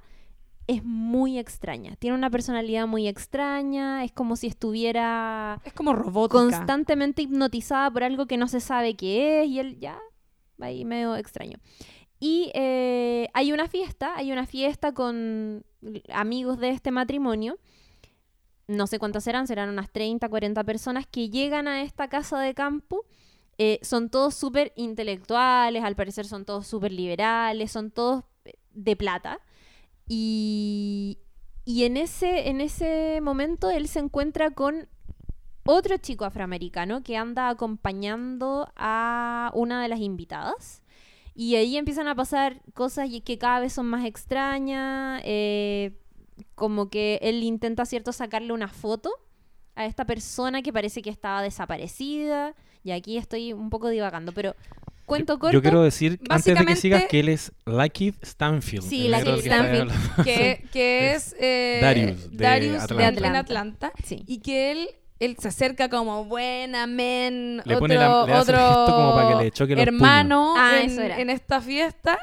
es 0.66 0.82
muy 0.82 1.38
extraña. 1.38 1.94
Tiene 1.96 2.16
una 2.16 2.30
personalidad 2.30 2.86
muy 2.88 3.06
extraña. 3.06 4.02
Es 4.02 4.10
como 4.12 4.34
si 4.34 4.48
estuviera 4.48 5.60
Es 5.64 5.72
como 5.72 5.92
robótica. 5.92 6.38
constantemente 6.38 7.22
hipnotizada 7.22 7.90
por 7.92 8.02
algo 8.02 8.26
que 8.26 8.36
no 8.36 8.48
se 8.48 8.58
sabe 8.60 8.94
qué 8.96 9.42
es. 9.42 9.48
Y 9.48 9.60
él 9.60 9.78
ya 9.78 9.98
va 10.60 10.66
ahí 10.66 10.84
medio 10.84 11.14
extraño. 11.16 11.58
Y 12.18 12.50
eh, 12.54 13.28
hay 13.34 13.52
una 13.52 13.68
fiesta, 13.68 14.14
hay 14.16 14.32
una 14.32 14.46
fiesta 14.46 14.92
con 14.94 15.64
amigos 16.12 16.58
de 16.58 16.70
este 16.70 16.90
matrimonio. 16.90 17.58
No 18.66 18.86
sé 18.86 18.98
cuántas 18.98 19.22
serán, 19.24 19.46
serán 19.46 19.68
unas 19.68 19.90
30, 19.92 20.28
40 20.28 20.64
personas 20.64 21.06
que 21.06 21.28
llegan 21.28 21.68
a 21.68 21.82
esta 21.82 22.08
casa 22.08 22.40
de 22.40 22.54
campo. 22.54 23.04
Eh, 23.58 23.78
son 23.82 24.10
todos 24.10 24.34
súper 24.34 24.72
intelectuales, 24.76 25.84
al 25.84 25.96
parecer 25.96 26.26
son 26.26 26.44
todos 26.44 26.66
súper 26.66 26.92
liberales, 26.92 27.70
son 27.72 27.90
todos 27.90 28.24
eh, 28.44 28.54
de 28.72 28.96
plata. 28.96 29.40
Y, 30.08 31.18
y 31.64 31.84
en, 31.84 31.96
ese, 31.96 32.48
en 32.48 32.60
ese 32.60 33.20
momento 33.22 33.70
él 33.70 33.88
se 33.88 34.00
encuentra 34.00 34.50
con 34.50 34.88
otro 35.64 35.96
chico 35.96 36.24
afroamericano 36.24 37.02
que 37.02 37.16
anda 37.16 37.48
acompañando 37.48 38.68
a 38.76 39.50
una 39.54 39.82
de 39.82 39.88
las 39.88 40.00
invitadas. 40.00 40.82
Y 41.34 41.56
ahí 41.56 41.76
empiezan 41.76 42.06
a 42.06 42.14
pasar 42.14 42.62
cosas 42.74 43.08
que 43.24 43.38
cada 43.38 43.60
vez 43.60 43.72
son 43.72 43.86
más 43.86 44.04
extrañas. 44.04 45.22
eh, 45.24 45.98
como 46.54 46.90
que 46.90 47.18
él 47.22 47.42
intenta, 47.42 47.84
¿cierto?, 47.84 48.12
sacarle 48.12 48.52
una 48.52 48.68
foto 48.68 49.10
a 49.76 49.86
esta 49.86 50.04
persona 50.04 50.62
que 50.62 50.72
parece 50.72 51.02
que 51.02 51.10
estaba 51.10 51.42
desaparecida. 51.42 52.54
Y 52.84 52.92
aquí 52.92 53.16
estoy 53.16 53.52
un 53.52 53.70
poco 53.70 53.88
divagando, 53.88 54.32
pero 54.32 54.54
cuento 55.06 55.38
corto. 55.38 55.52
Yo 55.54 55.62
quiero 55.62 55.82
decir, 55.82 56.20
antes 56.28 56.56
de 56.58 56.64
que 56.66 56.76
sigas, 56.76 57.04
que 57.06 57.20
él 57.20 57.30
es 57.30 57.50
Lakeith 57.64 58.22
Stanfield. 58.24 58.86
Sí, 58.88 59.10
está 59.12 59.36
Stanfield. 59.38 59.92
que, 60.24 60.64
que 60.72 61.12
es 61.14 61.34
eh, 61.40 61.78
Darius, 61.80 62.30
de 62.30 62.36
Darius 62.44 62.82
Atlanta. 62.82 63.26
en 63.26 63.36
Atlanta. 63.36 63.92
Sí. 64.04 64.22
Y 64.26 64.38
que 64.40 64.70
él, 64.72 64.88
él 65.18 65.36
se 65.40 65.48
acerca 65.48 65.88
como 65.88 66.24
buena 66.26 66.86
men, 66.86 67.56
Le 67.64 67.74
otro, 67.74 67.78
pone 67.80 67.94
la- 67.96 68.26
le 68.26 68.32
hace 68.34 68.52
el 68.52 68.56
otro 68.58 68.66
gesto 68.68 68.94
como 68.96 69.14
para 69.14 69.28
que 69.38 69.44
le 69.44 69.50
choque 69.50 69.74
los 69.76 69.82
hermano. 69.86 70.54
Ah, 70.56 70.80
en, 70.82 71.00
en 71.00 71.30
esta 71.30 71.60
fiesta. 71.60 72.18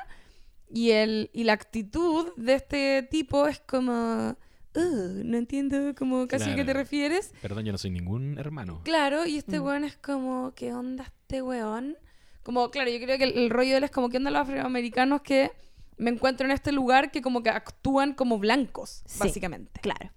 Y, 0.74 0.92
el, 0.92 1.30
y 1.34 1.44
la 1.44 1.52
actitud 1.54 2.30
de 2.38 2.54
este 2.54 3.04
tipo 3.12 3.46
es 3.48 3.60
como 3.60 4.38
"Uh, 4.76 5.24
no 5.26 5.38
entiendo 5.38 5.94
como 5.98 6.28
casi 6.28 6.46
a 6.50 6.56
qué 6.56 6.62
te 6.62 6.66
Claro. 6.66 6.80
refieres. 6.80 7.34
Perdón, 7.42 7.66
yo 7.66 7.72
no 7.72 7.78
soy 7.78 7.90
ningún 7.92 8.38
hermano. 8.38 8.82
Claro, 8.84 9.26
y 9.26 9.38
este 9.38 9.60
Mm. 9.60 9.64
weón 9.64 9.84
es 9.84 9.98
como, 9.98 10.54
¿qué 10.56 10.74
onda 10.74 11.04
este 11.06 11.42
weón? 11.42 11.98
Como, 12.44 12.72
claro, 12.72 12.90
yo 12.90 13.00
creo 13.00 13.18
que 13.18 13.26
el, 13.26 13.38
el 13.38 13.50
rollo 13.50 13.72
de 13.72 13.78
él 13.78 13.84
es 13.84 13.92
como, 13.92 14.10
¿qué 14.10 14.18
onda 14.18 14.32
los 14.32 14.42
afroamericanos 14.42 15.22
que 15.22 15.52
me 15.98 16.10
encuentro 16.10 16.46
en 16.46 16.52
este 16.52 16.72
lugar 16.72 17.12
que 17.12 17.22
como 17.22 17.44
que 17.44 17.50
actúan 17.50 18.14
como 18.14 18.40
blancos, 18.40 19.04
Sí. 19.06 19.20
básicamente? 19.20 19.80
Claro. 19.82 20.10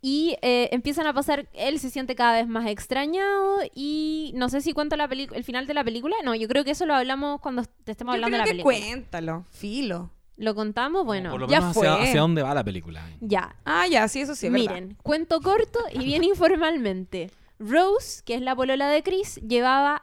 Y 0.00 0.36
eh, 0.42 0.68
empiezan 0.72 1.06
a 1.08 1.12
pasar, 1.12 1.48
él 1.54 1.78
se 1.80 1.90
siente 1.90 2.14
cada 2.14 2.32
vez 2.34 2.46
más 2.46 2.68
extrañado 2.68 3.58
y 3.74 4.32
no 4.36 4.48
sé 4.48 4.60
si 4.60 4.72
cuento 4.72 4.96
la 4.96 5.04
el 5.06 5.44
final 5.44 5.66
de 5.66 5.74
la 5.74 5.82
película. 5.84 6.14
No, 6.24 6.34
yo 6.36 6.46
creo 6.48 6.64
que 6.64 6.70
eso 6.70 6.86
lo 6.86 6.94
hablamos 6.94 7.40
cuando 7.40 7.64
te 7.84 7.92
estemos 7.92 8.12
Yo 8.12 8.16
hablando 8.24 8.36
de 8.36 8.38
la 8.38 8.44
que 8.44 8.50
película. 8.50 8.76
cuéntalo, 8.78 9.44
filo. 9.50 10.10
¿Lo 10.38 10.54
contamos? 10.54 11.04
Bueno, 11.04 11.30
Por 11.32 11.40
lo 11.42 11.48
ya 11.48 11.60
menos 11.60 11.76
hacia, 11.76 11.94
fue. 11.96 12.02
hacia 12.08 12.20
dónde 12.22 12.42
va 12.42 12.54
la 12.54 12.64
película. 12.64 13.04
ya. 13.20 13.54
Ah, 13.64 13.86
ya, 13.86 14.08
sí, 14.08 14.20
eso 14.22 14.34
sí, 14.34 14.46
es 14.46 14.52
verdad. 14.52 14.68
Miren, 14.74 14.96
cuento 15.02 15.40
corto 15.40 15.80
y 15.92 16.04
bien 16.04 16.24
informalmente. 16.32 17.30
Rose, 17.58 18.22
que 18.24 18.34
es 18.36 18.40
la 18.40 18.54
polola 18.56 18.88
de 18.88 19.02
Chris, 19.02 19.36
llevaba 19.46 20.02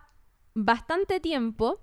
bastante 0.54 1.20
tiempo 1.22 1.80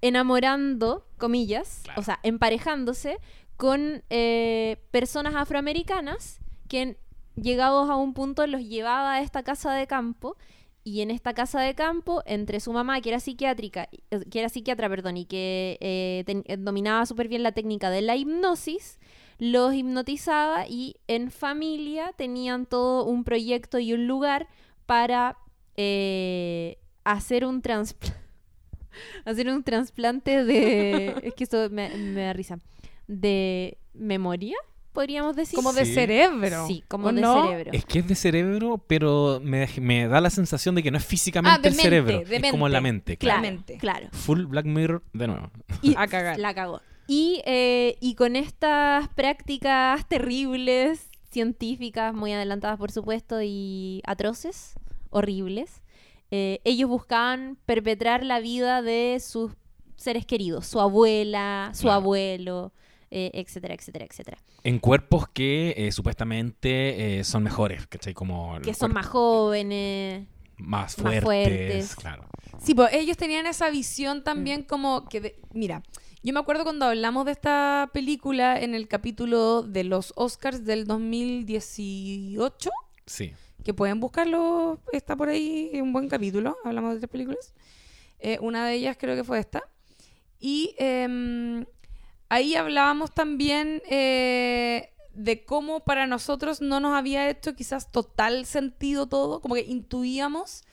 enamorando, 0.00 1.06
comillas, 1.18 1.80
Claro. 1.84 2.00
o 2.00 2.04
sea, 2.04 2.18
emparejándose 2.22 3.18
con 3.56 4.02
eh, 4.10 4.82
personas 4.90 5.34
afroamericanas 5.36 6.40
que 6.68 6.98
llegados 7.36 7.88
a 7.88 7.94
un 7.96 8.12
punto 8.14 8.46
los 8.46 8.62
llevaba 8.62 9.14
a 9.14 9.20
esta 9.20 9.42
casa 9.42 9.72
de 9.74 9.86
campo 9.86 10.36
y 10.84 11.00
en 11.00 11.10
esta 11.10 11.32
casa 11.34 11.60
de 11.60 11.74
campo 11.74 12.22
entre 12.26 12.60
su 12.60 12.72
mamá 12.72 13.00
que 13.00 13.10
era 13.10 13.20
psiquiátrica 13.20 13.88
eh, 14.10 14.20
que 14.30 14.38
era 14.40 14.48
psiquiatra 14.48 14.88
perdón 14.88 15.16
y 15.16 15.24
que 15.26 15.78
eh, 15.80 16.24
eh, 16.26 16.56
dominaba 16.56 17.06
súper 17.06 17.28
bien 17.28 17.42
la 17.42 17.52
técnica 17.52 17.90
de 17.90 18.02
la 18.02 18.16
hipnosis 18.16 18.98
los 19.38 19.74
hipnotizaba 19.74 20.66
y 20.68 20.96
en 21.08 21.30
familia 21.30 22.12
tenían 22.16 22.66
todo 22.66 23.04
un 23.04 23.24
proyecto 23.24 23.78
y 23.78 23.92
un 23.92 24.06
lugar 24.06 24.48
para 24.86 25.36
eh, 25.76 26.78
hacer 27.04 27.44
un 27.44 27.62
trasplante 29.64 30.44
de 30.44 31.14
es 31.22 31.34
que 31.34 31.44
esto 31.44 31.70
me, 31.70 31.88
me 31.90 32.22
da 32.22 32.32
risa 32.32 32.60
de 33.06 33.78
memoria 33.94 34.56
podríamos 34.92 35.34
decir 35.36 35.56
Como 35.56 35.72
de 35.72 35.84
Sí. 35.86 35.94
cerebro. 35.94 36.66
sí 36.66 36.84
como 36.88 37.08
¿o 37.08 37.12
de 37.12 37.20
no? 37.22 37.42
cerebro 37.48 37.70
Es 37.72 37.84
que 37.84 37.98
es 38.00 38.06
de 38.08 38.14
cerebro, 38.14 38.78
pero 38.86 39.40
me, 39.42 39.68
me 39.80 40.06
da 40.08 40.20
la 40.20 40.30
sensación 40.30 40.74
de 40.74 40.82
que 40.82 40.90
no 40.90 40.98
es 40.98 41.04
físicamente 41.04 41.54
Ah, 41.58 41.60
de 41.62 41.68
el 41.68 41.74
mente, 41.74 41.82
cerebro. 41.82 42.28
de 42.28 42.36
es 42.36 42.50
como 42.50 42.68
la 42.68 42.80
mente. 42.80 43.16
claro 43.16 43.40
Claro. 43.40 43.40
Claramente. 43.42 43.78
claro 43.78 44.08
Full 44.12 44.44
Black 44.46 44.66
Mirror 44.66 45.02
de 45.12 45.26
nuevo. 45.26 45.50
y 45.82 45.94
A 45.96 46.06
cagar. 46.06 46.38
la 46.38 46.54
cagó 46.54 46.80
y, 47.08 47.42
eh, 47.46 47.96
y 48.00 48.14
con 48.14 48.36
estas 48.36 49.08
prácticas 49.10 50.06
terribles 50.08 51.08
científicas 51.30 52.14
muy 52.14 52.32
adelantadas 52.32 52.78
por 52.78 52.92
supuesto 52.92 53.40
y 53.42 54.02
atroces 54.06 54.74
horribles 55.10 55.82
eh, 56.30 56.60
ellos 56.64 56.88
buscaban 56.88 57.58
perpetrar 57.66 58.24
la 58.24 58.38
vida 58.40 58.82
de 58.82 59.18
sus 59.20 59.52
seres 59.96 60.24
queridos 60.26 60.66
su 60.66 60.78
abuela 60.80 61.70
su 61.74 61.82
Claro. 61.82 61.96
abuelo 62.00 62.72
eh, 63.12 63.30
etcétera 63.34 63.74
etcétera 63.74 64.06
etcétera 64.06 64.38
En 64.64 64.78
cuerpos 64.78 65.28
que 65.28 65.74
eh, 65.76 65.92
supuestamente 65.92 67.18
eh, 67.20 67.24
son 67.24 67.42
mejores, 67.42 67.86
¿cachai? 67.86 68.14
Como 68.14 68.58
que 68.62 68.74
son 68.74 68.92
más 68.92 69.06
jóvenes 69.06 70.26
más 70.56 70.96
más 70.98 71.20
fuertes. 71.20 71.22
fuertes. 71.24 71.96
Claro. 71.96 72.24
Sí, 72.58 72.74
pues 72.74 72.92
ellos 72.94 73.16
tenían 73.16 73.46
esa 73.46 73.68
Mm. 73.68 73.72
visión 73.72 74.24
también 74.24 74.62
como 74.62 75.08
que, 75.08 75.20
de- 75.20 75.40
mira, 75.52 75.82
yo 76.22 76.32
me 76.32 76.38
acuerdo 76.40 76.62
cuando 76.62 76.86
hablamos 76.86 77.24
de 77.26 77.32
esta 77.32 77.90
película 77.92 78.60
en 78.60 78.74
el 78.74 78.86
capítulo 78.86 79.62
de 79.62 79.82
los 79.84 80.12
Oscars 80.16 80.64
del 80.64 80.86
2018, 80.86 82.70
Sí. 83.06 83.32
que 83.64 83.74
pueden 83.74 83.98
buscarlo, 84.00 84.80
está 84.92 85.16
por 85.16 85.28
ahí, 85.28 85.70
es 85.72 85.82
un 85.82 85.92
buen 85.92 86.08
capítulo, 86.08 86.56
hablamos 86.64 86.94
de 86.94 87.00
tres 87.00 87.10
películas. 87.10 87.52
Eh, 88.20 88.38
una 88.40 88.66
de 88.66 88.74
ellas 88.74 88.96
creo 88.98 89.16
que 89.16 89.24
fue 89.24 89.38
esta. 89.40 89.62
Y 90.38 90.74
em, 90.78 91.64
ahí 92.32 92.54
hablábamos 92.54 93.12
también 93.12 93.82
eh, 93.90 94.88
de 95.12 95.44
cómo 95.44 95.80
para 95.80 96.06
nosotros 96.06 96.62
no 96.62 96.80
nos 96.80 96.96
había 96.96 97.28
hecho 97.28 97.54
quizás 97.54 97.92
total 97.92 98.46
sentido 98.46 99.06
todo, 99.06 99.42
como 99.42 99.54
que 99.54 99.60
intuíamos 99.60 100.64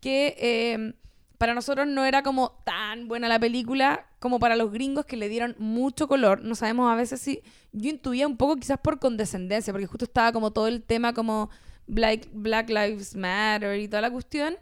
que 0.00 0.34
eh, 0.38 0.94
para 1.36 1.52
nosotros 1.52 1.86
no 1.86 2.06
era 2.06 2.22
como 2.22 2.52
tan 2.64 3.08
buena 3.08 3.28
la 3.28 3.38
película 3.38 4.06
como 4.20 4.38
para 4.38 4.56
los 4.56 4.72
gringos 4.72 5.04
que 5.04 5.18
le 5.18 5.28
dieron 5.28 5.54
mucho 5.58 6.08
color. 6.08 6.42
No 6.42 6.54
sabemos 6.54 6.90
a 6.90 6.94
veces 6.94 7.20
si 7.20 7.42
yo 7.72 7.90
intuía 7.90 8.26
un 8.26 8.38
poco 8.38 8.56
quizás 8.56 8.78
por 8.78 8.98
condescendencia, 8.98 9.70
porque 9.70 9.86
justo 9.86 10.06
estaba 10.06 10.32
como 10.32 10.50
todo 10.50 10.66
el 10.66 10.82
tema 10.82 11.12
como 11.12 11.50
Black, 11.86 12.26
Black 12.32 12.70
Lives 12.70 13.16
Matter 13.16 13.78
y 13.78 13.86
toda 13.86 14.00
la 14.00 14.10
cuestión, 14.10 14.56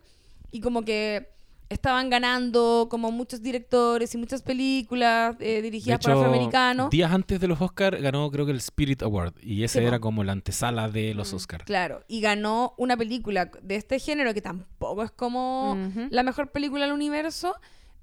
y 0.51 0.61
como 0.61 0.83
que 0.83 1.29
estaban 1.71 2.11
ganando 2.11 2.89
como 2.91 3.11
muchos 3.13 3.41
directores 3.43 4.13
y 4.15 4.19
muchas 4.19 4.43
películas 4.43 5.37
eh, 5.39 5.63
dirigidas 5.63 6.01
por 6.01 6.11
hecho, 6.11 6.19
afroamericanos. 6.21 6.91
días 6.91 7.11
antes 7.13 7.41
de 7.41 7.47
los 7.49 7.61
Oscars 7.61 8.03
ganó 8.03 8.31
creo 8.31 8.45
que 8.45 8.53
el 8.53 8.59
Spirit 8.59 9.03
Award 9.03 9.35
y 9.41 9.63
ese 9.65 9.79
Sí, 9.81 9.87
era 9.87 10.01
como 10.01 10.23
la 10.25 10.33
antesala 10.33 10.91
de 10.91 11.15
los 11.15 11.33
Mm, 11.33 11.37
Oscars. 11.37 11.65
Claro, 11.65 12.03
y 12.09 12.21
ganó 12.21 12.75
una 12.77 12.97
película 12.97 13.51
de 13.63 13.77
este 13.77 13.99
género 14.01 14.35
que 14.35 14.43
tampoco 14.43 15.03
es 15.05 15.11
como 15.13 15.79
la 16.11 16.23
mejor 16.25 16.51
película 16.51 16.85
del 16.85 16.93
universo. 16.93 17.55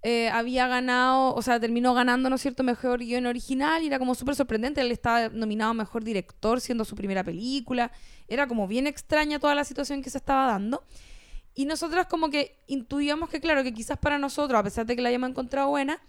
eh, 0.04 0.30
había 0.30 0.68
ganado, 0.68 1.34
o 1.34 1.42
sea, 1.42 1.60
terminó 1.60 1.94
ganando, 1.94 2.30
¿no 2.30 2.36
es 2.38 2.42
cierto?, 2.42 2.64
mejor 2.64 3.00
guion 3.00 3.26
original 3.26 3.84
y 3.84 3.88
era 3.88 4.00
como 4.00 4.16
súper 4.16 4.36
sorprendente. 4.36 4.80
Él 4.80 4.92
estaba 4.92 5.28
nominado 5.30 5.72
a 5.72 5.74
mejor 5.74 6.04
director 6.04 6.62
siendo 6.62 6.86
su 6.86 6.96
primera 6.96 7.24
película. 7.24 7.92
Era 8.30 8.48
como 8.48 8.68
bien 8.68 8.88
extraña 8.88 9.40
toda 9.40 9.56
la 9.56 9.64
situación 9.66 10.02
que 10.04 10.10
se 10.12 10.20
estaba 10.20 10.48
dando. 10.52 10.84
Y 11.58 11.66
nosotros 11.66 12.06
como 12.06 12.30
que 12.30 12.56
intuíamos 12.68 13.32
que, 13.32 13.42
claro, 13.42 13.64
que 13.64 13.74
quizás 13.74 13.98
para 13.98 14.20
nosotros, 14.20 14.60
a 14.60 14.64
pesar 14.64 14.86
de 14.86 14.96
que 14.96 15.02
la 15.02 15.10
hayamos 15.10 15.32
encontrado 15.32 15.70
buena, 15.70 16.00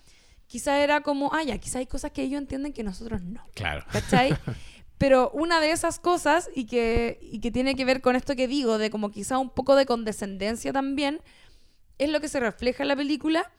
quizás 0.47 0.79
era 0.81 1.01
como, 1.01 1.33
ah, 1.33 1.43
ya, 1.43 1.57
quizás 1.57 1.77
hay 1.77 1.87
cosas 1.87 2.13
que 2.13 2.23
ellos 2.23 2.39
entienden 2.39 2.75
que 2.75 2.83
nosotros 2.83 3.23
no. 3.23 3.43
Claro. 3.55 3.83
¿Cachai? 3.91 4.37
Pero 4.99 5.31
una 5.31 5.59
de 5.61 5.71
esas 5.71 5.99
cosas, 6.01 6.51
y 6.55 6.67
que, 6.67 7.19
y 7.23 7.41
que 7.41 7.51
tiene 7.51 7.77
que 7.77 7.87
ver 7.87 8.03
con 8.03 8.15
esto 8.15 8.37
que 8.37 8.47
digo, 8.47 8.77
de 8.77 8.91
como 8.91 9.11
quizá 9.11 9.39
un 9.39 9.49
poco 9.49 9.75
de 9.75 9.87
condescendencia 9.87 10.71
también, 10.71 11.23
es 11.97 12.11
lo 12.11 12.21
que 12.21 12.29
se 12.29 12.41
refleja 12.41 12.83
en 12.85 12.89
la 12.89 12.97
película 12.97 13.51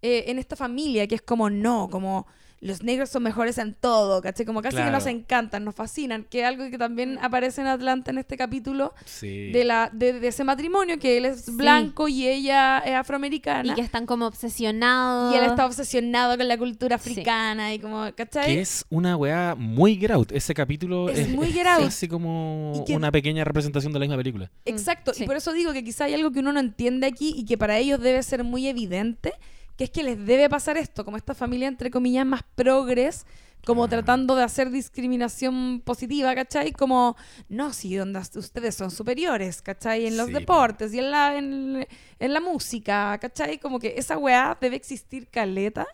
eh, 0.00 0.24
en 0.28 0.38
esta 0.38 0.56
familia, 0.56 1.06
que 1.06 1.16
es 1.16 1.22
como 1.22 1.50
no, 1.50 1.90
como 1.90 2.26
los 2.64 2.82
negros 2.82 3.10
son 3.10 3.22
mejores 3.22 3.58
en 3.58 3.74
todo, 3.74 4.20
¿cachai? 4.22 4.46
Como 4.46 4.62
casi 4.62 4.76
que 4.78 4.90
nos 4.90 5.06
encantan, 5.06 5.64
nos 5.64 5.74
fascinan, 5.74 6.24
que 6.24 6.40
es 6.40 6.46
algo 6.46 6.68
que 6.70 6.78
también 6.78 7.18
aparece 7.22 7.60
en 7.60 7.66
Atlanta 7.66 8.10
en 8.10 8.18
este 8.18 8.36
capítulo 8.36 8.94
Sí. 9.04 9.50
de, 9.52 9.64
la, 9.64 9.90
de, 9.92 10.14
de 10.18 10.28
ese 10.28 10.44
matrimonio, 10.44 10.98
que 10.98 11.18
él 11.18 11.26
es 11.26 11.42
Sí. 11.44 11.52
blanco 11.52 12.08
y 12.08 12.26
ella 12.26 12.78
es 12.78 12.94
afroamericana. 12.94 13.72
y 13.72 13.74
que 13.74 13.80
están 13.82 14.06
como 14.06 14.26
obsesionados 14.26 15.34
Y 15.34 15.38
él 15.38 15.44
está 15.44 15.66
obsesionado 15.66 16.36
con 16.36 16.48
la 16.48 16.56
cultura 16.58 16.98
Sí. 16.98 17.10
africana 17.12 17.74
y 17.74 17.78
como, 17.78 18.06
¿cachai? 18.16 18.46
Que 18.46 18.60
es 18.60 18.84
una 18.90 19.16
weá 19.16 19.54
muy 19.54 19.96
Get 19.96 20.10
Out. 20.10 20.32
Ese 20.32 20.54
capítulo 20.54 21.08
Es 21.10 21.18
es, 21.20 21.28
muy 21.28 21.48
es 21.50 21.56
casi 21.64 22.08
como 22.08 22.82
que- 22.86 22.96
una 22.96 23.12
pequeña 23.12 23.44
representación 23.44 23.92
de 23.92 23.98
la 23.98 24.04
misma 24.04 24.16
película. 24.16 24.50
Exacto, 24.64 25.12
sí. 25.12 25.24
y 25.24 25.26
por 25.26 25.36
eso 25.36 25.52
digo 25.52 25.72
que 25.72 25.84
quizá 25.84 26.04
hay 26.04 26.14
algo 26.14 26.30
que 26.32 26.38
uno 26.40 26.52
no 26.52 26.60
entiende 26.60 27.06
aquí 27.06 27.34
y 27.36 27.44
que 27.44 27.58
para 27.58 27.78
ellos 27.78 28.00
debe 28.00 28.22
ser 28.22 28.42
muy 28.44 28.66
evidente, 28.68 29.34
que 29.76 29.84
es 29.84 29.90
que 29.90 30.02
les 30.02 30.24
debe 30.24 30.48
pasar 30.48 30.76
esto, 30.76 31.04
como 31.04 31.16
esta 31.16 31.34
familia 31.34 31.68
entre 31.68 31.90
comillas 31.90 32.24
más 32.26 32.42
progres, 32.54 33.26
como 33.66 33.84
Ah. 33.84 33.88
tratando 33.88 34.36
de 34.36 34.42
hacer 34.44 34.70
discriminación 34.70 35.80
positiva, 35.84 36.34
¿cachai? 36.34 36.72
Como, 36.72 37.16
no, 37.48 37.72
si 37.72 37.94
donde 37.96 38.18
ustedes 38.18 38.74
son 38.74 38.90
superiores, 38.90 39.62
¿cachai? 39.62 40.06
En 40.06 40.16
los 40.16 40.26
Sí, 40.26 40.32
deportes 40.34 40.92
y 40.92 40.98
en 40.98 41.10
la, 41.10 41.36
en, 41.38 41.86
en 42.18 42.32
la 42.34 42.40
música, 42.40 43.16
¿cachai? 43.20 43.58
Como 43.58 43.78
que 43.78 43.94
esa 43.96 44.18
weá 44.18 44.56
debe 44.60 44.76
existir 44.76 45.28
caleta 45.28 45.86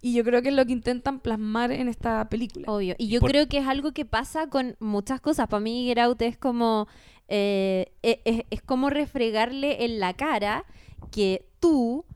y 0.00 0.14
yo 0.14 0.24
creo 0.24 0.40
que 0.42 0.48
es 0.48 0.54
lo 0.54 0.64
que 0.64 0.72
intentan 0.72 1.20
plasmar 1.20 1.70
en 1.70 1.88
esta 1.88 2.28
película. 2.30 2.64
Obvio. 2.72 2.94
Y 2.98 3.08
yo 3.08 3.20
Por- 3.20 3.30
creo 3.30 3.46
que 3.48 3.58
es 3.58 3.66
algo 3.66 3.92
que 3.92 4.04
pasa 4.06 4.48
con 4.48 4.76
muchas 4.80 5.20
cosas. 5.20 5.48
Para 5.48 5.60
mí, 5.60 5.84
Get 5.86 5.98
Out 5.98 6.22
es 6.22 6.38
como. 6.38 6.88
eh, 7.28 7.92
e- 8.02 8.22
es, 8.24 8.44
es 8.50 8.62
como 8.62 8.88
refregarle 8.88 9.84
en 9.84 10.00
la 10.00 10.14
cara 10.14 10.64
que 11.10 11.44
tú, 11.60 12.06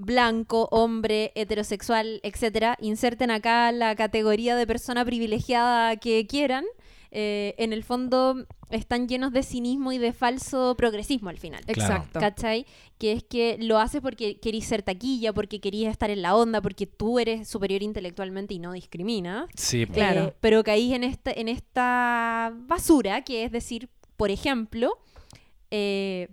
blanco, 0.00 0.66
hombre, 0.70 1.30
heterosexual, 1.34 2.20
etcétera, 2.22 2.76
inserten 2.80 3.30
acá 3.30 3.70
la 3.70 3.94
categoría 3.94 4.56
de 4.56 4.66
persona 4.66 5.04
privilegiada 5.04 5.96
que 5.96 6.26
quieran. 6.26 6.64
eh, 7.12 7.54
en 7.58 7.72
el 7.72 7.82
fondo 7.82 8.46
están 8.70 9.08
llenos 9.08 9.32
de 9.32 9.42
cinismo 9.42 9.90
y 9.90 9.98
de 9.98 10.12
falso 10.12 10.76
progresismo 10.76 11.28
al 11.28 11.38
final. 11.38 11.60
Claro. 11.64 11.80
Exacto. 11.94 12.20
¿Cachai? 12.20 12.66
Que 12.98 13.10
es 13.12 13.24
que 13.24 13.56
lo 13.58 13.78
haces 13.80 14.00
porque 14.00 14.38
querís 14.38 14.66
ser 14.66 14.82
taquilla, 14.82 15.32
porque 15.32 15.60
querías 15.60 15.90
estar 15.90 16.08
en 16.10 16.22
la 16.22 16.36
onda, 16.36 16.62
porque 16.62 16.86
tú 16.86 17.18
eres 17.18 17.48
superior 17.48 17.82
intelectualmente 17.82 18.54
y 18.54 18.60
no 18.60 18.72
discriminas. 18.72 19.46
Sí, 19.56 19.86
po. 19.86 19.94
Claro. 19.94 20.26
Eh, 20.28 20.34
pero 20.40 20.62
caís 20.62 20.92
en 20.94 21.02
esta, 21.02 21.32
en 21.32 21.48
esta 21.48 22.52
basura, 22.54 23.22
que 23.24 23.42
es 23.42 23.50
decir, 23.50 23.88
por 24.16 24.30
ejemplo, 24.30 24.96
eh, 25.72 26.28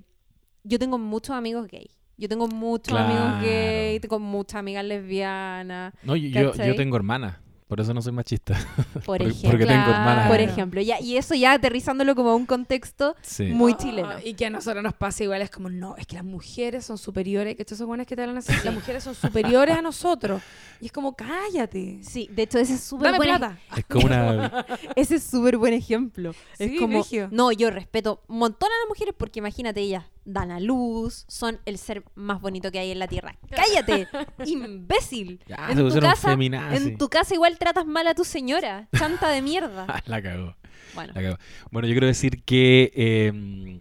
yo 0.64 0.78
tengo 0.78 1.00
muchos 1.00 1.36
amigos 1.36 1.68
gay. 1.68 1.90
Yo 2.18 2.28
tengo 2.28 2.48
muchos 2.48 2.98
amigos 2.98 3.42
gay, 3.44 4.00
tengo 4.00 4.20
muchas 4.20 4.56
amigas 4.56 4.84
lesbianas. 4.84 5.94
No, 6.04 6.16
yo, 6.16 6.28
yo- 6.30 6.54
yo 6.68 6.76
tengo 6.76 6.96
hermanas 6.98 7.38
Por 7.68 7.82
eso 7.82 7.94
no 7.94 8.02
soy 8.02 8.14
machista. 8.14 8.54
Por 8.94 9.04
Porque- 9.06 9.26
ejemplo. 9.26 9.50
porque 9.52 9.66
tengo 9.66 9.82
hermanas. 9.90 10.28
Por 10.30 10.40
ejemplo, 10.40 10.82
ya, 10.82 11.02
y 11.02 11.18
eso 11.18 11.36
ya 11.36 11.52
aterrizándolo 11.52 12.16
como 12.16 12.30
a 12.30 12.36
un 12.36 12.46
contexto 12.46 13.16
Sí. 13.22 13.46
muy 13.48 13.74
Ah, 13.74 13.78
chileno. 13.78 14.10
Y 14.24 14.36
que 14.36 14.46
a 14.46 14.50
nosotros 14.50 14.82
nos 14.82 14.94
pasa 14.94 15.24
igual, 15.26 15.42
es 15.42 15.50
como, 15.52 15.70
no, 15.70 15.96
es 15.98 16.08
que 16.08 16.16
las 16.16 16.24
mujeres 16.24 16.86
son 16.86 16.98
superiores, 16.98 17.56
que 17.58 17.64
estos 17.64 17.78
son 17.78 17.88
buenos 17.88 18.08
que 18.08 18.16
te 18.16 18.22
hablan 18.22 18.38
así, 18.38 18.54
las 18.64 18.74
mujeres 18.74 19.04
son 19.04 19.16
superiores 19.16 19.76
a 19.78 19.82
nosotros. 19.82 20.42
Y 20.80 20.86
es 20.86 20.92
como, 20.94 21.14
cállate. 21.16 22.00
Sí, 22.04 22.30
de 22.32 22.44
hecho 22.44 22.58
ese 22.60 22.76
es 22.76 22.82
súper 22.84 23.16
buen, 23.18 23.30
plata. 23.30 23.58
Es 23.76 23.84
como 23.86 24.06
una... 24.06 24.66
ese 24.96 25.16
es 25.16 25.24
súper 25.24 25.58
buen 25.58 25.74
ejemplo. 25.74 26.32
es 26.58 26.70
Sí, 26.72 26.78
como, 26.78 27.04
no, 27.32 27.52
yo 27.52 27.70
respeto 27.70 28.24
un 28.28 28.38
montón 28.40 28.70
a 28.72 28.78
las 28.84 28.88
mujeres 28.88 29.14
porque 29.18 29.40
imagínate, 29.40 29.82
ellas 29.82 30.06
dan 30.30 30.52
a 30.52 30.60
luz, 30.60 31.24
son 31.30 31.60
el 31.66 31.78
ser 31.78 32.04
más 32.16 32.42
bonito 32.42 32.70
que 32.70 32.80
hay 32.80 32.92
en 32.92 33.00
la 33.00 33.08
tierra. 33.08 33.38
¡Cállate! 33.50 34.08
¡Imbécil! 34.46 35.40
Ya, 35.48 35.68
en, 35.70 35.78
tu 35.78 36.00
casa, 36.00 36.34
en 36.34 36.98
tu 36.98 37.10
casa 37.10 37.34
igual 37.34 37.57
tratas 37.58 37.86
mal 37.86 38.08
a 38.08 38.14
tu 38.16 38.24
señora. 38.24 38.88
Chanta 38.98 39.30
de 39.30 39.42
mierda. 39.42 39.86
la 40.06 40.22
cagó. 40.22 40.56
Bueno, 40.96 41.14
La 41.16 41.22
cagó. 41.22 41.38
Bueno, 41.72 41.88
yo 41.88 41.94
quiero 41.94 42.08
decir 42.08 42.44
que... 42.44 42.92
eh, 42.96 43.80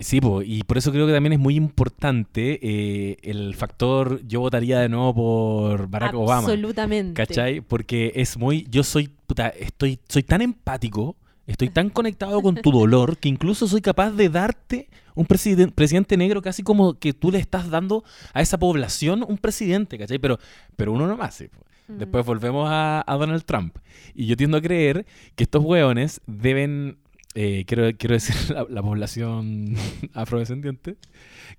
sí, 0.00 0.20
po, 0.20 0.42
y 0.42 0.62
por 0.62 0.78
eso 0.78 0.92
creo 0.92 1.06
que 1.06 1.12
también 1.12 1.32
es 1.32 1.38
muy 1.38 1.56
importante 1.56 2.58
eh, 2.62 3.16
el 3.22 3.54
factor 3.54 4.20
yo 4.26 4.40
votaría 4.40 4.80
de 4.80 4.88
nuevo 4.88 5.14
por 5.14 5.88
Barack 5.88 6.14
Obama. 6.14 6.40
absolutamente. 6.40 7.14
¿Cachai? 7.14 7.60
Porque 7.60 8.12
es 8.14 8.36
muy. 8.36 8.66
Yo 8.70 8.82
soy. 8.84 9.08
Puta, 9.26 9.48
estoy, 9.48 9.98
soy 10.08 10.22
tan 10.22 10.42
empático, 10.42 11.16
estoy 11.46 11.70
tan 11.70 11.88
conectado 11.90 12.42
con 12.42 12.56
tu 12.56 12.70
dolor, 12.70 13.16
que 13.18 13.28
incluso 13.28 13.66
soy 13.66 13.80
capaz 13.80 14.10
de 14.10 14.28
darte 14.28 14.88
un 15.14 15.26
presiden- 15.26 15.70
presidente 15.72 16.16
negro 16.16 16.42
casi 16.42 16.62
como 16.62 16.98
que 16.98 17.12
tú 17.14 17.30
le 17.30 17.38
estás 17.38 17.70
dando 17.70 18.04
a 18.34 18.42
esa 18.42 18.58
población 18.58 19.24
un 19.26 19.38
presidente, 19.38 19.96
¿cachai? 19.96 20.18
Pero, 20.18 20.38
pero 20.76 20.92
uno 20.92 21.06
no 21.06 21.16
más. 21.16 21.34
sí, 21.36 21.48
po. 21.48 21.60
Mm. 21.88 21.98
Después 21.98 22.24
volvemos 22.24 22.68
a, 22.70 23.04
a 23.06 23.16
Donald 23.16 23.44
Trump. 23.44 23.76
Y 24.14 24.26
yo 24.26 24.36
tiendo 24.36 24.56
a 24.56 24.62
creer 24.62 25.06
que 25.36 25.44
estos 25.44 25.62
hueones 25.64 26.20
deben. 26.26 26.98
eh, 27.34 27.64
quiero, 27.66 27.90
quiero 27.96 28.14
decir 28.14 28.34
la, 28.54 28.66
la 28.68 28.82
población 28.82 29.74
afrodescendiente, 30.14 30.96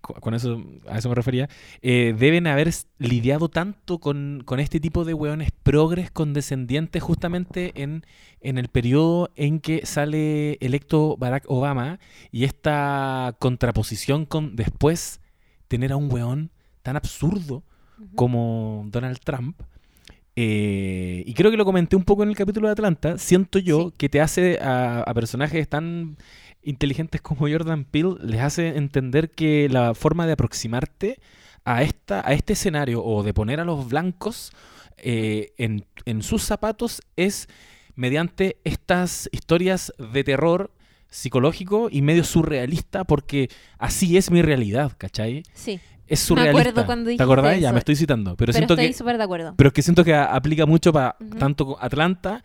con 0.02 0.34
eso, 0.34 0.64
a 0.88 0.98
eso 0.98 1.10
me 1.10 1.16
refería, 1.16 1.50
eh, 1.82 2.16
deben 2.18 2.48
haber 2.48 2.72
lidiado 2.98 3.50
tanto 3.50 4.00
con, 4.00 4.44
con 4.46 4.60
este 4.60 4.80
tipo 4.80 5.04
de 5.04 5.14
hueones 5.14 5.52
progres 5.64 6.12
condescendientes 6.12 7.02
justamente 7.04 7.72
en, 7.82 8.06
en 8.42 8.58
el 8.58 8.68
periodo 8.70 9.32
en 9.36 9.60
que 9.60 9.86
sale 9.86 10.58
electo 10.62 11.18
Barack 11.18 11.46
Obama 11.48 12.00
y 12.32 12.44
esta 12.44 13.36
contraposición 13.40 14.26
con 14.26 14.56
después 14.56 15.20
tener 15.68 15.92
a 15.92 15.98
un 15.98 16.12
hueón 16.12 16.52
tan 16.84 16.96
absurdo 16.96 17.64
como 18.16 18.86
Donald 18.88 19.20
Trump. 19.24 19.60
Eh, 20.36 21.24
y 21.26 21.34
creo 21.34 21.50
que 21.52 21.58
lo 21.58 21.66
comenté 21.66 21.96
un 21.96 22.04
poco 22.04 22.24
en 22.24 22.30
el 22.30 22.36
capítulo 22.36 22.68
de 22.68 22.74
Atlanta. 22.74 23.18
Siento 23.18 23.60
yo 23.60 23.90
Sí. 23.90 23.94
que 23.98 24.10
te 24.10 24.22
hace 24.22 24.60
a, 24.62 25.02
a 25.02 25.14
personajes 25.14 25.68
tan 25.70 26.18
inteligentes 26.64 27.22
como 27.22 27.48
Jordan 27.48 27.86
Peele, 27.86 28.16
les 28.22 28.42
hace 28.42 28.70
entender 28.76 29.32
que 29.32 29.70
la 29.70 29.94
forma 29.94 30.26
de 30.26 30.34
aproximarte 30.34 31.20
a, 31.64 31.84
esta, 31.84 32.28
a 32.28 32.34
este 32.34 32.54
escenario 32.54 33.04
o 33.04 33.24
de 33.24 33.34
poner 33.34 33.60
a 33.60 33.66
los 33.66 33.88
blancos 33.88 34.52
eh, 34.98 35.54
en, 35.58 35.86
en 36.06 36.22
sus 36.24 36.42
zapatos 36.44 37.02
es 37.16 37.48
mediante 37.96 38.58
estas 38.64 39.30
historias 39.32 39.94
de 40.12 40.24
terror 40.24 40.72
psicológico 41.10 41.88
y 41.92 42.02
medio 42.02 42.24
surrealista 42.24 43.04
porque 43.06 43.50
así 43.78 44.18
es 44.18 44.32
mi 44.32 44.42
realidad, 44.42 44.92
¿cachai? 44.98 45.44
Sí, 45.54 45.80
Es 46.08 46.22
Me 46.22 46.26
surrealista. 46.28 46.60
acuerdo 46.70 46.86
cuando 46.86 47.16
¿Te 47.16 47.24
acordás? 47.24 47.60
Ya 47.60 47.72
me 47.72 47.80
estoy 47.80 47.96
citando. 47.96 48.32
Pero, 48.36 48.48
pero, 48.48 48.54
siento 48.54 48.74
estoy 48.76 48.88
que 48.88 48.94
súper 48.94 49.18
de 49.18 49.24
acuerdo. 49.24 49.54
pero 49.58 49.68
es 49.70 49.74
que 49.74 49.82
siento 49.82 50.04
que 50.04 50.14
a- 50.14 50.26
aplica 50.36 50.66
mucho 50.66 50.94
para 50.94 51.16
tanto 51.40 51.78
Atlanta, 51.82 52.44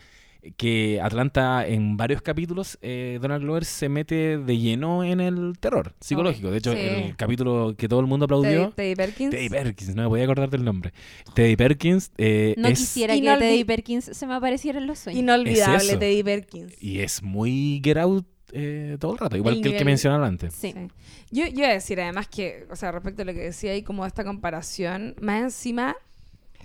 que 0.57 0.99
Atlanta 1.03 1.67
en 1.67 1.99
varios 1.99 2.23
capítulos, 2.23 2.79
eh, 2.81 3.19
Donald 3.21 3.43
Glover 3.43 3.67
se 3.67 3.91
mete 3.91 4.39
de 4.39 4.57
lleno 4.59 5.05
en 5.05 5.21
el 5.21 5.59
terror 5.61 5.93
psicológico. 6.01 6.51
De 6.51 6.57
hecho, 6.57 6.73
Sí. 6.73 6.79
el 6.81 7.17
capítulo 7.17 7.75
que 7.77 7.89
todo 7.89 8.01
el 8.01 8.07
mundo 8.07 8.25
aplaudió, 8.25 8.71
Teddy 8.75 8.95
Perkins. 8.97 9.31
Teddy 9.31 9.51
Perkins, 9.51 9.95
no 9.95 10.05
me 10.05 10.09
podía 10.09 10.25
acordar 10.25 10.49
del 10.49 10.65
nombre. 10.65 10.95
Teddy 11.35 11.57
Perkins 11.57 12.11
eh, 12.17 12.55
No 12.57 12.69
es, 12.69 12.79
quisiera 12.79 13.15
que 13.15 13.21
Teddy 13.21 13.65
Perkins 13.65 14.05
se 14.17 14.27
me 14.27 14.33
apareciera 14.33 14.79
en 14.79 14.87
los 14.87 14.99
sueños. 15.01 15.21
Inolvidable 15.21 15.93
Es. 15.93 15.99
Teddy 15.99 16.23
Perkins. 16.23 16.83
y 16.83 17.01
es 17.01 17.23
muy 17.23 17.83
get 17.85 17.99
out 17.99 18.27
eh, 18.53 18.97
todo 19.01 19.13
el 19.13 19.19
rato, 19.19 19.37
igual 19.37 19.57
El 19.57 19.63
que 19.63 19.69
el 19.71 19.79
que 19.79 19.85
mencionaba 19.85 20.27
antes. 20.27 20.55
Sí. 20.55 20.73
Sí. 20.73 20.89
Yo, 21.31 21.47
yo 21.47 21.59
iba 21.61 21.69
a 21.69 21.73
decir 21.73 22.01
además 22.01 22.29
que, 22.29 22.67
o 22.71 22.77
sea, 22.77 22.91
respecto 22.93 23.23
a 23.23 23.25
lo 23.25 23.33
que 23.33 23.41
decía 23.41 23.73
ahí, 23.73 23.83
como 23.83 24.05
esta 24.07 24.25
comparación, 24.25 25.15
más 25.21 25.43
encima, 25.43 25.97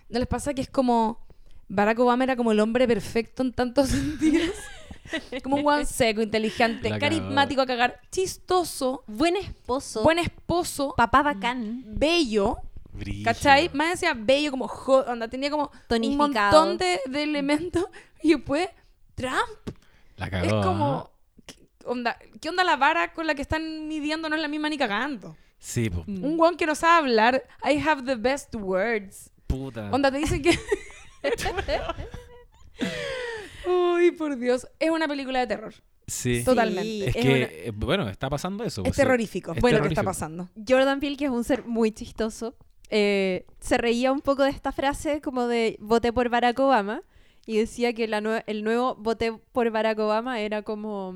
¿no 0.09 0.19
les 0.19 0.27
pasa 0.27 0.53
que 0.53 0.61
es 0.61 0.69
como 0.69 1.19
Barack 1.67 1.99
Obama 1.99 2.23
era 2.23 2.36
como 2.36 2.51
el 2.51 2.59
hombre 2.59 2.88
perfecto 2.88 3.43
en 3.43 3.53
tantos 3.53 3.89
sentidos? 3.89 4.49
como 5.43 5.57
un 5.57 5.61
guan 5.63 5.86
seco, 5.86 6.21
inteligente, 6.23 6.89
La 6.89 6.97
carismático 6.97 7.61
a 7.61 7.65
cagar, 7.67 8.01
chistoso, 8.11 9.03
Buen 9.05 9.36
esposo. 9.36 10.01
buen 10.03 10.17
esposo, 10.17 10.93
papá 10.97 11.21
bacán. 11.21 11.83
bello, 11.86 12.57
Brígido. 12.91 13.25
¿cachai? 13.25 13.69
Más 13.73 13.91
encima 13.91 14.13
bello, 14.17 14.49
como 14.51 14.65
onda, 14.65 15.27
tenía 15.27 15.51
como 15.51 15.69
un 15.89 16.17
montón 16.17 16.77
de, 16.79 16.99
de 17.07 17.23
elementos 17.23 17.86
y 18.23 18.33
después 18.33 18.67
Trump 19.13 19.36
La 20.17 20.25
es 20.25 20.31
cagó. 20.31 20.61
como... 20.63 21.14
¿qué 21.86 21.91
onda, 21.91 22.17
¿Qué 22.41 22.49
onda 22.49 22.63
la 22.63 22.75
vara 22.75 23.13
con 23.13 23.27
la 23.27 23.36
que 23.36 23.41
están 23.41 23.88
midiendo? 23.88 24.29
No 24.29 24.36
es 24.36 24.41
la 24.41 24.47
misma 24.47 24.69
ni 24.69 24.77
cagando. 24.77 25.36
Sí, 25.59 25.89
po. 25.89 26.03
Mm. 26.07 26.23
Un 26.23 26.38
guan 26.38 26.57
que 26.57 26.65
no 26.65 26.75
sabe 26.75 26.97
hablar. 26.97 27.43
I 27.63 27.77
have 27.88 28.03
the 28.03 28.15
best 28.15 28.53
words. 28.55 29.31
puta. 29.47 29.89
Onda, 29.91 30.11
te 30.11 30.17
dicen 30.17 30.41
que. 30.41 30.57
Uy, 33.67 34.11
por 34.11 34.38
Dios. 34.38 34.67
Es 34.79 34.89
una 34.89 35.07
película 35.07 35.39
de 35.39 35.47
terror. 35.47 35.73
Sí. 36.07 36.43
Totalmente. 36.43 37.09
Es 37.09 37.15
es 37.15 37.21
que, 37.21 37.27
una- 37.29 37.38
eh, 37.45 37.71
bueno, 37.73 38.09
está 38.09 38.29
pasando 38.29 38.63
eso. 38.63 38.81
Es 38.81 38.89
pues, 38.89 38.97
terrorífico. 38.97 39.53
es 39.53 39.61
bueno, 39.61 39.77
lo 39.79 39.83
que 39.83 39.89
está 39.89 40.01
terrorífico. 40.01 40.05
pasando. 40.05 40.49
Jordan 40.67 40.99
Peele, 40.99 41.17
que 41.17 41.25
es 41.25 41.31
un 41.31 41.43
ser 41.43 41.63
muy 41.65 41.91
chistoso, 41.91 42.55
eh, 42.89 43.45
se 43.59 43.77
reía 43.77 44.11
un 44.11 44.21
poco 44.21 44.43
de 44.43 44.51
esta 44.51 44.71
frase 44.71 45.19
como 45.21 45.47
de 45.47 45.77
voté 45.79 46.13
por 46.13 46.29
Barack 46.29 46.59
Obama 46.59 47.01
y 47.47 47.57
decía 47.57 47.93
que 47.93 48.07
la 48.07 48.21
nue- 48.21 48.43
el 48.45 48.63
nuevo 48.63 48.95
voté 48.95 49.33
por 49.51 49.71
Barack 49.71 49.97
Obama 49.97 50.39
era 50.41 50.61
como 50.61 51.15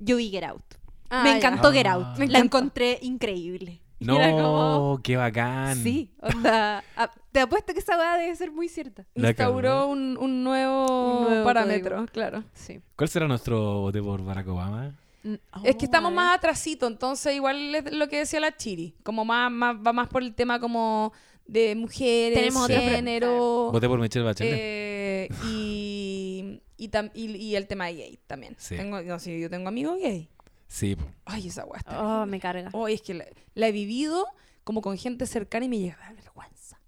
yo 0.00 0.16
vi 0.16 0.30
Get 0.30 0.44
Out. 0.44 0.62
Ah, 1.08 1.22
me 1.22 1.30
ya. 1.30 1.36
encantó 1.36 1.68
Ah. 1.68 1.72
Get 1.72 1.86
Out. 1.86 2.16
Me 2.18 2.26
la 2.26 2.38
encantó. 2.40 2.58
encontré 2.58 2.98
increíble. 3.02 3.80
No, 4.00 4.16
como, 4.16 5.00
qué 5.02 5.16
bacán. 5.16 5.76
sí, 5.82 6.10
onda, 6.22 6.82
ah, 6.96 7.10
te 7.32 7.40
apuesto 7.40 7.74
que 7.74 7.80
esa 7.80 7.98
weá 7.98 8.16
debe 8.16 8.34
ser 8.34 8.50
muy 8.50 8.68
cierta. 8.68 9.04
La 9.14 9.28
Instauró 9.28 9.88
un, 9.88 10.16
un 10.18 10.42
nuevo 10.42 11.18
Un 11.18 11.24
nuevo 11.28 11.44
parámetro, 11.44 11.96
código. 11.96 12.12
claro. 12.12 12.44
Sí. 12.54 12.80
¿Cuál 12.96 13.08
será 13.10 13.28
nuestro 13.28 13.80
voto 13.80 14.02
por 14.02 14.24
Barack 14.24 14.48
Obama? 14.48 14.94
Mm, 15.22 15.34
es 15.64 15.76
que 15.76 15.84
oh, 15.84 15.84
estamos 15.84 16.12
a 16.12 16.14
más 16.14 16.28
ver. 16.30 16.38
atrasito, 16.38 16.86
entonces 16.86 17.34
igual 17.34 17.74
es 17.74 17.92
lo 17.92 18.08
que 18.08 18.20
decía 18.20 18.40
la 18.40 18.56
Chiri. 18.56 18.94
Como 19.02 19.26
más, 19.26 19.52
más, 19.52 19.76
va 19.76 19.92
más 19.92 20.08
por 20.08 20.22
el 20.22 20.34
tema 20.34 20.58
como 20.60 21.12
de 21.46 21.74
mujeres, 21.74 22.38
Tenemos 22.38 22.68
género. 22.68 23.70
Voté 23.70 23.86
por 23.86 24.00
Michelle 24.00 24.24
Bachelet. 24.24 24.54
Eh, 24.58 25.28
y, 25.46 26.62
y, 26.80 26.88
tam- 26.88 27.10
y- 27.14 27.36
y 27.36 27.56
el 27.56 27.66
tema 27.66 27.86
gay 27.90 28.18
también. 28.26 28.56
Sí. 28.58 28.76
Tengo, 28.76 29.00
no 29.02 29.18
sé, 29.18 29.38
yo 29.38 29.48
tengo 29.50 29.68
amigos 29.68 29.98
gay. 30.00 30.28
Sí. 30.68 30.96
Ay, 31.24 31.48
esa 31.48 31.64
weá 31.66 31.78
está. 31.78 32.02
Oh, 32.22 32.26
me 32.26 32.38
carga. 32.40 32.70
Hoy 32.72 32.94
es 32.94 33.02
que 33.02 33.14
la, 33.14 33.24
la 33.54 33.68
he 33.68 33.72
vivido 33.72 34.26
como 34.64 34.80
con 34.82 34.96
gente 34.96 35.26
cercana 35.26 35.66
y 35.66 35.68
me 35.68 35.78
llega 35.78 36.12
vergüenza. 36.14 36.78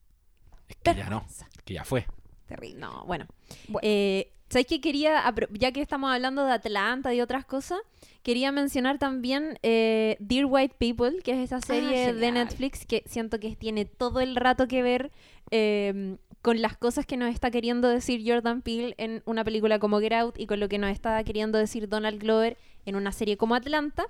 es 0.68 0.76
que 0.76 0.94
ya 0.94 1.04
no, 1.10 1.20
Vergüenza. 1.20 1.48
que 1.64 1.74
ya 1.74 1.84
fue. 1.84 2.06
Terrible. 2.46 2.78
No, 2.80 3.04
bueno. 3.06 3.26
Bueno. 3.68 3.80
Eh, 3.88 4.32
¿Sabes 4.50 4.66
qué 4.66 4.82
quería, 4.82 5.22
ya 5.52 5.72
que 5.72 5.80
estamos 5.80 6.12
hablando 6.12 6.44
de 6.44 6.52
Atlanta 6.52 7.14
y 7.14 7.22
otras 7.22 7.46
cosas, 7.46 7.78
quería 8.22 8.52
mencionar 8.52 8.98
también 8.98 9.58
eh, 9.62 10.16
Dear 10.20 10.44
White 10.44 10.74
People, 10.78 11.22
que 11.22 11.32
es 11.32 11.38
esa 11.50 11.60
serie 11.62 12.12
de 12.12 12.26
Ah. 12.26 12.32
Netflix 12.32 12.84
que 12.84 13.02
siento 13.06 13.40
que 13.40 13.56
tiene 13.56 13.86
todo 13.86 14.20
el 14.20 14.36
rato 14.36 14.68
que 14.68 14.82
ver 14.82 15.10
eh, 15.50 16.18
con 16.42 16.60
las 16.60 16.76
cosas 16.76 17.06
que 17.06 17.16
nos 17.16 17.32
está 17.32 17.50
queriendo 17.50 17.88
decir 17.88 18.22
Jordan 18.26 18.62
Peele 18.62 18.94
en 18.98 19.22
una 19.24 19.44
película 19.44 19.78
como 19.78 20.00
Get 20.00 20.12
Out 20.12 20.38
y 20.38 20.46
con 20.46 20.60
lo 20.60 20.68
que 20.68 20.78
nos 20.78 20.90
está 20.90 21.22
queriendo 21.24 21.56
decir 21.56 21.88
Donald 21.88 22.20
Glover 22.20 22.58
en 22.84 22.96
una 22.96 23.12
serie 23.12 23.36
como 23.36 23.54
Atlanta. 23.54 24.04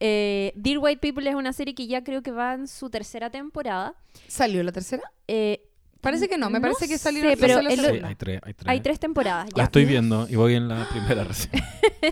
Eh, 0.00 0.52
Dear 0.54 0.78
White 0.78 1.00
People 1.00 1.28
es 1.28 1.34
una 1.34 1.52
serie 1.52 1.74
que 1.74 1.86
ya 1.86 2.04
creo 2.04 2.22
que 2.22 2.30
va 2.30 2.54
en 2.54 2.68
su 2.68 2.90
tercera 2.90 3.30
temporada. 3.30 3.94
¿Salió 4.28 4.62
la 4.62 4.70
tercera? 4.70 5.02
Eh, 5.26 5.68
Parece 6.04 6.28
que 6.28 6.38
no, 6.38 6.50
me 6.50 6.58
No 6.60 6.62
parece 6.62 6.86
que 6.86 6.98
salió 6.98 7.22
sé, 7.22 7.30
la 7.30 7.36
pero 7.36 7.62
la 7.62 7.70
el- 7.72 7.80
Sí, 7.80 7.86
hay 8.04 8.14
tres. 8.14 8.40
Hay 8.44 8.54
tres. 8.54 8.68
hay 8.70 8.80
tres 8.80 9.00
temporadas. 9.00 9.48
La 9.52 9.56
Ya. 9.56 9.64
estoy 9.64 9.84
viendo 9.86 10.28
y 10.28 10.36
voy 10.36 10.54
en 10.54 10.68
la 10.68 10.88
primera 10.88 11.24
recién. 11.28 11.50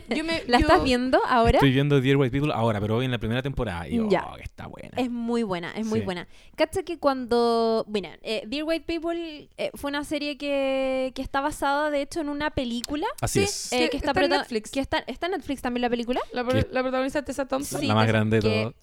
Yo 0.08 0.24
me- 0.24 0.42
¿La 0.48 0.58
yo- 0.58 0.66
estás 0.66 0.82
viendo 0.82 1.20
ahora? 1.28 1.58
Estoy 1.58 1.70
viendo 1.72 2.00
Dear 2.00 2.16
White 2.16 2.32
People 2.32 2.52
ahora, 2.52 2.80
pero 2.80 2.94
voy 2.96 3.04
en 3.04 3.10
la 3.10 3.18
primera 3.18 3.42
temporada 3.42 3.86
y 3.88 4.00
oh, 4.00 4.08
Ya. 4.08 4.24
está 4.42 4.66
buena. 4.66 4.90
Es 4.96 5.10
muy 5.10 5.42
buena, 5.44 5.70
es 5.76 5.86
muy 5.86 6.00
Sí. 6.00 6.04
buena. 6.04 6.26
Cacha 6.56 6.82
que 6.82 6.98
cuando. 6.98 7.84
Bueno, 7.88 8.08
eh, 8.22 8.42
Dear 8.46 8.64
White 8.64 8.84
People 8.86 9.48
eh, 9.56 9.70
fue 9.74 9.90
una 9.90 10.04
serie 10.04 10.36
que, 10.38 11.12
que 11.14 11.22
está 11.22 11.40
basada, 11.40 11.90
de 11.90 12.02
hecho, 12.02 12.20
en 12.20 12.28
una 12.30 12.50
película. 12.50 13.06
Así 13.20 13.40
Sí. 13.40 13.44
es. 13.44 13.72
eh, 13.72 13.78
Que 13.84 13.90
que 13.90 13.96
está, 13.98 14.10
está 14.10 14.20
en 14.22 14.26
prota- 14.28 14.38
Netflix. 14.42 14.70
Que 14.70 14.80
está, 14.80 14.98
¿Está 15.06 15.26
en 15.26 15.32
Netflix 15.32 15.62
también 15.62 15.82
la 15.82 15.90
película? 15.90 16.20
La, 16.32 16.42
la 16.42 16.82
protagonista 16.82 17.18
es 17.20 17.24
Tessa 17.26 17.46
Thompson. 17.46 17.80
Sí, 17.80 17.86
la 17.86 17.94
más 17.94 18.06
grande 18.08 18.36
de 18.40 18.42
que- 18.42 18.62
todas. 18.62 18.74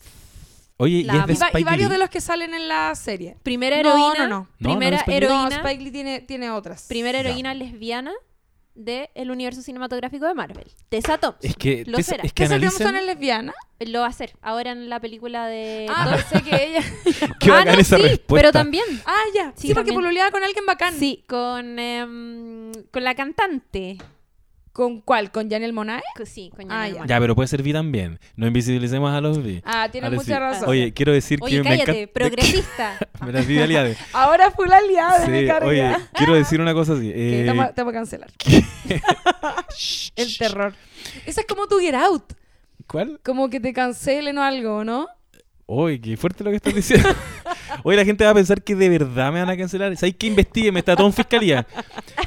Oye, 0.81 1.03
La 1.03 1.13
y 1.13 1.17
es 1.19 1.25
de 1.27 1.33
Y, 1.33 1.37
va- 1.37 1.59
y 1.59 1.63
varios 1.63 1.89
Lee. 1.89 1.93
de 1.95 1.99
los 1.99 2.09
que 2.09 2.21
salen 2.21 2.53
en 2.53 2.67
la 2.67 2.95
serie. 2.95 3.35
Primera 3.43 3.77
heroína. 3.77 4.13
no, 4.19 4.27
no. 4.27 4.47
No, 4.59 4.69
Primera 4.69 5.03
no 5.05 5.13
heroína. 5.13 5.49
No, 5.49 5.55
Spike 5.67 5.83
Lee 5.83 5.91
tiene, 5.91 6.21
tiene 6.21 6.49
otras. 6.51 6.87
Primera 6.87 7.21
Ya. 7.21 7.29
heroína 7.29 7.53
lesbiana 7.53 8.13
del 8.75 9.29
universo 9.29 9.61
cinematográfico 9.61 10.25
de 10.25 10.33
Marvel. 10.33 10.71
Tessa 10.87 11.17
Thompson. 11.17 11.49
Es 11.49 11.57
que, 11.57 11.83
Lo 11.85 12.01
será. 12.01 12.23
es 12.23 12.31
que 12.31 12.43
Tessa 12.43 12.55
analicen... 12.55 12.77
Thompson 12.79 12.95
es 12.95 13.05
lesbiana. 13.07 13.53
Lo 13.81 13.99
va 13.99 14.05
a 14.05 14.09
hacer 14.09 14.31
ahora 14.41 14.71
en 14.71 14.87
la 14.89 15.01
película 15.01 15.47
de... 15.47 15.85
Ah, 15.89 16.15
pensé 16.15 16.49
que 16.49 16.63
ella... 16.63 16.81
Qué 17.41 17.51
Ah, 17.51 17.55
bacán 17.55 17.75
no, 17.75 17.81
esa 17.81 17.97
sí, 17.97 18.01
respuesta. 18.03 18.35
pero 18.35 18.51
también. 18.53 18.85
Ah, 19.05 19.17
ya. 19.35 19.51
Sí, 19.57 19.67
Sí, 19.67 19.73
porque 19.73 19.91
pololeaba 19.91 20.31
con 20.31 20.43
alguien 20.43 20.65
bacán. 20.65 20.93
Sí, 20.97 21.25
con, 21.27 21.77
em, 21.77 22.71
con 22.91 23.03
la 23.03 23.15
cantante. 23.15 23.97
¿Con 24.79 25.01
cuál? 25.01 25.29
¿Con 25.29 25.49
Janelle 25.49 25.73
Monae? 25.73 26.01
Sí, 26.23 26.53
con 26.55 26.71
Ah, 26.71 26.87
Janelle 26.87 27.01
ya. 27.05 27.19
Pero 27.19 27.35
puede 27.35 27.49
ser 27.49 27.61
bi 27.63 27.73
también. 27.73 28.17
No 28.37 28.47
invisibilicemos 28.47 29.13
a 29.13 29.19
los 29.19 29.43
bi. 29.43 29.61
Ah, 29.65 29.89
tienes 29.91 30.09
A 30.09 30.15
mucha 30.15 30.35
bi. 30.35 30.39
razón. 30.39 30.69
Oye, 30.69 30.93
quiero 30.93 31.11
decir 31.11 31.37
Oye, 31.41 31.57
que 31.57 31.63
me 31.63 31.69
cállate, 31.69 31.91
encanta... 32.03 32.13
progresista. 32.13 32.97
me 33.25 33.33
las 33.33 33.45
di 33.45 33.55
de 33.55 33.63
aliade. 33.63 33.97
Ahora 34.13 34.51
fue 34.51 34.69
la 34.69 34.77
aliada, 34.77 35.25
Sí, 35.25 35.31
me 35.31 35.45
carga. 35.45 35.67
oye, 35.67 35.93
quiero 36.13 36.33
decir 36.33 36.61
una 36.61 36.73
cosa 36.73 36.93
así. 36.93 37.11
Que 37.11 37.41
eh, 37.41 37.43
te 37.43 37.49
vamos- 37.51 37.75
te 37.75 37.81
vamos 37.81 37.91
a 37.91 37.97
cancelar. 37.97 38.29
El 40.15 40.37
terror. 40.37 40.73
Esa 41.25 41.41
es 41.41 41.47
como 41.47 41.67
tu 41.67 41.77
Get 41.79 41.95
Out. 41.95 42.33
¿Cuál? 42.87 43.19
Como 43.21 43.49
que 43.49 43.59
te 43.59 43.73
cancelen 43.73 44.37
o 44.37 44.43
algo, 44.43 44.85
¿no? 44.85 45.07
Oye, 45.65 45.99
qué 45.99 46.15
fuerte 46.15 46.43
lo 46.43 46.51
que 46.51 46.55
estás 46.55 46.73
diciendo. 46.73 47.09
Oye, 47.83 47.97
la 47.97 48.05
gente 48.05 48.23
va 48.25 48.31
a 48.31 48.33
pensar 48.33 48.63
que 48.63 48.75
de 48.75 48.89
verdad 48.89 49.31
me 49.31 49.39
van 49.39 49.49
a 49.49 49.57
cancelar. 49.57 49.95
¿Sabes 49.97 50.15
que 50.15 50.27
investigue? 50.27 50.71
Me 50.71 50.79
está 50.79 50.95
todo 50.95 51.07
en 51.07 51.13
fiscalía. 51.13 51.65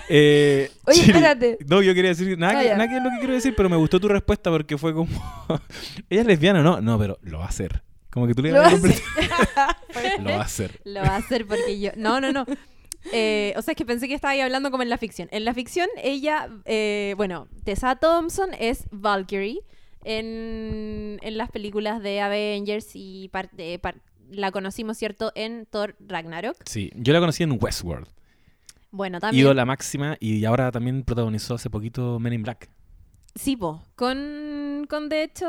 Eh, 0.08 0.70
Oye, 0.84 0.96
Chile- 1.00 1.12
espérate. 1.12 1.58
No, 1.66 1.82
yo 1.82 1.94
quería 1.94 2.10
decir 2.10 2.38
nada, 2.38 2.60
que, 2.62 2.70
nada 2.70 2.88
que 2.88 2.96
es 2.96 3.02
lo 3.02 3.10
que 3.10 3.18
quiero 3.18 3.34
decir, 3.34 3.54
pero 3.56 3.68
me 3.68 3.76
gustó 3.76 3.98
tu 4.00 4.08
respuesta 4.08 4.50
porque 4.50 4.76
fue 4.78 4.92
como. 4.94 5.08
Ella 6.10 6.20
es 6.22 6.26
lesbiana, 6.26 6.62
¿no? 6.62 6.80
No, 6.80 6.98
pero 6.98 7.18
lo 7.22 7.38
va 7.38 7.46
a 7.46 7.48
hacer. 7.48 7.82
Como 8.10 8.26
que 8.26 8.34
tú 8.34 8.42
le 8.42 8.52
vas 8.52 8.68
a 8.68 8.76
completar- 8.76 9.76
Lo 10.22 10.30
va 10.30 10.36
a 10.36 10.42
hacer. 10.44 10.80
Lo 10.84 11.00
va 11.00 11.08
a 11.08 11.16
hacer 11.16 11.46
porque 11.46 11.80
yo... 11.80 11.90
No, 11.96 12.20
no, 12.20 12.30
no. 12.32 12.44
Eh, 13.10 13.54
o 13.56 13.62
sea, 13.62 13.72
es 13.72 13.76
que 13.76 13.86
pensé 13.86 14.06
que 14.06 14.14
estaba 14.14 14.32
ahí 14.32 14.40
hablando 14.40 14.70
como 14.70 14.82
en 14.82 14.90
la 14.90 14.98
ficción. 14.98 15.28
En 15.32 15.44
la 15.46 15.54
ficción, 15.54 15.88
ella, 16.02 16.48
eh, 16.66 17.14
bueno, 17.16 17.48
Tessa 17.64 17.96
Thompson 17.96 18.50
es 18.58 18.84
Valkyrie 18.90 19.60
en, 20.04 21.18
en 21.22 21.36
las 21.38 21.50
películas 21.50 22.02
de 22.02 22.20
Avengers 22.20 22.90
y 22.94 23.28
par- 23.28 23.50
de 23.52 23.78
par- 23.78 23.96
la 24.32 24.50
conocimos, 24.50 24.96
¿cierto?, 24.98 25.32
en 25.34 25.66
Thor 25.66 25.96
Ragnarok. 26.00 26.56
Sí, 26.66 26.90
yo 26.94 27.12
la 27.12 27.20
conocí 27.20 27.42
en 27.42 27.58
Westworld. 27.60 28.08
Bueno, 28.90 29.20
también... 29.20 29.44
Ídola 29.44 29.64
máxima 29.64 30.16
y 30.20 30.44
ahora 30.44 30.70
también 30.70 31.02
protagonizó 31.02 31.54
hace 31.54 31.70
poquito 31.70 32.18
Men 32.18 32.34
in 32.34 32.42
Black. 32.42 32.68
Sí, 33.34 33.56
po, 33.56 33.82
con, 33.96 34.86
con 34.90 35.08
de 35.08 35.22
hecho... 35.24 35.46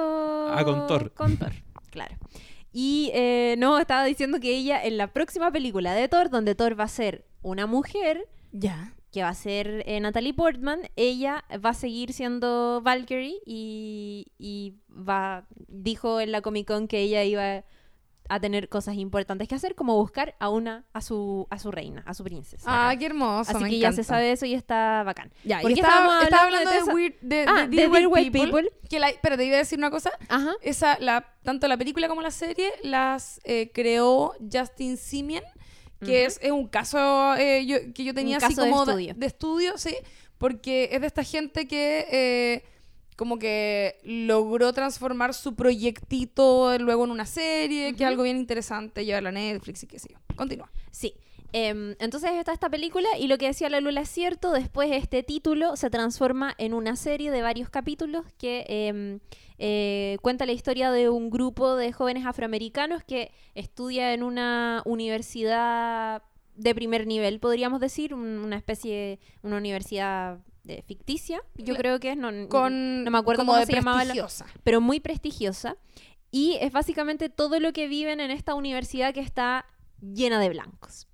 Ah, 0.50 0.64
con 0.64 0.88
Thor. 0.88 1.12
Con 1.14 1.38
Thor, 1.38 1.52
claro. 1.92 2.16
Y 2.72 3.12
eh, 3.14 3.56
no, 3.58 3.78
estaba 3.80 4.06
diciendo 4.06 4.40
que 4.40 4.56
ella 4.56 4.84
en 4.84 4.98
la 4.98 5.08
próxima 5.08 5.52
película 5.52 5.94
de 5.94 6.08
Thor, 6.08 6.30
donde 6.30 6.56
Thor 6.56 6.80
va 6.80 6.86
a 6.86 6.88
ser 6.88 7.26
una 7.42 7.68
mujer, 7.68 8.26
Ya. 8.54 8.94
que 9.12 9.22
va 9.22 9.30
a 9.30 9.34
ser 9.36 9.84
eh, 9.86 10.00
Natalie 10.00 10.34
Portman, 10.34 10.80
ella 10.96 11.44
va 11.64 11.72
a 11.72 11.74
seguir 11.76 12.14
siendo 12.14 12.82
Valkyrie 12.82 13.36
y, 13.46 14.28
y 14.40 14.76
va, 14.90 15.46
dijo 15.68 16.22
en 16.22 16.32
la 16.32 16.42
Comic 16.42 16.66
Con 16.68 16.88
que 16.88 17.02
ella 17.02 17.24
iba 17.26 17.64
a 18.30 18.40
tener 18.40 18.70
cosas 18.70 18.96
importantes 18.96 19.48
que 19.48 19.56
hacer, 19.56 19.76
como 19.76 19.96
buscar 19.98 20.36
a 20.40 20.50
una, 20.50 20.86
a 20.94 21.02
su, 21.02 21.46
a 21.50 21.60
su 21.60 21.72
reina, 21.72 22.04
a 22.06 22.14
su 22.14 22.24
princesa. 22.24 22.64
Ah, 22.68 22.96
qué 22.98 23.06
hermoso. 23.08 23.52
Así 23.52 23.64
me 23.64 23.70
que 23.70 23.80
ya 23.80 23.92
se 23.92 24.04
sabe 24.04 24.32
eso 24.32 24.46
y 24.46 24.54
está 24.54 25.04
bacán. 25.04 25.32
Ya, 25.44 25.60
¿Por 25.62 25.72
y 25.72 25.74
estaba, 25.76 26.20
hablando 26.22 26.70
de, 26.72 26.78
de 26.78 26.84
Weird, 26.94 27.14
de, 27.22 27.46
Ah, 27.48 27.68
de 27.68 27.76
de 27.90 28.08
White 28.08 28.32
People. 28.32 28.62
People. 28.64 28.72
Que 28.90 29.00
la, 29.00 29.10
espera, 29.10 29.36
te 29.38 29.46
iba 29.46 29.56
a 29.56 29.60
decir 29.60 29.78
una 29.78 29.92
cosa. 29.92 30.12
Ajá. 30.30 30.54
Esa, 30.62 30.98
la, 31.00 31.34
tanto 31.44 31.68
la 31.68 31.78
película 31.78 32.08
como 32.08 32.22
la 32.22 32.32
serie 32.32 32.72
las 32.84 33.42
eh, 33.44 33.72
creó 33.74 34.34
Justin 34.52 34.98
Simien, 34.98 35.44
que 36.00 36.26
es, 36.26 36.40
es 36.42 36.52
un 36.52 36.68
caso 36.68 37.36
eh, 37.36 37.66
yo- 37.66 37.94
que 37.94 38.04
yo 38.04 38.14
tenía 38.14 38.38
así 38.38 38.48
caso 38.48 38.64
de 38.64 38.70
como 38.70 38.84
estudio. 38.84 39.14
de 39.16 39.26
estudio, 39.26 39.78
sí, 39.78 39.96
porque 40.38 40.90
es 40.92 41.00
de 41.02 41.08
esta 41.08 41.24
gente 41.24 41.68
que 41.68 42.06
eh, 42.12 42.64
como 43.16 43.40
que 43.40 44.00
logró 44.04 44.74
transformar 44.74 45.34
su 45.34 45.56
proyectito 45.56 46.78
luego 46.80 47.06
en 47.06 47.12
una 47.12 47.26
serie, 47.26 47.94
que 47.96 48.04
es 48.04 48.08
algo 48.10 48.24
bien 48.24 48.38
interesante, 48.38 49.06
llevarla 49.06 49.30
a 49.30 49.34
Netflix 49.34 49.84
y 49.84 49.88
qué 49.88 50.00
sé 50.00 50.10
yo. 50.12 50.20
Continúa. 50.36 50.72
Sí. 50.92 51.14
Em, 51.56 51.96
entonces 52.00 52.32
está 52.32 52.52
esta 52.52 52.70
película 52.72 53.08
y 53.20 53.28
lo 53.28 53.38
que 53.38 53.46
decía 53.46 53.70
la 53.70 53.80
Lula 53.80 54.02
es 54.02 54.10
cierto, 54.10 54.52
después 54.52 54.90
este 54.92 55.22
título 55.22 55.76
se 55.76 55.92
transforma 55.92 56.56
en 56.58 56.74
una 56.74 56.96
serie 56.96 57.30
de 57.30 57.44
varios 57.44 57.70
capítulos 57.70 58.26
que 58.40 58.66
em, 58.68 59.20
eh, 59.60 60.18
cuenta 60.24 60.48
la 60.48 60.52
historia 60.54 60.90
de 60.90 61.10
un 61.10 61.30
grupo 61.30 61.76
de 61.76 61.94
jóvenes 61.94 62.26
afroamericanos 62.26 63.04
que 63.04 63.32
estudia 63.54 64.16
en 64.16 64.24
una 64.24 64.82
universidad 64.86 66.24
de 66.56 66.74
primer 66.76 67.06
nivel, 67.06 67.40
podríamos 67.40 67.80
decir, 67.80 68.14
un- 68.16 68.40
una 68.40 68.58
especie, 68.58 69.20
una 69.44 69.58
universidad 69.58 70.40
eh, 70.68 70.82
ficticia, 70.88 71.42
yo 71.56 71.76
creo 71.76 72.00
que 72.00 72.12
es, 72.12 72.18
no, 72.18 72.30
Con, 72.50 73.04
no 73.04 73.12
me 73.12 73.18
acuerdo 73.18 73.42
como 73.42 73.52
cómo 73.54 73.60
de 73.60 73.66
se 73.66 73.74
llamaba 73.74 74.06
la- 74.06 74.14
prestigiosa. 74.14 74.46
pero 74.64 74.80
muy 74.82 75.00
prestigiosa. 75.00 75.76
Y 76.32 76.58
es 76.62 76.72
básicamente 76.72 77.30
todo 77.30 77.60
lo 77.60 77.74
que 77.74 77.88
viven 77.88 78.20
en 78.20 78.32
esta 78.32 78.56
universidad 78.56 79.14
que 79.14 79.20
está 79.20 79.66
llena 80.02 80.40
de 80.40 80.50
blancos. 80.50 81.08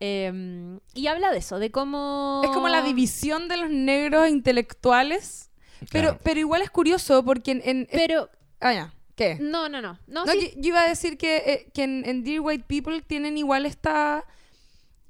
Em, 0.00 0.80
y 0.94 1.06
habla 1.08 1.30
de 1.32 1.38
eso, 1.38 1.58
de 1.58 1.70
cómo... 1.70 2.40
Es 2.44 2.50
como 2.50 2.68
la 2.68 2.82
división 2.82 3.48
de 3.48 3.56
los 3.56 3.70
negros 3.70 4.28
intelectuales. 4.28 5.50
Pero, 5.92 6.08
Claro. 6.10 6.20
pero 6.24 6.40
igual 6.40 6.62
es 6.62 6.70
curioso 6.70 7.24
porque 7.24 7.52
en... 7.52 7.62
en- 7.64 7.88
Pero, 7.92 8.28
ah, 8.60 8.72
ya. 8.72 8.94
¿Qué? 9.14 9.36
no, 9.40 9.68
no, 9.68 9.80
no. 9.82 9.98
No, 10.06 10.24
No, 10.24 10.32
sí, 10.32 10.52
yo, 10.54 10.60
yo 10.60 10.68
iba 10.68 10.82
a 10.82 10.88
decir 10.88 11.18
que, 11.18 11.36
eh, 11.38 11.70
que 11.74 11.82
en, 11.84 12.04
en 12.06 12.22
Dear 12.22 12.40
White 12.40 12.64
People 12.68 13.00
tienen 13.02 13.36
igual 13.36 13.66
esta, 13.66 14.24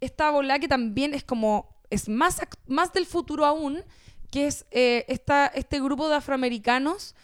esta 0.01 0.31
bola 0.31 0.59
que 0.59 0.69
también 0.69 1.13
es 1.15 1.25
como, 1.25 1.69
es 1.91 2.09
más, 2.09 2.41
ac- 2.41 2.59
más 2.67 2.93
del 2.93 3.07
futuro 3.07 3.45
aún, 3.45 3.83
que 4.31 4.47
es 4.47 4.67
eh, 4.71 5.05
esta, 5.09 5.47
este 5.47 5.81
grupo 5.81 6.09
de 6.09 6.17
afroamericanos 6.17 7.15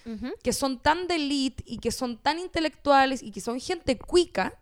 que 0.42 0.52
son 0.54 0.78
tan 0.78 1.06
de 1.06 1.16
elite 1.16 1.62
y 1.66 1.78
que 1.78 1.90
son 1.92 2.16
tan 2.16 2.38
intelectuales 2.38 3.22
y 3.22 3.30
que 3.30 3.40
son 3.42 3.60
gente 3.60 3.98
cuica 3.98 4.54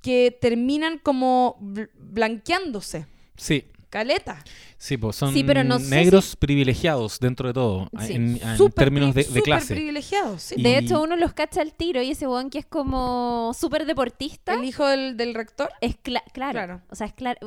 que 0.00 0.36
terminan 0.40 0.98
como 0.98 1.56
bl- 1.60 1.90
blanqueándose. 1.98 3.06
Sí, 3.36 3.64
Caleta. 3.94 4.42
sí, 4.76 4.96
pues 4.96 5.14
son 5.16 5.32
Sí, 5.32 5.44
pero 5.44 5.62
no 5.64 5.78
sé 5.78 5.88
negros 5.88 6.34
privilegiados 6.36 7.20
dentro 7.20 7.46
de 7.48 7.54
todo, 7.54 7.88
Sí. 8.04 8.12
en, 8.14 8.40
términos 8.74 9.14
de, 9.14 9.22
de 9.22 9.28
súper 9.28 9.42
clase. 9.44 9.74
privilegiados, 9.74 10.42
sí. 10.42 10.56
Y- 10.58 10.62
De 10.64 10.78
hecho, 10.78 11.00
uno 11.00 11.16
los 11.16 11.32
cacha 11.32 11.60
al 11.62 11.72
tiro 11.74 12.02
y 12.02 12.10
ese 12.10 12.26
weón 12.26 12.50
que 12.50 12.58
es 12.58 12.66
como 12.66 13.52
súper 13.58 13.86
deportista. 13.86 14.54
El 14.54 14.64
hijo 14.64 14.84
del, 14.86 15.16
del 15.16 15.32
rector. 15.34 15.70
Es 15.80 15.96
cla- 16.02 16.24
claro. 16.32 16.52
Claro. 16.52 16.82
O 16.90 16.96
sea, 16.96 17.06
es 17.06 17.12
claro. 17.14 17.38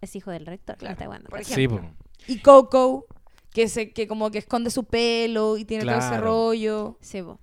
es 0.00 0.16
hijo 0.16 0.30
del 0.32 0.46
rector. 0.46 0.76
Claro, 0.76 0.92
está 0.94 1.06
bueno, 1.06 1.24
por 1.30 1.44
Sí, 1.44 1.52
ejemplo. 1.52 1.80
pues. 1.80 2.28
Y 2.28 2.38
Coco, 2.40 3.06
que, 3.52 3.68
se, 3.68 3.92
que 3.92 4.08
como 4.08 4.30
que 4.32 4.38
esconde 4.38 4.70
su 4.70 4.82
pelo 4.84 5.56
y 5.58 5.64
tiene 5.64 5.84
todo 5.84 5.98
ese 5.98 6.18
rollo. 6.18 6.98
Sí, 7.00 7.22
po. 7.22 7.38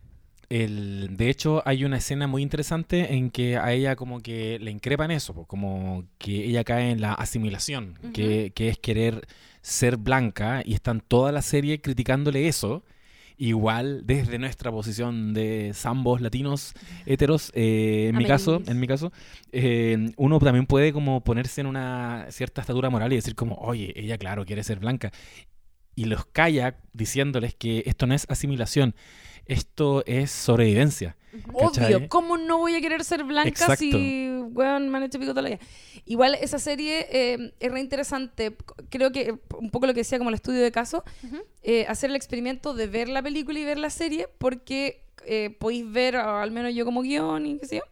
El, 0.52 1.16
de 1.16 1.30
hecho, 1.30 1.64
hay 1.66 1.86
una 1.86 1.95
escena 1.95 2.28
muy 2.28 2.41
interesante 2.41 3.14
en 3.14 3.30
que 3.32 3.56
a 3.56 3.72
ella 3.72 3.95
como 3.95 4.20
que 4.20 4.60
le 4.60 4.70
increpan 4.70 5.10
eso, 5.10 5.45
como 5.45 6.04
que 6.18 6.43
ella 6.43 6.66
cae 6.66 6.91
en 6.91 6.99
la 6.99 7.14
asimilación, 7.14 7.97
que, 8.14 8.52
que 8.54 8.68
es 8.68 8.78
querer 8.78 9.26
ser 9.62 9.95
blanca 9.95 10.62
y 10.66 10.74
están 10.74 10.99
toda 10.99 11.32
la 11.32 11.41
serie 11.41 11.80
criticándole 11.80 12.49
eso. 12.49 12.84
Igual 13.38 14.06
desde 14.06 14.39
nuestra 14.39 14.72
posición 14.72 15.34
de 15.34 15.72
zambos 15.74 16.20
latinos 16.20 16.74
heteros, 17.06 17.54
eh, 17.56 18.08
en 18.10 18.18
mi 18.18 18.26
caso, 18.26 18.62
en 18.68 18.78
mi 18.78 18.88
caso, 18.88 19.14
eh, 19.54 20.12
uno 20.18 20.38
también 20.39 20.66
puede 20.66 20.91
como 20.91 21.24
ponerse 21.24 21.62
en 21.62 21.68
una 21.68 22.26
cierta 22.30 22.60
estatura 22.60 22.89
moral 22.89 23.14
y 23.14 23.16
decir 23.16 23.36
como, 23.36 23.56
oye, 23.56 23.93
ella 23.95 24.18
claro 24.18 24.45
quiere 24.45 24.66
ser 24.66 24.80
blanca 24.80 25.14
y 25.95 26.06
los 26.06 26.26
calla 26.26 26.78
diciéndoles 26.93 27.56
que 27.56 27.84
esto 27.86 28.08
no 28.08 28.14
es 28.14 28.26
asimilación, 28.30 28.95
esto 29.52 30.04
es 30.06 30.32
sobrevivencia. 30.32 31.16
¿Cachai? 31.58 31.93
Obvio, 31.93 32.10
¿cómo 32.10 32.38
no 32.38 32.58
voy 32.58 32.76
a 32.76 32.82
querer 32.82 33.04
ser 33.06 33.24
blanca 33.24 33.49
Exacto. 33.49 33.76
si, 33.78 34.30
weón, 34.52 34.89
me 34.89 34.97
han 34.97 35.04
hecho 35.04 35.18
pico 35.18 35.32
toda 35.32 35.43
la 35.43 35.49
vida? 35.49 35.60
Igual 36.06 36.36
esa 36.41 36.60
serie 36.60 37.08
eh, 37.10 37.54
es 37.60 37.72
re 37.72 37.80
interesante. 37.80 38.56
Creo 38.89 39.12
que 39.12 39.36
un 39.58 39.70
poco 39.72 39.88
lo 39.88 39.93
que 39.93 40.02
decía 40.02 40.18
como 40.18 40.30
el 40.30 40.36
estudio 40.36 40.62
de 40.62 40.72
caso, 40.72 41.04
Ujú. 41.24 41.38
eh, 41.64 41.86
hacer 41.88 42.10
el 42.10 42.16
experimento 42.18 42.74
de 42.74 42.88
ver 42.88 43.08
la 43.08 43.22
película 43.22 43.58
y 43.60 43.64
ver 43.66 43.78
la 43.78 43.89
serie, 43.89 44.28
porque 44.38 45.04
eh, 45.26 45.56
podéis 45.58 45.89
ver, 45.89 46.18
o 46.18 46.38
al 46.39 46.52
menos 46.52 46.74
yo 46.76 46.84
como 46.84 47.02
guion 47.02 47.45
y 47.45 47.58
qué 47.60 47.66
sé 47.66 47.76
yo, 47.78 47.84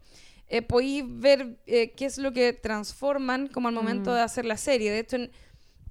eh, 0.49 0.61
podéis 0.61 1.03
ver 1.07 1.57
eh, 1.67 1.91
qué 1.95 2.05
es 2.05 2.17
lo 2.17 2.33
que 2.33 2.51
transforman 2.53 3.47
como 3.47 3.67
al 3.69 3.73
momento 3.73 4.11
Mm. 4.11 4.15
de 4.15 4.21
hacer 4.21 4.45
la 4.45 4.57
serie. 4.57 4.91
De 4.91 4.99
hecho, 4.99 5.15
en, 5.15 5.31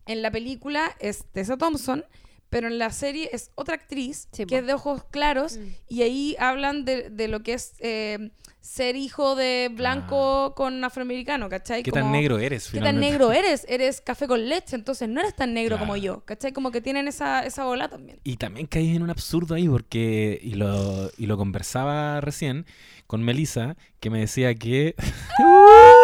en 0.06 0.20
la 0.22 0.30
película 0.30 0.94
es 1.00 1.24
Tessa 1.32 1.56
Thompson, 1.56 2.04
pero 2.50 2.68
en 2.68 2.78
la 2.78 2.90
serie 2.90 3.28
es 3.32 3.50
otra 3.54 3.74
actriz 3.74 4.28
Sí, 4.32 4.44
que 4.46 4.56
po. 4.56 4.60
es 4.60 4.66
de 4.66 4.72
ojos 4.74 5.04
claros 5.10 5.56
Mm. 5.58 5.66
y 5.88 6.02
ahí 6.02 6.36
hablan 6.38 6.84
de, 6.84 7.10
de 7.10 7.28
lo 7.28 7.42
que 7.42 7.54
es 7.54 7.74
eh, 7.80 8.30
ser 8.60 8.96
hijo 8.96 9.34
de 9.34 9.70
blanco 9.72 10.54
con 10.54 10.84
afroamericano, 10.84 11.48
¿cachai? 11.48 11.82
¿Qué 11.82 11.90
tan 11.92 12.12
negro 12.12 12.38
eres, 12.38 12.64
¿Qué 12.66 12.72
tan 12.78 12.80
finalmente? 12.80 13.10
negro 13.12 13.32
eres? 13.32 13.64
Eres 13.68 14.00
café 14.02 14.26
con 14.26 14.46
leche, 14.48 14.76
entonces 14.76 15.08
no 15.08 15.20
eres 15.20 15.34
tan 15.34 15.54
negro 15.54 15.78
como 15.78 15.96
yo, 15.96 16.22
¿cachai? 16.26 16.52
Como 16.52 16.70
que 16.70 16.80
tienen 16.82 17.08
esa, 17.08 17.46
esa 17.46 17.64
bola 17.64 17.88
también. 17.88 18.20
Y 18.24 18.36
también 18.36 18.66
caí 18.66 18.94
en 18.94 19.02
un 19.02 19.10
absurdo 19.10 19.54
ahí 19.54 19.68
porque, 19.68 20.38
y 20.42 20.52
lo, 20.54 21.10
y 21.16 21.26
lo 21.26 21.36
conversaba 21.38 22.20
recién 22.20 22.66
con 23.06 23.22
Melissa, 23.22 23.76
que 24.00 24.10
me 24.10 24.20
decía 24.20 24.54
que... 24.54 24.94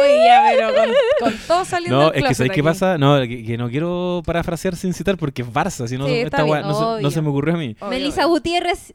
Oye, 0.00 0.24
ya, 0.26 0.44
pero 0.50 0.74
con, 0.74 0.88
con 1.30 1.38
todo 1.46 1.64
saliendo 1.64 1.96
No, 1.98 2.10
del 2.10 2.22
es 2.22 2.28
que 2.28 2.34
¿sabes 2.34 2.52
qué 2.52 2.62
pasa? 2.62 2.98
No, 2.98 3.20
que, 3.20 3.44
que 3.44 3.56
no 3.58 3.68
quiero 3.68 4.22
parafrasear 4.24 4.76
sin 4.76 4.92
citar 4.94 5.16
porque 5.16 5.42
es 5.42 5.48
Barça, 5.48 5.86
si 5.86 5.96
no, 5.96 6.06
Sí, 6.06 6.14
esta 6.14 6.38
está 6.38 6.44
weá 6.44 6.60
bien, 6.60 6.68
no, 6.68 6.74
se, 6.74 6.80
no 6.80 6.94
obvio. 6.94 7.10
se 7.10 7.22
me 7.22 7.28
ocurrió 7.28 7.54
a 7.54 7.58
mí. 7.58 7.76
Obvio, 7.80 7.90
Melissa 7.90 8.22
obvio. 8.26 8.36
Gutiérrez 8.36 8.94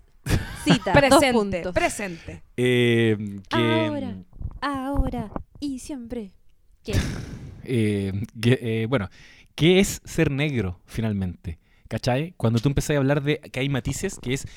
cita. 0.64 0.91
dos 0.91 1.01
Presente, 1.01 1.34
puntos. 1.34 1.74
presente. 1.74 2.43
Eh, 2.57 3.18
que, 3.49 3.86
Ahora, 3.88 4.16
ahora 4.61 5.32
y 5.59 5.80
siempre. 5.80 6.32
¿Qué? 6.84 6.93
eh, 7.64 8.14
que, 8.41 8.59
eh, 8.61 8.86
bueno, 8.88 9.09
¿qué 9.55 9.80
es 9.80 10.01
ser 10.05 10.32
negro 10.32 10.80
finalmente? 10.86 11.59
¿Cachai? 11.88 12.34
Cuando 12.38 12.59
tú 12.59 12.70
empezás 12.70 12.95
a 12.95 12.99
hablar 12.99 13.22
de 13.22 13.39
que 13.39 13.59
hay 13.59 13.70
matices, 13.70 14.18
que 14.20 14.34
es 14.34 14.47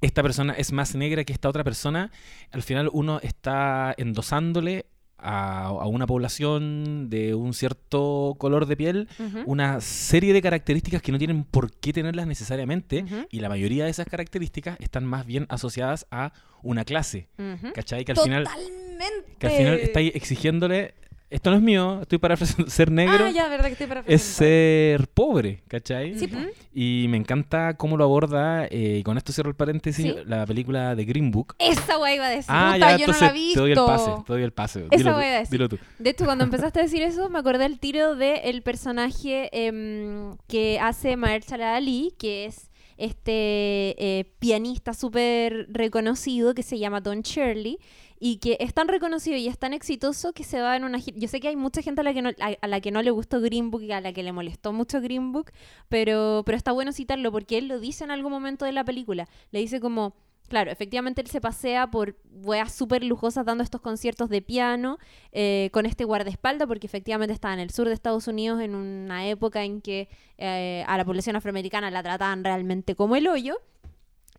esta 0.00 0.22
persona 0.22 0.52
es 0.52 0.72
más 0.72 0.94
negra 0.94 1.24
que 1.24 1.32
esta 1.32 1.48
otra 1.48 1.64
persona, 1.64 2.10
al 2.52 2.62
final 2.62 2.88
uno 2.92 3.18
está 3.22 3.94
endosándole 3.96 4.86
a, 5.18 5.66
a 5.66 5.86
una 5.86 6.06
población 6.06 7.08
de 7.08 7.34
un 7.34 7.54
cierto 7.54 8.34
color 8.38 8.66
de 8.66 8.76
piel 8.76 9.08
una 9.46 9.80
serie 9.80 10.32
de 10.32 10.42
características 10.42 11.00
que 11.02 11.12
no 11.12 11.18
tienen 11.18 11.44
por 11.44 11.72
qué 11.72 11.92
tenerlas 11.92 12.26
necesariamente 12.26 13.04
y 13.30 13.40
la 13.40 13.48
mayoría 13.48 13.84
de 13.84 13.90
esas 13.90 14.06
características 14.06 14.76
están 14.80 15.04
más 15.06 15.24
bien 15.26 15.46
asociadas 15.48 16.06
a 16.10 16.32
una 16.62 16.84
clase, 16.84 17.28
Ujú. 17.38 17.72
¿cachai? 17.72 18.04
Que 18.04 18.12
al 18.12 18.18
final, 18.18 18.44
Totalmente. 18.44 19.36
que 19.38 19.46
al 19.46 19.52
final 19.52 19.74
estáis 19.74 20.14
exigiéndole, 20.14 20.94
esto 21.28 21.50
no 21.50 21.56
es 21.56 21.62
mío, 21.62 22.00
estoy 22.02 22.18
parafraseando, 22.18 22.70
ser 22.70 22.90
negro 22.90 23.24
Ah, 23.24 23.30
ya, 23.30 23.48
verdad 23.48 23.66
que 23.66 23.84
estoy 23.84 23.88
es 24.06 24.22
ser 24.22 25.08
pobre, 25.08 25.62
¿cachai? 25.68 26.18
Sí. 26.18 26.30
Y 26.72 27.06
me 27.08 27.16
encanta 27.16 27.76
cómo 27.76 27.96
lo 27.96 28.04
aborda, 28.04 28.66
eh, 28.66 28.98
y 29.00 29.02
con 29.02 29.16
esto 29.18 29.32
cierro 29.32 29.50
el 29.50 29.56
paréntesis, 29.56 30.04
Sí. 30.06 30.14
la 30.26 30.46
película 30.46 30.94
de 30.94 31.04
Green 31.04 31.30
Book. 31.30 31.54
Esa 31.58 31.98
weá 31.98 32.14
iba 32.14 32.26
a 32.26 32.30
decir. 32.30 32.44
Ah, 32.48 32.72
puta, 32.74 32.90
ya, 32.92 32.96
yo 32.98 33.06
no 33.12 33.18
la 33.18 33.26
he 33.26 33.30
te 33.30 33.60
doy 33.60 33.70
el 33.72 33.76
visto. 33.76 33.86
pase, 33.86 34.10
te 34.26 34.32
doy 34.32 34.42
el 34.42 34.52
pase. 34.52 34.86
Esa 34.90 34.96
Dilo 34.96 35.10
tú, 35.10 35.16
voy 35.16 35.24
a 35.26 35.38
decir. 35.38 35.50
dilo 35.50 35.68
tú. 35.68 35.78
De 35.98 36.10
hecho, 36.10 36.24
cuando 36.26 36.44
empezaste 36.44 36.80
a 36.80 36.82
decir 36.84 37.02
eso, 37.02 37.28
me 37.28 37.38
acordé 37.38 37.64
del 37.64 37.78
tiro 37.80 38.14
del 38.14 38.62
personaje 38.62 39.48
em, 39.52 40.36
que 40.46 40.78
hace 40.80 41.16
Mahershala 41.16 41.76
Ali, 41.76 42.14
que 42.18 42.46
es 42.46 42.70
este 42.98 43.94
eh, 43.98 44.24
pianista 44.38 44.94
súper 44.94 45.66
reconocido 45.70 46.54
que 46.54 46.62
se 46.62 46.78
llama 46.78 47.00
Don 47.00 47.20
Shirley 47.22 47.78
y 48.18 48.38
que 48.38 48.56
es 48.60 48.74
tan 48.74 48.88
reconocido 48.88 49.36
y 49.36 49.48
es 49.48 49.58
tan 49.58 49.72
exitoso 49.72 50.32
que 50.32 50.44
se 50.44 50.60
va 50.60 50.76
en 50.76 50.84
una 50.84 50.98
gira. 50.98 51.18
Yo 51.18 51.28
sé 51.28 51.40
que 51.40 51.48
hay 51.48 51.56
mucha 51.56 51.82
gente 51.82 52.00
a 52.00 52.04
la 52.04 52.14
que 52.14 52.22
no, 52.22 52.30
a, 52.40 52.66
la 52.66 52.80
que 52.80 52.90
no 52.90 53.02
le 53.02 53.10
gustó 53.10 53.40
Green 53.40 53.70
Book 53.70 53.82
y 53.82 53.92
a 53.92 54.00
la 54.00 54.12
que 54.12 54.22
le 54.22 54.32
molestó 54.32 54.72
mucho 54.72 55.00
Green 55.00 55.32
Book, 55.32 55.52
pero, 55.88 56.42
pero 56.46 56.56
está 56.56 56.72
bueno 56.72 56.92
citarlo 56.92 57.30
porque 57.32 57.58
él 57.58 57.68
lo 57.68 57.80
dice 57.80 58.04
en 58.04 58.10
algún 58.10 58.32
momento 58.32 58.64
de 58.64 58.72
la 58.72 58.84
película. 58.84 59.28
Le 59.50 59.60
dice 59.60 59.80
como, 59.80 60.14
claro, 60.48 60.70
efectivamente 60.70 61.20
él 61.20 61.28
se 61.28 61.40
pasea 61.40 61.90
por 61.90 62.16
weas 62.42 62.72
súper 62.72 63.04
lujosas 63.04 63.44
dando 63.44 63.62
estos 63.64 63.80
conciertos 63.80 64.28
de 64.28 64.42
piano 64.42 64.98
eh, 65.32 65.70
con 65.72 65.86
este 65.86 66.04
guardaespaldas 66.04 66.68
porque 66.68 66.86
efectivamente 66.86 67.34
estaba 67.34 67.54
en 67.54 67.60
el 67.60 67.70
sur 67.70 67.88
de 67.88 67.94
Estados 67.94 68.28
Unidos 68.28 68.60
en 68.60 68.74
una 68.74 69.26
época 69.26 69.64
en 69.64 69.80
que 69.80 70.08
eh, 70.38 70.84
a 70.86 70.96
la 70.96 71.04
población 71.04 71.36
afroamericana 71.36 71.90
la 71.90 72.02
trataban 72.02 72.44
realmente 72.44 72.94
como 72.94 73.16
el 73.16 73.26
hoyo 73.28 73.58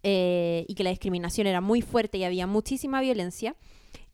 eh, 0.04 0.66
y 0.68 0.76
que 0.76 0.84
la 0.84 0.90
discriminación 0.90 1.48
era 1.48 1.62
muy 1.62 1.82
fuerte 1.82 2.18
y 2.18 2.24
había 2.24 2.48
muchísima 2.48 3.02
violencia. 3.02 3.56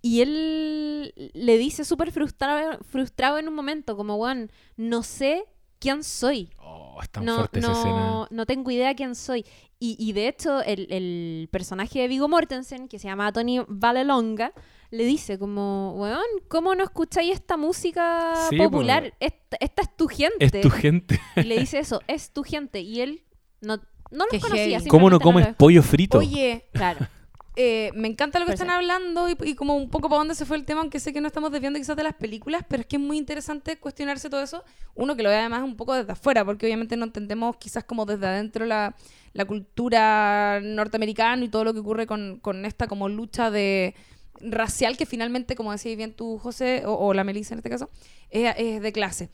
Y 0.01 0.21
él 0.21 1.13
le 1.33 1.57
dice 1.57 1.85
súper 1.85 2.11
frustrado, 2.11 2.79
frustrado 2.83 3.37
en 3.37 3.47
un 3.47 3.53
momento, 3.55 3.95
como, 3.95 4.17
Juan, 4.17 4.51
no 4.75 5.01
sé 5.03 5.45
quién 5.79 6.03
soy. 6.03 6.49
Oh, 6.59 6.99
es 7.01 7.09
tan 7.09 7.23
No, 7.25 7.35
fuerte 7.37 7.59
esa 7.59 7.71
escena. 7.71 7.95
no, 7.95 8.27
no 8.29 8.45
tengo 8.45 8.69
idea 8.71 8.93
quién 8.95 9.15
soy. 9.15 9.45
Y, 9.79 9.95
y 9.99 10.11
de 10.13 10.27
hecho, 10.27 10.61
el, 10.61 10.87
el 10.91 11.47
personaje 11.51 11.99
de 11.99 12.07
Vigo 12.07 12.27
Mortensen, 12.27 12.87
que 12.87 12.99
se 12.99 13.07
llama 13.07 13.31
Tony 13.31 13.61
Valelonga, 13.67 14.53
le 14.91 15.05
dice 15.05 15.39
como, 15.39 15.93
weón, 15.97 16.21
¿cómo 16.49 16.75
no 16.75 16.83
escucháis 16.83 17.31
esta 17.33 17.57
música 17.57 18.33
Sí, 18.49 18.57
popular? 18.57 19.13
Esta, 19.19 19.57
esta 19.59 19.81
es 19.83 19.95
tu 19.97 20.07
gente. 20.07 20.45
Es 20.45 20.61
tu 20.61 20.69
gente. 20.69 21.19
Y 21.37 21.43
le 21.43 21.59
dice 21.59 21.79
eso, 21.79 22.01
es 22.07 22.31
tu 22.31 22.43
gente. 22.43 22.81
Y 22.81 23.01
él 23.01 23.23
no, 23.61 23.79
no 24.13 24.25
los 24.31 24.41
conocía. 24.41 24.79
¿Cómo 24.87 25.09
no 25.09 25.19
comes 25.19 25.47
pollo 25.55 25.83
frito? 25.83 26.19
Oye, 26.19 26.65
Claro. 26.71 27.07
eh, 27.55 27.91
me 27.93 28.07
encanta 28.07 28.39
lo 28.39 28.45
que 28.45 28.53
están 28.53 28.69
hablando 28.69 29.29
y, 29.29 29.37
y 29.43 29.55
como 29.55 29.75
un 29.75 29.89
poco 29.89 30.09
para 30.09 30.19
dónde 30.19 30.35
se 30.35 30.45
fue 30.45 30.57
el 30.57 30.65
tema, 30.65 30.81
aunque 30.81 30.99
sé 30.99 31.13
que 31.13 31.21
no 31.21 31.27
estamos 31.27 31.51
desviando 31.51 31.77
quizás 31.79 31.95
de 31.95 32.03
las 32.03 32.15
películas, 32.15 32.63
pero 32.67 32.81
es 32.81 32.87
que 32.87 32.95
es 32.95 33.01
muy 33.01 33.17
interesante 33.17 33.77
cuestionarse 33.77 34.29
todo 34.29 34.41
eso. 34.41 34.63
Uno 34.95 35.15
que 35.15 35.23
lo 35.23 35.29
ve 35.29 35.35
además 35.35 35.63
un 35.63 35.75
poco 35.75 35.93
desde 35.93 36.11
afuera, 36.11 36.43
porque 36.45 36.65
obviamente 36.65 36.97
no 36.97 37.05
entendemos 37.05 37.57
quizás 37.57 37.83
como 37.83 38.05
desde 38.05 38.25
adentro 38.25 38.65
la, 38.65 38.95
la 39.33 39.45
cultura 39.45 40.59
norteamericana 40.61 41.43
y 41.43 41.49
todo 41.49 41.63
lo 41.63 41.73
que 41.73 41.79
ocurre 41.79 42.07
con, 42.07 42.39
con 42.41 42.65
esta 42.65 42.87
como 42.87 43.09
lucha 43.09 43.51
de 43.51 43.93
racial 44.41 44.97
que 44.97 45.05
finalmente, 45.05 45.55
como 45.55 45.71
decías 45.71 45.95
bien 45.95 46.13
tú, 46.13 46.37
José, 46.37 46.83
o, 46.85 46.93
o 46.93 47.13
la 47.13 47.23
Melissa 47.23 47.53
en 47.53 47.59
este 47.59 47.69
caso, 47.69 47.89
es, 48.29 48.53
es 48.57 48.81
de 48.81 48.91
clase. 48.91 49.29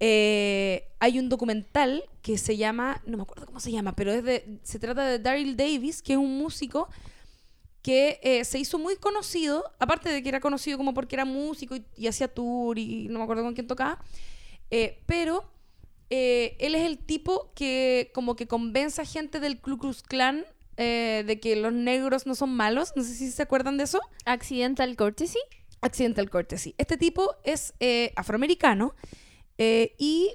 Eh, 0.00 0.88
hay 1.00 1.18
un 1.18 1.28
documental 1.28 2.04
que 2.22 2.38
se 2.38 2.56
llama, 2.56 3.02
no 3.06 3.16
me 3.16 3.22
acuerdo 3.22 3.46
cómo 3.46 3.60
se 3.60 3.72
llama, 3.72 3.96
pero 3.96 4.12
es 4.12 4.22
de, 4.24 4.58
se 4.62 4.78
trata 4.78 5.04
de 5.04 5.18
Daryl 5.18 5.56
Davis, 5.56 6.02
que 6.02 6.12
es 6.12 6.18
un 6.18 6.38
músico 6.38 6.88
que 7.82 8.20
eh, 8.22 8.44
se 8.44 8.58
hizo 8.58 8.78
muy 8.78 8.96
conocido, 8.96 9.64
aparte 9.78 10.08
de 10.10 10.22
que 10.22 10.28
era 10.28 10.40
conocido 10.40 10.78
como 10.78 10.94
porque 10.94 11.16
era 11.16 11.24
músico 11.24 11.76
y, 11.76 11.84
y 11.96 12.06
hacía 12.06 12.28
tour 12.28 12.78
y 12.78 13.08
no 13.08 13.18
me 13.18 13.24
acuerdo 13.24 13.44
con 13.44 13.54
quién 13.54 13.66
tocaba, 13.66 13.98
eh, 14.70 15.00
pero 15.06 15.50
eh, 16.10 16.56
él 16.58 16.74
es 16.74 16.86
el 16.86 16.98
tipo 16.98 17.52
que 17.54 18.10
como 18.14 18.34
que 18.34 18.46
convence 18.46 19.00
a 19.00 19.04
gente 19.04 19.40
del 19.40 19.60
Ku 19.60 19.78
Klux 19.78 20.02
Klan 20.02 20.44
eh, 20.76 21.24
de 21.26 21.38
que 21.38 21.56
los 21.56 21.72
negros 21.72 22.26
no 22.26 22.34
son 22.34 22.54
malos, 22.54 22.92
no 22.96 23.02
sé 23.02 23.14
si 23.14 23.30
se 23.30 23.42
acuerdan 23.42 23.76
de 23.76 23.84
eso. 23.84 24.00
Accidental 24.24 24.96
Courtesy. 24.96 25.38
Accidental 25.80 26.30
Courtesy. 26.30 26.74
Este 26.78 26.96
tipo 26.96 27.36
es 27.44 27.74
eh, 27.80 28.12
afroamericano 28.16 28.94
eh, 29.58 29.94
y 29.98 30.32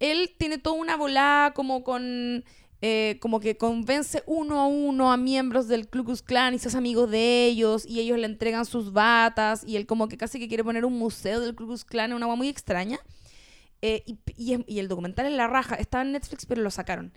él 0.00 0.30
tiene 0.38 0.58
toda 0.58 0.76
una 0.76 0.96
volada 0.96 1.52
como 1.54 1.82
con... 1.84 2.44
eh, 2.82 3.18
como 3.20 3.40
que 3.40 3.56
convence 3.56 4.22
uno 4.26 4.60
a 4.60 4.66
uno 4.66 5.10
a 5.12 5.16
miembros 5.16 5.68
del 5.68 5.88
Ku 5.88 6.04
Klux 6.04 6.22
Klan 6.22 6.52
y 6.54 6.58
se 6.58 6.68
hace 6.68 6.76
amigo 6.76 7.06
de 7.06 7.46
ellos 7.46 7.86
y 7.86 8.00
ellos 8.00 8.18
le 8.18 8.26
entregan 8.26 8.66
sus 8.66 8.92
batas 8.92 9.64
y 9.66 9.76
él 9.76 9.86
como 9.86 10.06
que 10.08 10.16
casi 10.18 10.38
que 10.38 10.48
quiere 10.48 10.64
poner 10.64 10.84
un 10.84 10.98
museo 10.98 11.40
del 11.40 11.54
Ku 11.54 11.66
Klux 11.66 11.84
Klan, 11.84 12.12
una 12.12 12.26
agua 12.26 12.36
muy 12.36 12.48
extraña. 12.48 12.98
Eh, 13.82 14.02
y, 14.06 14.18
y 14.36 14.64
y 14.66 14.78
el 14.78 14.88
documental 14.88 15.26
es 15.26 15.32
la 15.32 15.46
raja, 15.46 15.74
estaba 15.76 16.02
en 16.04 16.12
Netflix 16.12 16.46
pero 16.46 16.62
lo 16.62 16.70
sacaron. 16.70 17.12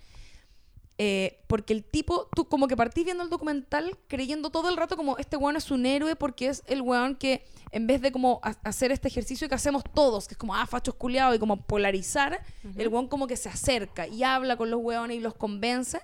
Eh, 0.99 1.43
porque 1.45 1.73
el 1.73 1.83
tipo, 1.83 2.27
tú 2.35 2.45
como 2.49 2.67
que 2.67 2.75
partís 2.75 3.05
viendo 3.05 3.23
el 3.23 3.29
documental 3.29 3.95
creyendo 4.07 4.49
todo 4.49 4.67
el 4.69 4.77
rato 4.77 4.97
como 4.97 5.17
este 5.19 5.37
weón 5.37 5.55
es 5.55 5.69
un 5.69 5.85
héroe 5.85 6.15
porque 6.15 6.47
es 6.47 6.63
el 6.65 6.81
weón 6.81 7.15
que 7.15 7.45
en 7.71 7.85
vez 7.85 8.01
de 8.01 8.11
como 8.11 8.39
ha- 8.41 8.55
hacer 8.63 8.91
este 8.91 9.07
ejercicio 9.07 9.47
que 9.47 9.53
hacemos 9.53 9.83
todos, 9.93 10.27
que 10.27 10.33
es 10.33 10.37
como, 10.39 10.55
ah, 10.55 10.65
fachos 10.65 10.95
culiados 10.95 11.35
y 11.35 11.39
como 11.39 11.61
polarizar, 11.61 12.41
el 12.77 12.87
weón 12.87 13.07
como 13.07 13.27
que 13.27 13.37
se 13.37 13.47
acerca 13.47 14.07
y 14.07 14.23
habla 14.23 14.57
con 14.57 14.71
los 14.71 14.79
weones 14.81 15.17
y 15.17 15.19
los 15.19 15.35
convence. 15.35 15.99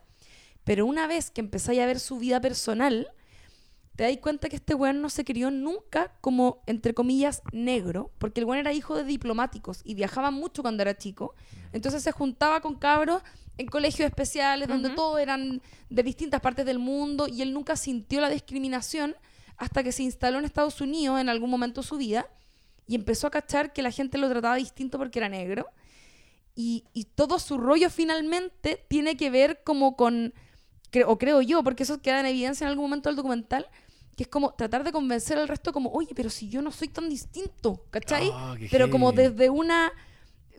Pero 0.64 0.86
una 0.86 1.08
vez 1.08 1.32
que 1.32 1.42
empezáis 1.42 1.80
a 1.82 1.86
ver 1.88 2.00
su 2.00 2.20
vida 2.20 2.40
personal, 2.40 3.08
te 3.96 4.04
dais 4.04 4.18
cuenta 4.20 4.50
que 4.50 4.56
este 4.56 4.74
weón 4.74 5.02
no 5.02 5.10
se 5.10 5.24
crió 5.24 5.52
nunca 5.52 6.14
como, 6.22 6.64
entre 6.66 6.94
comillas, 6.94 7.42
negro, 7.52 8.12
porque 8.18 8.40
el 8.40 8.46
weón 8.46 8.60
era 8.60 8.74
hijo 8.74 8.96
de 8.96 9.04
diplomáticos 9.04 9.82
y 9.84 9.94
viajaba 9.94 10.32
mucho 10.32 10.62
cuando 10.64 10.82
era 10.82 10.98
chico. 10.98 11.36
Entonces 11.74 12.02
se 12.04 12.12
juntaba 12.12 12.62
con 12.62 12.76
cabros 12.76 13.22
en 13.58 13.68
colegios 13.68 14.08
especiales 14.08 14.68
donde 14.68 14.90
todos 14.96 15.20
eran 15.20 15.62
de 15.90 16.04
distintas 16.04 16.42
partes 16.42 16.66
del 16.66 16.80
mundo 16.80 17.28
y 17.28 17.44
él 17.44 17.54
nunca 17.54 17.76
sintió 17.76 18.20
la 18.20 18.30
discriminación 18.30 19.16
hasta 19.58 19.84
que 19.84 19.92
se 19.92 20.02
instaló 20.02 20.40
en 20.40 20.46
Estados 20.46 20.82
Unidos 20.82 21.22
en 21.22 21.30
algún 21.30 21.52
momento 21.52 21.82
de 21.82 21.88
su 21.88 21.98
vida 21.98 22.28
y 22.88 22.96
empezó 22.96 23.28
a 23.28 23.32
cachar 23.32 23.72
que 23.74 23.84
la 23.84 23.92
gente 23.92 24.18
lo 24.18 24.28
trataba 24.28 24.56
distinto 24.56 24.98
porque 24.98 25.20
era 25.20 25.30
negro. 25.30 25.68
Y, 26.56 26.84
y 26.94 27.06
todo 27.06 27.40
su 27.40 27.58
rollo 27.58 27.90
finalmente 27.90 28.84
tiene 28.88 29.18
que 29.18 29.30
ver 29.30 29.62
como 29.64 29.96
con, 29.96 30.34
cre- 30.92 31.06
o 31.08 31.18
creo 31.18 31.42
yo, 31.42 31.64
porque 31.64 31.84
eso 31.84 32.02
queda 32.02 32.20
en 32.20 32.26
evidencia 32.28 32.66
en 32.66 32.70
algún 32.72 32.86
momento 32.86 33.10
del 33.10 33.16
documental, 33.16 33.68
que 34.16 34.24
es 34.24 34.30
como 34.30 34.54
tratar 34.54 34.84
de 34.84 34.92
convencer 34.92 35.38
al 35.38 35.48
resto 35.48 35.74
como, 35.74 35.92
oye, 35.92 36.12
pero 36.16 36.30
si 36.30 36.50
yo 36.50 36.62
no 36.62 36.72
soy 36.72 36.88
tan 36.88 37.10
distinto, 37.10 37.86
¿cachai? 37.90 38.30
Ah, 38.34 38.56
pero 38.72 38.90
como 38.90 39.12
desde 39.12 39.50
una... 39.50 39.92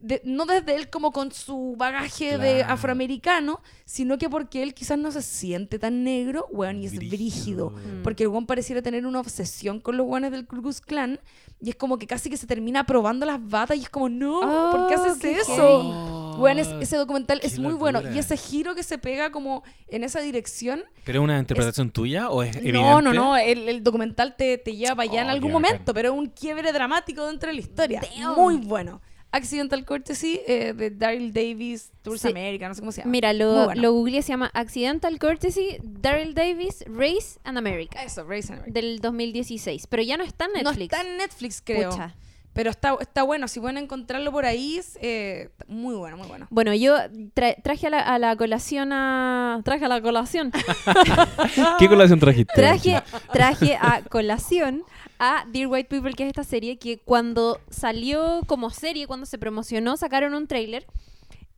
de- 0.05 0.21
no 0.25 0.45
desde 0.47 0.77
él 0.77 0.91
como 0.91 1.11
con 1.13 1.33
su 1.33 1.75
bagaje 1.79 2.39
de 2.39 2.63
afroamericano, 2.63 3.61
sino 3.85 4.19
que 4.19 4.29
porque 4.29 4.63
él 4.63 4.75
quizás 4.75 4.99
no 4.99 5.11
se 5.11 5.23
siente 5.23 5.79
tan 5.79 6.05
negro, 6.05 6.47
weón, 6.51 6.81
y 6.83 6.87
es 6.87 6.95
brígido. 6.97 7.71
Mm. 7.71 8.03
Porque 8.03 8.25
el 8.25 8.29
weón 8.29 8.47
pareciera 8.47 8.83
tener 8.83 9.07
una 9.07 9.21
obsesión 9.21 9.81
con 9.81 9.97
los 9.97 10.07
weones 10.07 10.31
del 10.31 10.47
Ku 10.47 10.57
Klux 10.61 10.81
Klan. 10.81 11.19
Y 11.61 11.71
es 11.71 11.77
como 11.77 11.97
que 11.99 12.07
casi 12.07 12.29
que 12.29 12.37
se 12.37 12.47
termina 12.47 12.85
probando 12.85 13.25
las 13.25 13.39
batas 13.49 13.77
y 13.79 13.81
es 13.81 13.89
como, 13.89 14.09
no, 14.11 14.41
¿por 14.73 14.89
qué 14.89 14.97
Oh, 14.97 15.03
haces 15.05 15.19
qué 15.19 15.39
eso? 15.39 16.37
Weón, 16.39 16.59
es- 16.59 16.69
ese 16.81 16.97
documental 16.97 17.41
es 17.43 17.59
muy 17.59 17.73
bueno. 17.75 18.03
Y 18.15 18.19
ese 18.19 18.37
giro 18.37 18.75
que 18.75 18.83
se 18.83 18.99
pega 18.99 19.31
como 19.33 19.63
en 19.89 20.05
esa 20.05 20.21
dirección. 20.21 20.83
¿Pero 21.05 21.21
es 21.21 21.25
una 21.25 21.39
interpretación 21.39 21.91
tuya 21.91 22.29
o 22.29 22.43
es 22.43 22.55
evidente? 22.57 22.81
No, 22.81 23.01
no, 23.01 23.13
no. 23.15 23.37
El, 23.37 23.69
el 23.69 23.83
documental 23.83 24.37
te, 24.37 24.59
te 24.59 24.77
lleva 24.77 24.97
para 24.97 25.11
allá 25.11 25.23
en 25.23 25.29
Oh, 25.29 25.31
algún 25.31 25.53
momento, 25.53 25.95
pero 25.95 26.13
es 26.13 26.19
un 26.19 26.27
quiebre 26.27 26.73
dramático 26.73 27.27
dentro 27.27 27.49
de 27.49 27.55
la 27.55 27.61
historia. 27.61 28.01
Damn. 28.17 28.35
Muy 28.35 28.57
bueno. 28.57 29.01
Accidental 29.37 29.85
Courtesy 29.85 30.41
eh, 30.47 30.72
de 30.74 30.91
Daryl 30.91 31.32
Davis, 31.32 31.91
Tours 32.03 32.20
Sí. 32.22 32.28
America, 32.28 32.68
no 32.68 32.74
sé 32.74 32.80
cómo 32.80 32.93
se 32.93 33.01
llama. 33.01 33.11
Mira, 33.11 33.32
lo, 33.32 33.64
bueno. 33.66 33.82
lo 33.82 33.93
googleé, 33.93 34.22
se 34.22 34.28
llama 34.28 34.51
Accidental 34.55 35.18
Courtesy, 35.18 35.78
Daryl 35.82 36.35
Davis, 36.35 36.85
Race 36.87 37.39
and 37.45 37.59
America, 37.59 38.03
Eso, 38.03 38.24
Race 38.24 38.53
and 38.53 38.61
America. 38.62 38.80
del 38.80 39.01
2016. 39.01 39.87
Pero 39.89 40.03
ya 40.03 40.16
no 40.16 40.24
está 40.24 40.45
en 40.47 40.53
No 40.62 40.70
Netflix. 40.70 40.93
está 40.93 41.01
en 41.09 41.16
Netflix, 41.16 41.62
creo. 41.64 41.91
Pucha. 41.91 42.14
Pero 42.53 42.70
está, 42.70 42.97
está 43.01 43.24
bueno. 43.24 43.49
Si 43.49 43.59
pueden 43.59 43.78
encontrarlo 43.78 44.30
por 44.30 44.45
ahí, 44.45 44.76
es, 44.78 44.97
eh, 45.03 45.51
muy 45.66 45.97
bueno, 45.97 46.16
muy 46.16 46.28
bueno. 46.28 46.47
Bueno, 46.51 46.72
yo 46.72 46.97
tra- 47.35 47.61
traje 47.61 47.89
a 47.89 47.91
la, 47.91 47.99
a 47.99 48.16
la 48.20 48.37
colación 48.37 48.93
a... 48.93 49.61
Traje 49.64 49.87
a 49.87 49.89
la 49.89 50.01
colación. 50.01 50.53
¿Qué 51.80 51.89
colación 51.89 52.20
trajiste? 52.20 52.53
traje, 52.55 53.03
traje 53.32 53.76
a 53.80 54.03
colación 54.09 54.85
a 55.19 55.47
Dear 55.51 55.69
White 55.69 55.89
People, 55.89 56.12
que 56.12 56.25
es 56.25 56.29
esta 56.29 56.45
serie 56.45 56.79
que 56.79 56.99
cuando 56.99 57.61
salió 57.71 58.43
como 58.47 58.71
serie, 58.71 59.07
cuando 59.07 59.27
se 59.27 59.39
promocionó, 59.39 59.97
sacaron 59.97 60.35
un 60.35 60.47
tráiler 60.47 60.87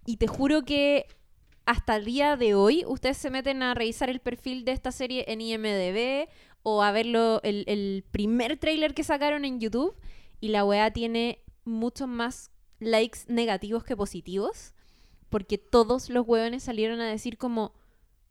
y 0.04 0.16
te 0.16 0.26
juro 0.26 0.64
que 0.64 1.06
hasta 1.66 1.96
el 1.96 2.04
día 2.04 2.36
de 2.36 2.54
hoy 2.54 2.84
ustedes 2.86 3.16
se 3.16 3.30
meten 3.30 3.62
a 3.62 3.74
revisar 3.74 4.08
el 4.08 4.20
perfil 4.20 4.64
de 4.64 4.72
esta 4.72 4.92
serie 4.92 5.24
en 5.28 5.40
IMDB 5.40 6.28
o 6.62 6.82
a 6.82 6.92
verlo 6.92 7.40
el, 7.42 8.04
primer 8.12 8.56
tráiler 8.56 8.94
que 8.94 9.04
sacaron 9.04 9.44
en 9.44 9.60
YouTube 9.60 9.94
y 10.40 10.48
la 10.48 10.64
weá 10.64 10.92
tiene 10.92 11.42
muchos 11.64 12.08
más 12.08 12.50
likes 12.78 13.20
negativos 13.26 13.84
que 13.84 13.96
positivos 13.96 14.74
porque 15.28 15.58
todos 15.58 16.08
los 16.08 16.26
hueones 16.26 16.62
salieron 16.62 17.00
a 17.00 17.08
decir 17.08 17.36
como 17.36 17.72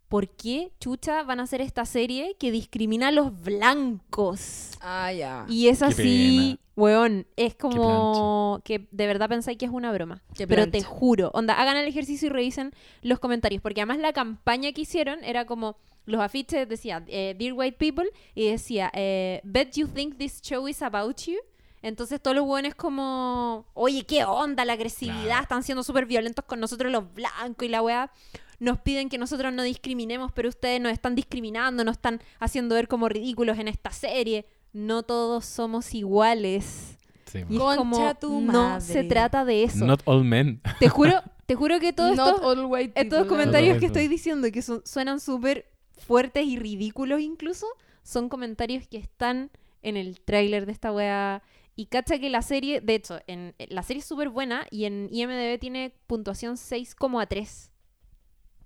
¿por 0.10 0.30
qué 0.30 0.72
chucha 0.80 1.24
van 1.24 1.40
a 1.40 1.44
hacer 1.44 1.62
esta 1.62 1.86
serie 1.86 2.36
que 2.40 2.52
discrimina 2.52 3.10
a 3.10 3.12
los 3.12 3.32
blancos? 3.42 4.72
Ah, 4.82 5.12
ya. 5.12 5.46
Y 5.50 5.68
es 5.68 5.82
así, 5.82 6.60
weón, 6.76 7.28
es 7.36 7.56
como 7.56 8.62
que 8.64 8.88
de 8.92 9.08
verdad 9.08 9.30
pensáis 9.30 9.58
que 9.58 9.66
es 9.66 9.72
una 9.72 9.92
broma. 9.92 10.22
Qué 10.36 10.48
Pero 10.48 10.64
plancha. 10.64 10.80
te 10.80 10.84
juro, 10.84 11.32
onda, 11.34 11.54
hagan 11.60 11.78
el 11.78 11.88
ejercicio 11.88 12.28
y 12.28 12.32
revisen 12.32 12.72
los 13.02 13.20
comentarios, 13.20 13.62
porque 13.62 13.82
además 13.82 14.00
la 14.00 14.14
campaña 14.14 14.72
que 14.72 14.82
hicieron 14.82 15.24
era 15.24 15.46
como 15.46 15.78
los 16.06 16.22
afiches 16.22 16.70
decía 16.70 17.04
eh, 17.08 17.36
Dear 17.38 17.54
White 17.54 17.78
People 17.80 18.08
y 18.36 18.50
decía 18.50 18.92
eh, 18.94 19.42
Bet 19.44 19.72
you 19.76 19.88
think 19.88 20.18
this 20.18 20.40
show 20.42 20.68
is 20.68 20.82
about 20.82 21.18
you. 21.24 21.38
Entonces 21.82 22.20
todos 22.20 22.36
los 22.36 22.46
buenos 22.46 22.74
como, 22.74 23.66
oye, 23.76 24.04
qué 24.06 24.24
onda 24.26 24.66
la 24.66 24.74
agresividad, 24.74 25.24
Claro. 25.26 25.42
están 25.44 25.64
siendo 25.64 25.84
súper 25.84 26.08
violentos 26.08 26.44
con 26.46 26.60
nosotros 26.60 26.92
los 26.92 27.14
blancos 27.14 27.64
y 27.64 27.70
la 27.70 27.82
weá. 27.84 28.12
Nos 28.60 28.80
piden 28.80 29.10
que 29.10 29.18
nosotros 29.18 29.54
no 29.54 29.64
discriminemos, 29.64 30.32
pero 30.32 30.50
ustedes 30.50 30.80
nos 30.82 30.92
están 30.92 31.16
discriminando, 31.16 31.84
nos 31.84 31.94
están 31.98 32.22
haciendo 32.40 32.76
ver 32.76 32.88
como 32.88 33.10
ridículos 33.10 33.58
en 33.60 33.68
esta 33.68 33.92
serie. 33.92 34.46
No 34.74 35.04
todos 35.04 35.46
somos 35.46 35.94
iguales. 35.94 36.98
Sí, 37.26 37.40
Y 37.50 37.56
es 37.56 37.60
Concha 37.60 37.76
como, 37.78 38.16
tu 38.16 38.42
no 38.42 38.52
madre. 38.70 38.82
se 38.82 39.04
trata 39.04 39.46
de 39.46 39.64
eso. 39.64 39.86
Not 39.86 40.02
all 40.06 40.24
men. 40.24 40.62
Te 40.80 40.90
juro, 40.90 41.22
te 41.46 41.56
juro 41.56 41.80
que 41.80 41.92
todos 41.94 42.12
estos, 42.12 42.42
all 42.42 42.66
white 42.66 43.00
estos 43.00 43.26
comentarios 43.28 43.78
que 43.80 43.88
estoy 43.88 44.08
diciendo, 44.08 44.50
que 44.52 44.62
son- 44.62 44.82
suenan 44.86 45.20
súper 45.20 45.72
fuertes 45.98 46.46
y 46.46 46.58
ridículos 46.58 47.22
incluso, 47.22 47.66
son 48.04 48.30
comentarios 48.30 48.88
que 48.88 48.98
están 48.98 49.50
en 49.82 49.98
el 49.98 50.20
tráiler 50.22 50.66
de 50.66 50.72
esta 50.72 50.92
wea. 50.92 51.42
Y 51.78 51.88
cacha 51.88 52.20
que 52.20 52.30
la 52.30 52.42
serie, 52.42 52.80
de 52.80 52.96
hecho, 52.96 53.20
en, 53.28 53.54
la 53.70 53.84
serie 53.84 54.00
es 54.00 54.06
súper 54.06 54.30
buena 54.30 54.66
y 54.72 54.86
en 54.86 55.10
IMDB 55.12 55.60
tiene 55.60 55.94
puntuación 56.08 56.56
6,3. 56.56 57.70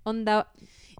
Onda, 0.02 0.50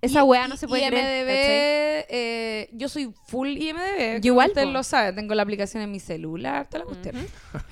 esa 0.03 0.21
Y- 0.21 0.23
wea 0.23 0.49
no 0.49 0.55
y- 0.55 0.59
se 0.59 0.69
puede 0.69 0.83
IMDb, 0.85 2.07
eh, 2.09 2.69
yo 2.73 2.89
soy 2.89 3.13
full 3.27 3.49
IMDB. 3.49 4.21
Yo 4.21 4.33
igual, 4.33 4.49
Ustedes 4.49 4.67
po. 4.67 4.73
lo 4.73 4.83
saben, 4.83 5.15
tengo 5.17 5.35
la 5.35 5.43
aplicación 5.43 5.83
en 5.83 5.91
mi 5.91 6.01
celular, 6.01 6.67
toda 6.69 6.81
la 6.81 6.85
cuestión. 6.87 7.17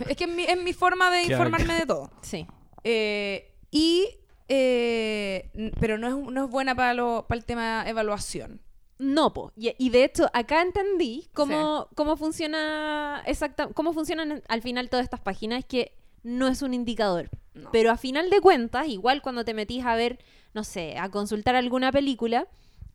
Es 0.09 0.17
que 0.17 0.25
es 0.25 0.31
mi, 0.31 0.45
es 0.45 0.57
mi 0.63 0.73
forma 0.73 1.11
de 1.11 1.23
informarme 1.25 1.75
de 1.75 1.87
todo. 1.87 2.11
Sí. 2.23 2.47
Eh, 2.85 3.51
y, 3.71 4.09
eh, 4.49 5.51
pero 5.81 5.99
no 5.99 6.09
es, 6.09 6.33
no 6.33 6.45
es 6.45 6.51
buena 6.51 6.75
para, 6.75 6.95
lo, 6.95 7.27
para 7.29 7.39
el 7.39 7.45
tema 7.45 7.85
evaluación. 7.87 8.61
No, 8.99 9.33
po. 9.33 9.53
Y, 9.57 9.73
y 9.79 9.91
de 9.91 10.05
hecho, 10.05 10.29
acá 10.33 10.61
entendí 10.63 11.29
cómo, 11.33 11.89
cómo 11.95 12.17
funciona 12.17 13.23
exacta, 13.27 13.69
cómo 13.69 13.93
funcionan 13.93 14.43
al 14.49 14.63
final 14.63 14.89
todas 14.91 15.05
estas 15.05 15.21
páginas, 15.21 15.65
que 15.65 15.93
no 16.25 16.49
es 16.49 16.63
un 16.63 16.75
indicador. 16.75 17.31
No. 17.55 17.71
Pero 17.71 17.91
a 17.93 17.97
final 17.97 18.29
de 18.31 18.41
cuentas, 18.41 18.89
igual 18.89 19.23
cuando 19.23 19.45
te 19.45 19.55
metís 19.55 19.85
a 19.85 19.95
ver, 19.95 20.19
no 20.55 20.65
sé, 20.65 20.97
a 20.99 21.11
consultar 21.11 21.55
alguna 21.57 21.93
película, 21.93 22.47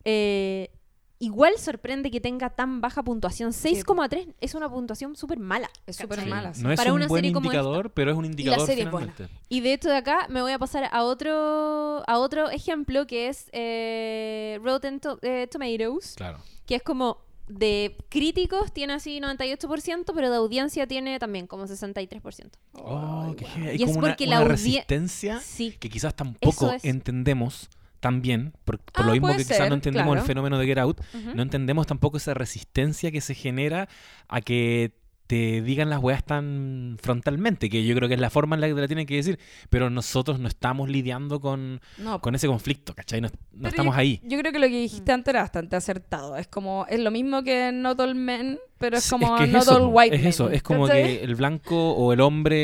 eh, 0.04 0.70
igual 1.18 1.54
sorprende 1.58 2.10
que 2.10 2.20
tenga 2.20 2.50
tan 2.50 2.80
baja 2.80 3.02
puntuación. 3.02 3.52
6,3 3.52 4.34
es 4.40 4.54
una 4.54 4.68
puntuación 4.68 5.16
súper 5.16 5.38
mala. 5.38 5.70
Es 5.86 5.96
súper 5.96 6.26
mala. 6.26 6.52
sí. 6.52 6.62
No 6.62 6.70
es 6.72 6.76
Para 6.76 6.92
un 6.92 6.96
una 6.96 7.06
buen 7.06 7.18
serie 7.20 7.32
como 7.32 7.46
indicador, 7.46 7.90
pero 7.92 8.10
es 8.10 8.16
un 8.16 8.24
indicador 8.26 8.66
serie 8.66 8.84
es 8.84 8.90
buena. 8.90 9.12
finalmente. 9.12 9.40
Y 9.48 9.60
de 9.60 9.72
hecho 9.72 9.88
de 9.88 9.96
acá 9.96 10.26
me 10.28 10.42
voy 10.42 10.52
a 10.52 10.58
pasar 10.58 10.88
a 10.92 11.02
otro, 11.04 12.02
a 12.06 12.18
otro 12.18 12.50
ejemplo 12.50 13.06
que 13.06 13.28
es 13.28 13.48
eh, 13.52 14.58
Rotten 14.62 15.00
To- 15.00 15.18
eh, 15.22 15.46
Tomatoes. 15.50 16.14
Claro. 16.16 16.38
que 16.66 16.74
es 16.74 16.82
como 16.82 17.18
de 17.46 17.96
críticos 18.08 18.72
tiene 18.72 18.94
así 18.94 19.20
98%, 19.20 20.12
pero 20.14 20.30
de 20.30 20.36
audiencia 20.36 20.86
tiene 20.86 21.18
también 21.18 21.46
como 21.46 21.66
63%. 21.66 22.50
Oh, 22.74 23.24
Ay, 23.28 23.34
qué 23.36 23.44
heavy. 23.44 23.68
Hay 23.68 23.76
Y 23.78 23.82
es 23.82 23.86
como 23.88 23.98
una, 24.00 24.08
porque 24.08 24.26
la 24.26 24.36
una 24.40 24.46
audie- 24.46 24.50
resistencia 24.50 25.40
Sí, 25.40 25.76
que 25.78 25.88
quizás 25.90 26.14
tampoco 26.14 26.72
es. 26.72 26.84
entendemos 26.84 27.68
tan 28.00 28.20
bien, 28.20 28.52
por, 28.64 28.78
por 28.80 29.02
Ah, 29.04 29.06
lo 29.06 29.12
mismo 29.12 29.28
que 29.28 29.38
quizás 29.38 29.66
no 29.68 29.74
entendemos 29.76 30.08
claro. 30.12 30.20
el 30.20 30.26
fenómeno 30.26 30.58
de 30.58 30.66
Get 30.66 30.78
Out, 30.78 31.00
no 31.34 31.42
entendemos 31.42 31.86
tampoco 31.86 32.18
esa 32.18 32.34
resistencia 32.34 33.10
que 33.10 33.20
se 33.22 33.34
genera 33.34 33.88
a 34.28 34.40
que 34.42 34.92
te 35.26 35.62
digan 35.62 35.88
las 35.88 36.02
weas 36.02 36.24
tan 36.24 36.98
frontalmente, 37.00 37.70
que 37.70 37.84
yo 37.84 37.94
creo 37.94 38.08
que 38.08 38.14
es 38.14 38.20
la 38.20 38.30
forma 38.30 38.56
en 38.56 38.60
la 38.60 38.68
que 38.68 38.74
te 38.74 38.80
la 38.80 38.86
tienen 38.86 39.06
que 39.06 39.16
decir, 39.16 39.38
pero 39.70 39.88
nosotros 39.88 40.38
no 40.38 40.48
estamos 40.48 40.88
lidiando 40.88 41.40
con, 41.40 41.80
No, 41.98 42.20
con 42.20 42.34
ese 42.34 42.46
conflicto, 42.46 42.94
¿cachai? 42.94 43.20
No, 43.20 43.28
estamos 43.66 43.94
yo, 43.94 44.00
ahí. 44.00 44.20
Yo 44.24 44.38
creo 44.38 44.52
que 44.52 44.58
lo 44.58 44.66
que 44.66 44.80
dijiste 44.80 45.12
antes 45.12 45.32
era 45.32 45.40
bastante 45.40 45.76
acertado. 45.76 46.36
Es 46.36 46.46
como, 46.46 46.86
es 46.88 47.00
lo 47.00 47.10
mismo 47.10 47.42
que 47.42 47.72
Not 47.72 48.00
All 48.00 48.14
Men, 48.14 48.58
pero 48.78 48.98
es 48.98 49.08
como 49.08 49.36
que 49.36 49.44
es 49.44 49.50
Not 49.50 49.62
eso, 49.62 49.76
All 49.76 49.90
White 49.92 50.16
es 50.16 50.22
Men. 50.22 50.28
eso, 50.28 50.50
es 50.50 50.62
como 50.62 50.86
¿cachai? 50.86 51.02
que 51.02 51.24
el 51.24 51.34
blanco 51.36 51.92
o 51.92 52.12
el 52.12 52.20
hombre 52.20 52.56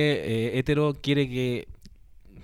eh, 0.55 0.59
hetero 0.59 0.95
quiere 1.01 1.29
que 1.29 1.69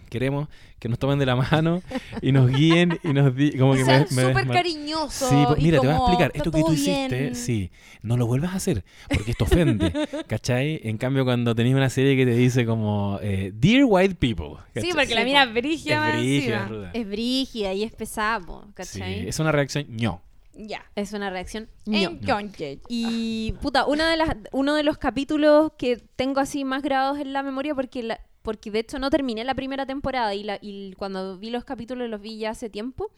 queremos 0.09 0.49
que 0.79 0.89
nos 0.91 0.99
tomen 0.99 1.19
de 1.19 1.27
la 1.27 1.37
mano 1.37 1.83
y 2.21 2.33
nos 2.33 2.51
guíen 2.51 2.99
y 3.03 3.09
nos 3.15 3.35
di, 3.35 3.57
como 3.57 3.75
Y 3.75 3.79
que 3.79 3.85
sean 3.85 4.07
me, 4.11 4.25
me 4.25 4.29
súper 4.35 4.49
cariñosos. 4.49 5.29
Sí, 5.29 5.37
pues, 5.47 5.63
mira, 5.63 5.81
te 5.81 5.87
voy 5.87 5.95
a 5.95 5.99
explicar. 5.99 6.27
"Está 6.35 6.39
Esto 6.39 6.51
que 6.53 6.63
tú 6.63 6.73
hiciste, 6.73 7.19
bien". 7.21 7.35
sí, 7.35 7.71
no 8.03 8.17
lo 8.17 8.27
vuelvas 8.27 8.53
a 8.53 8.57
hacer, 8.57 8.85
porque 9.09 9.31
esto 9.31 9.45
ofende, 9.45 9.91
¿cachai? 10.27 10.81
En 10.85 10.99
cambio, 10.99 11.25
cuando 11.25 11.55
tenés 11.55 11.75
una 11.75 11.89
serie 11.91 12.17
que 12.17 12.27
te 12.27 12.37
dice 12.37 12.67
como 12.67 13.19
eh, 13.23 13.53
Dear 13.55 13.85
White 13.87 14.17
People. 14.17 14.59
Sí, 14.75 14.91
porque 14.95 15.15
la 15.15 15.25
Sí, 15.25 15.35
es 15.35 15.53
brígida 15.55 15.95
es 15.95 16.01
más 16.01 16.23
brígida, 16.23 16.71
es 16.93 17.01
es 17.03 17.09
brígida 17.09 17.73
y 17.73 17.83
es 17.83 17.93
pesado, 17.93 18.65
Sí, 18.67 18.73
¿cachai? 18.75 19.29
es 19.29 19.39
una 19.39 19.53
reacción 19.53 19.87
ño. 19.89 20.21
Ya. 20.59 20.85
Es 20.95 21.13
una 21.13 21.29
reacción 21.29 21.69
ño. 21.85 22.09
Entonces, 22.11 22.79
Y 22.89 23.53
puta, 23.61 23.85
una 23.87 24.11
de 24.11 24.17
las, 24.17 24.31
uno 24.53 24.75
de 24.75 24.83
los 24.85 24.97
capítulos 24.97 25.73
que 25.77 25.99
tengo 26.17 26.41
así 26.41 26.65
más 26.65 26.83
grabados 26.83 27.19
en 27.19 27.33
la 27.35 27.43
memoria 27.43 27.75
porque 27.75 28.03
la, 28.03 28.21
porque 28.47 28.71
de 28.71 28.79
hecho 28.79 28.99
no 29.01 29.11
terminé 29.11 29.43
la 29.45 29.55
primera 29.55 29.85
temporada 29.85 30.33
y, 30.35 30.45
la, 30.45 30.59
y 30.63 30.93
cuando 30.95 31.37
vi 31.37 31.51
los 31.51 31.65
capítulos 31.65 32.09
los 32.09 32.21
vi 32.21 32.39
ya 32.39 32.51
hace 32.51 32.71
tiempo, 32.71 33.11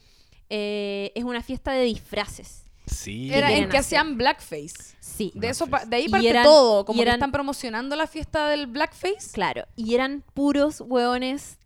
eh, 0.49 1.13
es 1.15 1.23
una 1.25 1.43
fiesta 1.43 1.73
de 1.73 1.85
disfraces. 1.85 2.65
Sí. 2.87 3.31
era 3.31 3.53
en 3.53 3.69
que 3.69 3.77
hacían 3.77 4.17
blackface. 4.17 4.97
Sí, 4.99 5.31
De 5.35 5.51
eso 5.51 5.67
de 5.87 5.97
ahí 5.97 6.09
parte 6.09 6.27
eran- 6.31 6.45
todo, 6.45 6.87
como 6.87 6.97
y 6.97 7.01
que 7.01 7.03
eran- 7.03 7.17
están 7.17 7.33
promocionando 7.33 7.95
la 7.97 8.07
fiesta 8.07 8.49
del 8.49 8.67
blackface. 8.67 9.31
claro. 9.35 9.67
Y 9.77 9.95
eran 9.95 10.25
puros 10.33 10.81
hueones 10.81 11.59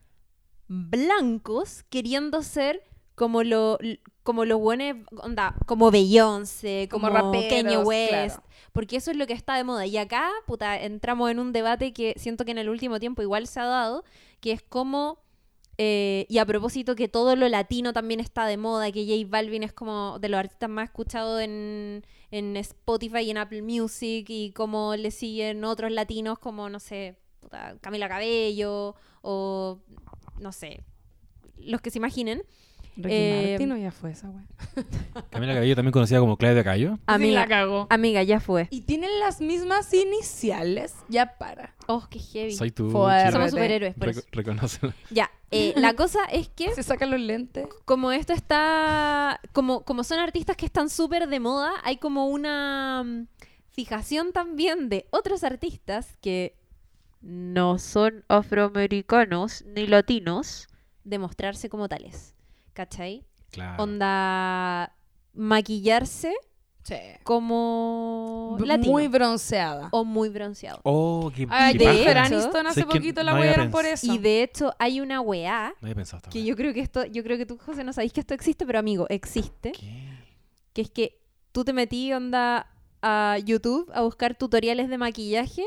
blancos 0.67 1.85
queriendo 1.91 2.43
ser 2.43 2.83
como 3.15 3.43
lo 3.45 3.79
como 4.23 4.45
los 4.45 4.61
hueones, 4.61 4.97
onda, 5.23 5.57
como 5.67 5.91
Beyoncé, 5.91 6.89
como, 6.91 7.09
Como 7.09 7.33
Kanye 7.33 7.79
West, 7.79 8.37
claro. 8.37 8.43
porque 8.73 8.97
eso 8.97 9.11
es 9.11 9.17
lo 9.17 9.27
que 9.27 9.33
está 9.33 9.57
de 9.57 9.65
moda. 9.65 9.87
Y 9.87 9.97
acá, 9.97 10.31
puta, 10.47 10.81
entramos 10.81 11.31
en 11.31 11.39
un 11.39 11.53
debate 11.53 11.93
que 11.93 12.15
siento 12.17 12.45
que 12.45 12.53
en 12.53 12.59
el 12.59 12.69
último 12.69 13.01
tiempo 13.01 13.23
igual 13.23 13.47
se 13.47 13.61
ha 13.61 13.65
dado, 13.65 14.05
que 14.41 14.53
es 14.53 14.63
como, 14.63 15.19
eh, 15.79 16.27
y 16.29 16.39
a 16.39 16.47
propósito 16.47 16.95
que 16.95 17.09
todo 17.09 17.35
lo 17.35 17.49
latino 17.49 17.93
también 17.93 18.21
está 18.21 18.47
de 18.47 18.57
moda, 18.57 18.93
que 18.93 19.05
J 19.05 19.29
Balvin 19.29 19.65
es 19.65 19.73
como 19.73 20.19
de 20.21 20.29
los 20.29 20.39
artistas 20.39 20.71
más 20.71 20.85
escuchados 20.85 21.41
en, 21.41 22.05
en 22.31 22.57
Spotify 22.57 23.21
y 23.21 23.31
en 23.31 23.39
Apple 23.39 23.63
Music, 23.63 24.27
y 24.29 24.53
como 24.53 24.95
le 24.95 25.11
siguen 25.11 25.65
otros 25.65 25.91
latinos 25.91 26.39
como, 26.39 26.69
no 26.69 26.79
sé, 26.79 27.17
puta, 27.41 27.77
Camila 27.81 28.09
Cabello, 28.09 28.95
o 29.23 29.81
no 30.39 30.53
sé, 30.53 30.85
los 31.57 31.81
que 31.81 31.91
se 31.91 31.99
imaginen. 31.99 32.45
Ricky 32.97 33.09
Eh, 33.15 33.47
Martin 33.53 33.73
o 33.73 33.77
ya 33.79 33.91
fue 33.91 34.11
esa 34.11 34.29
wea. 34.29 34.45
Camila 35.31 35.55
Cabello, 35.55 35.75
también 35.75 35.93
conocida 35.93 36.21
como 36.21 36.37
Claudia 36.37 36.63
Cayo. 36.63 36.97
Sí, 36.97 37.01
Amiga, 37.07 37.41
la 37.41 37.49
cagó. 37.49 37.87
amiga, 37.91 38.23
ya 38.23 38.39
fue. 38.41 38.69
Y 38.71 38.83
tienen 38.83 39.11
las 39.21 39.41
mismas 39.41 39.93
iniciales. 39.95 40.95
Ya 41.09 41.39
para. 41.39 41.75
Oh, 41.87 42.07
qué 42.11 42.19
heavy. 42.19 42.53
Soy. 42.55 42.71
Chile. 42.71 42.91
Somos 43.33 43.51
superhéroes, 43.51 43.95
por 43.95 44.09
eso. 44.11 44.23
Reconócelo. 44.33 44.93
Ya, 45.11 45.31
Eh, 45.51 45.73
la 45.77 45.95
cosa 45.95 46.21
es 46.31 46.49
que 46.49 46.75
Se 46.75 46.83
sacan 46.83 47.11
los 47.11 47.21
lentes. 47.21 47.67
como 47.85 48.13
esto 48.13 48.33
está, 48.33 49.41
como, 49.53 49.85
como 49.85 50.05
son 50.05 50.19
artistas 50.19 50.57
que 50.57 50.67
están 50.67 50.89
súper 50.91 51.29
de 51.29 51.41
moda, 51.41 51.73
hay 51.85 51.97
como 51.99 52.27
una 52.29 53.03
mm, 53.05 53.27
fijación 53.71 54.33
también 54.33 54.89
de 54.89 55.07
otros 55.11 55.45
artistas 55.45 56.17
que 56.23 56.57
no 57.23 57.79
son 57.79 58.25
afroamericanos 58.29 59.65
ni 59.67 59.87
latinos 59.87 60.69
de 61.05 61.19
mostrarse 61.19 61.69
como 61.69 61.89
tales. 61.89 62.35
¿Cachai? 62.73 63.25
Claro. 63.51 63.83
Onda 63.83 64.95
maquillarse 65.35 66.33
Sí. 66.85 66.97
como 67.23 68.57
latino 68.61 68.93
Muy 68.93 69.07
bronceada. 69.07 69.89
o 69.93 70.05
muy 70.05 70.29
bronceado. 70.31 70.81
Oh, 70.83 71.31
qué, 71.35 71.47
Ay, 71.49 71.79
qué 71.79 71.87
de 71.87 72.09
Aniston 72.11 72.67
hace 72.67 72.85
poquito 72.85 73.23
la 73.23 73.35
huearon 73.35 73.71
por 73.71 73.85
eso. 73.87 74.13
Y 74.13 74.19
de 74.19 74.43
hecho 74.43 74.75
hay 74.81 75.01
una 75.01 75.21
weá 75.21 75.73
No 75.81 75.87
había 75.87 75.95
pensado 75.95 76.19
esta 76.19 76.31
que 76.31 76.43
yo 76.45 76.57
creo 76.57 76.75
que 76.75 76.81
esto, 76.81 77.05
yo 77.07 77.23
creo 77.23 77.39
que 77.39 77.47
tú, 77.47 77.57
José, 77.57 77.85
no 77.85 77.93
sabéis 77.93 78.13
que 78.13 78.19
esto 78.21 78.35
existe, 78.35 78.67
pero 78.67 78.81
amigo, 78.81 79.07
existe. 79.11 79.73
¿Qué? 79.73 80.09
que 80.73 80.83
es 80.83 80.91
que 80.91 81.21
tú 81.53 81.65
te 81.65 81.73
metí 81.73 82.13
onda 82.13 82.67
a 83.03 83.37
YouTube 83.45 83.91
a 83.95 84.01
buscar 84.03 84.35
tutoriales 84.35 84.89
de 84.89 84.97
maquillaje 84.99 85.65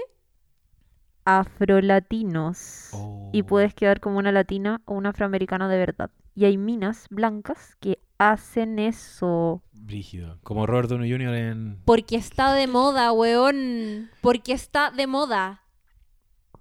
afrolatinos 1.25 2.89
Oh. 2.93 3.29
y 3.33 3.43
puedes 3.43 3.73
quedar 3.73 3.99
como 3.99 4.17
una 4.19 4.31
latina 4.31 4.81
o 4.85 4.93
un 4.93 5.05
afroamericano 5.05 5.67
de 5.67 5.77
verdad. 5.77 6.11
Y 6.35 6.45
hay 6.45 6.57
minas 6.57 7.07
blancas 7.09 7.75
que 7.79 7.99
hacen 8.17 8.79
eso 8.79 9.61
Brígido. 9.73 10.39
Como 10.43 10.65
Robert 10.65 10.89
Downey 10.89 11.11
Jr. 11.11 11.33
en... 11.35 11.81
porque 11.85 12.15
está 12.15 12.53
de 12.53 12.67
moda, 12.67 13.11
weón. 13.11 14.09
Porque 14.21 14.53
está 14.53 14.89
de 14.91 15.05
moda. 15.07 15.61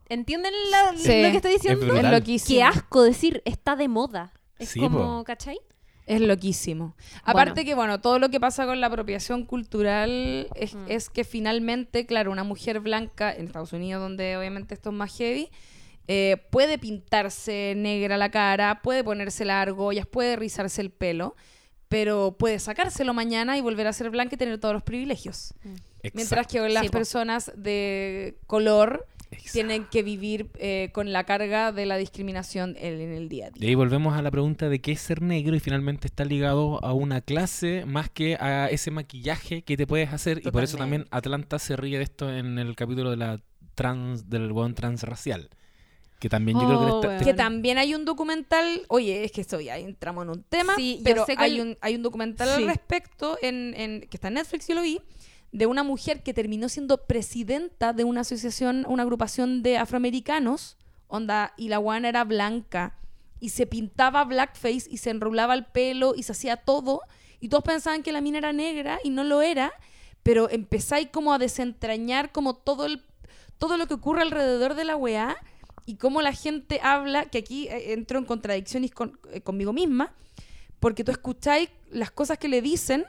¿Entienden 0.08 0.52
la- 0.70 0.96
Sí. 0.98 1.22
lo 1.22 1.30
que 1.30 1.36
estoy 1.36 1.52
diciendo? 1.52 1.86
Es. 1.94 2.44
Qué 2.46 2.62
asco 2.62 3.02
decir 3.02 3.40
está 3.46 3.76
de 3.76 3.88
moda. 3.88 4.32
Es 4.58 4.70
Sí, 4.70 4.80
como, 4.80 5.18
po. 5.18 5.24
¿cachai? 5.24 5.58
Es 6.06 6.20
loquísimo. 6.20 6.94
Aparte 7.22 7.64
que, 7.64 7.74
bueno, 7.74 8.00
todo 8.00 8.18
lo 8.18 8.28
que 8.28 8.38
pasa 8.38 8.66
con 8.66 8.80
la 8.80 8.88
apropiación 8.88 9.44
cultural 9.46 10.48
es, 10.54 10.74
Mm. 10.74 10.84
es 10.88 11.08
que 11.08 11.24
finalmente, 11.24 12.04
claro, 12.06 12.30
una 12.30 12.44
mujer 12.44 12.80
blanca 12.80 13.32
en 13.34 13.46
Estados 13.46 13.72
Unidos, 13.72 14.02
donde 14.02 14.36
obviamente 14.36 14.74
esto 14.74 14.90
es 14.90 14.94
más 14.96 15.16
heavy, 15.16 15.48
eh, 16.06 16.36
puede 16.50 16.76
pintarse 16.76 17.72
negra 17.76 18.18
la 18.18 18.30
cara, 18.30 18.82
puede 18.82 19.02
ponerse 19.02 19.46
las 19.46 19.62
argollas, 19.62 20.06
puede 20.06 20.36
rizarse 20.36 20.82
el 20.82 20.90
pelo, 20.90 21.34
pero 21.88 22.36
puede 22.38 22.58
sacárselo 22.58 23.14
mañana 23.14 23.56
y 23.56 23.62
volver 23.62 23.86
a 23.86 23.92
ser 23.94 24.10
blanca 24.10 24.34
y 24.34 24.38
tener 24.38 24.58
todos 24.60 24.74
los 24.74 24.82
privilegios. 24.82 25.54
Mientras 26.12 26.46
que 26.46 26.60
las 26.68 26.82
Sí, 26.84 26.88
personas 26.90 27.50
de 27.56 28.36
color 28.46 29.06
Exacto. 29.34 29.52
tienen 29.52 29.84
que 29.86 30.02
vivir 30.02 30.50
eh, 30.58 30.90
con 30.92 31.12
la 31.12 31.24
carga 31.24 31.72
de 31.72 31.86
la 31.86 31.96
discriminación 31.96 32.76
en, 32.78 33.00
en 33.00 33.12
el 33.12 33.28
día 33.28 33.46
a 33.46 33.48
Y 33.54 33.60
día. 33.60 33.68
ahí 33.68 33.74
volvemos 33.74 34.14
a 34.16 34.22
la 34.22 34.30
pregunta 34.30 34.68
de 34.68 34.80
qué 34.80 34.92
es 34.92 35.00
ser 35.00 35.22
negro 35.22 35.54
y 35.54 35.60
finalmente 35.60 36.06
está 36.06 36.24
ligado 36.24 36.84
a 36.84 36.92
una 36.92 37.20
clase 37.20 37.84
más 37.86 38.10
que 38.10 38.36
a 38.40 38.68
ese 38.70 38.90
maquillaje 38.90 39.62
que 39.62 39.76
te 39.76 39.86
puedes 39.86 40.12
hacer. 40.12 40.40
Y 40.44 40.50
por 40.50 40.62
eso 40.64 40.76
también. 40.76 41.06
Atlanta 41.10 41.58
se 41.58 41.76
ríe 41.76 41.98
de 41.98 42.04
esto 42.04 42.32
en 42.34 42.58
el 42.58 42.74
capítulo 42.76 43.10
de 43.10 43.16
la 43.16 43.40
trans, 43.74 44.28
del 44.30 44.52
buen 44.52 44.74
transracial. 44.74 45.50
Que 46.20 46.28
también 46.30 46.58
yo 46.58 46.66
creo 46.66 46.78
que 46.78 46.84
Oh, 46.86 46.94
está- 46.96 47.08
weón. 47.08 47.18
te- 47.18 47.24
Que 47.24 47.34
también 47.34 47.76
hay 47.76 47.94
un 47.94 48.04
documental, 48.06 48.82
oye, 48.88 49.24
es 49.24 49.32
que 49.32 49.40
esto 49.42 49.60
ya 49.60 49.76
entramos 49.76 50.24
en 50.24 50.30
un 50.30 50.42
tema, 50.44 50.74
Sí, 50.76 50.98
yo 50.98 51.04
pero 51.04 51.26
sé 51.26 51.36
que 51.36 51.42
hay 51.42 51.56
el- 51.56 51.60
un, 51.66 51.78
hay 51.82 51.96
un 51.96 52.02
documental 52.02 52.48
Sí. 52.48 52.62
al 52.62 52.68
respecto 52.68 53.36
en, 53.42 53.74
en- 53.76 54.00
que 54.02 54.16
está 54.16 54.28
en 54.28 54.34
Netflix, 54.34 54.66
yo 54.68 54.74
lo 54.74 54.82
vi, 54.82 55.00
de 55.54 55.66
una 55.66 55.84
mujer 55.84 56.24
que 56.24 56.34
terminó 56.34 56.68
siendo 56.68 57.06
presidenta 57.06 57.92
de 57.92 58.02
una 58.02 58.22
asociación, 58.22 58.84
una 58.88 59.04
agrupación 59.04 59.62
de 59.62 59.78
afroamericanos, 59.78 60.76
onda, 61.06 61.54
y 61.56 61.68
la 61.68 61.78
guana 61.78 62.08
era 62.08 62.24
blanca, 62.24 62.98
y 63.38 63.50
se 63.50 63.64
pintaba 63.66 64.24
blackface, 64.24 64.88
y 64.90 64.96
se 64.96 65.10
enrolaba 65.10 65.54
el 65.54 65.64
pelo, 65.66 66.14
y 66.16 66.24
se 66.24 66.32
hacía 66.32 66.56
todo, 66.56 67.02
y 67.38 67.50
todos 67.50 67.62
pensaban 67.62 68.02
que 68.02 68.10
la 68.10 68.20
mina 68.20 68.38
era 68.38 68.52
negra, 68.52 68.98
y 69.04 69.10
no 69.10 69.22
lo 69.22 69.42
era, 69.42 69.72
pero 70.24 70.50
empezáis 70.50 71.08
como 71.10 71.32
a 71.32 71.38
desentrañar 71.38 72.32
como 72.32 72.54
todo 72.54 72.86
el 72.86 73.02
todo 73.58 73.76
lo 73.76 73.86
que 73.86 73.94
ocurre 73.94 74.22
alrededor 74.22 74.74
de 74.74 74.84
la 74.84 74.96
weá 74.96 75.36
y 75.86 75.94
cómo 75.94 76.20
la 76.20 76.32
gente 76.32 76.80
habla, 76.82 77.26
que 77.26 77.38
aquí 77.38 77.68
eh, 77.68 77.92
entro 77.92 78.18
en 78.18 78.24
contradicciones 78.24 78.90
con- 78.90 79.20
eh, 79.32 79.40
conmigo 79.42 79.72
misma, 79.72 80.12
porque 80.80 81.04
tú 81.04 81.12
escucháis 81.12 81.68
las 81.90 82.10
cosas 82.10 82.38
que 82.38 82.48
le 82.48 82.60
dicen, 82.60 83.06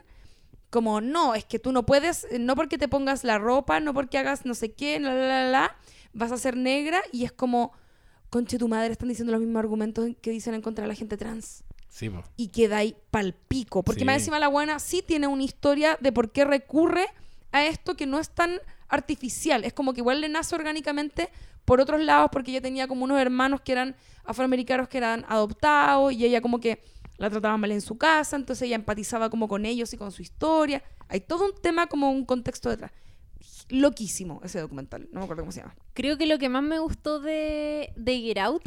como, 0.76 1.02
no, 1.02 1.34
es 1.34 1.44
que 1.46 1.58
tú 1.58 1.72
no 1.72 1.84
puedes, 1.88 2.26
eh, 2.26 2.38
no 2.38 2.56
porque 2.56 2.78
te 2.78 2.88
pongas 2.88 3.24
la 3.24 3.40
ropa, 3.40 3.80
no 3.80 3.94
porque 3.96 4.20
hagas 4.20 4.46
no 4.46 4.54
sé 4.54 4.74
qué, 4.74 5.00
la, 5.00 5.14
la, 5.16 5.28
la, 5.28 5.50
la, 5.50 5.76
vas 6.14 6.32
a 6.32 6.38
ser 6.38 6.56
negra, 6.56 7.02
y 7.12 7.24
es 7.26 7.32
como, 7.32 7.72
conche 8.30 8.60
tu 8.60 8.68
madre, 8.68 8.92
están 8.92 9.10
diciendo 9.10 9.32
los 9.32 9.42
mismos 9.42 9.60
argumentos 9.62 10.08
que 10.22 10.30
dicen 10.30 10.54
en 10.54 10.62
contra 10.62 10.84
de 10.84 10.90
la 10.90 10.94
gente 10.96 11.18
trans 11.18 11.64
Sí, 11.90 12.10
po. 12.10 12.24
y 12.38 12.50
queda 12.50 12.78
ahí 12.78 12.96
palpico. 13.10 13.82
Porque 13.82 14.02
Sí. 14.02 14.06
más 14.06 14.18
encima 14.18 14.38
la 14.38 14.50
buena 14.50 14.78
sí 14.80 15.02
tiene 15.02 15.28
una 15.28 15.44
historia 15.44 15.98
de 16.02 16.12
por 16.12 16.32
qué 16.32 16.44
recurre 16.46 17.08
a 17.52 17.66
esto 17.66 17.96
que 17.96 18.06
no 18.06 18.20
es 18.20 18.30
tan 18.30 18.60
artificial. 18.90 19.64
Es 19.64 19.74
como 19.74 19.94
que 19.94 20.02
igual 20.02 20.20
le 20.22 20.28
nace 20.30 20.54
orgánicamente 20.56 21.30
por 21.64 21.80
otros 21.82 22.02
lados, 22.02 22.30
porque 22.32 22.52
ella 22.52 22.62
tenía 22.62 22.88
como 22.88 23.06
unos 23.06 23.20
hermanos 23.20 23.62
que 23.62 23.72
eran 23.72 23.96
afroamericanos 24.26 24.88
que 24.90 24.98
eran 24.98 25.26
adoptados 25.30 26.12
y 26.14 26.26
ella 26.26 26.42
como 26.42 26.60
que 26.60 26.84
la 27.18 27.30
trataba 27.30 27.58
mal 27.58 27.72
en 27.72 27.82
su 27.82 27.98
casa, 27.98 28.36
entonces 28.36 28.64
ella 28.68 28.76
empatizaba 28.76 29.30
como 29.30 29.48
con 29.48 29.66
ellos 29.66 29.94
y 29.94 29.98
con 29.98 30.12
su 30.12 30.22
historia. 30.22 30.84
Hay 31.08 31.22
todo 31.22 31.46
un 31.46 31.54
tema 31.62 31.88
como 31.88 32.12
un 32.12 32.26
contexto 32.26 32.70
detrás. 32.70 32.92
Loquísimo 33.70 34.42
ese 34.44 34.60
documental, 34.60 35.08
no 35.12 35.20
me 35.20 35.24
acuerdo 35.24 35.42
cómo 35.44 35.52
se 35.52 35.62
llama. 35.62 35.76
Creo 35.94 36.18
que 36.18 36.28
lo 36.28 36.38
que 36.38 36.50
más 36.50 36.62
me 36.62 36.78
gustó 36.78 37.20
de, 37.20 37.92
de 37.96 38.20
Get 38.20 38.38
Out 38.38 38.62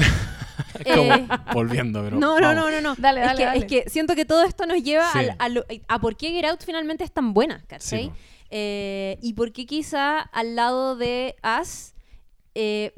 Es 0.85 0.85
como 0.97 1.15
Eh, 1.15 1.29
volviendo, 1.55 2.03
pero. 2.03 2.19
No, 2.19 2.41
no, 2.41 2.53
no, 2.53 2.69
no, 2.71 2.81
no. 2.81 2.95
Dale, 2.99 3.21
es, 3.21 3.27
dale, 3.27 3.39
que, 3.39 3.45
dale. 3.45 3.59
es 3.61 3.65
que 3.67 3.91
siento 3.91 4.17
que 4.17 4.25
todo 4.25 4.43
esto 4.43 4.67
nos 4.67 4.83
lleva 4.83 5.11
Sí. 5.13 5.19
al- 5.19 5.37
a, 5.39 5.49
lo- 5.49 5.65
a 5.87 6.01
por 6.01 6.17
qué 6.17 6.31
Get 6.31 6.45
Out 6.47 6.63
finalmente 6.65 7.05
es 7.05 7.13
tan 7.13 7.33
buena, 7.33 7.63
¿cachai? 7.69 8.07
Sí. 8.07 8.13
Eh, 8.51 9.19
y 9.23 9.35
por 9.35 9.53
qué 9.53 9.67
quizá 9.67 10.19
al 10.21 10.57
lado 10.57 10.97
de 10.97 11.37
Us 11.61 11.93
eh, 12.57 12.93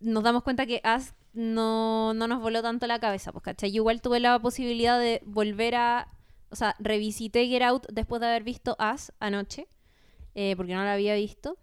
nos 0.00 0.22
damos 0.22 0.42
cuenta 0.42 0.64
que 0.64 0.80
Us 0.96 1.12
no, 1.40 2.12
no 2.14 2.26
nos 2.28 2.40
voló 2.40 2.62
tanto 2.62 2.86
la 2.86 2.98
cabeza, 3.00 3.32
pues, 3.32 3.42
¿cachai? 3.42 3.70
Yo 3.72 3.76
igual 3.82 4.00
tuve 4.02 4.20
la 4.20 4.38
posibilidad 4.38 4.98
de 4.98 5.20
volver 5.24 5.74
a... 5.74 6.08
O 6.50 6.56
sea, 6.56 6.74
revisité 6.80 7.46
Get 7.46 7.62
Out 7.62 7.86
después 7.92 8.20
de 8.20 8.26
haber 8.26 8.42
visto 8.42 8.76
Us 8.78 9.12
anoche, 9.20 9.68
eh, 10.34 10.54
porque 10.56 10.74
no 10.74 10.82
la 10.84 10.94
había 10.94 11.14
visto. 11.14 11.56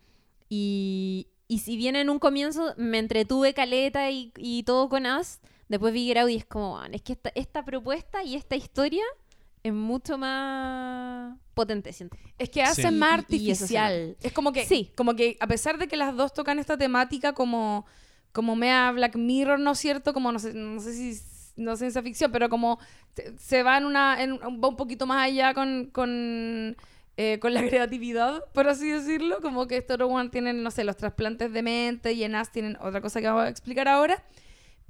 Y, 0.49 1.27
y 1.47 1.59
si 1.59 1.75
bien 1.77 1.95
en 1.95 2.09
un 2.09 2.19
comienzo 2.19 2.73
me 2.77 2.97
entretuve 2.99 3.53
caleta 3.53 4.09
y, 4.11 4.31
y 4.37 4.63
todo 4.63 4.87
con 4.89 5.05
Us, 5.05 5.39
después 5.67 5.93
vi 5.93 6.07
Get 6.07 6.17
Out 6.17 6.29
y 6.31 6.35
es 6.37 6.45
como, 6.45 6.75
"Man, 6.75 6.93
es 6.93 7.01
que 7.01 7.13
esta, 7.13 7.31
esta 7.35 7.65
propuesta 7.65 8.23
y 8.23 8.35
esta 8.35 8.55
historia 8.55 9.03
es 9.63 9.73
mucho 9.73 10.17
más 10.17 11.37
potente, 11.53 11.91
siento. 11.91 12.15
Es 12.37 12.49
que 12.49 12.61
hace 12.63 12.83
Sí. 12.83 12.91
más 12.91 13.09
Y- 13.09 13.13
y 13.13 13.49
artificial. 13.49 14.17
Es 14.21 14.31
como 14.31 14.53
que, 14.53 14.65
Sí. 14.65 14.91
como 14.95 15.15
que 15.15 15.35
a 15.41 15.47
pesar 15.47 15.77
de 15.77 15.87
que 15.89 15.97
las 15.97 16.15
dos 16.15 16.31
tocan 16.33 16.59
esta 16.59 16.77
temática 16.77 17.33
como, 17.33 17.85
como 18.37 18.55
mea 18.55 18.91
Black 18.91 19.15
Mirror, 19.15 19.59
¿no 19.59 19.71
es 19.71 19.79
cierto? 19.79 20.13
Como 20.13 20.31
no 20.31 20.37
sé, 20.37 20.53
no 20.53 20.79
sé 20.79 20.93
si 20.93 21.19
no 21.55 21.75
ciencia 21.75 22.03
ficción, 22.03 22.31
pero 22.31 22.49
como 22.49 22.77
se 23.39 23.63
va 23.63 23.79
en 23.79 23.85
una, 23.85 24.15
va 24.15 24.67
un 24.67 24.75
poquito 24.75 25.07
más 25.07 25.25
allá 25.25 25.55
con, 25.55 25.89
con, 25.91 26.77
eh, 27.17 27.39
con 27.41 27.55
la 27.55 27.61
creatividad, 27.67 28.43
por 28.53 28.69
así 28.69 28.91
decirlo. 28.91 29.39
Como 29.41 29.65
que 29.65 29.77
Story 29.77 30.03
One 30.03 30.29
tienen, 30.29 30.61
no 30.61 30.69
sé, 30.69 30.83
los 30.83 30.97
trasplantes 30.97 31.51
de 31.51 31.63
mente 31.63 32.13
y 32.13 32.23
en 32.23 32.35
Us 32.35 32.51
tienen 32.51 32.77
otra 32.79 33.01
cosa 33.01 33.21
que 33.21 33.25
vamos 33.25 33.45
a 33.45 33.49
explicar 33.49 33.87
ahora. 33.87 34.23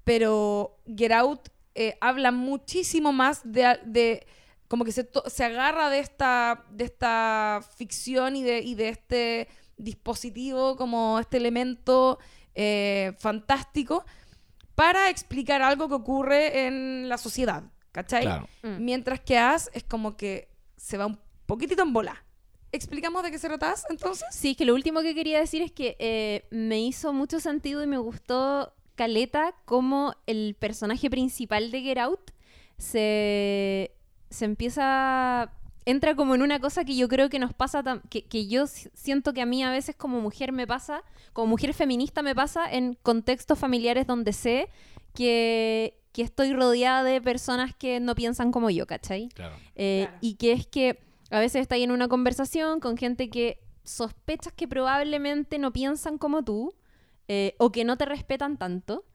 Pero 0.04 0.78
Get 0.94 1.14
Out 1.14 1.48
eh, 1.74 1.98
habla 2.02 2.34
muchísimo 2.34 3.14
más 3.14 3.50
de, 3.50 3.80
de 3.86 4.28
como 4.68 4.84
que 4.84 4.92
se, 4.92 5.08
se 5.28 5.46
agarra 5.46 5.90
de 5.90 6.00
esta, 6.00 6.66
de 6.70 6.84
esta 6.84 7.62
ficción 7.78 8.36
y 8.36 8.44
de, 8.44 8.60
y 8.60 8.76
de 8.76 8.90
este 8.90 9.48
dispositivo, 9.78 10.76
como 10.76 11.18
este 11.18 11.38
elemento 11.38 12.20
eh, 12.60 13.14
fantástico, 13.20 14.04
para 14.74 15.10
explicar 15.10 15.62
algo 15.62 15.88
que 15.88 15.94
ocurre 15.94 16.66
en 16.66 17.08
la 17.08 17.20
sociedad, 17.20 17.64
¿cachai? 17.92 18.24
Claro. 18.24 18.50
Mm. 18.64 18.84
Mientras 18.84 19.20
que 19.20 19.38
As 19.38 19.70
es 19.74 19.84
como 19.84 20.18
que 20.18 20.50
se 20.76 20.98
va 20.98 21.06
un 21.06 21.20
poquitito 21.46 21.84
en 21.84 21.94
bola. 21.94 22.24
¿Explicamos 22.72 23.22
de 23.22 23.30
qué 23.30 23.38
se 23.38 23.48
trata 23.48 23.72
As, 23.72 23.86
entonces? 23.92 24.28
Sí, 24.32 24.56
que 24.56 24.66
lo 24.66 24.74
último 24.74 25.02
que 25.02 25.14
quería 25.14 25.40
decir 25.40 25.62
es 25.62 25.72
que 25.72 25.96
eh, 26.00 26.46
me 26.50 26.80
hizo 26.80 27.14
mucho 27.14 27.40
sentido 27.40 27.84
y 27.84 27.88
me 27.88 28.00
gustó 28.00 28.74
Caleta 28.96 29.54
como 29.66 30.16
el 30.26 30.56
personaje 30.60 31.12
principal 31.12 31.70
de 31.70 31.82
Get 31.82 32.00
Out 32.00 32.32
se, 32.80 33.92
se 34.32 34.46
empieza... 34.46 35.54
Entra 35.90 36.16
como 36.16 36.36
en 36.36 36.42
una 36.42 36.60
cosa 36.60 36.84
que 36.84 36.96
yo 36.98 37.08
creo 37.08 37.30
que 37.30 37.40
nos 37.40 37.54
pasa, 37.54 37.82
que, 38.10 38.26
que 38.26 38.48
yo 38.48 38.68
si- 38.68 38.90
siento 38.94 39.32
que 39.34 39.42
a 39.42 39.46
mí 39.46 39.64
a 39.64 39.72
veces 39.72 39.96
como 39.96 40.20
mujer 40.20 40.52
me 40.52 40.68
pasa, 40.68 41.02
como 41.34 41.48
mujer 41.48 41.74
feminista 41.74 42.22
me 42.22 42.36
pasa 42.36 42.70
en 42.72 42.96
contextos 43.04 43.58
familiares 43.58 44.06
donde 44.06 44.34
sé 44.34 44.68
que, 45.14 45.98
que 46.12 46.22
estoy 46.24 46.54
rodeada 46.54 47.04
de 47.04 47.22
personas 47.22 47.74
que 47.76 48.00
no 48.00 48.16
piensan 48.16 48.52
como 48.52 48.70
yo, 48.70 48.86
¿cachai? 48.86 49.30
Claro. 49.30 49.56
Eh, 49.76 50.04
Claro. 50.08 50.18
Y 50.22 50.36
que 50.36 50.52
es 50.52 50.68
que 50.68 51.00
a 51.32 51.40
veces 51.40 51.62
estás 51.62 51.80
en 51.80 51.92
una 51.92 52.08
conversación 52.08 52.80
con 52.80 52.98
gente 52.98 53.30
que 53.30 53.60
sospechas 53.84 54.54
que 54.54 54.68
probablemente 54.68 55.58
no 55.60 55.72
piensan 55.72 56.18
como 56.18 56.44
tú 56.44 56.74
eh, 57.30 57.56
o 57.60 57.72
que 57.72 57.84
no 57.86 57.98
te 57.98 58.06
respetan 58.06 58.58
tanto. 58.58 59.06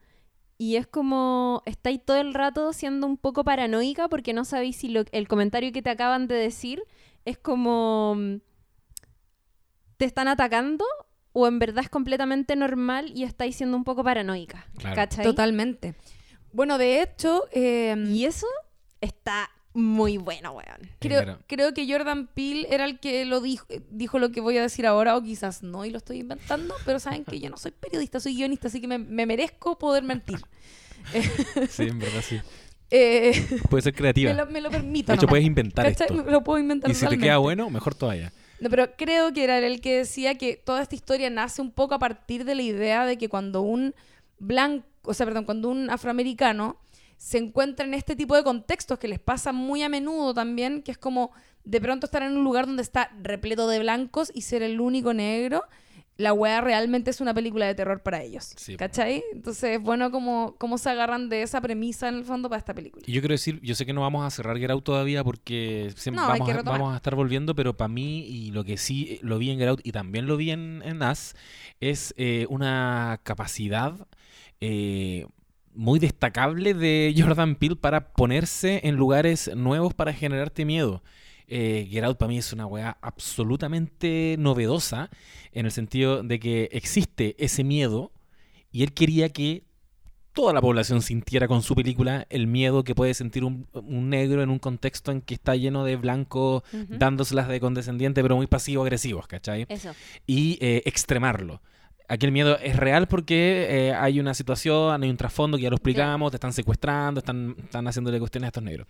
Y 0.59 0.76
es 0.76 0.86
como 0.86 1.62
estáis 1.66 2.00
todo 2.05 2.18
el 2.18 2.34
rato 2.34 2.72
siendo 2.72 3.07
un 3.07 3.16
poco 3.16 3.42
paranoica 3.44 4.09
porque 4.09 4.32
no 4.32 4.44
sabéis 4.44 4.76
si 4.76 4.88
lo- 4.88 5.05
el 5.12 5.26
comentario 5.28 5.72
que 5.72 5.82
te 5.82 5.90
acaban 5.90 6.28
de 6.28 6.34
decir 6.36 6.82
es 7.24 7.38
como 7.38 8.14
mm, 8.16 8.36
te 9.96 10.05
están 10.05 10.28
atacando 10.28 10.84
o 11.32 11.46
en 11.46 11.59
verdad 11.59 11.84
es 11.84 11.88
completamente 11.90 12.57
normal 12.57 13.11
y 13.14 13.24
estáis 13.24 13.57
siendo 13.57 13.76
un 13.76 13.84
poco 13.84 14.05
paranoica. 14.05 14.66
Claro. 14.76 14.96
¿Cachai? 14.96 15.24
Totalmente. 15.24 15.94
Bueno, 16.53 16.76
de 16.78 17.00
hecho, 17.03 17.44
eh, 17.53 17.96
Y 18.09 18.24
eso 18.26 18.46
está 19.00 19.48
muy 19.74 20.18
bueno, 20.18 20.52
weón. 20.52 20.90
creo, 20.98 21.22
Claro. 21.22 21.38
creo 21.46 21.72
que 21.74 21.90
Jordan 21.90 22.26
Peele 22.26 22.66
era 22.70 22.84
el 22.84 23.00
que 23.00 23.24
lo 23.24 23.40
dijo, 23.40 23.66
dijo 23.90 24.18
lo 24.18 24.30
que 24.30 24.40
voy 24.40 24.58
a 24.58 24.62
decir 24.62 24.86
ahora, 24.86 25.16
o 25.16 25.22
quizás 25.22 25.62
no, 25.62 25.84
y 25.84 25.90
lo 25.90 25.98
estoy 25.98 26.18
inventando, 26.20 26.74
pero 26.84 26.98
saben 27.00 27.24
que 27.24 27.40
yo 27.40 27.48
no 27.50 27.56
soy 27.56 27.70
periodista, 27.72 28.20
soy 28.20 28.34
guionista, 28.34 28.68
así 28.68 28.80
que 28.80 28.88
me, 28.88 28.98
me 28.98 29.24
merezco 29.26 29.78
poder 29.78 30.02
mentir. 30.02 30.38
Sí, 31.70 31.82
en 31.84 31.98
verdad 31.98 32.22
sí. 32.26 32.40
Eh, 32.94 33.32
Puede 33.70 33.80
ser 33.80 33.94
me, 33.94 33.96
creativa. 33.96 34.32
lo, 34.34 34.44
me 34.46 34.60
lo 34.60 34.70
permito. 34.70 35.12
De 35.12 35.14
hecho, 35.16 35.22
nomás. 35.22 35.30
puedes 35.30 35.46
inventar 35.46 35.86
¿Cachai? 35.86 36.08
esto. 36.10 36.24
Me 36.24 36.30
lo 36.30 36.44
puedo 36.44 36.58
inventar 36.58 36.90
Y 36.90 36.94
si 36.94 37.06
te 37.06 37.16
queda 37.18 37.38
bueno, 37.38 37.70
mejor 37.70 37.94
todavía. 37.94 38.34
No, 38.60 38.68
pero 38.68 38.94
creo 38.98 39.32
que 39.32 39.44
era 39.44 39.58
el 39.60 39.80
que 39.80 39.96
decía 39.96 40.36
que 40.36 40.56
toda 40.62 40.82
esta 40.82 40.94
historia 40.94 41.30
nace 41.30 41.62
un 41.62 41.70
poco 41.72 41.94
a 41.94 41.98
partir 41.98 42.44
de 42.44 42.54
la 42.54 42.60
idea 42.60 43.06
de 43.06 43.16
que 43.16 43.30
cuando 43.30 43.62
un 43.62 43.94
blanco, 44.38 44.84
o 45.04 45.14
sea, 45.14 45.24
perdón, 45.24 45.44
cuando 45.46 45.70
un 45.70 45.88
afroamericano 45.88 46.76
se 47.22 47.38
encuentra 47.38 47.86
en 47.86 47.94
este 47.94 48.16
tipo 48.16 48.34
de 48.34 48.42
contextos 48.42 48.98
que 48.98 49.06
les 49.06 49.20
pasa 49.20 49.52
muy 49.52 49.84
a 49.84 49.88
menudo 49.88 50.34
también, 50.34 50.82
que 50.82 50.90
es 50.90 50.98
como 50.98 51.30
de 51.62 51.80
pronto 51.80 52.06
estar 52.06 52.20
en 52.24 52.36
un 52.36 52.42
lugar 52.42 52.66
donde 52.66 52.82
está 52.82 53.12
repleto 53.22 53.68
de 53.68 53.78
blancos 53.78 54.32
y 54.34 54.42
ser 54.42 54.60
el 54.64 54.80
único 54.80 55.14
negro, 55.14 55.62
la 56.16 56.32
weá 56.32 56.60
realmente 56.60 57.10
es 57.12 57.20
una 57.20 57.32
película 57.32 57.64
de 57.64 57.76
terror 57.76 58.02
para 58.02 58.24
ellos. 58.24 58.52
Sí. 58.56 58.76
¿Cachai? 58.76 59.22
Entonces 59.32 59.76
es 59.76 59.80
bueno 59.80 60.10
como, 60.10 60.56
cómo 60.58 60.78
se 60.78 60.90
agarran 60.90 61.28
de 61.28 61.42
esa 61.42 61.60
premisa 61.60 62.08
en 62.08 62.16
el 62.16 62.24
fondo 62.24 62.48
para 62.48 62.58
esta 62.58 62.74
película. 62.74 63.04
Y 63.06 63.12
yo 63.12 63.20
quiero 63.20 63.34
decir, 63.34 63.60
yo 63.62 63.76
sé 63.76 63.86
que 63.86 63.92
no 63.92 64.00
vamos 64.00 64.26
a 64.26 64.30
cerrar 64.30 64.58
Get 64.58 64.72
Out 64.72 64.82
todavía 64.82 65.22
porque 65.22 65.92
siempre 65.94 66.22
No, 66.22 66.28
vamos, 66.28 66.50
a, 66.50 66.52
retomar. 66.54 66.80
vamos 66.80 66.92
a 66.92 66.96
estar 66.96 67.14
volviendo, 67.14 67.54
pero 67.54 67.76
para 67.76 67.86
mí, 67.86 68.26
y 68.26 68.50
lo 68.50 68.64
que 68.64 68.76
sí 68.76 69.06
eh, 69.08 69.18
lo 69.22 69.38
vi 69.38 69.50
en 69.50 69.60
Get 69.60 69.68
Out 69.68 69.80
y 69.84 69.92
también 69.92 70.26
lo 70.26 70.36
vi 70.36 70.50
en, 70.50 70.82
en 70.84 71.00
Us, 71.02 71.36
es 71.78 72.14
eh, 72.16 72.46
una 72.50 73.20
capacidad 73.22 74.08
eh, 74.60 75.26
muy 75.74 75.98
destacable 75.98 76.74
de 76.74 77.14
Jordan 77.18 77.56
Peele 77.56 77.76
para 77.76 78.12
ponerse 78.12 78.80
en 78.84 78.96
lugares 78.96 79.50
nuevos 79.54 79.94
para 79.94 80.12
generarte 80.12 80.64
miedo. 80.64 81.02
Eh, 81.48 81.86
Get 81.90 82.04
Out 82.04 82.18
para 82.18 82.28
mí 82.28 82.38
es 82.38 82.52
una 82.52 82.66
weá 82.66 82.96
absolutamente 83.02 84.36
novedosa 84.38 85.10
en 85.52 85.66
el 85.66 85.72
sentido 85.72 86.22
de 86.22 86.38
que 86.40 86.68
existe 86.72 87.34
ese 87.38 87.64
miedo 87.64 88.12
y 88.70 88.82
él 88.82 88.92
quería 88.94 89.28
que 89.28 89.64
toda 90.32 90.54
la 90.54 90.60
población 90.60 91.02
sintiera 91.02 91.46
con 91.46 91.62
su 91.62 91.74
película 91.74 92.26
el 92.30 92.46
miedo 92.46 92.84
que 92.84 92.94
puede 92.94 93.12
sentir 93.12 93.44
un, 93.44 93.68
un 93.74 94.08
negro 94.08 94.42
en 94.42 94.48
un 94.48 94.58
contexto 94.58 95.12
en 95.12 95.20
que 95.20 95.34
está 95.34 95.54
lleno 95.56 95.84
de 95.84 95.96
blancos 95.96 96.62
dándoselas 96.88 97.48
de 97.48 97.60
condescendiente 97.60 98.22
pero 98.22 98.36
muy 98.36 98.46
pasivo-agresivos, 98.46 99.26
¿cachai? 99.26 99.66
Eso. 99.68 99.94
Y 100.26 100.58
eh, 100.60 100.82
extremarlo. 100.86 101.60
Aquí 102.09 102.26
el 102.26 102.32
miedo 102.32 102.59
es 102.59 102.76
real 102.76 103.09
porque 103.09 103.66
eh, 103.68 103.94
hay 103.94 104.20
una 104.20 104.34
situación, 104.34 105.03
hay 105.03 105.11
un 105.11 105.16
trasfondo 105.16 105.57
que 105.57 105.64
ya 105.64 105.70
lo 105.70 105.76
explicamos, 105.76 106.30
te 106.30 106.36
están 106.36 106.53
secuestrando, 106.53 107.20
están, 107.20 107.57
están 107.59 107.86
haciéndole 107.86 108.18
cuestiones 108.18 108.46
a 108.46 108.48
estos 108.48 108.62
negros. 108.62 108.86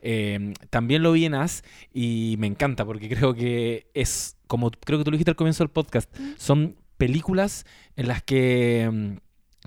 Eh, 0.00 0.52
también 0.70 1.02
lo 1.02 1.12
vi 1.12 1.24
en 1.24 1.34
As 1.34 1.62
y 1.92 2.36
me 2.38 2.46
encanta 2.46 2.84
porque 2.84 3.08
creo 3.14 3.34
que 3.34 3.86
es, 3.94 4.36
como 4.46 4.70
creo 4.70 4.98
que 4.98 5.04
tú 5.04 5.10
lo 5.10 5.16
dijiste 5.16 5.30
al 5.30 5.36
comienzo 5.36 5.64
del 5.64 5.70
podcast, 5.70 6.14
son 6.36 6.76
películas 6.96 7.64
en 7.96 8.08
las 8.08 8.22
que, 8.22 8.90
mm, 8.92 9.16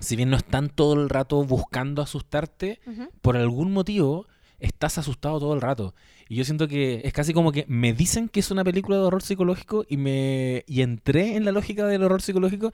si 0.00 0.16
bien 0.16 0.30
no 0.30 0.36
están 0.36 0.68
todo 0.68 0.94
el 0.94 1.08
rato 1.08 1.44
buscando 1.44 2.02
asustarte, 2.02 2.80
por 3.20 3.36
algún 3.36 3.72
motivo 3.72 4.26
estás 4.60 4.98
asustado 4.98 5.38
todo 5.40 5.54
el 5.54 5.60
rato. 5.60 5.94
Y 6.30 6.36
yo 6.36 6.44
siento 6.44 6.68
que 6.68 7.00
es 7.02 7.12
casi 7.12 7.34
como 7.34 7.50
que 7.50 7.64
me 7.66 7.92
dicen 7.92 8.28
que 8.28 8.38
es 8.38 8.52
una 8.52 8.62
película 8.62 8.96
de 8.96 9.02
horror 9.02 9.20
psicológico 9.20 9.84
y 9.88 9.96
me 9.96 10.62
y 10.68 10.82
entré 10.82 11.34
en 11.34 11.44
la 11.44 11.50
lógica 11.50 11.88
del 11.88 12.04
horror 12.04 12.22
psicológico 12.22 12.72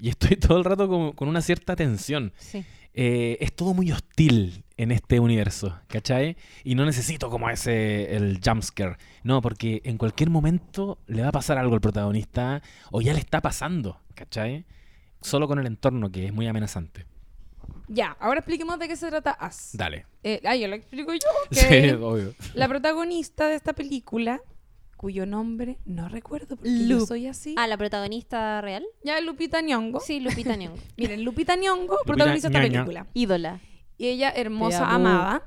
y 0.00 0.08
estoy 0.08 0.36
todo 0.36 0.58
el 0.58 0.64
rato 0.64 0.88
con, 0.88 1.12
con 1.12 1.28
una 1.28 1.40
cierta 1.40 1.76
tensión. 1.76 2.32
Sí. 2.36 2.64
Eh, 2.92 3.38
es 3.38 3.54
todo 3.54 3.74
muy 3.74 3.92
hostil 3.92 4.64
en 4.76 4.90
este 4.90 5.20
universo, 5.20 5.78
¿cachai? 5.86 6.36
Y 6.64 6.74
no 6.74 6.84
necesito 6.84 7.30
como 7.30 7.48
ese, 7.48 8.16
el 8.16 8.40
jumpscare. 8.44 8.96
No, 9.22 9.40
porque 9.40 9.82
en 9.84 9.96
cualquier 9.96 10.28
momento 10.28 10.98
le 11.06 11.22
va 11.22 11.28
a 11.28 11.32
pasar 11.32 11.58
algo 11.58 11.74
al 11.74 11.80
protagonista 11.80 12.60
o 12.90 13.00
ya 13.02 13.12
le 13.12 13.20
está 13.20 13.40
pasando, 13.40 14.00
¿cachai? 14.14 14.64
Solo 15.20 15.46
con 15.46 15.60
el 15.60 15.66
entorno 15.66 16.10
que 16.10 16.26
es 16.26 16.32
muy 16.32 16.48
amenazante. 16.48 17.06
Ya, 17.88 18.16
ahora 18.20 18.40
expliquemos 18.40 18.78
de 18.78 18.86
qué 18.88 18.96
se 18.96 19.08
trata 19.08 19.30
As. 19.32 19.70
Dale. 19.74 20.06
Eh, 20.22 20.40
ah, 20.44 20.54
yo 20.56 20.68
lo 20.68 20.76
explico 20.76 21.12
yo. 21.12 21.20
Sí, 21.50 21.90
obvio. 21.90 22.34
La 22.54 22.68
protagonista 22.68 23.46
de 23.48 23.54
esta 23.56 23.72
película, 23.72 24.40
cuyo 24.96 25.26
nombre 25.26 25.78
no 25.86 26.08
recuerdo 26.08 26.56
porque 26.56 26.86
yo 26.86 27.00
soy 27.06 27.26
así. 27.26 27.54
Ah, 27.58 27.66
la 27.66 27.76
protagonista 27.76 28.60
real. 28.60 28.84
Ya 29.02 29.18
es 29.18 29.24
Lupita 29.24 29.60
Nyong'o. 29.62 30.00
Sí, 30.00 30.20
Lupita 30.20 30.56
Nyong'o. 30.56 30.76
Miren, 30.96 31.24
Lupita 31.24 31.56
Nyong'o 31.56 31.96
protagoniza 32.04 32.48
esta 32.48 32.60
película. 32.60 33.06
Ídola. 33.14 33.60
Y 33.98 34.08
ella, 34.08 34.30
hermosa, 34.30 34.88
amada. 34.88 35.42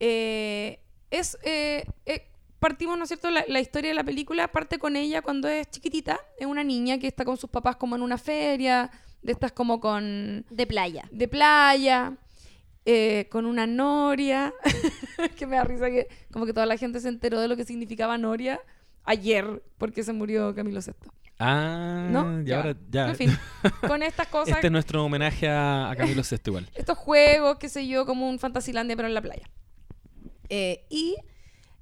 eh, 0.00 0.80
es... 1.10 1.38
eh, 1.42 1.84
eh, 2.06 2.24
partimos, 2.58 2.98
¿no 2.98 3.04
es 3.04 3.08
cierto? 3.08 3.30
La, 3.30 3.44
la 3.48 3.60
historia 3.60 3.90
de 3.90 3.94
la 3.94 4.04
película 4.04 4.48
parte 4.48 4.78
con 4.78 4.96
ella 4.96 5.22
cuando 5.22 5.48
es 5.48 5.70
chiquitita. 5.70 6.18
Es 6.38 6.46
una 6.46 6.64
niña 6.64 6.98
que 6.98 7.06
está 7.06 7.24
con 7.24 7.36
sus 7.36 7.48
papás 7.50 7.76
como 7.76 7.94
en 7.96 8.02
una 8.02 8.18
feria. 8.18 8.90
De 9.22 9.32
estas 9.32 9.52
como 9.52 9.80
con... 9.80 10.44
De 10.50 10.66
playa. 10.66 11.08
de 11.10 11.28
playa, 11.28 12.16
eh, 12.84 13.28
con 13.30 13.46
una 13.46 13.66
noria, 13.66 14.52
que 15.36 15.46
me 15.46 15.56
da 15.56 15.64
risa 15.64 15.90
que 15.90 16.08
como 16.32 16.46
que 16.46 16.52
toda 16.52 16.66
la 16.66 16.76
gente 16.76 17.00
se 17.00 17.08
enteró 17.08 17.40
de 17.40 17.48
lo 17.48 17.56
que 17.56 17.64
significaba 17.64 18.16
noria 18.16 18.60
ayer, 19.04 19.62
porque 19.78 20.02
se 20.04 20.12
murió 20.12 20.54
Camilo 20.54 20.80
VI. 20.80 20.92
Ah, 21.40 22.08
¿No? 22.10 22.40
y 22.42 22.46
Ya. 22.46 22.56
ahora 22.56 22.76
ya. 22.90 23.08
En 23.10 23.16
fin, 23.16 23.30
con 23.86 24.02
estas 24.02 24.26
cosas, 24.28 24.54
Este 24.56 24.66
es 24.68 24.72
nuestro 24.72 25.04
homenaje 25.04 25.48
a, 25.48 25.90
a 25.90 25.96
Camilo 25.96 26.22
VI 26.28 26.36
igual. 26.46 26.68
estos 26.74 26.96
juegos, 26.98 27.58
qué 27.58 27.68
sé 27.68 27.86
yo, 27.86 28.06
como 28.06 28.28
un 28.28 28.38
Fantasilandia, 28.38 28.96
pero 28.96 29.08
en 29.08 29.14
la 29.14 29.22
playa. 29.22 29.48
Eh, 30.48 30.86
y 30.90 31.16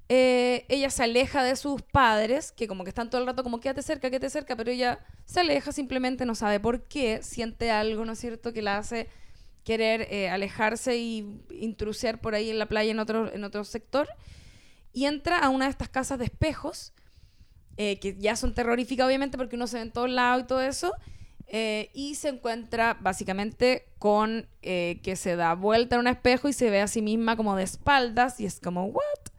eh, 0.09 0.65
ella 0.69 0.89
se 0.89 1.03
aleja 1.03 1.43
de 1.43 1.55
sus 1.57 1.81
padres, 1.81 2.53
que 2.53 2.67
como 2.67 2.85
que 2.85 2.89
están 2.89 3.09
todo 3.09 3.19
el 3.19 3.27
rato 3.27 3.43
como 3.43 3.59
quédate 3.59 3.81
cerca, 3.81 4.09
quédate 4.09 4.29
cerca, 4.29 4.55
pero 4.55 4.71
ella 4.71 4.99
se 5.25 5.41
aleja, 5.41 5.73
simplemente 5.73 6.25
no 6.25 6.33
sabe 6.33 6.61
por 6.61 6.83
qué, 6.83 7.21
siente 7.23 7.71
algo, 7.71 8.05
¿no 8.05 8.13
es 8.13 8.19
cierto?, 8.19 8.53
que 8.53 8.61
la 8.61 8.77
hace 8.77 9.09
querer 9.65 10.07
eh, 10.09 10.29
alejarse 10.29 10.95
y 10.95 11.41
intrusiar 11.51 12.21
por 12.21 12.35
ahí 12.35 12.49
en 12.49 12.57
la 12.57 12.67
playa 12.67 12.89
en 12.89 12.99
otro, 12.99 13.33
en 13.33 13.43
otro 13.43 13.65
sector. 13.65 14.07
Y 14.93 15.05
entra 15.05 15.39
a 15.39 15.49
una 15.49 15.65
de 15.65 15.71
estas 15.71 15.89
casas 15.89 16.19
de 16.19 16.25
espejos, 16.25 16.93
eh, 17.75 17.99
que 17.99 18.15
ya 18.17 18.37
son 18.37 18.53
terroríficas 18.53 19.05
obviamente 19.05 19.37
porque 19.37 19.57
uno 19.57 19.67
se 19.67 19.75
ve 19.75 19.83
en 19.83 19.91
todos 19.91 20.09
lados 20.09 20.43
y 20.43 20.47
todo 20.47 20.61
eso, 20.61 20.93
y 21.93 22.15
se 22.15 22.27
encuentra 22.27 22.97
básicamente 22.99 23.87
con 23.99 24.49
que 24.61 25.13
se 25.15 25.37
da 25.37 25.53
vuelta 25.53 25.95
en 25.95 26.01
un 26.01 26.07
espejo 26.07 26.49
y 26.49 26.53
se 26.53 26.69
ve 26.69 26.81
a 26.81 26.87
sí 26.87 27.01
misma 27.01 27.37
como 27.37 27.55
de 27.55 27.63
espaldas 27.63 28.41
y 28.41 28.45
es 28.45 28.59
como, 28.59 28.87
¿what? 28.87 29.36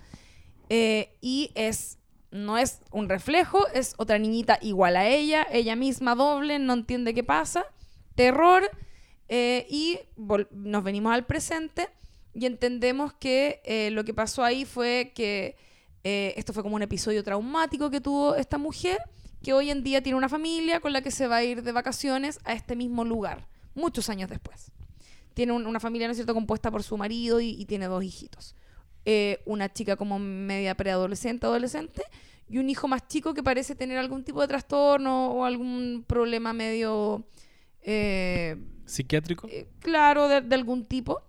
Eh, 0.68 1.16
y 1.20 1.50
es, 1.54 1.98
no 2.30 2.58
es 2.58 2.80
un 2.90 3.08
reflejo, 3.08 3.66
es 3.68 3.94
otra 3.96 4.18
niñita 4.18 4.58
igual 4.60 4.96
a 4.96 5.08
ella, 5.08 5.46
ella 5.50 5.76
misma 5.76 6.14
doble, 6.14 6.58
no 6.58 6.74
entiende 6.74 7.14
qué 7.14 7.24
pasa, 7.24 7.64
terror, 8.14 8.70
eh, 9.28 9.66
y 9.70 9.98
nos 10.50 10.84
venimos 10.84 11.12
al 11.12 11.26
presente 11.26 11.88
y 12.34 12.46
entendemos 12.46 13.12
que 13.14 13.60
eh, 13.64 13.90
lo 13.92 14.04
que 14.04 14.14
pasó 14.14 14.44
ahí 14.44 14.64
fue 14.64 15.12
que 15.14 15.56
esto 16.04 16.54
fue 16.54 16.62
como 16.62 16.74
un 16.76 16.80
episodio 16.82 17.22
traumático 17.22 17.90
que 17.90 18.00
tuvo 18.00 18.34
esta 18.34 18.56
mujer, 18.56 18.98
que 19.42 19.52
hoy 19.52 19.70
en 19.70 19.82
día 19.84 20.02
tiene 20.02 20.16
una 20.16 20.30
familia 20.30 20.80
con 20.80 20.94
la 20.94 21.02
que 21.02 21.10
se 21.10 21.26
va 21.26 21.36
a 21.36 21.44
ir 21.44 21.62
de 21.62 21.70
vacaciones 21.72 22.38
a 22.44 22.54
este 22.54 22.76
mismo 22.76 23.04
lugar, 23.04 23.46
muchos 23.74 24.08
años 24.08 24.30
después. 24.30 24.72
Tiene 25.34 25.52
un- 25.52 25.66
una 25.66 25.80
familia, 25.80 26.06
¿no 26.08 26.12
es 26.12 26.16
cierto?, 26.16 26.32
compuesta 26.32 26.70
por 26.70 26.82
su 26.82 26.96
marido 26.96 27.40
y 27.42 27.62
tiene 27.66 27.86
dos 27.88 28.02
hijitos. 28.02 28.54
Eh, 29.10 29.40
una 29.46 29.72
chica 29.72 29.96
como 29.96 30.18
media 30.18 30.74
preadolescente, 30.74 31.46
adolescente, 31.46 32.02
y 32.46 32.58
un 32.58 32.68
hijo 32.68 32.88
más 32.88 33.08
chico 33.08 33.32
que 33.32 33.42
parece 33.42 33.74
tener 33.74 33.96
algún 33.96 34.22
tipo 34.22 34.42
de 34.42 34.48
trastorno 34.48 35.30
o 35.32 35.44
algún 35.46 36.04
problema 36.06 36.52
medio... 36.52 37.24
eh, 37.80 38.56
¿Psiquiátrico? 38.84 39.48
eh, 39.50 39.66
claro, 39.80 40.28
de, 40.28 40.42
de 40.42 40.54
algún 40.54 40.84
tipo. 40.84 41.22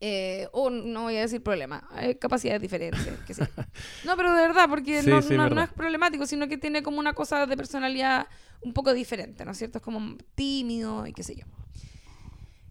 Eh, 0.00 0.48
o 0.52 0.68
no 0.70 1.02
voy 1.04 1.16
a 1.16 1.20
decir 1.20 1.42
problema, 1.42 1.86
hay 1.92 2.14
capacidades 2.16 2.60
diferentes. 2.62 3.36
sé 3.36 3.46
yo. 3.56 3.62
No, 4.04 4.16
pero 4.16 4.34
de 4.34 4.42
verdad, 4.42 4.66
porque 4.68 5.02
Sí, 5.02 5.10
no, 5.10 5.20
sí, 5.22 5.28
no- 5.34 5.36
no 5.36 5.42
verdad. 5.44 5.64
es 5.64 5.72
problemático, 5.72 6.26
sino 6.26 6.48
que 6.48 6.56
tiene 6.58 6.82
como 6.82 6.98
una 6.98 7.12
cosa 7.12 7.46
de 7.46 7.56
personalidad 7.56 8.26
un 8.62 8.72
poco 8.72 8.94
diferente, 8.94 9.44
¿no 9.44 9.50
es 9.52 9.58
cierto? 9.58 9.78
Es 9.78 9.84
como 9.84 10.16
tímido 10.34 11.06
y 11.06 11.12
qué 11.12 11.22
sé 11.22 11.36
yo. 11.36 11.44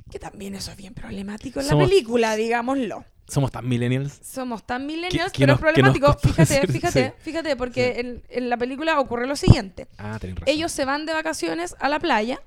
Que 0.09 0.19
también 0.19 0.55
eso 0.55 0.71
es 0.71 0.77
bien 0.77 0.93
problemático 0.93 1.59
en 1.61 1.67
la 1.67 1.77
película, 1.77 2.35
digámoslo. 2.35 3.05
Somos 3.31 3.49
tan 3.51 3.67
millennials. 3.67 4.19
Somos 4.23 4.63
tan 4.65 4.85
millennials, 4.85 5.31
¿Qué- 5.31 5.37
qué 5.39 5.43
pero 5.45 5.53
es 5.53 5.59
problemático. 5.59 6.13
Fíjate, 6.19 6.41
decir? 6.41 6.71
fíjate, 6.71 7.05
Sí. 7.09 7.13
fíjate, 7.23 7.55
porque 7.55 7.99
en, 7.99 8.23
en 8.29 8.49
la 8.49 8.57
película 8.57 8.99
ocurre 8.99 9.25
lo 9.27 9.35
siguiente. 9.35 9.87
Ah, 9.97 10.17
tenés 10.19 10.35
razón. 10.37 10.53
Ellos 10.53 10.71
se 10.71 10.85
van 10.85 11.05
de 11.05 11.13
vacaciones 11.13 11.75
a 11.79 11.87
la 11.89 11.99
playa 11.99 12.41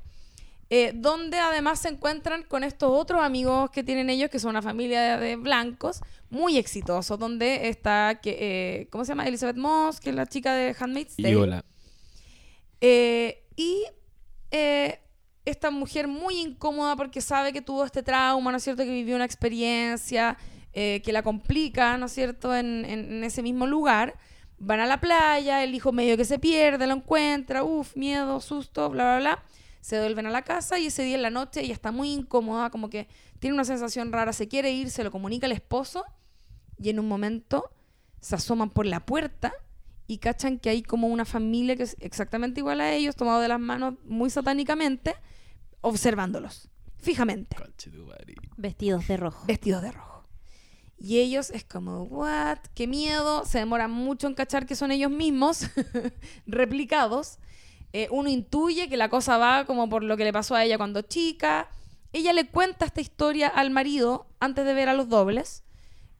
eh, 0.70 0.92
donde 0.94 1.38
además 1.38 1.78
se 1.80 1.88
encuentran 1.88 2.42
con 2.42 2.64
estos 2.64 2.90
otros 2.90 3.22
amigos 3.22 3.70
que 3.70 3.82
tienen 3.84 4.08
ellos, 4.10 4.30
que 4.30 4.38
son 4.38 4.50
una 4.50 4.62
familia 4.62 5.18
de, 5.18 5.26
de 5.26 5.36
blancos, 5.36 6.00
muy 6.30 6.56
exitosos, 6.56 7.18
donde 7.18 7.68
está, 7.68 8.18
que, 8.22 8.36
eh, 8.40 8.88
¿cómo 8.90 9.04
se 9.04 9.10
llama? 9.12 9.26
Elizabeth 9.28 9.56
Moss, 9.56 10.00
que 10.00 10.10
es 10.10 10.16
la 10.16 10.26
chica 10.26 10.54
de 10.54 10.74
Handmaid's 10.78 11.16
Tale. 11.16 11.30
Y 11.30 11.34
hola. 11.34 11.64
Eh, 12.80 13.44
y 13.56 13.84
eh, 14.50 15.00
esta 15.44 15.70
mujer 15.70 16.08
muy 16.08 16.38
incómoda 16.40 16.96
porque 16.96 17.20
sabe 17.20 17.52
que 17.52 17.60
tuvo 17.62 17.84
este 17.84 18.02
trauma, 18.02 18.50
¿no 18.50 18.56
es 18.56 18.64
cierto? 18.64 18.82
Que 18.84 18.90
vivió 18.90 19.14
una 19.16 19.24
experiencia 19.26 20.36
eh, 20.74 21.00
que 21.04 21.12
la 21.12 21.22
complica, 21.22 21.96
¿no 21.96 22.06
es 22.06 22.12
cierto? 22.12 22.54
En, 22.54 22.84
en- 22.84 23.12
en 23.12 23.24
ese 23.24 23.42
mismo 23.42 23.66
lugar. 23.66 24.14
Van 24.58 24.80
a 24.80 24.86
la 24.86 25.00
playa, 25.00 25.62
el 25.64 25.74
hijo 25.74 25.92
medio 25.92 26.16
que 26.16 26.24
se 26.24 26.38
pierde, 26.38 26.86
lo 26.86 26.94
encuentra, 26.94 27.64
uff, 27.64 27.96
miedo, 27.96 28.40
susto, 28.40 28.88
bla, 28.90 29.04
bla, 29.04 29.18
bla. 29.18 29.44
Se 29.80 29.98
vuelven 30.00 30.26
a 30.26 30.30
la 30.30 30.42
casa 30.42 30.78
y 30.78 30.86
ese 30.86 31.02
día 31.02 31.16
en 31.16 31.22
la 31.22 31.30
noche 31.30 31.60
ella 31.60 31.74
está 31.74 31.90
muy 31.92 32.10
incómoda, 32.12 32.70
como 32.70 32.88
que 32.88 33.06
tiene 33.40 33.54
una 33.54 33.64
sensación 33.64 34.12
rara, 34.12 34.32
se 34.32 34.48
quiere 34.48 34.70
ir, 34.72 34.90
se 34.90 35.04
lo 35.04 35.10
comunica 35.10 35.46
al 35.46 35.52
esposo 35.52 36.04
y 36.78 36.88
en 36.88 36.98
un 37.00 37.06
momento 37.08 37.70
se 38.20 38.36
asoman 38.36 38.70
por 38.70 38.86
la 38.86 39.04
puerta 39.04 39.52
y 40.06 40.18
cachan 40.18 40.58
que 40.58 40.70
hay 40.70 40.82
como 40.82 41.08
una 41.08 41.24
familia 41.26 41.76
que 41.76 41.82
es 41.82 41.96
exactamente 42.00 42.60
igual 42.60 42.80
a 42.80 42.92
ellos, 42.94 43.16
tomado 43.16 43.40
de 43.40 43.48
las 43.48 43.60
manos 43.60 43.94
muy 44.04 44.30
satánicamente, 44.30 45.14
observándolos, 45.82 46.68
fijamente, 46.96 47.56
Vestidos 48.56 49.06
de 49.08 49.16
rojo. 49.18 49.44
vestidos 49.46 49.82
de 49.82 49.92
rojo. 49.92 50.13
Y 51.04 51.18
ellos 51.18 51.50
es 51.50 51.64
como, 51.64 52.04
¿what? 52.04 52.56
¡Qué 52.74 52.86
miedo! 52.86 53.44
Se 53.44 53.58
demoran 53.58 53.90
mucho 53.90 54.26
en 54.26 54.32
cachar 54.32 54.64
que 54.64 54.74
son 54.74 54.90
ellos 54.90 55.10
mismos, 55.10 55.68
replicados. 56.46 57.36
Eh, 57.92 58.08
uno 58.10 58.30
intuye 58.30 58.88
que 58.88 58.96
la 58.96 59.10
cosa 59.10 59.36
va 59.36 59.66
como 59.66 59.90
por 59.90 60.02
lo 60.02 60.16
que 60.16 60.24
le 60.24 60.32
pasó 60.32 60.54
a 60.54 60.64
ella 60.64 60.78
cuando 60.78 61.02
chica. 61.02 61.68
Ella 62.14 62.32
le 62.32 62.48
cuenta 62.48 62.86
esta 62.86 63.02
historia 63.02 63.48
al 63.48 63.70
marido 63.70 64.26
antes 64.40 64.64
de 64.64 64.72
ver 64.72 64.88
a 64.88 64.94
los 64.94 65.10
dobles. 65.10 65.62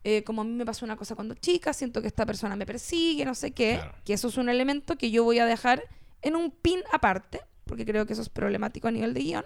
Eh, 0.05 0.23
como 0.23 0.43
a 0.43 0.45
mí 0.45 0.53
me 0.53 0.67
pasó 0.67 0.85
una 0.85 0.97
cosa 0.97 1.15
cuando 1.15 1.35
chica, 1.35 1.73
siento 1.73 2.03
que 2.03 2.09
esta 2.09 2.27
persona 2.27 2.55
me 2.55 2.67
persigue, 2.67 3.25
no 3.25 3.35
sé 3.35 3.53
qué. 3.53 3.77
Claro. 3.77 3.95
Que 4.05 4.13
eso 4.13 4.29
es 4.29 4.37
un 4.37 4.51
elemento 4.51 4.99
que 4.99 5.11
yo 5.11 5.25
voy 5.25 5.39
a 5.39 5.47
dejar 5.47 5.83
en 6.21 6.37
un 6.37 6.51
pin 6.51 6.81
aparte, 6.93 7.41
porque 7.65 7.87
creo 7.87 8.05
que 8.05 8.13
eso 8.13 8.21
es 8.21 8.29
problemático 8.29 8.89
a 8.89 8.91
nivel 8.91 9.15
de 9.15 9.21
guion. 9.21 9.45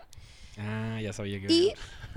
Ah, 0.59 0.99
ya 1.01 1.12
sabía 1.12 1.41
que. 1.41 1.53
Y 1.53 1.74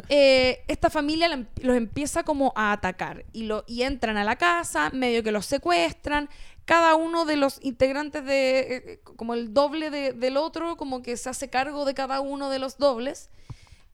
eh, 0.10 0.64
esta 0.68 0.89
familia 0.89 1.28
em- 1.28 1.48
los 1.62 1.76
empieza 1.78 2.24
como 2.24 2.52
a 2.56 2.72
atacar 2.74 3.26
y, 3.32 3.44
lo, 3.44 3.64
y 3.68 3.84
entran 3.84 4.18
a 4.18 4.24
la 4.24 4.36
casa, 4.36 4.89
medio 4.92 5.24
que 5.24 5.32
los 5.32 5.46
secuestran. 5.46 6.30
Cada 6.66 6.96
uno 6.96 7.26
de 7.26 7.38
los 7.38 7.60
integrantes 7.64 8.24
de, 8.24 8.60
eh, 8.60 8.66
eh, 8.76 9.00
como 9.04 9.34
el 9.34 9.54
doble 9.54 9.89
de- 9.89 10.14
del 10.14 10.38
otro, 10.38 10.78
como 10.78 11.02
que 11.02 11.18
se 11.18 11.30
hace 11.30 11.50
cargo 11.50 11.86
de 11.86 11.94
cada 11.94 12.20
uno 12.22 12.50
de 12.50 12.60
los 12.60 12.78
dobles. 12.78 13.30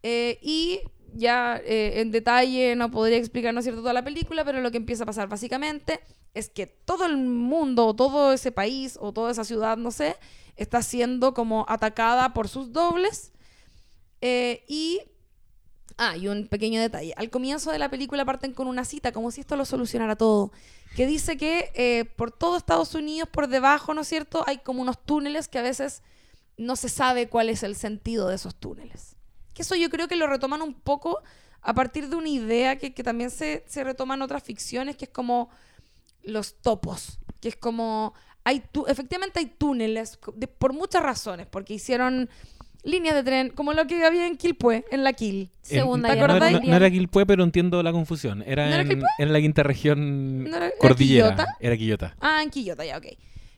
Y 0.04 0.82
ya 1.14 1.60
en 1.66 2.12
detalle 2.12 2.76
no 2.78 2.90
podría 2.92 3.18
explicar, 3.18 3.54
¿no 3.54 3.60
es 3.60 3.66
cierto?, 3.66 3.82
toda 3.82 3.94
la 3.94 4.04
película, 4.06 4.46
pero 4.46 4.62
lo 4.62 4.72
que 4.72 4.78
empieza 4.78 5.04
a 5.04 5.06
pasar 5.06 5.28
básicamente 5.28 6.00
es 6.34 6.50
que 6.50 6.66
todo 6.68 7.06
el 7.06 7.18
mundo, 7.18 7.88
o 7.88 7.94
todo 7.96 8.32
ese 8.32 8.54
país, 8.54 8.98
o 9.02 9.12
toda 9.12 9.32
esa 9.32 9.44
ciudad, 9.44 9.76
no 9.76 9.92
sé, 9.92 10.16
está 10.56 10.82
siendo 10.82 11.34
como 11.34 11.66
atacada 11.68 12.34
por 12.34 12.48
sus 12.48 12.72
dobles. 12.72 13.34
Y. 14.22 15.02
Ah, 15.98 16.16
y 16.18 16.28
un 16.28 16.48
pequeño 16.48 16.80
detalle. 16.82 17.14
Al 17.18 17.30
comienzo 17.30 17.72
de 17.72 17.80
la 17.80 17.90
película 17.90 18.26
parten 18.26 18.54
con 18.54 18.68
una 18.68 18.86
cita, 18.86 19.12
como 19.12 19.32
si 19.32 19.42
esto 19.42 19.56
lo 19.56 19.66
solucionara 19.66 20.16
todo. 20.16 20.52
Que 20.96 21.08
dice 21.08 21.38
que 21.38 21.72
eh, 21.76 22.06
por 22.16 22.32
todo 22.32 22.58
Estados 22.58 22.94
Unidos, 22.96 23.30
por 23.32 23.48
debajo, 23.48 23.94
¿no 23.94 24.02
es 24.02 24.08
cierto? 24.08 24.44
Hay 24.48 24.60
como 24.60 24.82
unos 24.82 25.04
túneles 25.04 25.48
que 25.48 25.60
a 25.60 25.64
veces 25.64 26.04
no 26.58 26.76
se 26.76 26.90
sabe 26.90 27.30
cuál 27.30 27.50
es 27.50 27.64
el 27.64 27.76
sentido 27.76 28.28
de 28.30 28.36
esos 28.36 28.56
túneles. 28.56 29.16
Que 29.54 29.62
eso 29.64 29.76
yo 29.76 29.90
creo 29.90 30.08
que 30.08 30.16
lo 30.16 30.28
retoman 30.28 30.62
un 30.62 30.74
poco 30.74 31.22
a 31.62 31.74
partir 31.74 32.10
de 32.10 32.16
una 32.16 32.30
idea 32.30 32.78
que, 32.78 32.94
que 32.94 33.04
también 33.04 33.32
se, 33.32 33.64
se 33.68 33.84
retoma 33.84 34.14
en 34.16 34.22
otras 34.22 34.44
ficciones, 34.44 34.96
que 34.98 35.06
es 35.06 35.12
como 35.12 35.50
los 36.24 36.56
topos. 36.62 37.20
Que 37.42 37.50
es 37.50 37.56
como. 37.56 38.14
Hay 38.44 38.62
tú- 38.72 38.86
efectivamente 38.88 39.40
hay 39.40 39.48
túneles 39.48 40.18
por 40.58 40.74
muchas 40.74 41.04
razones, 41.04 41.48
porque 41.48 41.74
hicieron 41.74 42.30
líneas 42.84 43.16
de 43.16 43.24
tren, 43.24 43.50
como 43.50 43.74
lo 43.74 43.86
que 43.88 44.04
había 44.06 44.28
en 44.28 44.38
Quilpué, 44.38 44.86
en 44.92 45.04
la 45.04 45.14
Quil. 45.14 45.50
Segunda 45.62 46.10
¿te 46.10 46.16
Guerra 46.16 46.40
no, 46.40 46.50
no- 46.52 46.60
no 46.62 46.76
era 46.76 46.90
Quilpué, 46.90 47.26
pero 47.26 47.44
entiendo 47.44 47.82
la 47.84 47.92
confusión. 47.92 48.44
Era, 48.48 48.68
¿No 48.70 48.76
era 48.76 48.82
en, 48.84 49.04
en 49.20 49.34
la 49.34 49.40
quinta 49.42 49.64
región 49.64 50.44
¿No 50.46 50.56
era- 50.56 50.68
era 50.68 50.76
cordillera. 50.80 51.30
Quillota? 51.36 51.58
Era 51.60 51.78
Quillota. 51.78 52.16
Ah, 52.22 52.42
en 52.44 52.50
Quillota, 52.50 52.86
ya, 52.86 52.98
ok. 52.98 53.06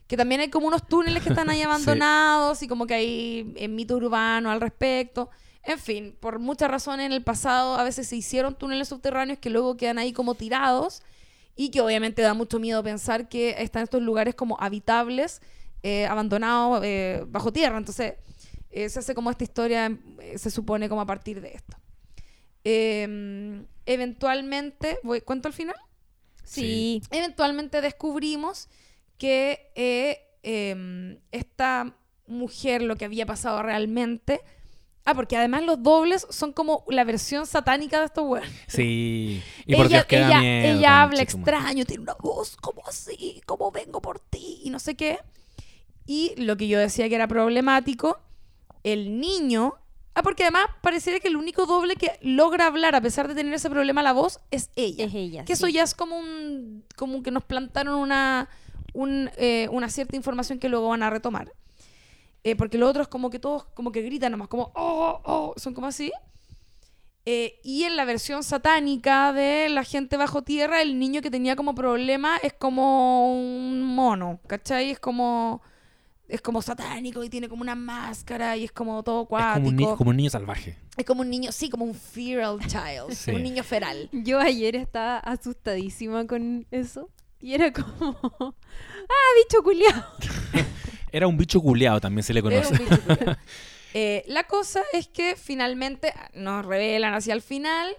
Que 0.08 0.16
también 0.16 0.40
hay 0.40 0.48
como 0.50 0.66
unos 0.66 0.86
túneles 0.88 1.22
que 1.22 1.28
están 1.28 1.48
ahí 1.50 1.62
abandonados 1.62 2.62
y 2.62 2.68
como 2.68 2.86
que 2.86 2.94
hay 2.94 3.52
eh, 3.56 3.68
mito 3.68 3.96
urbano 3.96 4.50
al 4.50 4.60
respecto. 4.60 5.30
En 5.62 5.78
fin, 5.78 6.16
por 6.18 6.38
muchas 6.40 6.70
razones 6.70 7.06
en 7.06 7.12
el 7.12 7.22
pasado 7.22 7.74
a 7.76 7.84
veces 7.84 8.08
se 8.08 8.16
hicieron 8.16 8.54
túneles 8.56 8.88
subterráneos 8.88 9.38
que 9.38 9.50
luego 9.50 9.76
quedan 9.76 9.98
ahí 9.98 10.12
como 10.12 10.34
tirados 10.34 11.02
y 11.54 11.70
que 11.70 11.80
obviamente 11.82 12.22
da 12.22 12.32
mucho 12.34 12.58
miedo 12.58 12.82
pensar 12.82 13.28
que 13.28 13.54
están 13.58 13.82
estos 13.84 14.00
lugares 14.02 14.34
como 14.34 14.56
habitables, 14.58 15.42
eh, 15.82 16.06
abandonados 16.06 16.80
eh, 16.82 17.22
bajo 17.28 17.52
tierra. 17.52 17.76
Entonces 17.78 18.14
eh, 18.70 18.88
se 18.88 18.98
hace 19.00 19.14
como 19.14 19.30
esta 19.30 19.44
historia, 19.44 19.96
eh, 20.20 20.38
se 20.38 20.50
supone 20.50 20.88
como 20.88 21.00
a 21.00 21.06
partir 21.06 21.40
de 21.40 21.52
esto. 21.54 21.76
Em, 22.64 23.66
eventualmente, 23.86 24.98
voy, 25.02 25.20
¿cuánto 25.22 25.48
al 25.48 25.54
final? 25.54 25.76
Sí. 26.44 27.00
eventualmente 27.12 27.80
descubrimos 27.80 28.68
que 29.18 29.70
eh, 29.76 30.18
em, 30.42 31.18
esta 31.30 31.94
mujer 32.26 32.82
lo 32.82 32.96
que 32.96 33.04
había 33.04 33.24
pasado 33.26 33.62
realmente. 33.62 34.40
Ah, 35.04 35.14
porque 35.14 35.36
además 35.36 35.62
los 35.62 35.82
dobles 35.82 36.26
son 36.30 36.52
como 36.52 36.84
la 36.88 37.04
versión 37.04 37.46
satánica 37.46 38.00
de 38.00 38.06
estos 38.06 38.26
weones. 38.26 38.52
Sí. 38.66 39.42
Y 39.66 39.74
por 39.76 39.86
ella, 39.86 39.96
Dios 39.98 40.04
que 40.06 40.18
da 40.18 40.26
ella- 40.28 40.40
miedo, 40.40 40.78
ella 40.78 41.02
habla 41.02 41.22
extraño, 41.22 41.84
tiene 41.86 42.02
una 42.02 42.14
voz 42.14 42.56
como 42.56 42.86
así, 42.86 43.40
como 43.46 43.70
vengo 43.70 44.02
por 44.02 44.18
ti, 44.20 44.60
y 44.64 44.70
no 44.70 44.78
sé 44.78 44.96
qué. 44.96 45.18
Y 46.06 46.34
lo 46.36 46.56
que 46.56 46.66
yo 46.68 46.78
decía 46.78 47.08
que 47.08 47.14
era 47.14 47.28
problemático, 47.28 48.20
el 48.84 49.20
niño. 49.20 49.74
Ah, 50.14 50.22
porque 50.22 50.42
además 50.42 50.66
pareciera 50.82 51.20
que 51.20 51.28
el 51.28 51.36
único 51.36 51.66
doble 51.66 51.96
que 51.96 52.18
logra 52.20 52.66
hablar 52.66 52.94
a 52.94 53.00
pesar 53.00 53.28
de 53.28 53.34
tener 53.34 53.54
ese 53.54 53.70
problema 53.70 54.02
la 54.02 54.12
voz 54.12 54.40
es 54.50 54.70
ella. 54.76 55.04
Es 55.04 55.14
ella. 55.14 55.44
Que 55.44 55.52
eso 55.52 55.66
sí. 55.66 55.72
ya 55.72 55.82
es 55.82 55.94
como 55.94 56.18
un. 56.18 56.84
como 56.96 57.22
que 57.22 57.30
nos 57.30 57.44
plantaron 57.44 57.94
una. 57.94 58.48
un, 58.92 59.30
eh, 59.36 59.68
una 59.70 59.88
cierta 59.88 60.16
información 60.16 60.58
que 60.58 60.68
luego 60.68 60.88
van 60.88 61.02
a 61.02 61.10
retomar. 61.10 61.52
Eh, 62.42 62.56
porque 62.56 62.78
los 62.78 62.88
otros 62.88 63.08
como 63.08 63.28
que 63.28 63.38
todos 63.38 63.66
como 63.74 63.92
que 63.92 64.00
gritan 64.00 64.32
nomás, 64.32 64.48
como 64.48 64.72
oh, 64.74 65.20
oh, 65.24 65.54
son 65.56 65.74
como 65.74 65.86
así. 65.86 66.10
Eh, 67.26 67.60
y 67.62 67.84
en 67.84 67.96
la 67.96 68.06
versión 68.06 68.42
satánica 68.42 69.32
de 69.32 69.68
la 69.68 69.84
gente 69.84 70.16
bajo 70.16 70.42
tierra, 70.42 70.80
el 70.80 70.98
niño 70.98 71.20
que 71.20 71.30
tenía 71.30 71.54
como 71.54 71.74
problema 71.74 72.38
es 72.38 72.54
como 72.54 73.30
un 73.32 73.82
mono, 73.82 74.40
¿cachai? 74.46 74.90
Es 74.90 74.98
como. 74.98 75.62
Es 76.30 76.40
como 76.40 76.62
satánico 76.62 77.24
y 77.24 77.28
tiene 77.28 77.48
como 77.48 77.62
una 77.62 77.74
máscara 77.74 78.56
y 78.56 78.64
es 78.64 78.72
como 78.72 79.02
todo 79.02 79.22
Es 79.22 79.28
como 79.28 79.68
un, 79.68 79.76
ni- 79.76 79.82
acuático. 79.82 79.96
como 79.96 80.10
un 80.10 80.16
niño 80.16 80.30
salvaje. 80.30 80.76
Es 80.96 81.04
como 81.04 81.22
un 81.22 81.30
niño, 81.30 81.50
sí, 81.52 81.68
como 81.68 81.84
un 81.84 81.94
feral 81.94 82.58
child, 82.66 83.12
Sí. 83.12 83.32
un 83.32 83.42
niño 83.42 83.64
feral. 83.64 84.08
Yo 84.12 84.38
ayer 84.38 84.76
estaba 84.76 85.18
asustadísima 85.18 86.26
con 86.26 86.66
eso. 86.70 87.10
Y 87.40 87.54
era 87.54 87.72
como. 87.72 88.16
¡Ah, 88.54 89.30
bicho 89.42 89.62
culiao! 89.62 90.04
Era 91.12 91.26
un 91.26 91.36
bicho 91.36 91.60
culeado, 91.60 92.00
también 92.00 92.22
se 92.22 92.32
le 92.32 92.38
Era 92.40 92.62
conoce. 92.62 92.72
un 92.74 92.78
bicho 92.88 93.02
culiao. 93.02 93.36
Eh, 93.92 94.22
la 94.28 94.44
cosa 94.44 94.82
es 94.92 95.08
que 95.08 95.34
finalmente 95.34 96.14
nos 96.32 96.64
revelan 96.64 97.12
hacia 97.12 97.34
el 97.34 97.42
final 97.42 97.96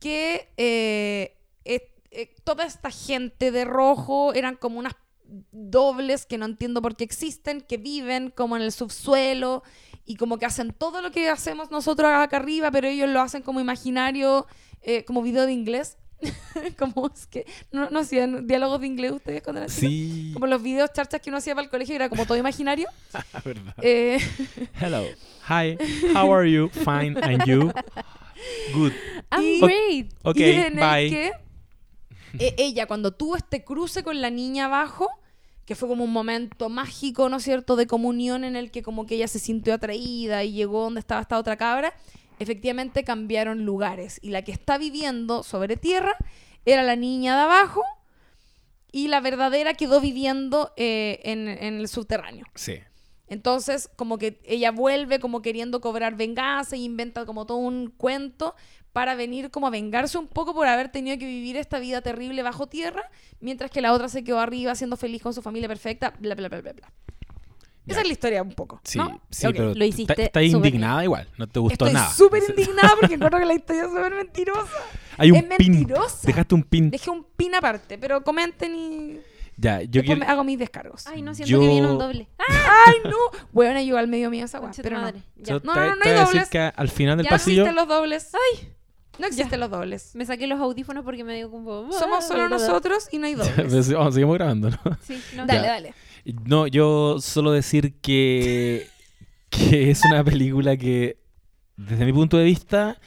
que 0.00 0.48
eh, 0.56 1.36
eh, 1.64 2.34
toda 2.42 2.64
esta 2.64 2.90
gente 2.90 3.52
de 3.52 3.64
rojo 3.64 4.34
eran 4.34 4.56
como 4.56 4.80
unas 4.80 4.94
dobles 5.52 6.26
que 6.26 6.38
no 6.38 6.46
entiendo 6.46 6.80
por 6.82 6.96
qué 6.96 7.04
existen, 7.04 7.60
que 7.60 7.76
viven 7.76 8.30
como 8.30 8.56
en 8.56 8.62
el 8.62 8.72
subsuelo 8.72 9.62
y 10.04 10.16
como 10.16 10.38
que 10.38 10.46
hacen 10.46 10.72
todo 10.72 11.02
lo 11.02 11.10
que 11.10 11.28
hacemos 11.28 11.70
nosotros 11.70 12.10
acá 12.10 12.38
arriba, 12.38 12.70
pero 12.70 12.88
ellos 12.88 13.08
lo 13.10 13.20
hacen 13.20 13.42
como 13.42 13.60
imaginario, 13.60 14.46
eh, 14.82 15.04
como 15.04 15.22
video 15.22 15.44
de 15.46 15.52
inglés. 15.52 15.96
como 16.78 17.12
es 17.14 17.26
que 17.28 17.46
no, 17.70 17.90
no 17.90 18.00
hacían 18.00 18.46
diálogos 18.48 18.80
de 18.80 18.88
inglés 18.88 19.12
ustedes 19.12 19.40
cuando 19.42 19.60
eran? 19.60 19.70
Sí. 19.70 20.30
Como 20.34 20.46
los 20.48 20.60
videos 20.62 20.92
charchas 20.92 21.20
que 21.20 21.30
uno 21.30 21.36
hacía 21.36 21.54
para 21.54 21.64
el 21.66 21.70
colegio, 21.70 21.94
era 21.94 22.08
como 22.08 22.26
todo 22.26 22.36
imaginario. 22.36 22.88
verdad. 23.44 23.74
Eh, 23.82 24.18
Hello. 24.80 25.04
Hi. 25.48 25.78
How 26.16 26.32
are 26.34 26.50
you? 26.50 26.68
Fine. 26.70 27.16
And 27.22 27.44
you? 27.46 27.70
Good. 28.74 28.92
I'm 29.30 29.42
Y- 29.44 29.60
great. 29.60 30.14
Ok, 30.22 30.36
y 30.38 30.42
en 30.44 30.76
bye. 30.76 31.04
el 31.06 31.10
que 31.10 31.32
eh, 32.38 32.54
ella, 32.58 32.86
cuando 32.86 33.12
tuvo 33.12 33.36
este 33.36 33.64
cruce 33.64 34.02
con 34.02 34.20
la 34.20 34.30
niña 34.30 34.66
abajo, 34.66 35.08
que 35.64 35.74
fue 35.74 35.88
como 35.88 36.04
un 36.04 36.12
momento 36.12 36.68
mágico, 36.68 37.28
¿no 37.28 37.36
es 37.36 37.44
cierto?, 37.44 37.76
de 37.76 37.86
comunión 37.86 38.44
en 38.44 38.56
el 38.56 38.70
que 38.70 38.82
como 38.82 39.06
que 39.06 39.16
ella 39.16 39.28
se 39.28 39.38
sintió 39.38 39.74
atraída 39.74 40.42
y 40.42 40.52
llegó 40.52 40.82
donde 40.82 41.00
estaba 41.00 41.20
esta 41.20 41.38
otra 41.38 41.56
cabra, 41.56 41.92
efectivamente 42.38 43.04
cambiaron 43.04 43.64
lugares. 43.64 44.18
Y 44.22 44.30
la 44.30 44.42
que 44.42 44.52
está 44.52 44.78
viviendo 44.78 45.42
sobre 45.42 45.76
tierra 45.76 46.16
era 46.64 46.82
la 46.82 46.96
niña 46.96 47.36
de 47.36 47.42
abajo 47.42 47.82
y 48.90 49.08
la 49.08 49.20
verdadera 49.20 49.74
quedó 49.74 50.00
viviendo 50.00 50.72
eh, 50.76 51.20
en, 51.24 51.48
en 51.48 51.74
el 51.74 51.88
subterráneo. 51.88 52.46
Sí. 52.54 52.78
Entonces, 53.28 53.90
como 53.96 54.16
que 54.16 54.40
ella 54.44 54.70
vuelve 54.70 55.20
como 55.20 55.42
queriendo 55.42 55.80
cobrar 55.80 56.16
venganza 56.16 56.76
y 56.76 56.84
inventa 56.84 57.26
como 57.26 57.44
todo 57.44 57.58
un 57.58 57.90
cuento 57.90 58.54
para 58.98 59.14
venir 59.14 59.52
como 59.52 59.68
a 59.68 59.70
vengarse 59.70 60.18
un 60.18 60.26
poco 60.26 60.52
por 60.54 60.66
haber 60.66 60.88
tenido 60.88 61.16
que 61.18 61.24
vivir 61.24 61.56
esta 61.56 61.78
vida 61.78 62.02
terrible 62.02 62.42
bajo 62.42 62.66
tierra, 62.66 63.08
mientras 63.38 63.70
que 63.70 63.80
la 63.80 63.92
otra 63.92 64.08
se 64.08 64.24
quedó 64.24 64.40
arriba 64.40 64.74
siendo 64.74 64.96
feliz 64.96 65.22
con 65.22 65.32
su 65.32 65.40
familia 65.40 65.68
perfecta, 65.68 66.12
bla, 66.18 66.34
bla, 66.34 66.48
bla, 66.48 66.60
bla, 66.62 66.72
bla. 66.72 66.92
Ya. 67.86 67.92
Esa 67.92 68.00
es 68.00 68.06
la 68.08 68.12
historia 68.12 68.42
un 68.42 68.54
poco. 68.54 68.80
Sí, 68.82 68.98
¿no? 68.98 69.20
sí, 69.30 69.46
Ok. 69.46 69.52
pero 69.54 69.72
Lo 69.76 69.84
hiciste 69.84 70.12
está- 70.14 70.22
estás 70.24 70.42
indignada 70.42 71.04
igual, 71.04 71.28
no 71.38 71.46
te 71.46 71.60
gustó 71.60 71.86
Estoy 71.86 71.92
nada. 71.94 72.10
súper 72.12 72.42
indignada 72.48 72.96
porque 73.00 73.14
encuentro 73.14 73.38
que 73.38 73.46
la 73.46 73.54
historia 73.54 73.82
es 73.84 73.88
súper 73.88 74.14
mentirosa. 74.16 74.76
Hay 75.16 75.30
un 75.30 75.36
es 75.36 75.44
pin. 75.56 75.70
mentirosa. 75.72 76.26
Dejaste 76.26 76.54
un 76.56 76.62
pin. 76.64 76.90
Dejé 76.90 77.10
un 77.10 77.22
pin 77.36 77.54
aparte, 77.54 77.98
pero 77.98 78.24
comenten 78.24 78.74
y 78.74 79.20
Ya, 79.56 79.80
yo 79.82 80.02
quiero... 80.02 80.18
me 80.20 80.26
hago 80.26 80.42
mis 80.42 80.58
descargos. 80.58 81.06
Ay, 81.06 81.22
no, 81.22 81.34
siento 81.36 81.50
Yo- 81.52 81.60
que 81.60 81.68
viene 81.68 81.86
un 81.86 81.98
doble. 81.98 82.28
¡Ah, 82.38 82.44
Ay, 82.88 82.94
no. 83.04 83.16
Bueno, 83.52 83.80
yo 83.80 83.96
al 83.96 84.08
medio 84.08 84.28
mío 84.28 84.44
esa 84.44 84.60
tu 84.60 84.82
pero 84.82 84.96
no. 84.96 85.02
madre! 85.04 85.22
Ya. 85.36 85.54
No, 85.54 85.60
te- 85.60 85.66
no, 85.68 85.74
no, 85.74 85.96
no 85.96 86.02
te 86.02 86.08
hay 86.10 86.24
dobles. 86.24 86.48
que 86.50 86.58
al 86.58 86.88
final 86.88 87.16
del 87.16 87.24
Ya 87.24 87.30
no 87.30 87.34
pasillo... 87.36 87.62
existen 87.62 87.74
los 87.76 87.88
dobles. 87.88 88.32
Ay, 88.34 88.72
no 89.18 89.26
existen 89.26 89.60
los 89.60 89.70
dobles. 89.70 90.14
Me 90.14 90.24
saqué 90.24 90.46
los 90.46 90.60
audífonos 90.60 91.04
porque 91.04 91.24
me 91.24 91.34
dio 91.36 91.50
como... 91.50 91.90
Somos 91.92 92.26
solo 92.26 92.48
nosotros 92.48 93.08
y 93.12 93.18
no 93.18 93.26
hay 93.26 93.34
dobles. 93.36 93.92
vamos, 93.92 94.14
seguimos 94.14 94.34
grabando, 94.36 94.70
¿no? 94.70 94.78
Sí, 95.02 95.20
no, 95.36 95.46
Dale, 95.46 95.62
Ya. 95.62 95.68
dale. 95.72 95.94
No, 96.44 96.66
yo 96.66 97.16
solo 97.20 97.52
decir 97.52 97.94
que, 98.00 98.86
que 99.50 99.90
es 99.90 100.04
una 100.04 100.22
película 100.24 100.76
que, 100.76 101.18
desde 101.76 102.04
mi 102.04 102.12
punto 102.12 102.36
de 102.36 102.44
vista, 102.44 102.98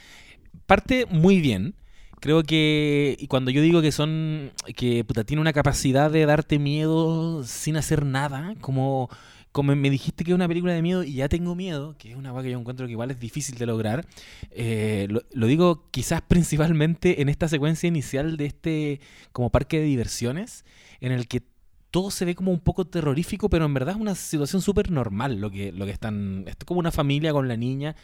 parte 0.66 1.06
muy 1.10 1.40
bien. 1.40 1.76
Creo 2.20 2.44
que 2.44 3.16
y 3.20 3.26
cuando 3.28 3.50
yo 3.50 3.64
digo 3.64 3.82
que 3.82 3.92
son 3.92 4.52
que 4.76 5.04
puta, 5.04 5.24
tiene 5.24 5.42
una 5.42 5.54
capacidad 5.54 6.12
de 6.12 6.26
darte 6.28 6.60
miedo 6.60 7.44
sin 7.44 7.78
hacer 7.78 8.06
nada, 8.06 8.54
como 8.62 9.10
como 9.52 9.76
me 9.76 9.90
dijiste 9.90 10.24
que 10.24 10.32
es 10.32 10.36
una 10.36 10.48
película 10.48 10.74
de 10.74 10.82
miedo 10.82 11.04
y 11.04 11.14
ya 11.14 11.30
tengo 11.30 11.56
miedo, 11.56 11.96
que 11.98 12.12
es 12.12 12.16
una 12.16 12.32
cosa 12.32 12.44
que 12.44 12.52
yo 12.52 12.60
encuentro 12.60 12.86
que 12.86 12.92
igual 12.94 13.12
es 13.12 13.20
difícil 13.20 13.58
de 13.58 13.66
lograr, 13.66 14.06
eh, 14.52 15.08
lo, 15.10 15.22
lo 15.34 15.48
digo 15.48 15.90
quizás 15.92 16.22
principalmente 16.28 17.22
en 17.22 17.30
esta 17.30 17.48
secuencia 17.48 17.88
inicial 17.88 18.38
de 18.38 18.46
este 18.46 19.02
como 19.32 19.50
parque 19.50 19.80
de 19.80 19.86
diversiones, 19.86 20.66
en 21.00 21.12
el 21.12 21.28
que 21.28 21.44
todo 21.92 22.10
se 22.10 22.26
ve 22.26 22.36
como 22.36 22.52
un 22.52 22.62
poco 22.62 22.86
terrorífico, 22.86 23.50
pero 23.50 23.66
en 23.66 23.74
verdad 23.74 23.96
es 23.96 24.02
una 24.02 24.16
situación 24.16 24.62
súper 24.62 24.90
normal 24.90 25.40
lo 25.40 25.52
que, 25.52 25.72
lo 25.74 25.86
que 25.86 25.92
están... 25.92 26.46
Es 26.48 26.56
como 26.66 26.80
una 26.80 26.92
familia 26.92 27.34
con 27.34 27.50
la 27.50 27.58
niña, 27.58 27.98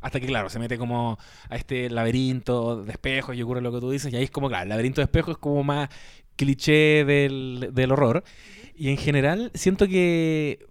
hasta 0.00 0.20
que, 0.20 0.26
claro, 0.26 0.48
se 0.48 0.58
mete 0.58 0.78
como 0.78 1.18
a 1.50 1.56
este 1.56 1.90
laberinto 1.90 2.82
de 2.82 2.92
espejos 2.92 3.36
y 3.36 3.42
ocurre 3.42 3.60
lo 3.60 3.72
que 3.72 3.80
tú 3.80 3.90
dices, 3.90 4.12
y 4.12 4.16
ahí 4.16 4.24
es 4.24 4.30
como, 4.30 4.48
claro, 4.48 4.62
el 4.64 4.70
laberinto 4.70 5.02
de 5.02 5.04
espejos 5.04 5.32
es 5.32 5.38
como 5.38 5.62
más 5.62 5.90
cliché 6.36 7.04
del, 7.04 7.70
del 7.72 7.92
horror. 7.92 8.24
Y 8.74 8.88
en 8.88 8.96
general 8.96 9.50
siento 9.54 9.86
que, 9.86 10.66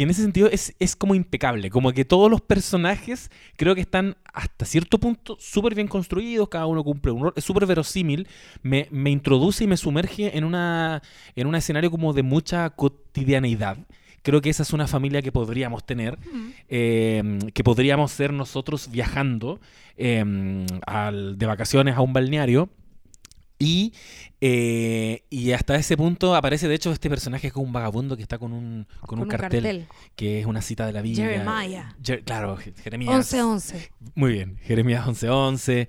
que 0.00 0.04
en 0.04 0.10
ese 0.10 0.22
sentido 0.22 0.48
es, 0.50 0.74
es 0.78 0.96
como 0.96 1.14
impecable, 1.14 1.68
como 1.68 1.92
que 1.92 2.06
todos 2.06 2.30
los 2.30 2.40
personajes 2.40 3.30
creo 3.56 3.74
que 3.74 3.82
están 3.82 4.16
hasta 4.32 4.64
cierto 4.64 4.98
punto 4.98 5.36
súper 5.38 5.74
bien 5.74 5.88
construidos, 5.88 6.48
cada 6.48 6.64
uno 6.64 6.82
cumple 6.82 7.12
un 7.12 7.22
rol, 7.24 7.32
es 7.36 7.44
súper 7.44 7.66
verosímil, 7.66 8.26
me, 8.62 8.88
me 8.90 9.10
introduce 9.10 9.64
y 9.64 9.66
me 9.66 9.76
sumerge 9.76 10.36
en, 10.38 10.44
una, 10.44 11.02
en 11.36 11.46
un 11.46 11.54
escenario 11.54 11.90
como 11.90 12.12
de 12.14 12.22
mucha 12.22 12.70
cotidianeidad. 12.70 13.76
Creo 14.22 14.40
que 14.40 14.48
esa 14.50 14.62
es 14.62 14.72
una 14.72 14.86
familia 14.86 15.20
que 15.22 15.32
podríamos 15.32 15.84
tener, 15.84 16.18
eh, 16.68 17.38
que 17.54 17.62
podríamos 17.64 18.10
ser 18.12 18.32
nosotros 18.32 18.90
viajando 18.90 19.60
eh, 19.96 20.66
al- 20.86 21.36
de 21.38 21.46
vacaciones 21.46 21.96
a 21.96 22.00
un 22.00 22.12
balneario. 22.14 22.70
Y, 23.58 23.92
eh, 24.40 25.24
y 25.30 25.52
hasta 25.52 25.76
ese 25.76 25.96
punto 25.96 26.34
aparece, 26.34 26.66
de 26.68 26.74
hecho, 26.74 26.92
este 26.92 27.10
personaje 27.10 27.42
que 27.42 27.46
es 27.48 27.52
como 27.52 27.66
un 27.66 27.72
vagabundo 27.72 28.16
que 28.16 28.22
está 28.22 28.38
con 28.38 28.52
un, 28.52 28.86
con 29.06 29.18
un, 29.20 29.28
cartel, 29.28 29.86
que 30.16 30.40
es 30.40 30.46
una 30.46 30.62
cita 30.62 30.86
de 30.86 30.92
la 30.92 31.02
Biblia. 31.02 31.26
Jeremiah. 31.26 31.94
Jer- 32.02 32.24
claro, 32.24 32.56
Je- 32.56 32.74
Jeremías. 32.82 33.32
11-11. 33.34 33.90
Muy 34.14 34.32
bien, 34.32 34.56
Jeremías 34.62 35.06
11:11. 35.06 35.88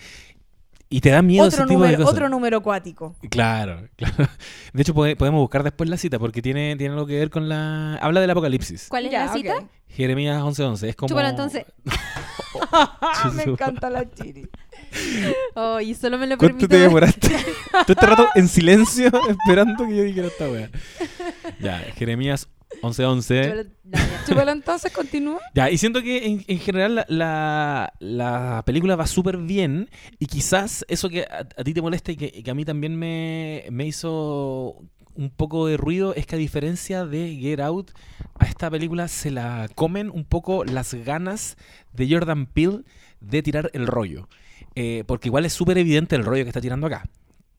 Y 0.94 0.99
te 0.99 1.10
da 1.10 1.22
miedo 1.22 1.45
Otro 1.45 1.60
ese 1.60 1.68
tipo 1.68 1.80
de 1.84 1.88
número, 1.88 1.98
cosas. 2.03 2.14
otro 2.14 2.28
número 2.30 2.57
acuático. 2.57 3.15
Claro, 3.30 3.88
claro. 3.95 4.28
De 4.73 4.82
hecho, 4.82 4.94
pode- 4.94 5.15
podemos 5.15 5.40
buscar 5.40 5.64
después 5.64 5.90
la 5.90 5.95
cita 5.95 6.19
porque 6.19 6.41
tiene, 6.41 6.76
tiene 6.76 6.94
algo 6.94 7.06
que 7.07 7.18
ver 7.18 7.30
con 7.30 7.48
la... 7.48 7.95
Habla 8.02 8.19
del 8.19 8.30
apocalipsis. 8.32 8.88
¿Cuál 8.90 9.06
es 9.06 9.11
Ya, 9.14 9.26
la 9.28 9.34
cita? 9.34 9.56
ok. 9.56 9.65
Jeremías 9.88 10.41
11:11. 10.41 10.88
Es 10.90 10.95
como... 10.98 11.07
Chúpalo 11.07 11.30
entonces. 11.30 11.64
Me 13.33 13.43
encanta 13.43 13.89
la 13.89 14.09
chiri. 14.09 14.47
Oh, 15.55 15.79
y 15.79 15.93
solo 15.95 16.17
me 16.17 16.27
lo 16.27 16.37
¿Cuánto 16.37 16.57
permito. 16.57 16.67
te 16.67 16.79
demoraste? 16.79 17.29
Todo 17.71 17.85
este 17.93 18.05
rato 18.05 18.27
en 18.35 18.47
silencio 18.47 19.09
esperando 19.29 19.87
que 19.87 19.95
yo 19.95 20.03
dijera 20.03 20.27
esta 20.27 20.49
wea. 20.49 20.69
Ya, 21.59 21.79
Jeremías 21.95 22.47
11:11. 22.81 23.69
Chúpalo- 24.27 24.51
entonces, 24.51 24.91
continúa. 24.91 25.39
Ya, 25.53 25.69
y 25.69 25.77
siento 25.77 26.01
que 26.01 26.25
en, 26.25 26.43
en 26.47 26.59
general 26.59 26.95
la, 26.95 27.05
la, 27.09 27.93
la 27.99 28.63
película 28.65 28.95
va 28.95 29.07
súper 29.07 29.37
bien 29.37 29.89
y 30.19 30.25
quizás 30.25 30.85
eso 30.87 31.09
que 31.09 31.23
a, 31.23 31.39
a 31.57 31.63
ti 31.63 31.73
te 31.73 31.81
molesta 31.81 32.11
y 32.11 32.17
que, 32.17 32.43
que 32.43 32.51
a 32.51 32.53
mí 32.53 32.65
también 32.65 32.95
me, 32.97 33.65
me 33.71 33.85
hizo 33.85 34.81
un 35.15 35.29
poco 35.29 35.67
de 35.67 35.77
ruido 35.77 36.13
es 36.15 36.25
que 36.25 36.35
a 36.35 36.39
diferencia 36.39 37.05
de 37.05 37.35
Get 37.35 37.59
Out, 37.59 37.91
a 38.39 38.45
esta 38.45 38.69
película 38.69 39.07
se 39.07 39.31
la 39.31 39.69
comen 39.75 40.09
un 40.09 40.25
poco 40.25 40.63
las 40.63 40.93
ganas 40.93 41.57
de 41.93 42.11
Jordan 42.11 42.45
Peele 42.45 42.83
de 43.19 43.43
tirar 43.43 43.69
el 43.73 43.88
rollo. 43.88 44.27
Eh, 44.75 45.03
porque 45.07 45.29
igual 45.29 45.45
es 45.45 45.53
súper 45.53 45.77
evidente 45.77 46.15
el 46.15 46.23
rollo 46.23 46.43
que 46.43 46.49
está 46.49 46.61
tirando 46.61 46.88
acá. 46.88 47.03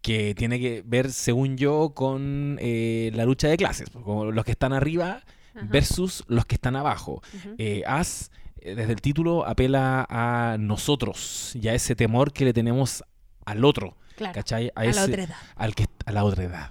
Que 0.01 0.35
tiene 0.35 0.59
que 0.59 0.83
ver, 0.85 1.13
según 1.13 1.57
yo, 1.57 1.93
con 1.95 2.59
eh, 2.61 3.11
la 3.15 3.25
lucha 3.25 3.49
de 3.49 3.57
clases. 3.57 3.91
Como 3.91 4.31
los 4.33 4.45
que 4.45 4.53
están 4.53 4.73
arriba 4.73 5.23
Ajá. 5.55 5.67
versus 5.71 6.25
los 6.27 6.45
que 6.47 6.57
están 6.57 6.75
abajo. 6.77 7.23
Eh, 7.59 7.83
As, 7.87 8.31
desde 8.57 8.93
el 8.93 9.01
título, 9.01 9.47
apela 9.47 10.07
a 10.09 10.57
nosotros 10.59 11.55
y 11.55 11.69
a 11.69 11.75
ese 11.75 11.95
temor 11.95 12.33
que 12.33 12.45
le 12.45 12.53
tenemos 12.53 13.05
al 13.45 13.65
otro, 13.65 13.97
Claro. 14.23 14.35
¿cachai? 14.35 14.71
A, 14.75 14.81
A 14.81 14.85
ese, 14.87 15.01
la 15.01 15.07
otra 15.07 15.23
edad. 15.25 15.37
Al 15.57 15.75
que, 15.75 15.87
a 16.07 16.13
la 16.13 16.25
otra 16.25 16.45
edad, 16.45 16.71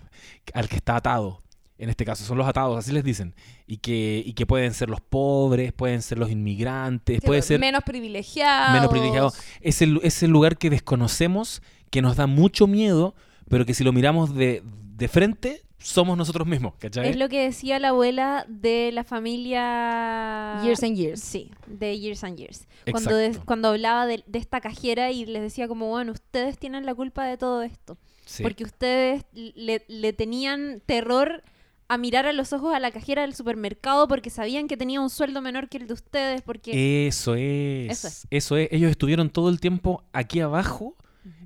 al 0.54 0.68
que 0.70 0.76
está 0.76 0.96
atado. 0.96 1.42
En 1.78 1.90
este 1.90 2.06
caso, 2.06 2.24
son 2.24 2.38
los 2.38 2.48
atados, 2.48 2.78
así 2.78 2.92
les 2.92 3.04
dicen. 3.04 3.34
Y 3.66 3.78
que, 3.78 4.22
y 4.24 4.34
que 4.34 4.46
pueden 4.46 4.74
ser 4.76 4.90
los 4.90 5.02
pobres, 5.02 5.74
pueden 5.74 6.04
ser 6.04 6.20
los 6.20 6.30
inmigrantes, 6.30 7.20
Sí, 7.22 7.26
puede 7.26 7.42
ser 7.42 7.60
menos 7.60 7.84
privilegiados. 7.84 8.74
menos 8.74 8.90
privilegiados. 8.92 9.34
Es 9.62 9.82
el, 9.82 10.00
es 10.04 10.22
el 10.22 10.30
lugar 10.30 10.58
que 10.60 10.70
desconocemos, 10.70 11.64
que 11.90 12.04
nos 12.04 12.18
da 12.18 12.28
mucho 12.28 12.68
miedo, 12.68 13.16
pero 13.50 13.66
que 13.66 13.74
si 13.74 13.84
lo 13.84 13.94
miramos 13.94 14.36
de, 14.36 14.62
de 14.64 15.08
frente, 15.08 15.64
somos 15.82 16.18
nosotros 16.18 16.48
mismos, 16.48 16.74
¿cachai? 16.80 17.10
Es 17.10 17.18
lo 17.18 17.28
que 17.30 17.42
decía 17.44 17.80
la 17.80 17.90
abuela 17.90 18.46
de 18.48 18.92
la 18.92 19.04
familia... 19.04 20.62
Years 20.64 20.84
and 20.84 20.96
years. 20.96 21.22
Sí, 21.22 21.52
de 21.68 22.00
Years 22.00 22.24
and 22.24 22.38
Years. 22.38 22.68
Cuando, 22.90 23.16
de- 23.16 23.38
cuando 23.46 23.70
hablaba 23.70 24.06
de, 24.06 24.24
de 24.28 24.40
esta 24.40 24.62
cajera 24.62 25.12
y 25.12 25.26
les 25.26 25.42
decía 25.42 25.68
como, 25.68 25.90
bueno, 25.90 26.12
ustedes 26.12 26.58
tienen 26.58 26.86
la 26.86 26.96
culpa 26.96 27.26
de 27.26 27.38
todo 27.38 27.62
esto. 27.64 27.98
Sí. 28.26 28.44
Porque 28.44 28.64
ustedes 28.64 29.26
le, 29.34 29.84
le 29.88 30.14
tenían 30.14 30.82
terror 30.86 31.44
a 31.88 31.98
mirar 31.98 32.26
a 32.26 32.32
los 32.32 32.54
ojos 32.54 32.74
a 32.74 32.80
la 32.80 32.92
cajera 32.92 33.24
del 33.24 33.36
supermercado 33.36 34.08
porque 34.08 34.30
sabían 34.30 34.70
que 34.70 34.78
tenía 34.78 35.02
un 35.02 35.10
sueldo 35.10 35.42
menor 35.42 35.68
que 35.68 35.78
el 35.78 35.88
de 35.88 35.94
ustedes, 35.94 36.42
porque... 36.42 37.08
Eso 37.08 37.36
es. 37.36 37.92
Eso 37.92 38.08
es. 38.08 38.28
Eso 38.30 38.58
es. 38.58 38.70
Ellos 38.72 38.92
estuvieron 38.92 39.30
todo 39.30 39.50
el 39.50 39.60
tiempo 39.60 40.04
aquí 40.14 40.40
abajo, 40.40 40.96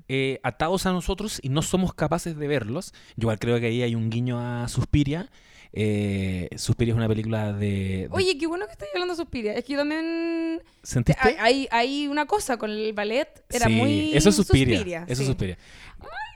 eh, 0.08 0.40
atados 0.42 0.86
a 0.86 0.92
nosotros 0.92 1.40
y 1.42 1.48
no 1.48 1.62
somos 1.62 1.94
capaces 1.94 2.36
de 2.36 2.46
verlos. 2.48 2.92
Yo 3.16 3.24
igual 3.24 3.38
creo 3.38 3.58
que 3.60 3.66
ahí 3.66 3.82
hay 3.82 3.94
un 3.94 4.10
guiño 4.10 4.38
a 4.40 4.68
Suspiria. 4.68 5.30
Eh, 5.72 6.48
Suspiria 6.56 6.92
es 6.92 6.96
una 6.96 7.08
película 7.08 7.52
de... 7.52 7.66
de- 7.68 8.08
Oye, 8.10 8.38
qué 8.38 8.46
bueno 8.46 8.64
que 8.66 8.72
estés 8.72 8.88
hablando 8.94 9.14
de 9.14 9.16
Suspiria. 9.22 9.52
Es 9.54 9.64
que 9.64 9.72
yo 9.74 9.78
también... 9.78 10.62
¿Sentiste? 10.82 11.20
Hay, 11.22 11.34
hay, 11.38 11.68
hay 11.70 12.08
una 12.08 12.24
cosa 12.26 12.56
con 12.56 12.70
el 12.70 12.92
ballet. 12.94 13.28
Era 13.50 13.66
Sí, 13.66 13.72
muy... 13.74 14.14
Eso 14.16 14.30
es 14.30 14.36
Suspiria. 14.36 15.04
eso 15.06 15.16
sí. 15.16 15.22
es 15.22 15.26
Suspiria. 15.28 15.58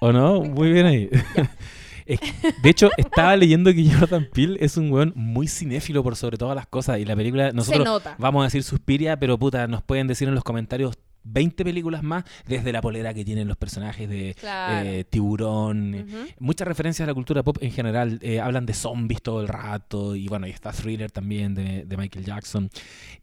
¿O 0.02 0.12
no? 0.12 0.42
Muy 0.42 0.72
bien 0.72 0.86
ahí. 0.86 1.08
De 2.62 2.70
hecho, 2.70 2.90
estaba 2.96 3.36
leyendo 3.36 3.72
que 3.72 3.88
Jordan 3.88 4.28
Peele 4.32 4.56
es 4.60 4.76
un 4.76 4.90
weón 4.90 5.12
muy 5.14 5.46
cinéfilo 5.46 6.02
por 6.02 6.16
sobre 6.16 6.36
todas 6.38 6.56
las 6.56 6.66
cosas. 6.66 6.98
Y 6.98 7.04
la 7.04 7.14
película, 7.14 7.52
nosotros 7.52 8.02
vamos 8.18 8.40
a 8.42 8.44
decir 8.44 8.62
Suspiria, 8.64 9.16
pero 9.18 9.38
puta, 9.38 9.66
nos 9.68 9.82
pueden 9.82 10.08
decir 10.08 10.26
en 10.28 10.34
los 10.34 10.42
comentarios 10.42 10.96
20 11.22 11.64
películas 11.64 12.02
más, 12.02 12.24
desde 12.46 12.72
la 12.72 12.80
polera 12.80 13.12
que 13.14 13.24
tienen 13.24 13.46
los 13.48 13.56
personajes 13.56 14.08
de 14.08 14.34
Claro. 14.38 14.88
eh, 14.88 15.04
Tiburón. 15.08 16.06
Muchas 16.38 16.66
referencias 16.66 17.04
a 17.06 17.10
la 17.10 17.14
cultura 17.14 17.42
pop 17.42 17.58
en 17.60 17.70
general. 17.72 18.18
eh, 18.22 18.40
hablan 18.40 18.66
de 18.66 18.72
zombies 18.74 19.22
todo 19.22 19.40
el 19.42 19.48
rato. 19.48 20.16
Y 20.16 20.28
bueno, 20.28 20.46
y 20.46 20.50
está 20.50 20.72
Thriller 20.72 21.10
también 21.10 21.54
de, 21.54 21.84
de 21.84 21.96
Michael 21.96 22.24
Jackson. 22.24 22.70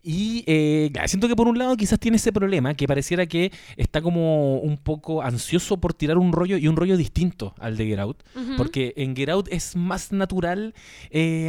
Y 0.04 0.44
eh, 0.48 0.92
siento 1.06 1.28
que 1.28 1.36
por 1.36 1.48
un 1.48 1.58
lado 1.58 1.76
quizás 1.76 2.00
tiene 2.00 2.18
ese 2.18 2.32
problema, 2.32 2.74
que 2.74 2.88
pareciera 2.88 3.26
que 3.26 3.52
está 3.76 4.02
como 4.02 4.60
un 4.60 4.78
poco 4.78 5.22
ansioso 5.22 5.78
por 5.78 5.94
tirar 5.94 6.18
un 6.18 6.32
rollo 6.32 6.58
y 6.58 6.68
un 6.68 6.76
rollo 6.76 6.98
distinto 6.98 7.54
al 7.60 7.78
de 7.78 7.86
Get 7.86 8.00
Out. 8.00 8.24
Porque 8.58 8.94
en 8.98 9.16
Get 9.16 9.30
Out 9.30 9.48
es 9.52 9.76
más 9.76 10.12
natural 10.12 10.74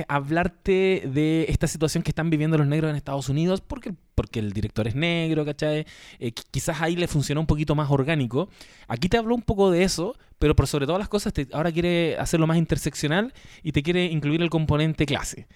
hablarte 0.09 1.03
de 1.13 1.47
esta 1.49 1.67
situación 1.67 2.03
que 2.03 2.11
están 2.11 2.31
viviendo 2.31 2.59
los 2.59 2.67
negros 2.67 2.91
en 2.91 2.97
Estados 2.97 3.29
Unidos, 3.29 3.61
porque, 3.61 3.95
porque 4.19 4.41
el 4.41 4.53
director 4.53 4.89
es 4.89 4.97
negro, 4.97 5.45
¿cachai? 5.45 5.87
Eh, 6.19 6.33
qui- 6.35 6.45
quizás 6.51 6.81
ahí 6.83 6.97
le 6.97 7.07
funciona 7.07 7.41
un 7.41 7.47
poquito 7.47 7.77
más 7.77 7.89
orgánico. 7.89 8.49
Aquí 8.89 9.09
te 9.09 9.17
habló 9.17 9.37
un 9.37 9.43
poco 9.43 9.71
de 9.71 9.85
eso, 9.85 10.17
pero 10.41 10.57
por 10.57 10.67
sobre 10.67 10.87
todas 10.87 10.99
las 10.99 11.09
cosas 11.09 11.33
te- 11.33 11.47
ahora 11.53 11.71
quiere 11.71 12.17
hacerlo 12.19 12.49
más 12.49 12.57
interseccional 12.59 13.33
y 13.63 13.71
te 13.71 13.83
quiere 13.85 14.07
incluir 14.07 14.43
el 14.43 14.51
componente 14.51 15.07
clase. 15.07 15.47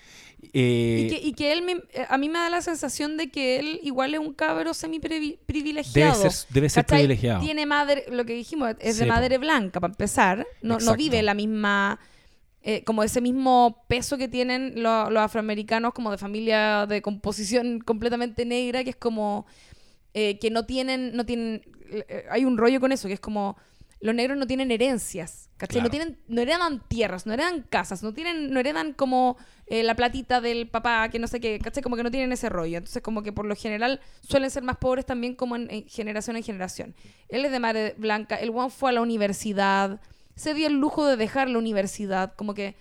Eh, 0.53 1.07
Y 1.07 1.09
que, 1.09 1.27
y 1.29 1.33
que 1.33 1.53
él, 1.53 1.63
me- 1.63 1.73
eh, 1.93 2.07
a 2.09 2.17
mí 2.19 2.29
me 2.29 2.39
da 2.39 2.51
la 2.51 2.63
sensación 2.63 3.17
de 3.17 3.31
que 3.31 3.59
él 3.59 3.81
igual 3.83 4.15
es 4.15 4.21
un 4.21 4.33
cabro 4.33 4.75
semi-privilegiado. 4.75 6.19
debe 6.19 6.31
ser, 6.31 6.47
debe 6.55 6.69
ser 6.69 6.85
privilegiado. 6.87 7.41
Tiene 7.45 7.67
madre, 7.67 8.05
lo 8.11 8.25
que 8.25 8.35
dijimos, 8.35 8.71
es 8.81 8.97
de 8.99 9.05
Sí, 9.05 9.09
madre 9.09 9.39
blanca, 9.39 9.81
para 9.81 9.93
empezar. 9.93 10.47
No, 10.63 10.79
vive 10.97 11.23
la 11.23 11.35
misma, 11.35 11.99
eh, 12.63 12.85
como 12.85 13.03
ese 13.03 13.21
mismo 13.21 13.85
peso 13.89 14.17
que 14.19 14.29
tienen 14.29 14.83
lo- 14.83 15.11
los 15.11 15.23
afroamericanos 15.23 15.93
como 15.95 16.11
de 16.11 16.19
familia 16.19 16.87
de 16.87 17.03
composición 17.03 17.81
completamente 17.81 18.45
negra, 18.45 18.85
que 18.85 18.91
es 18.91 18.97
como 18.97 19.47
eh, 20.15 20.39
que 20.39 20.51
no 20.51 20.67
tienen, 20.67 21.17
no 21.17 21.25
tienen, 21.25 21.63
eh, 21.91 22.25
hay 22.31 22.45
un 22.45 22.57
rollo 22.59 22.81
con 22.81 22.93
eso, 22.93 23.09
que 23.09 23.15
es 23.15 23.21
como 23.21 23.57
los 24.01 24.15
negros 24.17 24.37
no 24.37 24.47
tienen 24.49 24.71
herencias, 24.73 25.49
¿cachai? 25.57 25.81
Claro. 25.81 25.85
No, 25.87 25.91
tienen, 25.91 26.19
no 26.27 26.41
heredan 26.41 26.83
tierras, 26.89 27.25
no 27.25 27.33
heredan 27.35 27.63
casas, 27.63 28.03
no 28.03 28.13
tienen, 28.13 28.51
no 28.53 28.59
heredan 28.59 28.95
como 28.95 29.37
eh, 29.69 29.85
la 29.85 29.95
platita 29.95 30.41
del 30.41 30.69
papá, 30.69 31.09
que 31.09 31.21
no 31.21 31.29
sé 31.29 31.39
qué, 31.41 31.61
¿cachai? 31.61 31.85
Como 31.85 31.95
que 31.97 32.03
no 32.03 32.11
tienen 32.11 32.33
ese 32.33 32.49
rollo. 32.49 32.79
Entonces, 32.79 33.01
como 33.01 33.23
que 33.23 33.33
por 33.33 33.47
lo 33.47 33.55
general 33.55 34.01
suelen 34.29 34.51
ser 34.51 34.65
más 34.65 34.77
pobres 34.79 35.07
también 35.07 35.37
como 35.37 35.55
en, 35.55 35.71
en 35.71 35.87
generación 35.89 36.37
en 36.37 36.43
generación. 36.43 36.95
Él 37.29 37.45
es 37.45 37.53
de 37.53 37.61
madre 37.61 37.95
blanca, 37.97 38.35
el 38.37 38.51
one 38.51 38.71
fue 38.71 38.91
a 38.91 38.93
la 38.93 39.03
universidad, 39.03 40.01
se 40.35 40.55
dio 40.55 40.67
el 40.67 40.75
lujo 40.75 41.07
de 41.07 41.17
dejar 41.17 41.49
la 41.49 41.59
universidad, 41.59 42.35
como 42.35 42.55
que 42.55 42.77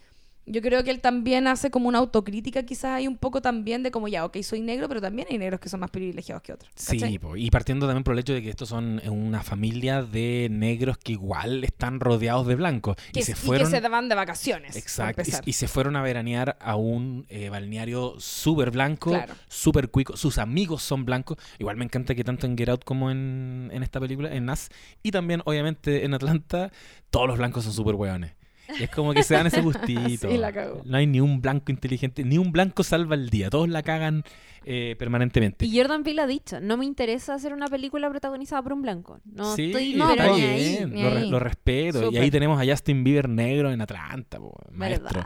yo 0.46 0.62
creo 0.62 0.84
que 0.84 0.92
él 0.92 1.02
también 1.02 1.48
hace 1.48 1.70
como 1.70 1.88
una 1.88 2.00
autocrítica 2.00 2.64
quizás 2.64 2.92
hay 2.92 3.08
un 3.08 3.18
poco 3.18 3.42
también 3.42 3.84
de 3.84 3.92
como 3.92 4.08
ya, 4.08 4.26
ok, 4.26 4.38
soy 4.42 4.62
negro, 4.62 4.88
pero 4.88 5.00
también 5.02 5.28
hay 5.30 5.38
negros 5.38 5.60
que 5.60 5.70
son 5.70 5.80
más 5.80 5.92
privilegiados 5.92 6.42
que 6.42 6.54
otros. 6.54 6.72
Sí, 6.76 7.20
po, 7.20 7.36
y 7.38 7.50
partiendo 7.52 7.86
también 7.86 8.04
por 8.04 8.14
el 8.14 8.20
hecho 8.20 8.34
de 8.34 8.42
que 8.42 8.50
estos 8.50 8.70
son 8.70 9.02
una 9.08 9.44
familia 9.44 10.02
de 10.04 10.48
negros 10.52 10.98
que 10.98 11.14
igual 11.14 11.64
están 11.64 12.00
rodeados 12.00 12.48
de 12.48 12.56
blancos. 12.56 12.96
Que, 13.14 13.20
y 13.20 13.24
se 13.24 13.34
y 13.34 13.36
fueron. 13.36 13.70
que 13.72 13.80
se 13.80 13.88
van 13.88 14.10
de 14.10 14.16
vacaciones. 14.16 14.76
Exacto. 14.76 15.22
Y, 15.46 15.50
y 15.52 15.54
se 15.54 15.68
fueron 15.68 15.96
a 15.96 16.02
veranear 16.02 16.58
a 16.60 16.76
un 16.76 17.26
eh, 17.30 17.50
balneario 17.50 18.16
súper 18.20 18.72
blanco, 18.72 19.12
Claro. 19.12 19.34
súper 19.48 19.90
cuico. 19.90 20.18
Sus 20.18 20.38
amigos 20.38 20.82
son 20.84 21.06
blancos. 21.06 21.38
Igual 21.60 21.78
me 21.78 21.86
encanta 21.86 22.16
que 22.16 22.24
tanto 22.24 22.48
en 22.48 22.58
Get 22.58 22.70
Out 22.70 22.84
como 22.84 23.12
en, 23.12 23.70
en 23.72 23.84
esta 23.84 24.00
película, 24.00 24.34
en 24.34 24.46
Nas, 24.46 24.70
y 25.04 25.12
también, 25.12 25.42
obviamente, 25.46 26.04
en 26.06 26.14
Atlanta, 26.14 26.72
todos 27.10 27.28
los 27.28 27.38
blancos 27.38 27.64
son 27.64 27.74
súper 27.74 27.96
hueones. 27.96 28.34
Y 28.80 28.84
es 28.84 28.90
como 28.90 29.14
que 29.14 29.24
se 29.24 29.34
dan 29.36 29.48
ese 29.48 29.62
gustito. 29.62 30.28
Sí, 30.32 30.38
la 30.38 30.52
cagó. 30.52 30.82
No 30.86 30.98
hay 30.98 31.08
ni 31.08 31.20
un 31.20 31.42
blanco 31.42 31.72
inteligente, 31.72 32.24
ni 32.24 32.38
un 32.38 32.52
blanco 32.52 32.84
salva 32.84 33.16
el 33.16 33.30
día. 33.30 33.50
Todos 33.50 33.70
la 33.70 33.84
cagan 33.84 34.24
eh, 34.66 34.96
permanentemente. 35.00 35.66
Y 35.66 35.78
Jordan 35.78 36.04
Peele 36.04 36.22
ha 36.22 36.28
dicho, 36.28 36.60
no 36.62 36.78
me 36.78 36.86
interesa 36.86 37.34
hacer 37.34 37.54
una 37.54 37.68
película 37.68 38.10
protagonizada 38.10 38.62
por 38.62 38.74
un 38.74 38.82
blanco. 38.82 39.20
No 39.26 39.56
sí, 39.56 39.68
estoy 39.68 39.94
no, 39.96 40.10
pero 40.10 40.34
ahí. 40.36 40.80
lo, 40.90 41.10
re- 41.10 41.18
ahí. 41.18 41.30
lo 41.30 41.40
respeto. 41.40 42.12
Y 42.12 42.18
ahí 42.18 42.30
tenemos 42.32 42.62
a 42.62 42.66
Justin 42.70 43.04
Bieber 43.04 43.28
negro 43.30 43.72
en 43.72 43.82
Atlanta, 43.82 44.38
po, 44.40 44.54
maestro. 44.72 45.24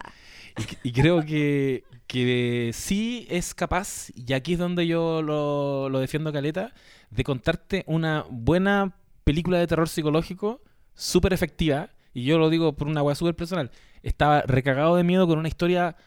Y 0.84 0.93
creo 0.93 1.26
que, 1.26 1.84
que 2.07 2.72
sí 2.73 3.27
es 3.30 3.53
capaz, 3.53 4.09
y 4.15 4.31
aquí 4.34 4.53
es 4.53 4.59
donde 4.59 4.88
yo 4.88 5.22
lo, 5.22 5.89
lo 5.89 5.99
defiendo 5.99 6.31
caleta, 6.31 6.73
de 7.09 7.23
contarte 7.26 7.84
una 7.88 8.23
buena 8.30 8.95
película 9.26 9.57
de 9.59 9.67
terror 9.67 9.89
psicológico 9.89 10.61
súper 10.93 11.34
efectiva. 11.34 11.89
Y 12.15 12.23
yo 12.23 12.39
lo 12.39 12.49
digo 12.49 12.73
por 12.73 12.87
una 12.87 13.03
weá 13.03 13.13
súper 13.13 13.35
personal. 13.35 13.69
Estaba 14.01 14.41
recagado 14.41 14.95
de 14.95 15.03
miedo 15.03 15.27
con 15.27 15.37
una 15.37 15.49
historia 15.49 15.97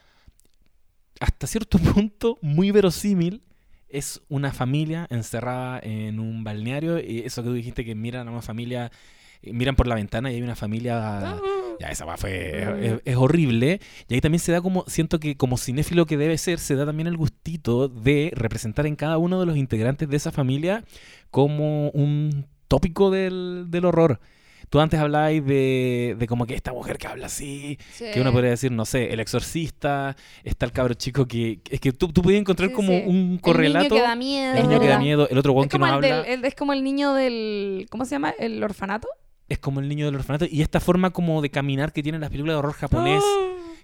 hasta 1.21 1.47
cierto 1.47 1.79
punto 1.95 2.39
muy 2.41 2.71
verosímil. 2.71 3.43
Es 3.91 4.23
una 4.29 4.53
familia 4.53 5.07
encerrada 5.11 5.79
en 5.83 6.19
un 6.19 6.45
balneario. 6.45 6.99
Y 6.99 7.21
eso 7.21 7.43
que 7.43 7.51
tú 7.51 7.55
dijiste 7.55 7.85
que 7.85 7.95
miran 7.95 8.27
a 8.27 8.31
una 8.31 8.41
familia, 8.41 8.91
eh, 9.43 9.53
miran 9.53 9.77
por 9.77 9.87
la 9.87 9.97
ventana 9.97 10.33
y 10.33 10.37
hay 10.37 10.43
una 10.43 10.57
familia 10.57 11.39
ya, 11.79 11.91
esa 11.91 12.17
fue. 12.17 12.87
Es, 12.87 13.01
es 13.05 13.17
horrible. 13.17 13.81
Y 14.09 14.15
ahí 14.15 14.21
también 14.23 14.41
se 14.41 14.51
da 14.51 14.63
como. 14.63 14.85
Siento 14.89 15.21
que 15.21 15.37
como 15.37 15.59
cinéfilo 15.59 16.07
que 16.07 16.17
debe 16.17 16.39
ser, 16.39 16.59
se 16.59 16.75
da 16.75 16.87
también 16.87 17.07
el 17.07 17.19
gustito 17.19 17.89
de 17.89 18.33
representar 18.35 18.87
en 18.87 18.97
cada 18.97 19.19
uno 19.19 19.41
de 19.41 19.47
los 19.47 19.59
integrantes 19.59 20.09
de 20.09 20.17
esa 20.17 20.33
familia 20.33 20.85
como 21.31 21.91
un 21.91 22.47
tópico 22.67 23.11
del, 23.11 23.67
del 23.69 23.85
horror. 23.85 24.21
Tú 24.71 24.81
antes 24.81 25.01
hablabais 25.01 25.45
de, 25.47 26.17
de 26.19 26.27
como 26.27 26.47
que 26.47 26.55
esta 26.55 26.73
mujer 26.73 26.99
que 26.99 27.07
habla 27.07 27.27
así, 27.27 27.79
Sí. 27.93 28.05
que 28.13 28.21
uno 28.21 28.33
podría 28.33 28.51
decir, 28.51 28.71
no 28.71 28.85
sé, 28.85 29.13
el 29.13 29.21
exorcista, 29.21 30.15
está 30.45 30.67
el 30.67 30.73
cabro 30.73 30.95
chico 30.95 31.27
que. 31.27 31.61
Es 31.71 31.81
que 31.81 31.93
tú, 31.93 32.09
tú 32.13 32.21
podías 32.23 32.41
encontrar 32.41 32.69
Sí, 32.69 32.75
como 32.75 32.89
sí. 32.89 33.03
un 33.07 33.39
correlato. 33.39 33.87
El 33.87 33.91
niño 33.91 33.97
que 34.03 34.09
da 34.09 34.17
miedo. 34.17 34.55
el 34.57 34.69
niño 34.69 34.81
que 34.81 34.89
da 34.89 34.99
miedo, 34.99 35.29
el 35.29 35.39
otro 35.39 35.53
guan 35.53 35.69
que 35.69 35.79
no 35.79 35.87
habla. 35.87 36.23
del- 36.23 36.27
el- 36.41 36.45
es 36.45 36.55
como 36.55 36.73
el 36.73 36.85
niño 36.85 37.15
del. 37.15 37.87
¿Cómo 37.91 38.05
se 38.05 38.13
llama? 38.13 38.35
¿El 38.39 38.63
orfanato? 38.63 39.09
Es 39.49 39.59
como 39.59 39.81
el 39.81 39.89
niño 39.89 40.05
del 40.07 40.15
orfanato. 40.17 40.45
Y 40.51 40.61
esta 40.61 40.79
forma 40.81 41.11
como 41.11 41.41
de 41.41 41.51
caminar 41.51 41.93
que 41.95 42.03
tienen 42.03 42.21
las 42.21 42.29
películas 42.31 42.55
de 42.55 42.59
horror 42.59 42.75
japonés. 42.75 43.23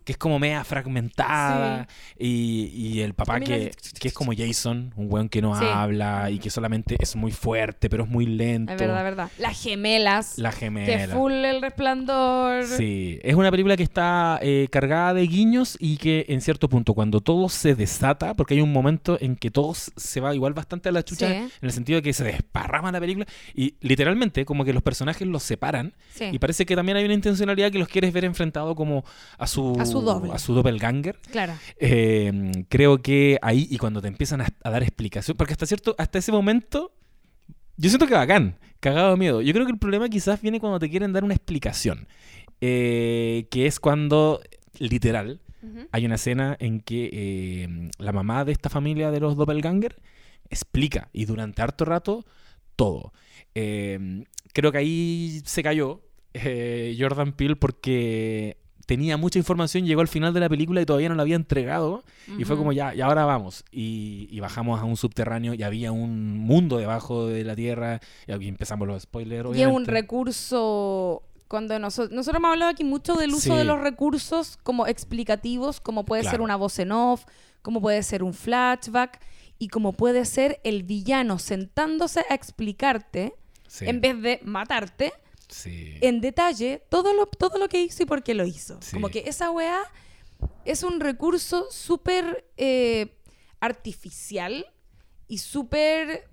Que 0.04 0.12
es 0.12 0.18
como 0.18 0.38
media 0.38 0.62
fragmentada. 0.64 1.86
Y, 2.18 2.70
y 2.74 3.00
el 3.00 3.14
papá 3.14 3.40
que, 3.40 3.72
que 3.98 4.08
es 4.08 4.14
como 4.14 4.32
Jason, 4.36 4.92
un 4.96 5.12
weón 5.12 5.28
que 5.28 5.40
no 5.42 5.58
Sí. 5.58 5.64
habla 5.66 6.30
y 6.30 6.38
que 6.38 6.50
solamente 6.50 6.96
es 6.98 7.16
muy 7.16 7.30
fuerte, 7.32 7.88
pero 7.88 8.04
es 8.04 8.10
muy 8.10 8.26
lento. 8.26 8.72
Es 8.72 8.78
verdad, 8.80 9.02
verdad. 9.04 9.30
Las 9.38 9.60
gemelas. 9.62 10.38
La 10.38 10.50
que 10.50 10.56
gemela. 10.56 11.14
full 11.14 11.32
el 11.32 11.62
resplandor. 11.62 12.64
Sí, 12.64 13.18
es 13.22 13.34
una 13.34 13.50
película 13.50 13.76
que 13.76 13.82
está 13.82 14.38
eh, 14.42 14.68
cargada 14.70 15.14
de 15.14 15.26
guiños 15.26 15.76
y 15.80 15.96
que 15.96 16.26
en 16.28 16.40
cierto 16.40 16.68
punto 16.68 16.94
cuando 16.94 17.20
todo 17.20 17.48
se 17.48 17.74
desata, 17.74 18.34
porque 18.34 18.54
hay 18.54 18.60
un 18.60 18.72
momento 18.72 19.16
en 19.20 19.36
que 19.36 19.50
todo 19.50 19.74
se 19.74 20.20
va 20.20 20.34
igual 20.34 20.52
bastante 20.54 20.88
a 20.88 20.92
la 20.92 21.02
chucha, 21.02 21.28
Sí. 21.28 21.32
en 21.34 21.50
el 21.62 21.72
sentido 21.72 21.96
de 21.98 22.02
que 22.02 22.12
se 22.12 22.24
desparrama 22.24 22.92
la 22.92 23.00
película 23.00 23.26
y 23.54 23.74
literalmente 23.80 24.44
como 24.44 24.64
que 24.64 24.72
los 24.72 24.82
personajes 24.82 25.26
los 25.26 25.42
separan 25.42 25.94
y 26.32 26.38
parece 26.38 26.66
que 26.66 26.76
también 26.76 26.96
hay 26.96 27.04
una 27.04 27.14
intencionalidad 27.14 27.70
que 27.70 27.78
los 27.78 27.88
quieres 27.88 28.12
ver 28.12 28.24
enfrentado 28.24 28.74
como 28.74 29.04
a 29.38 29.46
su, 29.46 29.76
A 29.80 29.86
su 29.86 29.93
doble. 30.00 30.32
a 30.32 30.38
su 30.38 30.54
doppelganger. 30.54 31.18
Claro. 31.30 31.54
Eh, 31.78 32.64
creo 32.68 33.02
que 33.02 33.38
ahí 33.42 33.66
y 33.70 33.78
cuando 33.78 34.00
te 34.02 34.08
empiezan 34.08 34.40
a, 34.40 34.48
a 34.62 34.70
dar 34.70 34.82
explicación, 34.82 35.36
porque 35.36 35.52
hasta 35.52 35.66
cierto, 35.66 35.94
hasta 35.98 36.18
ese 36.18 36.32
momento, 36.32 36.92
yo 37.76 37.88
siento 37.88 38.06
que 38.06 38.14
bacán, 38.14 38.58
cagado 38.80 39.10
de 39.10 39.16
miedo. 39.16 39.40
Yo 39.42 39.52
creo 39.52 39.66
que 39.66 39.72
el 39.72 39.78
problema 39.78 40.08
quizás 40.08 40.40
viene 40.40 40.60
cuando 40.60 40.78
te 40.78 40.90
quieren 40.90 41.12
dar 41.12 41.24
una 41.24 41.34
explicación, 41.34 42.06
eh, 42.60 43.48
que 43.50 43.66
es 43.66 43.80
cuando, 43.80 44.40
literal, 44.78 45.40
hay 45.92 46.04
una 46.04 46.16
escena 46.16 46.56
en 46.60 46.80
que 46.80 47.08
eh, 47.12 47.90
la 47.98 48.12
mamá 48.12 48.44
de 48.44 48.52
esta 48.52 48.68
familia 48.68 49.10
de 49.10 49.20
los 49.20 49.34
doppelganger 49.34 49.96
explica 50.50 51.08
y 51.12 51.24
durante 51.24 51.62
harto 51.62 51.84
rato 51.84 52.24
todo. 52.76 53.12
Eh, 53.54 54.24
creo 54.52 54.72
que 54.72 54.78
ahí 54.78 55.40
se 55.44 55.62
cayó 55.62 56.02
eh, 56.34 56.96
Jordan 56.98 57.32
Peele 57.32 57.56
porque 57.56 58.58
tenía 58.86 59.16
mucha 59.16 59.38
información, 59.38 59.84
llegó 59.86 60.00
al 60.00 60.08
final 60.08 60.34
de 60.34 60.40
la 60.40 60.48
película 60.48 60.80
y 60.80 60.86
todavía 60.86 61.08
no 61.08 61.14
la 61.14 61.22
había 61.22 61.36
entregado 61.36 62.04
y 62.38 62.44
fue 62.44 62.56
como 62.56 62.72
ya, 62.72 62.94
y 62.94 63.00
ahora 63.00 63.24
vamos. 63.24 63.64
Y, 63.70 64.28
y 64.30 64.40
bajamos 64.40 64.80
a 64.80 64.84
un 64.84 64.96
subterráneo 64.96 65.54
y 65.54 65.62
había 65.62 65.92
un 65.92 66.36
mundo 66.38 66.76
debajo 66.78 67.26
de 67.26 67.44
la 67.44 67.54
tierra 67.56 68.00
y 68.26 68.32
aquí 68.32 68.48
empezamos 68.48 68.86
los 68.88 69.02
spoilers. 69.02 69.56
Y 69.56 69.62
es 69.62 69.68
un 69.68 69.84
recurso. 69.86 71.22
Cuando 71.48 71.78
nosotros, 71.78 72.14
nosotros 72.16 72.38
hemos 72.40 72.50
hablado 72.52 72.70
aquí 72.70 72.84
mucho 72.84 73.14
del 73.14 73.30
uso 73.30 73.52
Sí. 73.52 73.58
de 73.58 73.64
los 73.64 73.78
recursos 73.80 74.58
como 74.62 74.86
explicativos, 74.86 75.80
como 75.80 76.04
puede 76.04 76.24
ser 76.24 76.40
una 76.40 76.56
voz 76.56 76.78
en 76.78 76.90
off, 76.90 77.24
como 77.62 77.80
puede 77.80 78.02
ser 78.02 78.22
un 78.22 78.32
flashback 78.34 79.20
y 79.58 79.68
como 79.68 79.92
puede 79.92 80.24
ser 80.24 80.60
el 80.64 80.82
villano 80.82 81.38
sentándose 81.38 82.24
a 82.28 82.34
explicarte 82.34 83.34
Sí, 83.68 83.84
en 83.88 84.00
vez 84.00 84.20
de 84.22 84.40
matarte 84.44 85.12
sí. 85.48 85.98
en 86.00 86.20
detalle 86.20 86.82
todo 86.88 87.12
lo, 87.14 87.26
todo 87.26 87.58
lo 87.58 87.68
que 87.68 87.82
hizo 87.82 88.02
y 88.02 88.06
por 88.06 88.22
qué 88.22 88.34
lo 88.34 88.44
hizo. 88.46 88.78
Sí. 88.82 88.92
Como 88.92 89.08
que 89.08 89.24
esa 89.26 89.50
weá 89.50 89.80
es 90.64 90.82
un 90.82 91.00
recurso 91.00 91.66
súper 91.70 92.46
eh, 92.56 93.16
artificial 93.60 94.66
y 95.28 95.38
súper 95.38 96.28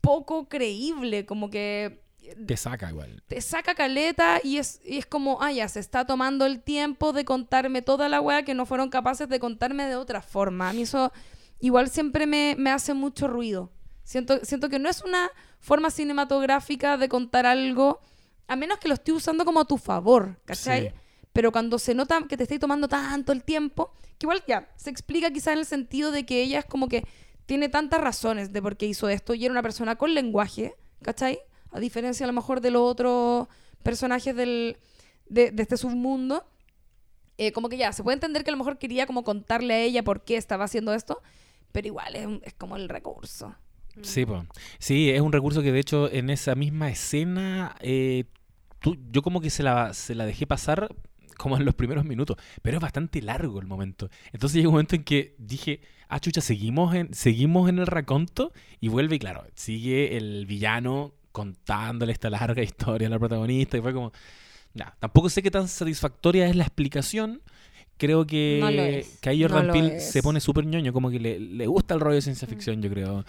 poco 0.00 0.48
creíble, 0.48 1.24
como 1.26 1.50
que 1.50 2.02
Te 2.46 2.56
saca 2.56 2.90
igual. 2.90 3.22
te 3.26 3.40
saca 3.40 3.74
caleta 3.74 4.40
y 4.42 4.58
es, 4.58 4.80
y 4.84 4.98
es 4.98 5.06
como, 5.06 5.40
ah, 5.42 5.52
ya, 5.52 5.68
se 5.68 5.80
está 5.80 6.06
tomando 6.06 6.46
el 6.46 6.62
tiempo 6.62 7.12
de 7.12 7.24
contarme 7.24 7.82
toda 7.82 8.08
la 8.08 8.20
weá 8.20 8.44
que 8.44 8.54
no 8.54 8.66
fueron 8.66 8.88
capaces 8.90 9.28
de 9.28 9.40
contarme 9.40 9.86
de 9.86 9.96
otra 9.96 10.22
forma. 10.22 10.70
A 10.70 10.72
mí 10.72 10.82
eso 10.82 11.12
igual 11.60 11.88
siempre 11.90 12.26
me, 12.26 12.54
me 12.58 12.70
hace 12.70 12.94
mucho 12.94 13.28
ruido. 13.28 13.70
Siento, 14.04 14.40
siento 14.44 14.68
que 14.68 14.78
no 14.78 14.88
es 14.90 15.02
una 15.02 15.30
forma 15.60 15.90
cinematográfica 15.90 16.98
de 16.98 17.08
contar 17.08 17.46
algo, 17.46 18.00
a 18.46 18.56
menos 18.56 18.78
que 18.78 18.88
lo 18.88 18.94
esté 18.94 19.12
usando 19.12 19.44
como 19.44 19.60
a 19.60 19.64
tu 19.64 19.78
favor, 19.78 20.40
¿cachai? 20.44 20.88
Sí. 20.88 20.94
Pero 21.32 21.50
cuando 21.50 21.78
se 21.78 21.94
nota 21.94 22.24
que 22.28 22.36
te 22.36 22.44
estáis 22.44 22.60
tomando 22.60 22.88
tanto 22.88 23.32
el 23.32 23.42
tiempo, 23.42 23.92
que 24.18 24.26
igual 24.26 24.42
ya, 24.46 24.68
se 24.76 24.90
explica 24.90 25.30
quizá 25.30 25.52
en 25.52 25.58
el 25.58 25.66
sentido 25.66 26.12
de 26.12 26.24
que 26.24 26.42
ella 26.42 26.60
es 26.60 26.64
como 26.64 26.88
que 26.88 27.04
tiene 27.46 27.68
tantas 27.68 28.00
razones 28.00 28.52
de 28.52 28.62
por 28.62 28.76
qué 28.76 28.86
hizo 28.86 29.08
esto 29.08 29.34
y 29.34 29.44
era 29.44 29.52
una 29.52 29.62
persona 29.62 29.96
con 29.96 30.14
lenguaje, 30.14 30.74
¿cachai? 31.02 31.40
A 31.72 31.80
diferencia 31.80 32.24
a 32.24 32.28
lo 32.28 32.32
mejor 32.32 32.60
de 32.60 32.70
los 32.70 32.82
otros 32.82 33.48
personajes 33.82 34.34
del, 34.36 34.78
de, 35.26 35.50
de 35.50 35.62
este 35.62 35.76
submundo. 35.76 36.46
Eh, 37.36 37.50
como 37.52 37.68
que 37.68 37.76
ya, 37.76 37.92
se 37.92 38.04
puede 38.04 38.14
entender 38.14 38.44
que 38.44 38.50
a 38.50 38.52
lo 38.52 38.58
mejor 38.58 38.78
quería 38.78 39.06
como 39.06 39.24
contarle 39.24 39.74
a 39.74 39.80
ella 39.80 40.04
por 40.04 40.22
qué 40.22 40.36
estaba 40.36 40.64
haciendo 40.64 40.94
esto, 40.94 41.20
pero 41.72 41.88
igual 41.88 42.40
es 42.44 42.54
como 42.54 42.76
el 42.76 42.88
recurso. 42.88 43.56
Sí, 44.02 44.26
po. 44.26 44.44
sí, 44.78 45.10
es 45.10 45.20
un 45.20 45.32
recurso 45.32 45.62
que 45.62 45.72
de 45.72 45.80
hecho 45.80 46.10
en 46.10 46.30
esa 46.30 46.54
misma 46.54 46.90
escena 46.90 47.76
eh, 47.80 48.24
tú, 48.80 48.96
yo 49.10 49.22
como 49.22 49.40
que 49.40 49.50
se 49.50 49.62
la, 49.62 49.94
se 49.94 50.14
la 50.14 50.26
dejé 50.26 50.46
pasar 50.46 50.94
como 51.36 51.56
en 51.56 51.64
los 51.64 51.74
primeros 51.74 52.04
minutos, 52.04 52.36
pero 52.62 52.76
es 52.76 52.80
bastante 52.80 53.20
largo 53.22 53.60
el 53.60 53.66
momento. 53.66 54.08
Entonces 54.32 54.56
llega 54.56 54.68
un 54.68 54.74
momento 54.74 54.96
en 54.96 55.04
que 55.04 55.34
dije, 55.38 55.80
ah, 56.08 56.20
chucha, 56.20 56.40
seguimos 56.40 56.94
en, 56.94 57.12
seguimos 57.12 57.68
en 57.68 57.78
el 57.78 57.86
raconto 57.86 58.52
y 58.80 58.88
vuelve 58.88 59.16
y 59.16 59.18
claro, 59.18 59.44
sigue 59.54 60.16
el 60.16 60.46
villano 60.46 61.14
contándole 61.32 62.12
esta 62.12 62.30
larga 62.30 62.62
historia 62.64 63.08
a 63.08 63.10
la 63.10 63.18
protagonista 63.18 63.76
y 63.76 63.80
fue 63.80 63.92
como, 63.92 64.12
ya, 64.74 64.96
tampoco 64.98 65.28
sé 65.28 65.42
qué 65.42 65.50
tan 65.50 65.68
satisfactoria 65.68 66.46
es 66.46 66.56
la 66.56 66.64
explicación. 66.64 67.42
Creo 67.96 68.26
que, 68.26 68.58
No 68.60 68.68
que 69.20 69.28
ahí 69.30 69.40
Jordan 69.42 69.68
No 69.68 69.72
Peele 69.72 70.00
se 70.00 70.22
pone 70.22 70.40
súper 70.40 70.66
ñoño, 70.66 70.92
como 70.92 71.10
que 71.10 71.20
le, 71.20 71.38
le 71.38 71.66
gusta 71.66 71.94
el 71.94 72.00
rollo 72.00 72.16
de 72.16 72.22
ciencia 72.22 72.48
ficción, 72.48 72.82
yo 72.82 72.90
creo. 72.90 73.24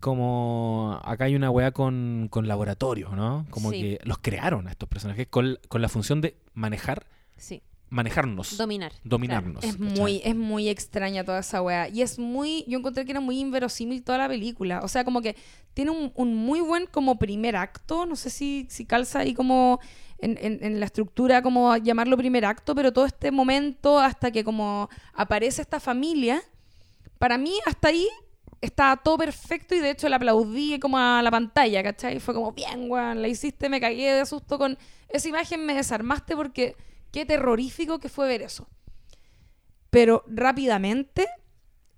Como 0.00 1.00
acá 1.04 1.24
hay 1.24 1.34
una 1.36 1.50
weá 1.50 1.70
con, 1.70 2.26
con 2.30 2.48
laboratorios, 2.48 3.12
¿no? 3.12 3.46
Como 3.50 3.70
Sí. 3.70 3.80
que 3.80 3.98
los 4.04 4.18
crearon 4.18 4.66
a 4.68 4.70
estos 4.70 4.88
personajes 4.88 5.26
con, 5.28 5.58
con 5.68 5.80
la 5.80 5.88
función 5.88 6.20
de 6.20 6.36
manejar, 6.54 7.06
Sí, 7.36 7.62
manejarnos, 7.88 8.56
dominar. 8.56 8.92
dominarnos. 9.04 9.64
Es 9.64 9.76
¿cachai? 9.76 9.98
muy, 10.00 10.20
es 10.24 10.34
muy 10.36 10.68
extraña 10.68 11.24
toda 11.24 11.38
esa 11.40 11.62
wea. 11.62 11.88
Y 11.88 12.02
es 12.02 12.18
muy, 12.18 12.64
yo 12.68 12.78
encontré 12.78 13.04
que 13.04 13.12
era 13.12 13.20
muy 13.20 13.38
inverosímil 13.40 14.02
toda 14.02 14.18
la 14.18 14.28
película. 14.28 14.80
O 14.82 14.88
sea, 14.88 15.04
como 15.04 15.22
que 15.22 15.36
tiene 15.74 15.90
un, 15.90 16.12
un 16.14 16.34
muy 16.36 16.60
buen 16.60 16.86
como 16.86 17.18
primer 17.18 17.56
acto. 17.56 18.04
No 18.06 18.16
sé 18.16 18.30
si, 18.30 18.66
si 18.68 18.84
calza 18.84 19.20
ahí 19.20 19.34
como 19.34 19.78
en, 20.22 20.38
en- 20.40 20.58
en 20.64 20.80
la 20.80 20.86
estructura, 20.86 21.42
como 21.42 21.76
llamarlo 21.76 22.16
primer 22.16 22.44
acto, 22.46 22.74
pero 22.74 22.92
todo 22.92 23.04
este 23.06 23.30
momento 23.30 23.98
hasta 23.98 24.30
que 24.30 24.42
como 24.44 24.88
aparece 25.12 25.60
esta 25.62 25.80
familia, 25.80 26.42
para 27.18 27.36
mí 27.38 27.52
hasta 27.66 27.88
ahí 27.88 28.08
estaba 28.60 28.96
todo 28.96 29.18
perfecto 29.18 29.74
y 29.74 29.80
de 29.80 29.90
hecho 29.90 30.08
le 30.08 30.14
aplaudí 30.14 30.78
como 30.78 30.96
a 30.98 31.20
la 31.22 31.30
pantalla, 31.30 31.82
¿cachai? 31.82 32.20
Fue 32.20 32.32
como, 32.34 32.52
bien, 32.52 32.90
weón, 32.90 33.20
la 33.20 33.28
hiciste, 33.28 33.68
me 33.68 33.80
cagué 33.80 34.12
de 34.14 34.24
susto 34.26 34.56
con 34.58 34.78
esa 35.08 35.28
imagen, 35.28 35.66
me 35.66 35.74
desarmaste 35.74 36.36
porque 36.36 36.76
qué 37.10 37.26
terrorífico 37.26 37.98
que 37.98 38.08
fue 38.08 38.28
ver 38.28 38.42
eso. 38.42 38.68
Pero 39.90 40.24
rápidamente 40.26 41.26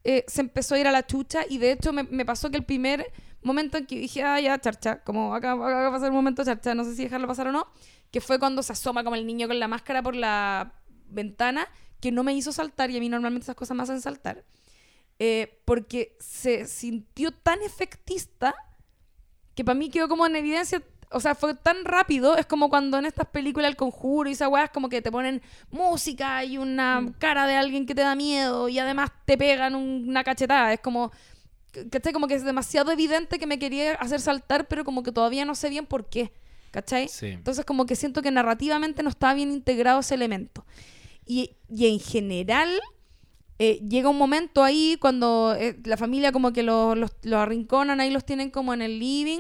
eh, 0.03 0.25
se 0.27 0.41
empezó 0.41 0.75
a 0.75 0.79
ir 0.79 0.89
a 0.89 0.93
la 0.93 1.07
chucha 1.07 1.43
y 1.49 1.59
de 1.59 1.73
hecho 1.73 1.93
me, 1.93 2.03
me 2.05 2.25
pasó 2.25 2.51
que 2.51 2.57
el 2.57 2.65
primer 2.65 3.13
momento 3.43 3.77
en 3.79 3.87
que 3.87 3.99
dije, 3.99 4.23
ah, 4.23 4.41
ya, 4.41 4.59
charcha, 4.59 5.03
como 5.05 5.35
acá, 5.35 5.53
acá 5.53 5.61
va 5.63 5.89
a 5.89 5.91
pasar 5.93 6.11
un 6.11 6.17
momento 6.17 6.45
charcha, 6.45 6.75
no 6.75 6.85
sé 6.85 6.95
si 6.97 7.05
dejarlo 7.05 7.29
pasar 7.29 7.49
o 7.49 7.53
no, 7.53 7.67
que 8.15 8.21
fue 8.21 8.39
cuando 8.39 8.63
se 8.63 8.73
asoma 8.73 9.03
como 9.03 9.17
el 9.17 9.27
niño 9.27 9.49
con 9.49 9.59
la 9.59 9.67
máscara 9.67 10.01
por 10.01 10.15
la 10.15 10.73
ventana, 11.09 11.67
que 12.01 12.13
no 12.13 12.23
me 12.23 12.33
hizo 12.33 12.53
saltar 12.53 12.89
y 12.93 12.97
a 12.97 13.01
mí 13.01 13.09
normalmente 13.09 13.47
esas 13.47 13.57
cosas 13.57 13.77
me 13.77 13.83
hacen 13.83 14.01
saltar. 14.01 14.45
Eh, 15.19 15.61
porque 15.65 16.17
se 16.21 16.65
sintió 16.67 17.33
tan 17.33 17.61
efectista 17.63 18.55
que 19.57 19.65
para 19.65 19.75
mí 19.77 19.91
quedó 19.91 20.07
como 20.09 20.27
en 20.27 20.37
evidencia, 20.37 20.81
o 21.11 21.19
sea, 21.19 21.35
fue 21.35 21.55
tan 21.55 21.85
rápido, 21.85 22.37
es 22.37 22.47
como 22.47 22.69
cuando 22.69 22.99
en 22.99 23.07
estas 23.07 23.27
películas 23.27 23.69
El 23.69 23.77
Conjuro 23.77 24.31
y 24.31 24.35
esa 24.35 24.49
weá 24.49 24.67
es 24.67 24.71
como 24.71 24.89
que 24.89 25.03
te 25.03 25.11
ponen 25.11 25.43
música 25.73 26.45
y 26.45 26.57
una 26.57 27.13
cara 27.19 27.49
de 27.49 27.57
alguien 27.57 27.85
que 27.85 27.97
te 27.97 28.03
da 28.03 28.15
miedo 28.15 28.69
y 28.69 28.79
además 28.79 29.11
te 29.25 29.37
pegan 29.37 29.75
un- 29.75 30.09
una 30.09 30.23
cachetada, 30.23 30.73
es 30.73 30.81
como, 30.81 31.11
¿cachai? 31.91 32.13
Como 32.13 32.29
que 32.29 32.35
es 32.35 32.45
demasiado 32.45 32.93
evidente 32.93 33.39
que 33.41 33.47
me 33.49 33.59
quería 33.59 33.95
hacer 33.95 34.21
saltar, 34.21 34.69
pero 34.69 34.85
como 34.85 35.03
que 35.03 35.11
todavía 35.13 35.45
no 35.45 35.57
sé 35.57 35.69
bien 35.69 35.87
por 35.87 36.09
qué, 36.09 36.33
¿cachai? 36.75 37.07
Sí. 37.07 37.27
Entonces 37.27 37.65
como 37.65 37.87
que 37.87 37.95
siento 37.95 38.21
que 38.21 38.33
narrativamente 38.33 39.05
no 39.05 39.11
estaba 39.11 39.33
bien 39.33 39.53
integrado 39.53 40.01
ese 40.01 40.17
elemento. 40.17 40.67
Y, 41.25 41.53
y 41.69 41.87
en 41.87 42.01
general 42.01 42.69
eh, 43.61 43.81
llega 43.89 44.09
un 44.09 44.19
momento 44.19 44.65
ahí 44.65 44.97
cuando 45.01 45.55
eh, 45.57 45.79
la 45.85 45.97
familia 45.97 46.33
como 46.33 46.53
que 46.53 46.65
los, 46.65 46.99
los, 46.99 47.13
los 47.23 47.39
arrinconan, 47.39 48.01
ahí 48.01 48.11
los 48.11 48.27
tienen 48.27 48.51
como 48.51 48.75
en 48.75 48.83
el 48.83 48.99
living, 48.99 49.39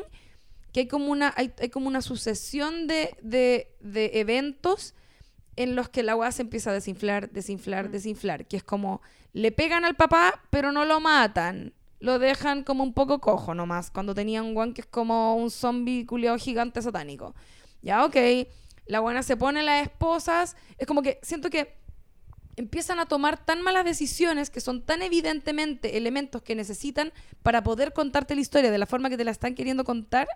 que 0.73 0.81
hay 0.81 0.86
como 0.86 1.11
una, 1.11 1.35
hay, 1.36 1.52
hay 1.61 1.70
como 1.70 1.89
una 1.89 2.02
sucesión 2.02 2.86
de, 2.86 3.16
de, 3.20 3.74
de 3.81 4.12
eventos 4.20 4.94
en 5.56 5.74
los 5.74 5.89
que 5.89 6.05
la 6.05 6.15
weá 6.15 6.31
se 6.31 6.43
empieza 6.43 6.70
a 6.70 6.74
desinflar, 6.74 7.31
desinflar, 7.31 7.90
desinflar, 7.90 8.47
que 8.47 8.56
es 8.56 8.65
como 8.65 9.02
le 9.32 9.51
pegan 9.51 9.85
al 9.85 9.97
papá 9.97 10.40
pero 10.51 10.70
no 10.70 10.85
lo 10.85 11.01
matan. 11.01 11.74
Lo 12.05 12.18
dejan 12.18 12.64
como 12.64 12.85
un 12.85 12.93
poco 12.93 13.18
cojo 13.18 13.55
nomás, 13.55 13.90
cuando 13.90 14.14
tenía 14.14 14.43
un 14.43 14.52
guan 14.52 14.74
que 14.74 14.82
es 14.82 14.86
como 14.86 15.36
un 15.36 15.51
zombie 15.51 16.05
culiao 16.05 16.36
gigante 16.36 16.82
satánico. 16.82 17.35
Ya, 17.81 18.05
ok. 18.05 18.16
La 18.85 19.01
buena 19.01 19.22
se 19.22 19.39
pone 19.39 19.62
las 19.62 19.86
esposas. 19.86 20.55
Es 20.76 20.86
como 20.86 21.01
que 21.01 21.18
siento 21.22 21.48
que 21.48 21.78
empiezan 22.56 23.01
a 23.01 23.06
tomar 23.06 23.43
tan 23.43 23.62
malas 23.62 23.86
decisiones 23.86 24.51
que 24.51 24.60
son 24.60 24.82
tan 24.82 25.01
evidentemente 25.01 25.97
elementos 25.97 26.43
que 26.43 26.55
necesitan 26.55 27.10
para 27.43 27.62
poder 27.62 27.94
contarte 27.94 28.35
la 28.35 28.43
historia 28.43 28.70
de 28.70 28.76
la 28.76 28.85
forma 28.85 29.09
que 29.09 29.16
te 29.16 29.24
la 29.24 29.31
están 29.31 29.55
queriendo 29.55 29.82
contar 29.85 30.28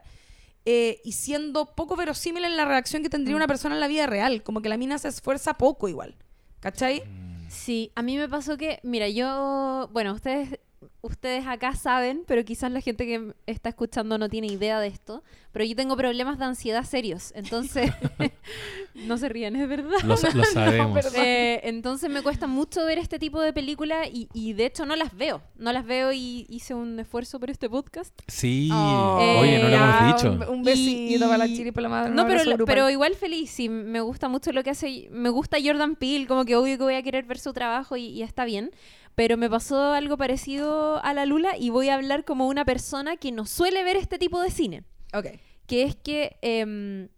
eh, 0.64 1.02
y 1.04 1.12
siendo 1.12 1.74
poco 1.74 1.96
verosímil 1.96 2.46
en 2.46 2.56
la 2.56 2.64
reacción 2.64 3.02
que 3.02 3.10
tendría 3.10 3.36
una 3.36 3.46
persona 3.46 3.74
en 3.74 3.82
la 3.82 3.88
vida 3.88 4.06
real. 4.06 4.42
Como 4.42 4.62
que 4.62 4.70
la 4.70 4.78
mina 4.78 4.96
se 4.96 5.08
esfuerza 5.08 5.52
poco 5.58 5.86
igual. 5.86 6.16
¿Cachai? 6.60 7.02
Sí, 7.50 7.92
a 7.94 8.00
mí 8.00 8.16
me 8.16 8.26
pasó 8.26 8.56
que, 8.56 8.80
mira, 8.82 9.08
yo, 9.08 9.90
bueno, 9.92 10.14
ustedes, 10.14 10.58
ustedes 11.00 11.46
acá 11.46 11.74
saben, 11.74 12.24
pero 12.26 12.44
quizás 12.44 12.70
la 12.72 12.80
gente 12.80 13.06
que 13.06 13.32
está 13.46 13.68
escuchando 13.68 14.18
no 14.18 14.28
tiene 14.28 14.48
idea 14.48 14.80
de 14.80 14.88
esto, 14.88 15.22
pero 15.52 15.64
yo 15.64 15.76
tengo 15.76 15.96
problemas 15.96 16.38
de 16.38 16.44
ansiedad 16.46 16.84
serios, 16.84 17.32
entonces, 17.36 17.90
no 18.94 19.16
se 19.16 19.28
rían, 19.28 19.54
es 19.56 19.68
verdad. 19.68 19.98
Lo, 20.02 20.16
lo 20.34 20.44
sabemos. 20.52 20.94
perdón. 21.04 21.22
Eh, 21.24 21.60
entonces 21.64 22.10
me 22.10 22.22
cuesta 22.22 22.46
mucho 22.46 22.84
ver 22.84 22.98
este 22.98 23.18
tipo 23.18 23.40
de 23.40 23.52
películas 23.52 24.08
y, 24.12 24.28
y 24.34 24.52
de 24.54 24.66
hecho 24.66 24.86
no 24.86 24.96
las 24.96 25.16
veo, 25.16 25.40
no 25.56 25.72
las 25.72 25.84
veo 25.86 26.12
y 26.12 26.46
hice 26.48 26.74
un 26.74 26.98
esfuerzo 26.98 27.38
por 27.38 27.50
este 27.50 27.70
podcast. 27.70 28.12
Sí, 28.26 28.68
Oh, 28.72 29.38
oye, 29.40 29.58
no 29.62 29.68
lo 29.68 29.76
hemos 29.76 30.16
dicho. 30.16 30.32
Un, 30.32 30.42
un 30.56 30.62
besito 30.64 31.14
Y- 31.14 31.18
para 31.28 31.38
la 31.38 31.46
chiri 31.46 31.68
y 31.68 31.72
para 31.72 31.82
la 31.84 31.88
madre. 31.88 32.10
No, 32.14 32.26
pero, 32.66 32.90
igual 32.90 33.14
feliz, 33.14 33.50
sí, 33.50 33.68
me 33.68 34.00
gusta 34.00 34.28
mucho 34.28 34.52
lo 34.52 34.62
que 34.64 34.70
hace, 34.70 35.08
me 35.10 35.28
gusta 35.30 35.58
Jordan 35.62 35.94
Peele, 35.96 36.26
como 36.26 36.44
que 36.44 36.56
obvio 36.56 36.76
que 36.76 36.82
voy 36.84 36.94
a 36.94 37.02
querer 37.02 37.24
ver 37.24 37.38
su 37.38 37.52
trabajo 37.52 37.96
y, 37.96 38.06
y 38.06 38.22
está 38.22 38.44
bien, 38.44 38.70
pero 39.18 39.36
me 39.36 39.50
pasó 39.50 39.94
algo 39.94 40.16
parecido 40.16 41.04
a 41.04 41.12
la 41.12 41.26
Lula 41.26 41.56
y 41.58 41.70
voy 41.70 41.88
a 41.88 41.96
hablar 41.96 42.24
como 42.24 42.46
una 42.46 42.64
persona 42.64 43.16
que 43.16 43.32
no 43.32 43.46
suele 43.46 43.82
ver 43.82 43.96
este 43.96 44.16
tipo 44.16 44.40
de 44.40 44.48
cine, 44.48 44.84
Ok. 45.12 45.26
que 45.66 45.82
es 45.82 45.96
que 45.96 46.38
em, 46.40 47.08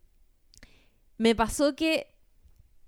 me 1.19 1.35
pasó 1.35 1.77
que 1.77 2.07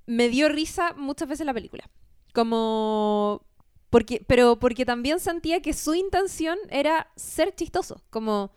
me 0.07 0.31
dio 0.31 0.49
risa 0.49 0.95
muchas 0.95 1.29
veces 1.29 1.45
la 1.45 1.53
película, 1.53 1.91
como... 2.33 3.45
Porque, 3.91 4.25
pero 4.27 4.59
porque 4.59 4.87
también 4.87 5.21
sentía 5.21 5.61
que 5.61 5.75
su 5.75 5.95
intención 5.95 6.57
era 6.71 7.13
ser 7.15 7.55
chistoso, 7.55 8.03
como... 8.09 8.55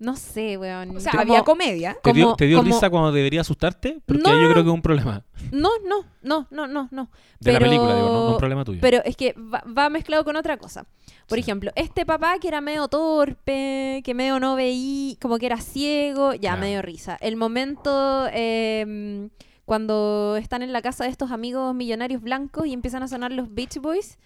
No 0.00 0.14
sé, 0.14 0.56
weón. 0.56 0.96
O 0.96 1.00
sea, 1.00 1.10
como- 1.10 1.22
había 1.22 1.42
comedia. 1.42 1.96
¿Te 2.02 2.12
dio, 2.12 2.26
como- 2.26 2.36
te 2.36 2.44
dio 2.46 2.58
como- 2.58 2.72
risa 2.72 2.88
cuando 2.88 3.10
debería 3.10 3.40
asustarte? 3.40 4.00
Porque 4.06 4.22
No, 4.22 4.28
ahí 4.30 4.40
yo 4.42 4.50
creo 4.52 4.62
que 4.62 4.70
es 4.70 4.74
un 4.74 4.82
problema. 4.82 5.24
No, 5.50 5.70
no, 5.84 6.04
no, 6.22 6.46
no, 6.52 6.66
no, 6.68 6.88
no. 6.92 7.10
De 7.40 7.52
la 7.52 7.58
Pero- 7.58 7.70
película, 7.70 7.94
digo, 7.96 8.06
no, 8.08 8.24
no 8.26 8.30
un 8.32 8.38
problema 8.38 8.64
tuyo. 8.64 8.78
Pero 8.80 9.02
es 9.04 9.16
que 9.16 9.32
va, 9.32 9.64
va 9.66 9.88
mezclado 9.88 10.24
con 10.24 10.36
otra 10.36 10.56
cosa. 10.56 10.86
Por 11.26 11.36
Sí. 11.36 11.40
ejemplo, 11.40 11.72
este 11.74 12.06
papá 12.06 12.38
que 12.38 12.46
era 12.48 12.60
medio 12.60 12.86
torpe, 12.88 14.00
que 14.04 14.14
medio 14.14 14.38
no 14.38 14.54
veía, 14.54 15.16
como 15.20 15.38
que 15.38 15.46
era 15.46 15.56
ciego, 15.60 16.32
ya, 16.34 16.40
Claro. 16.40 16.60
medio 16.60 16.82
risa. 16.82 17.16
El 17.20 17.36
momento 17.36 18.28
eh, 18.32 19.28
cuando 19.64 20.36
están 20.38 20.62
en 20.62 20.72
la 20.72 20.80
casa 20.80 21.04
de 21.04 21.10
estos 21.10 21.30
amigos 21.32 21.74
millonarios 21.74 22.22
blancos 22.22 22.66
y 22.66 22.72
empiezan 22.72 23.02
a 23.02 23.08
sonar 23.08 23.32
los 23.32 23.52
Beach 23.52 23.78
Boys, 23.78 24.16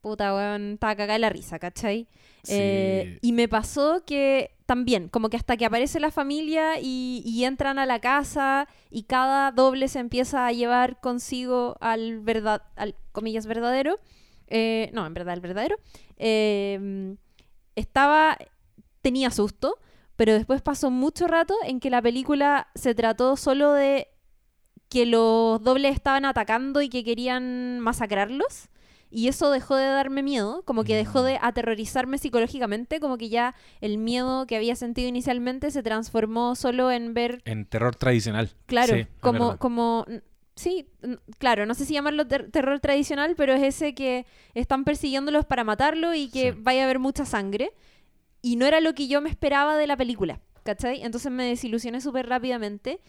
puta, 0.00 0.34
weón, 0.34 0.72
estaba 0.74 0.94
cagada 0.96 1.14
de 1.14 1.18
la 1.20 1.30
risa, 1.30 1.58
¿cachai? 1.58 2.06
Sí. 2.42 2.52
Eh, 2.54 3.18
y 3.22 3.32
me 3.32 3.48
pasó 3.48 4.02
que 4.06 4.50
también, 4.66 5.08
como 5.08 5.30
que 5.30 5.36
hasta 5.36 5.56
que 5.56 5.64
aparece 5.64 6.00
la 6.00 6.10
familia 6.10 6.80
y, 6.80 7.22
y 7.24 7.44
entran 7.44 7.78
a 7.78 7.86
la 7.86 8.00
casa 8.00 8.68
y 8.90 9.04
cada 9.04 9.52
doble 9.52 9.88
se 9.88 10.00
empieza 10.00 10.46
a 10.46 10.52
llevar 10.52 11.00
consigo 11.00 11.76
al 11.80 12.20
verdad, 12.20 12.62
al 12.74 12.96
comillas 13.12 13.46
verdadero, 13.46 13.98
eh, 14.48 14.90
no, 14.92 15.06
en 15.06 15.14
verdad 15.14 15.34
el 15.34 15.40
verdadero, 15.40 15.76
eh, 16.16 17.16
estaba, 17.76 18.36
tenía 19.02 19.30
susto, 19.30 19.78
pero 20.16 20.32
después 20.32 20.62
pasó 20.62 20.90
mucho 20.90 21.26
rato 21.26 21.54
en 21.64 21.80
que 21.80 21.90
la 21.90 22.02
película 22.02 22.68
se 22.74 22.94
trató 22.94 23.36
solo 23.36 23.72
de 23.72 24.08
que 24.88 25.06
los 25.06 25.62
dobles 25.62 25.94
estaban 25.94 26.24
atacando 26.24 26.80
y 26.80 26.88
que 26.88 27.04
querían 27.04 27.80
masacrarlos. 27.80 28.68
Y 29.16 29.28
eso 29.28 29.50
dejó 29.50 29.76
de 29.76 29.86
darme 29.86 30.22
miedo, 30.22 30.62
como 30.66 30.84
que 30.84 30.94
dejó 30.94 31.22
de 31.22 31.38
aterrorizarme 31.40 32.18
psicológicamente, 32.18 33.00
como 33.00 33.16
que 33.16 33.30
ya 33.30 33.54
el 33.80 33.96
miedo 33.96 34.46
que 34.46 34.56
había 34.56 34.76
sentido 34.76 35.08
inicialmente 35.08 35.70
se 35.70 35.82
transformó 35.82 36.54
solo 36.54 36.90
en 36.90 37.14
ver, 37.14 37.40
En 37.46 37.64
terror 37.64 37.96
tradicional. 37.96 38.50
claro, 38.66 38.94
Sí, 38.94 39.06
como, 39.20 39.56
como, 39.56 40.04
sí, 40.54 40.86
claro, 41.38 41.64
no 41.64 41.72
sé 41.72 41.86
si 41.86 41.94
llamarlo 41.94 42.26
ter- 42.26 42.50
terror 42.50 42.78
tradicional, 42.78 43.36
pero 43.38 43.54
es 43.54 43.62
ese 43.62 43.94
que 43.94 44.26
están 44.52 44.84
persiguiéndolos 44.84 45.46
para 45.46 45.64
matarlo 45.64 46.12
y 46.12 46.28
que 46.28 46.52
Sí. 46.52 46.58
vaya 46.60 46.82
a 46.82 46.84
haber 46.84 46.98
mucha 46.98 47.24
sangre. 47.24 47.72
Y 48.42 48.56
no 48.56 48.66
era 48.66 48.82
lo 48.82 48.94
que 48.94 49.08
yo 49.08 49.22
me 49.22 49.30
esperaba 49.30 49.78
de 49.78 49.86
la 49.86 49.96
película, 49.96 50.40
¿cachai? 50.62 51.00
Entonces 51.02 51.32
me 51.32 51.44
desilusioné 51.46 52.02
súper 52.02 52.28
rápidamente. 52.28 53.00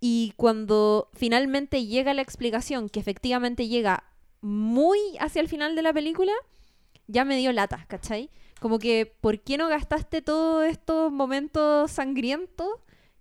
Y 0.00 0.34
cuando 0.36 1.08
finalmente 1.14 1.86
llega 1.86 2.12
la 2.12 2.20
explicación, 2.20 2.90
que 2.90 3.00
efectivamente 3.00 3.68
llega 3.68 4.04
muy 4.40 4.98
hacia 5.18 5.40
el 5.40 5.48
final 5.48 5.76
de 5.76 5.82
la 5.82 5.92
película, 5.92 6.32
ya 7.06 7.24
me 7.24 7.36
dio 7.36 7.52
lata, 7.52 7.84
¿cachai? 7.88 8.30
Como 8.60 8.78
que, 8.78 9.06
¿por 9.20 9.40
qué 9.40 9.56
no 9.56 9.68
gastaste 9.68 10.22
todos 10.22 10.66
estos 10.66 11.10
momentos 11.10 11.90
sangrientos 11.90 12.68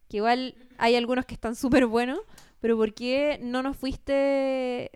que 0.10 0.18
igual 0.18 0.56
hay 0.78 0.96
algunos 0.96 1.26
que 1.26 1.36
están 1.36 1.56
súper 1.56 1.86
buenos, 1.86 2.20
pero 2.60 2.76
¿por 2.76 2.94
qué 2.94 3.40
no 3.42 3.64
nos 3.64 3.78
fuiste 3.78 4.92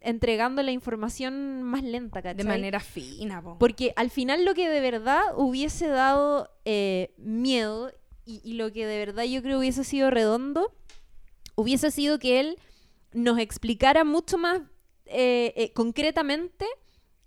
entregando 0.00 0.62
la 0.62 0.70
información 0.70 1.62
más 1.62 1.82
lenta, 1.82 2.22
¿cachai? 2.22 2.36
De 2.36 2.44
manera 2.44 2.80
fina, 2.80 3.42
po. 3.42 3.58
Porque 3.58 3.92
al 3.96 4.10
final 4.10 4.44
lo 4.44 4.54
que 4.54 4.68
de 4.68 4.80
verdad 4.80 5.22
hubiese 5.36 5.88
dado 5.88 6.50
eh, 6.64 7.12
miedo 7.18 7.90
y, 8.24 8.40
y 8.44 8.54
lo 8.54 8.70
que 8.72 8.86
de 8.86 8.98
verdad 8.98 9.24
yo 9.24 9.42
creo 9.42 9.58
hubiese 9.58 9.82
sido 9.82 10.10
redondo, 10.10 10.72
hubiese 11.56 11.90
sido 11.90 12.18
que 12.18 12.40
él 12.40 12.58
nos 13.12 13.38
explicara 13.38 14.04
mucho 14.04 14.38
más 14.38 14.60
eh, 15.06 15.52
eh, 15.56 15.72
concretamente 15.72 16.66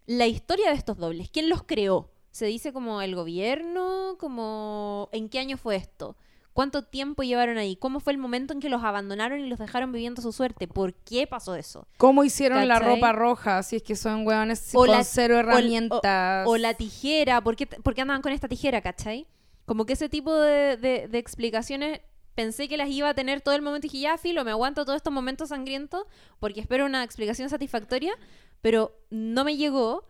la 0.05 0.27
historia 0.27 0.69
de 0.69 0.75
estos 0.75 0.97
dobles. 0.97 1.29
¿Quién 1.29 1.49
los 1.49 1.63
creó? 1.63 2.11
Se 2.31 2.45
dice 2.45 2.71
como 2.73 3.01
el 3.01 3.15
gobierno, 3.15 4.15
como 4.19 5.09
en 5.11 5.29
qué 5.29 5.39
año 5.39 5.57
fue 5.57 5.75
esto. 5.75 6.15
¿Cuánto 6.53 6.83
tiempo 6.83 7.21
llevaron 7.21 7.57
ahí? 7.59 7.75
¿Cómo 7.75 7.99
fue 7.99 8.13
el 8.13 8.17
momento 8.19 8.51
en 8.53 8.59
que 8.59 8.69
los 8.69 8.83
abandonaron 8.83 9.39
y 9.39 9.47
los 9.47 9.59
dejaron 9.59 9.91
viviendo 9.91 10.21
su 10.23 10.31
suerte? 10.31 10.67
¿Por 10.67 10.93
qué 10.95 11.27
pasó 11.27 11.53
eso? 11.55 11.87
¿Cómo 11.97 12.23
hicieron 12.23 12.67
la 12.67 12.79
ropa 12.79 13.11
roja? 13.11 13.61
Si 13.61 13.75
es 13.75 13.83
que 13.83 13.95
son 13.95 14.25
hueones 14.25 14.73
O 14.73 14.79
con 14.79 14.89
la- 14.89 15.03
cero 15.03 15.35
o- 15.35 15.39
herramientas. 15.39 16.47
O 16.47 16.57
la 16.57 16.73
tijera, 16.73 17.41
¿por 17.41 17.55
qué, 17.55 17.67
por 17.67 17.93
qué 17.93 18.01
andaban 18.01 18.23
con 18.23 18.31
esta 18.31 18.47
tijera, 18.47 18.81
cachai? 18.81 19.27
Como 19.65 19.85
que 19.85 19.93
ese 19.93 20.09
tipo 20.09 20.33
de, 20.33 20.77
de- 20.77 21.07
de 21.07 21.17
explicaciones 21.19 22.01
pensé 22.37 22.67
que 22.67 22.77
las 22.77 22.89
iba 22.91 23.09
a 23.09 23.15
tener 23.15 23.41
todo 23.41 23.55
el 23.55 23.63
momento 23.63 23.87
y 23.87 23.89
dije, 23.89 24.03
ya, 24.03 24.17
filo, 24.19 24.45
me 24.45 24.51
aguanto 24.51 24.85
todos 24.85 24.97
estos 24.97 25.11
momentos 25.11 25.49
sangrientos 25.49 26.03
porque 26.37 26.59
espero 26.59 26.85
una 26.85 27.03
explicación 27.03 27.49
satisfactoria, 27.49 28.13
pero 28.61 28.95
no 29.09 29.43
me 29.43 29.57
llegó 29.57 30.07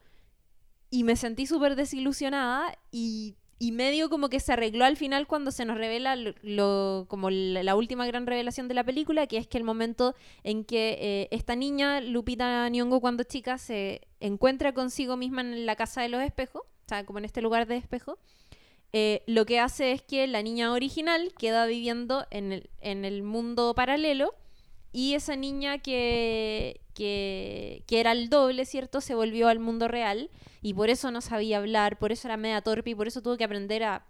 y 0.90 1.06
me 1.06 1.16
sentí 1.16 1.48
súper 1.48 1.78
desilusionada 1.78 2.78
y, 2.92 3.38
y 3.60 3.72
medio 3.72 4.10
como 4.10 4.28
que 4.28 4.42
se 4.42 4.52
arregló 4.52 4.84
al 4.84 4.98
final 4.98 5.26
cuando 5.26 5.52
se 5.52 5.64
nos 5.64 5.78
revela 5.78 6.18
lo, 6.18 7.06
como 7.08 7.30
la, 7.30 7.64
la 7.64 7.78
última 7.78 8.06
gran 8.06 8.28
revelación 8.28 8.68
de 8.68 8.74
la 8.74 8.84
película, 8.84 9.26
que 9.28 9.38
es 9.38 9.48
que 9.48 9.58
el 9.58 9.64
momento 9.64 10.14
en 10.44 10.66
que 10.66 10.98
eh, 11.00 11.28
esta 11.32 11.56
niña, 11.56 12.02
Lupita 12.02 12.68
Nyong'o, 12.68 13.00
cuando 13.00 13.24
chica, 13.24 13.58
se 13.58 14.02
encuentra 14.20 14.74
consigo 14.74 15.16
misma 15.16 15.40
en 15.44 15.66
la 15.66 15.78
casa 15.78 16.02
de 16.02 16.10
los 16.10 16.22
espejos, 16.22 16.64
o 16.64 16.90
sea, 16.90 17.06
como 17.06 17.20
en 17.20 17.26
este 17.26 17.42
lugar 17.42 17.68
de 17.68 17.78
espejo, 17.78 18.20
eh, 18.94 19.22
lo 19.28 19.46
que 19.46 19.60
hace 19.60 19.92
es 19.92 20.02
que 20.02 20.28
la 20.28 20.42
niña 20.42 20.72
original 20.72 21.34
queda 21.38 21.66
viviendo 21.66 22.26
en 22.32 22.52
el, 22.52 22.70
en 22.82 23.06
el 23.06 23.24
mundo 23.24 23.74
paralelo 23.76 24.34
y 24.92 25.14
esa 25.14 25.36
niña 25.36 25.78
que, 25.80 26.80
que, 26.94 27.84
que 27.88 28.00
era 28.00 28.12
el 28.14 28.30
doble, 28.30 28.66
¿cierto? 28.66 29.02
Se 29.02 29.14
volvió 29.16 29.48
al 29.50 29.60
mundo 29.60 29.88
real 29.88 30.30
y 30.62 30.74
por 30.74 30.90
eso 30.90 31.12
no 31.12 31.22
sabía 31.22 31.58
hablar, 31.58 32.00
por 32.00 32.12
eso 32.12 32.28
era 32.28 32.38
media 32.38 32.62
torpe 32.62 32.92
y 32.92 32.96
por 32.96 33.08
eso 33.08 33.22
tuvo 33.22 33.38
que 33.38 33.44
aprender 33.44 33.84
a 33.84 34.06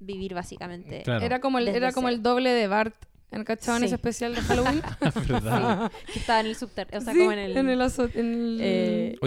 vivir 0.00 0.34
básicamente. 0.34 1.02
Claro. 1.02 1.24
Era 1.24 1.40
como 1.40 1.58
el, 1.58 1.68
era 1.68 1.92
como 1.92 2.08
el 2.08 2.22
doble 2.22 2.50
de 2.50 2.66
Bart. 2.66 2.94
¿En 3.30 3.44
cachado 3.44 3.76
en 3.78 3.80
Sí. 3.82 3.86
ese 3.86 3.94
especial 3.94 4.34
de 4.34 4.42
Halloween? 4.42 4.82
¿Verdad? 5.28 5.90
Que 6.12 6.18
estaba 6.18 6.40
en 6.40 6.46
el 6.46 6.56
subterráneo, 6.56 6.98
o 7.00 7.02
sea, 7.02 7.12
Sí, 7.14 7.18
como 7.20 7.32
en 7.32 7.38
el... 7.38 7.56
en 7.56 7.68
el, 7.70 7.80
azo- 7.80 8.10
en 8.14 8.34
el- 8.34 8.58
eh. 8.60 9.18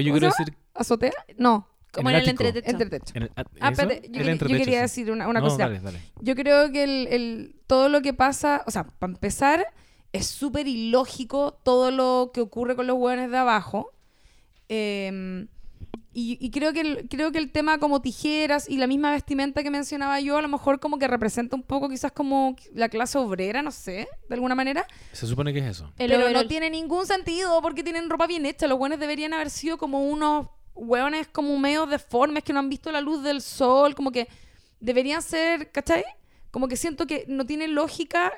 ¿Azotea? 0.75 1.11
No, 1.37 1.67
como 1.95 2.09
en 2.09 2.15
en 2.15 2.21
el 2.21 2.25
el 2.25 2.29
entretecho. 2.31 2.69
entretecho. 2.71 3.13
en 3.15 3.23
el- 3.23 3.31
Ah, 3.59 3.69
espérate, 3.71 3.95
yo, 3.95 4.05
El 4.05 4.11
quería- 4.11 4.23
yo 4.25 4.31
entretecho, 4.31 4.59
quería 4.65 4.87
sí. 4.87 5.01
decir 5.01 5.11
una, 5.11 5.27
una 5.27 5.39
No, 5.39 5.45
cosita. 5.47 5.63
dale, 5.67 5.79
dale. 5.79 5.99
Yo 6.21 6.35
creo 6.35 6.71
que 6.71 6.83
el, 6.83 7.07
el- 7.07 7.55
todo 7.67 7.89
lo 7.89 8.01
que 8.01 8.13
pasa, 8.13 8.63
o 8.67 8.71
sea, 8.71 8.83
para 8.85 9.11
empezar, 9.13 9.65
es 10.13 10.27
súper 10.27 10.67
ilógico 10.67 11.59
todo 11.63 11.91
lo 11.91 12.31
que 12.33 12.41
ocurre 12.41 12.75
con 12.75 12.87
los 12.87 12.97
hueones 12.97 13.31
de 13.31 13.37
abajo. 13.37 13.91
Eh, 14.69 15.47
y, 16.17 16.37
y 16.39 16.49
creo 16.49 16.71
que 16.71 16.79
el, 16.79 17.09
creo 17.09 17.33
que 17.33 17.39
el 17.39 17.51
tema 17.51 17.77
como 17.77 18.01
tijeras 18.01 18.69
y 18.69 18.77
la 18.77 18.87
misma 18.87 19.11
vestimenta 19.11 19.63
que 19.63 19.69
mencionaba 19.69 20.21
yo, 20.21 20.37
a 20.37 20.41
lo 20.41 20.47
mejor 20.47 20.79
como 20.79 20.97
que 20.97 21.09
representa 21.09 21.57
un 21.57 21.63
poco 21.63 21.89
quizás 21.89 22.13
como 22.13 22.55
la 22.73 22.87
clase 22.87 23.17
obrera, 23.17 23.61
no 23.61 23.71
sé, 23.71 24.07
de 24.29 24.33
alguna 24.35 24.55
manera. 24.55 24.87
Se 25.11 25.27
supone 25.27 25.51
que 25.51 25.59
es 25.59 25.65
eso. 25.65 25.91
El 25.97 26.09
pero 26.09 26.29
no 26.29 26.47
tiene 26.47 26.69
ningún 26.69 27.05
sentido 27.05 27.61
porque 27.61 27.83
tienen 27.83 28.09
ropa 28.09 28.27
bien 28.27 28.45
hecha. 28.45 28.65
Los 28.67 28.79
hueones 28.79 28.99
deberían 28.99 29.33
haber 29.33 29.49
sido 29.49 29.77
como 29.77 30.07
unos 30.07 30.47
hueones 30.75 31.27
como 31.27 31.57
medio 31.57 31.85
deformes 31.85 32.43
que 32.43 32.53
no 32.53 32.59
han 32.59 32.69
visto 32.69 32.91
la 32.91 33.01
luz 33.01 33.23
del 33.23 33.41
sol, 33.41 33.95
como 33.95 34.11
que 34.11 34.27
deberían 34.79 35.21
ser, 35.21 35.71
¿cachai? 35.71 36.03
Como 36.51 36.67
que 36.67 36.77
siento 36.77 37.07
que 37.07 37.25
no 37.27 37.45
tiene 37.45 37.67
lógica 37.67 38.33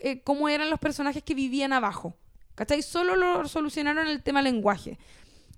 eh, 0.00 0.20
cómo 0.24 0.48
eran 0.48 0.68
los 0.68 0.80
personajes 0.80 1.22
que 1.22 1.34
vivían 1.34 1.72
abajo. 1.72 2.14
¿Cachai? 2.54 2.82
Solo 2.82 3.16
lo 3.16 3.48
solucionaron 3.48 4.08
el 4.08 4.22
tema 4.22 4.42
lenguaje. 4.42 4.98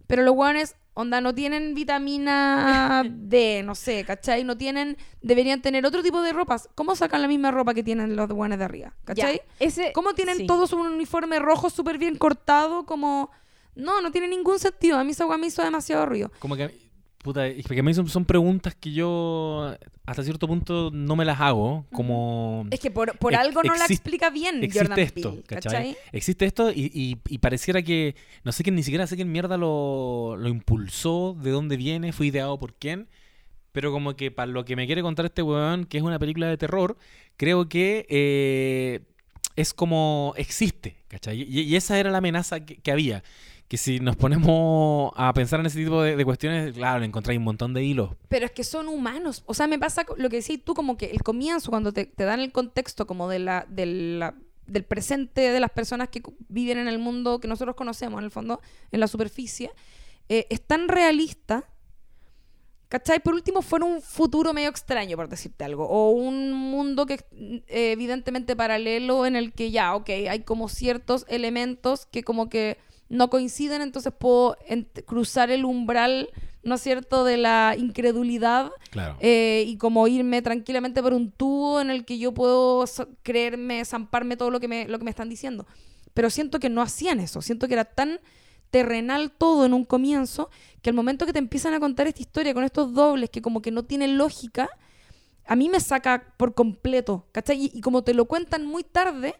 Pero 0.06 0.23
los 0.23 0.35
hueones, 0.36 0.77
onda, 0.93 1.20
no 1.20 1.35
tienen 1.35 1.74
vitamina 1.74 3.02
D, 3.05 3.62
no 3.65 3.74
sé, 3.74 4.05
¿cachai? 4.05 4.44
No 4.44 4.56
tienen, 4.56 4.97
deberían 5.23 5.62
tener 5.62 5.85
otro 5.86 6.02
tipo 6.02 6.23
de 6.23 6.32
ropas. 6.32 6.69
¿Cómo 6.74 6.94
sacan 6.94 7.23
la 7.23 7.28
misma 7.28 7.51
ropa 7.51 7.74
que 7.74 7.82
tienen 7.82 8.15
los 8.15 8.31
hueones 8.31 8.59
de 8.59 8.65
arriba? 8.65 8.94
Ya, 8.98 9.05
¿Cachai? 9.06 9.43
ese, 9.59 9.93
¿Cómo 9.93 10.15
tienen 10.15 10.36
sí. 10.36 10.47
todos 10.47 10.73
un 10.73 10.86
uniforme 10.86 11.39
rojo 11.39 11.70
súper 11.70 11.98
bien 11.98 12.16
cortado? 12.16 12.86
Como... 12.86 13.31
No, 13.76 14.01
no 14.01 14.10
tiene 14.10 14.28
ningún 14.28 14.59
sentido. 14.59 14.98
A 14.98 15.05
mí 15.05 15.10
esa 15.12 15.26
me 15.36 15.46
hizo 15.46 15.62
demasiado 15.62 16.06
ruido. 16.06 16.30
Como 16.38 16.56
que, 16.56 16.70
puta, 17.22 17.46
es 17.46 17.66
que 17.66 17.80
a 17.80 17.82
mí 17.82 17.94
son, 17.94 18.09
son 18.09 18.24
preguntas 18.24 18.74
que 18.74 18.92
yo 18.92 19.74
hasta 20.06 20.22
cierto 20.22 20.46
punto 20.46 20.90
no 20.92 21.16
me 21.16 21.24
las 21.24 21.40
hago. 21.40 21.86
Como 21.92 22.66
Es 22.70 22.78
que 22.80 22.90
por, 22.90 23.16
por 23.18 23.32
Ex- 23.32 23.40
algo 23.40 23.62
no 23.62 23.74
la 23.74 23.86
explica 23.86 24.30
bien 24.30 24.62
existe 24.62 24.78
Jordan 24.80 24.98
esto, 24.98 25.30
Peele, 25.30 25.42
¿cachai? 25.44 25.72
¿cachai? 25.72 25.96
Existe 26.12 26.44
esto 26.44 26.70
y, 26.70 26.90
y- 26.94 27.16
y 27.28 27.38
pareciera 27.38 27.82
que, 27.82 28.14
no 28.44 28.52
sé 28.52 28.62
quién, 28.62 28.74
ni 28.76 28.82
siquiera 28.82 29.06
sé 29.06 29.16
quién 29.16 29.32
mierda 29.32 29.56
lo, 29.56 30.36
lo 30.38 30.48
impulsó, 30.48 31.34
de 31.40 31.51
dónde 31.51 31.76
viene, 31.76 32.12
fue 32.12 32.26
ideado 32.26 32.59
por 32.59 32.74
quién. 32.74 33.09
Pero 33.72 33.90
como 33.90 34.14
que 34.14 34.30
para 34.30 34.46
lo 34.52 34.64
que 34.64 34.76
me 34.76 34.86
quiere 34.86 35.02
contar 35.02 35.24
este 35.26 35.42
weón, 35.42 35.86
que 35.86 35.96
es 35.98 36.05
una 36.05 36.20
película 36.20 36.46
de 36.46 36.56
terror, 36.56 36.96
creo 37.36 37.68
que 37.68 38.06
eh, 38.09 39.01
es 39.56 39.74
como 39.74 40.32
existe, 40.36 40.96
¿cachai? 41.09 41.42
Y, 41.42 41.62
y 41.62 41.74
esa 41.74 41.98
era 41.98 42.10
la 42.12 42.18
amenaza 42.18 42.64
que, 42.64 42.76
que 42.76 42.92
había. 42.92 43.24
Que 43.69 43.78
si 43.78 43.99
nos 43.99 44.15
ponemos 44.16 45.12
a 45.16 45.32
pensar 45.32 45.61
en 45.61 45.66
ese 45.66 45.82
tipo 45.82 46.03
de, 46.03 46.23
cuestiones, 46.24 46.74
claro, 46.74 47.01
le 47.01 47.07
encontráis 47.07 47.39
un 47.39 47.45
montón 47.45 47.73
de 47.73 47.82
hilos. 47.82 48.11
Pero 48.28 48.45
es 48.47 48.53
que 48.53 48.62
son 48.62 48.89
humanos. 48.89 49.43
O 49.47 49.55
sea, 49.55 49.66
me 49.66 49.78
pasa 49.78 50.05
lo 50.16 50.28
que 50.28 50.36
decís 50.36 50.62
tú, 50.62 50.74
como 50.74 50.97
que 50.97 51.07
el 51.07 51.23
comienzo, 51.23 51.70
cuando 51.70 51.93
te, 51.93 52.12
dan 52.16 52.41
el 52.41 52.53
contexto 52.53 53.07
como 53.07 53.28
de 53.28 53.39
la, 53.39 53.66
de 53.69 53.86
la- 53.86 54.35
del 54.66 54.85
presente 54.85 55.41
de 55.51 55.61
las 55.61 55.70
personas 55.70 56.09
que 56.09 56.23
viven 56.49 56.78
en 56.78 56.89
el 56.89 56.99
mundo 56.99 57.39
que 57.41 57.49
nosotros 57.49 57.77
conocemos, 57.77 58.19
en 58.19 58.24
el 58.24 58.31
fondo, 58.31 58.61
en 58.93 59.01
la 59.01 59.09
superficie, 59.09 59.70
eh, 60.28 60.47
es 60.51 60.61
tan 60.62 60.89
realista. 60.89 61.65
¿Cachai? 62.89 63.20
Por 63.20 63.35
último, 63.35 63.61
fuera 63.61 63.86
un 63.86 64.01
futuro 64.01 64.53
medio 64.53 64.69
extraño, 64.69 65.16
por 65.16 65.28
decirte 65.28 65.65
algo. 65.65 65.89
O 65.89 66.11
un 66.11 66.53
mundo 66.53 67.07
que 67.07 67.15
eh, 67.35 67.93
evidentemente 67.93 68.55
paralelo 68.55 69.27
en 69.27 69.36
el 69.36 69.53
que 69.53 69.70
ya, 69.70 69.95
ok, 69.97 70.09
hay 70.31 70.41
como 70.45 70.69
ciertos 70.69 71.24
elementos 71.28 72.07
que 72.07 72.23
como 72.23 72.49
que 72.49 72.78
no 73.15 73.31
coinciden, 73.31 73.81
entonces 73.82 74.12
puedo 74.19 74.57
ent- 74.69 75.05
cruzar 75.05 75.51
el 75.51 75.65
umbral, 75.65 76.28
¿no 76.62 76.74
es 76.74 76.81
cierto?, 76.82 77.24
de 77.24 77.36
la 77.36 77.74
incredulidad 77.78 78.73
Claro. 78.91 79.16
eh, 79.20 79.65
y 79.66 79.77
como 79.78 80.07
irme 80.09 80.43
tranquilamente 80.43 81.03
por 81.03 81.12
un 81.15 81.31
tubo 81.31 81.81
en 81.81 81.91
el 81.91 82.05
que 82.05 82.19
yo 82.19 82.32
puedo 82.32 82.85
creerme, 83.23 83.85
zamparme 83.85 84.36
todo 84.36 84.51
lo 84.51 84.61
que, 84.61 84.69
me, 84.69 84.86
lo 84.89 84.99
que 84.99 85.05
me 85.05 85.11
están 85.11 85.28
diciendo. 85.28 85.66
Pero 86.12 86.31
siento 86.31 86.61
que 86.61 86.69
no 86.69 86.81
hacían 86.82 87.20
eso, 87.20 87.41
siento 87.43 87.66
que 87.69 87.74
era 87.74 87.85
tan 87.85 88.20
terrenal 88.70 89.31
todo 89.31 89.65
en 89.66 89.73
un 89.74 89.85
comienzo 89.85 90.51
que 90.82 90.91
al 90.91 90.97
momento 90.97 91.27
que 91.27 91.32
te 91.32 91.39
empiezan 91.39 91.74
a 91.74 91.81
contar 91.81 92.07
esta 92.07 92.20
historia 92.20 92.55
con 92.55 92.65
estos 92.65 92.93
dobles 92.93 93.31
que 93.31 93.41
como 93.43 93.62
que 93.62 93.70
no 93.70 93.85
tienen 93.85 94.19
lógica, 94.19 94.69
a 95.47 95.57
mí 95.57 95.69
me 95.69 95.78
saca 95.81 96.35
por 96.36 96.55
completo, 96.55 97.27
¿cachai? 97.32 97.65
Y, 97.66 97.70
y 97.74 97.81
como 97.81 98.03
te 98.03 98.15
lo 98.15 98.24
cuentan 98.24 98.65
muy 98.66 98.82
tarde, 98.82 99.35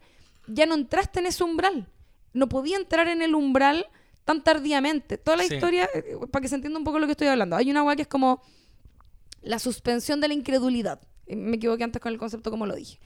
ya 0.47 0.67
no 0.67 0.75
entraste 0.75 1.21
en 1.21 1.27
ese 1.27 1.43
umbral. 1.43 1.89
No 2.35 2.49
podía 2.49 2.77
entrar 2.77 3.09
en 3.09 3.23
el 3.23 3.35
umbral 3.35 3.87
tan 4.25 4.43
tardíamente. 4.45 5.17
Toda 5.19 5.37
la 5.39 5.45
Sí. 5.45 5.55
historia, 5.55 5.89
eh, 5.95 6.17
para 6.31 6.43
que 6.43 6.49
se 6.49 6.55
entienda 6.57 6.79
un 6.79 6.85
poco 6.85 6.99
lo 6.99 7.07
que 7.07 7.13
estoy 7.13 7.29
hablando, 7.29 7.57
hay 7.57 7.71
una 7.71 7.83
weá 7.83 7.97
que 7.97 8.03
es 8.03 8.09
como 8.09 8.43
la 9.43 9.59
suspensión 9.59 10.21
de 10.21 10.29
la 10.29 10.35
incredulidad. 10.35 11.01
Eh, 11.27 11.37
Me 11.37 11.57
equivoqué 11.57 11.85
antes 11.85 12.01
con 12.03 12.13
el 12.13 12.19
concepto 12.19 12.51
como 12.51 12.67
lo 12.67 12.75
dije. 12.75 12.99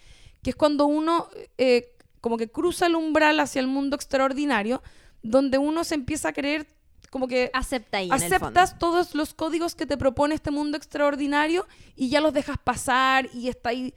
Que 0.42 0.50
es 0.50 0.56
cuando 0.56 0.86
uno 0.86 1.28
eh, 1.56 1.94
como 2.20 2.36
que 2.36 2.48
cruza 2.50 2.86
el 2.86 2.96
umbral 2.96 3.38
hacia 3.40 3.60
el 3.60 3.66
mundo 3.68 3.94
extraordinario, 3.96 4.82
donde 5.22 5.59
uno 5.59 5.84
se 5.84 5.94
empieza 5.94 6.28
a 6.30 6.32
creer 6.32 6.66
como 7.10 7.26
que 7.26 7.50
Acepta 7.55 7.98
ahí 7.98 8.09
aceptas 8.10 8.78
todos 8.78 9.14
los 9.14 9.32
códigos 9.34 9.74
que 9.74 9.86
te 9.86 9.96
propone 9.96 10.34
este 10.34 10.50
mundo 10.50 10.76
extraordinario 10.76 11.66
y 11.96 12.10
ya 12.10 12.20
los 12.20 12.34
dejas 12.34 12.59
pasar 12.62 13.28
y 13.32 13.48
está 13.48 13.70
ahí 13.70 13.94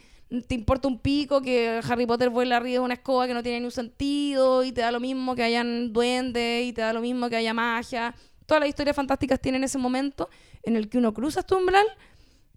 te 0.47 0.55
importa 0.55 0.87
un 0.87 0.99
pico 0.99 1.41
que 1.41 1.81
Harry 1.87 2.05
Potter 2.05 2.29
vuela 2.29 2.57
arriba 2.57 2.75
de 2.75 2.85
una 2.85 2.93
escoba 2.93 3.27
que 3.27 3.33
no 3.33 3.43
tiene 3.43 3.59
ni 3.59 3.65
un 3.65 3.71
sentido 3.71 4.63
y 4.63 4.71
te 4.71 4.81
da 4.81 4.91
lo 4.91 4.99
mismo 4.99 5.35
que 5.35 5.43
hayan 5.43 5.91
duendes 5.91 6.65
y 6.65 6.73
te 6.73 6.81
da 6.81 6.93
lo 6.93 7.01
mismo 7.01 7.29
que 7.29 7.35
haya 7.35 7.53
magia. 7.53 8.15
Todas 8.45 8.61
las 8.61 8.69
historias 8.69 8.95
fantásticas 8.95 9.39
tienen 9.41 9.63
ese 9.63 9.77
momento 9.77 10.29
en 10.63 10.75
el 10.77 10.89
que 10.89 10.97
uno 10.97 11.13
cruza 11.13 11.43
tu 11.43 11.57
umbral 11.57 11.85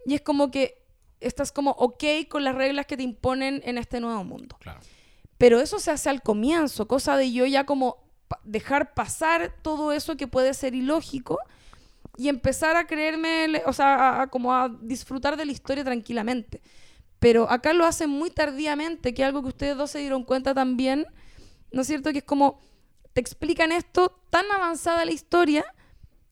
y 0.07 0.15
es 0.15 0.21
como 0.21 0.51
que 0.51 0.83
estás 1.21 1.51
como 1.53 1.73
ok 1.73 2.05
con 2.29 2.45
las 2.45 2.55
reglas 2.55 2.87
que 2.87 2.97
te 2.97 3.03
imponen 3.03 3.61
en 3.65 3.79
este 3.79 3.99
nuevo 4.01 4.23
mundo. 4.25 4.57
Claro. 4.61 4.81
Pero 5.39 5.61
eso 5.61 5.79
se 5.81 5.91
hace 5.91 6.09
al 6.11 6.23
comienzo, 6.23 6.87
cosa 6.87 7.17
de 7.17 7.33
yo 7.33 7.45
ya 7.47 7.65
como 7.67 8.05
dejar 8.45 8.95
pasar 8.95 9.53
todo 9.63 9.93
eso 9.93 10.17
que 10.17 10.27
puede 10.29 10.55
ser 10.55 10.75
ilógico 10.75 11.39
y 12.17 12.29
empezar 12.29 12.77
a 12.77 12.87
creerme, 12.87 13.63
o 13.67 13.73
sea, 13.73 13.95
a- 13.95 14.23
a 14.23 14.27
como 14.29 14.55
a 14.55 14.69
disfrutar 14.81 15.37
de 15.37 15.45
la 15.45 15.53
historia 15.53 15.83
tranquilamente. 15.83 16.61
Pero 17.25 17.51
acá 17.51 17.73
lo 17.73 17.87
hacen 17.87 18.11
muy 18.11 18.29
tardíamente, 18.29 19.15
que 19.15 19.23
es 19.23 19.27
algo 19.29 19.41
que 19.41 19.49
ustedes 19.49 19.79
dos 19.79 19.91
se 19.91 19.99
dieron 20.01 20.25
cuenta 20.25 20.53
también, 20.53 21.07
¿no 21.73 21.81
es 21.81 21.87
cierto? 21.87 22.13
Que 22.13 22.19
es 22.19 22.25
como, 22.25 22.61
te 23.15 23.21
explican 23.23 23.73
esto 23.73 24.21
tan 24.29 24.45
avanzada 24.55 25.07
la 25.07 25.13
historia 25.13 25.65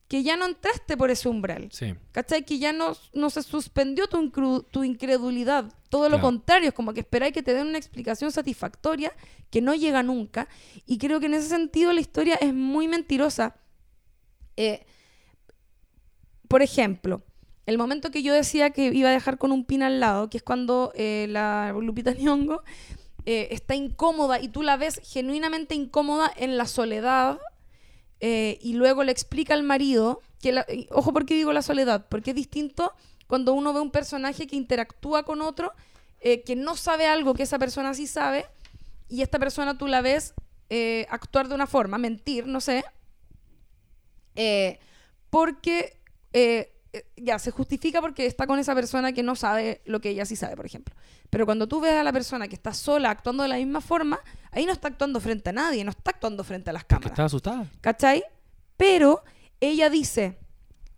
que 0.07 0.23
ya 0.23 0.37
no 0.37 0.45
entraste 0.45 0.99
por 0.99 1.11
ese 1.11 1.31
umbral. 1.31 1.71
Sí. 1.73 1.95
¿Cachai? 2.13 2.45
Que 2.45 2.59
ya 2.59 2.75
no, 2.75 2.95
no 3.15 3.31
se 3.31 3.43
suspendió 3.43 4.07
tu, 4.07 4.19
incru- 4.19 4.67
tu 4.71 4.85
incredulidad. 4.85 5.73
Todo 5.89 6.11
lo 6.11 6.21
contrario, 6.21 6.69
es 6.69 6.75
como 6.75 6.93
que 6.93 7.01
esperáis 7.01 7.33
que 7.33 7.43
te 7.43 7.55
den 7.55 7.69
una 7.69 7.79
explicación 7.79 8.31
satisfactoria 8.31 9.15
que 9.51 9.63
no 9.63 9.75
llega 9.75 10.03
nunca. 10.03 10.47
Y 10.85 10.99
creo 10.99 11.21
que 11.21 11.27
en 11.27 11.33
ese 11.35 11.49
sentido 11.49 11.95
la 11.95 12.01
historia 12.03 12.35
es 12.35 12.53
muy 12.53 12.87
mentirosa. 12.87 13.57
Eh, 14.59 14.85
por 16.49 16.61
ejemplo, 16.61 17.23
el 17.67 17.79
momento 17.79 18.11
que 18.11 18.23
yo 18.23 18.35
decía 18.35 18.71
que 18.71 18.87
iba 18.87 19.09
a 19.09 19.13
dejar 19.13 19.39
con 19.39 19.53
un 19.53 19.65
pin 19.65 19.83
al 19.83 20.01
lado, 20.01 20.29
que 20.31 20.39
es 20.39 20.43
cuando 20.43 20.93
eh, 20.95 21.27
la 21.29 21.73
Lupita 21.81 22.13
Nyong'o 22.19 22.63
eh, 23.25 23.49
está 23.53 23.75
incómoda 23.77 24.41
y 24.41 24.49
tú 24.49 24.63
la 24.63 24.77
ves 24.77 25.01
genuinamente 25.05 25.75
incómoda 25.75 26.31
en 26.37 26.57
la 26.59 26.67
soledad 26.67 27.39
eh, 28.21 28.59
y 28.63 28.75
luego 28.75 29.05
le 29.05 29.13
explica 29.13 29.55
al 29.55 29.63
marido 29.63 30.21
que 30.41 30.53
la- 30.53 30.67
ojo 30.91 31.13
por 31.13 31.25
qué 31.25 31.35
digo 31.35 31.53
la 31.53 31.63
soledad 31.63 32.07
porque 32.09 32.31
es 32.31 32.37
distinto 32.37 32.93
cuando 33.29 33.53
uno 33.53 33.73
ve 33.73 33.81
un 33.81 33.91
personaje 33.93 34.47
que 34.49 34.57
interactúa 34.57 35.23
con 35.25 35.41
otro 35.41 35.73
eh, 36.21 36.43
que 36.43 36.57
no 36.57 36.77
sabe 36.77 37.07
algo 37.07 37.35
que 37.35 37.45
esa 37.45 37.59
persona 37.61 37.95
sí 37.95 38.09
sabe 38.09 38.47
y 39.09 39.23
esta 39.23 39.39
persona 39.39 39.79
tú 39.79 39.87
la 39.87 40.01
ves 40.03 40.35
actuar 41.11 41.49
de 41.49 41.55
una 41.55 41.67
forma 41.67 41.99
mentir 41.99 42.47
no 42.47 42.61
sé 42.63 42.83
porque 45.31 45.97
ya 47.17 47.39
se 47.39 47.51
justifica 47.51 48.01
porque 48.01 48.27
está 48.27 48.47
con 48.47 48.59
esa 48.59 48.75
persona 48.75 49.13
que 49.13 49.23
no 49.23 49.35
sabe 49.35 49.81
lo 49.85 50.01
que 50.01 50.11
ella 50.11 50.27
sí 50.27 50.37
sabe, 50.37 50.57
por 50.57 50.67
ejemplo. 50.67 50.95
Pero 51.31 51.47
cuando 51.47 51.67
tú 51.67 51.81
ves 51.81 51.95
a 51.95 52.03
la 52.03 52.13
persona 52.13 52.49
que 52.49 52.55
está 52.55 52.75
sola 52.75 53.11
actuando 53.11 53.43
de 53.43 53.49
la 53.49 53.57
misma 53.57 53.81
forma, 53.81 54.21
ahí 54.51 54.67
no 54.67 54.73
está 54.73 54.89
actuando 54.89 55.21
frente 55.21 55.51
a 55.51 55.53
nadie, 55.53 55.85
no 55.85 55.91
está 55.91 56.11
actuando 56.11 56.45
frente 56.45 56.71
a 56.71 56.73
las 56.73 56.85
cámaras. 56.85 57.13
estaba 57.13 57.27
asustada. 57.27 57.71
¿Cachai? 57.81 58.23
Pero 58.77 59.23
ella 59.61 59.89
dice, 59.89 60.39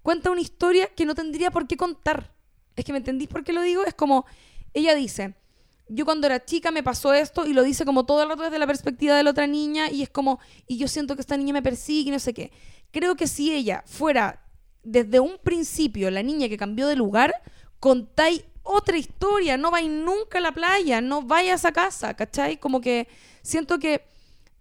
cuenta 0.03 0.31
una 0.31 0.41
historia 0.41 0.89
que 0.95 1.07
no 1.07 1.15
tendría 1.15 1.51
por 1.51 1.67
qué 1.67 1.77
contar. 1.77 2.35
Es 2.75 2.85
que 2.85 2.93
me 2.93 2.99
entendís 2.99 3.29
por 3.29 3.45
qué 3.45 3.53
lo 3.53 3.63
digo. 3.63 3.85
Es 3.85 3.95
como, 3.95 4.27
ella 4.73 4.95
dice, 4.95 5.35
yo 5.89 6.05
cuando 6.05 6.27
era 6.27 6.45
chica 6.45 6.71
me 6.73 6.83
pasó 6.83 7.13
esto 7.13 7.47
y 7.47 7.53
lo 7.53 7.63
dice 7.63 7.85
como 7.85 8.05
todo 8.05 8.23
el 8.23 8.29
rato 8.29 8.43
desde 8.43 8.59
la 8.59 8.67
perspectiva 8.67 9.17
de 9.17 9.23
la 9.23 9.31
otra 9.31 9.47
niña 9.47 9.91
y 9.91 10.03
es 10.03 10.11
como, 10.11 10.41
y 10.67 10.79
yo 10.79 10.89
siento 10.89 11.15
que 11.15 11.21
esta 11.21 11.37
niña 11.37 11.53
me 11.53 11.63
persigue 11.63 12.09
y 12.09 12.13
no 12.13 12.19
sé 12.19 12.35
qué. 12.35 12.51
Creo 12.91 13.15
que 13.17 13.27
si 13.29 13.53
ella 13.53 13.85
fuera 13.87 14.44
desde 14.85 15.21
un 15.21 15.39
principio 15.43 16.11
la 16.11 16.23
niña 16.23 16.49
que 16.49 16.57
cambió 16.57 16.87
de 16.87 16.97
lugar, 16.97 17.35
contáis 17.81 18.45
otra 18.63 18.97
historia, 18.97 19.57
no 19.57 19.71
vais 19.71 19.89
nunca 19.91 20.39
a 20.39 20.41
la 20.41 20.53
playa, 20.53 21.01
no 21.01 21.23
vayas 21.23 21.65
a 21.65 21.73
casa, 21.73 22.15
¿cachai? 22.15 22.59
Como 22.59 22.81
que 22.81 23.09
siento 23.43 23.79
que 23.79 24.03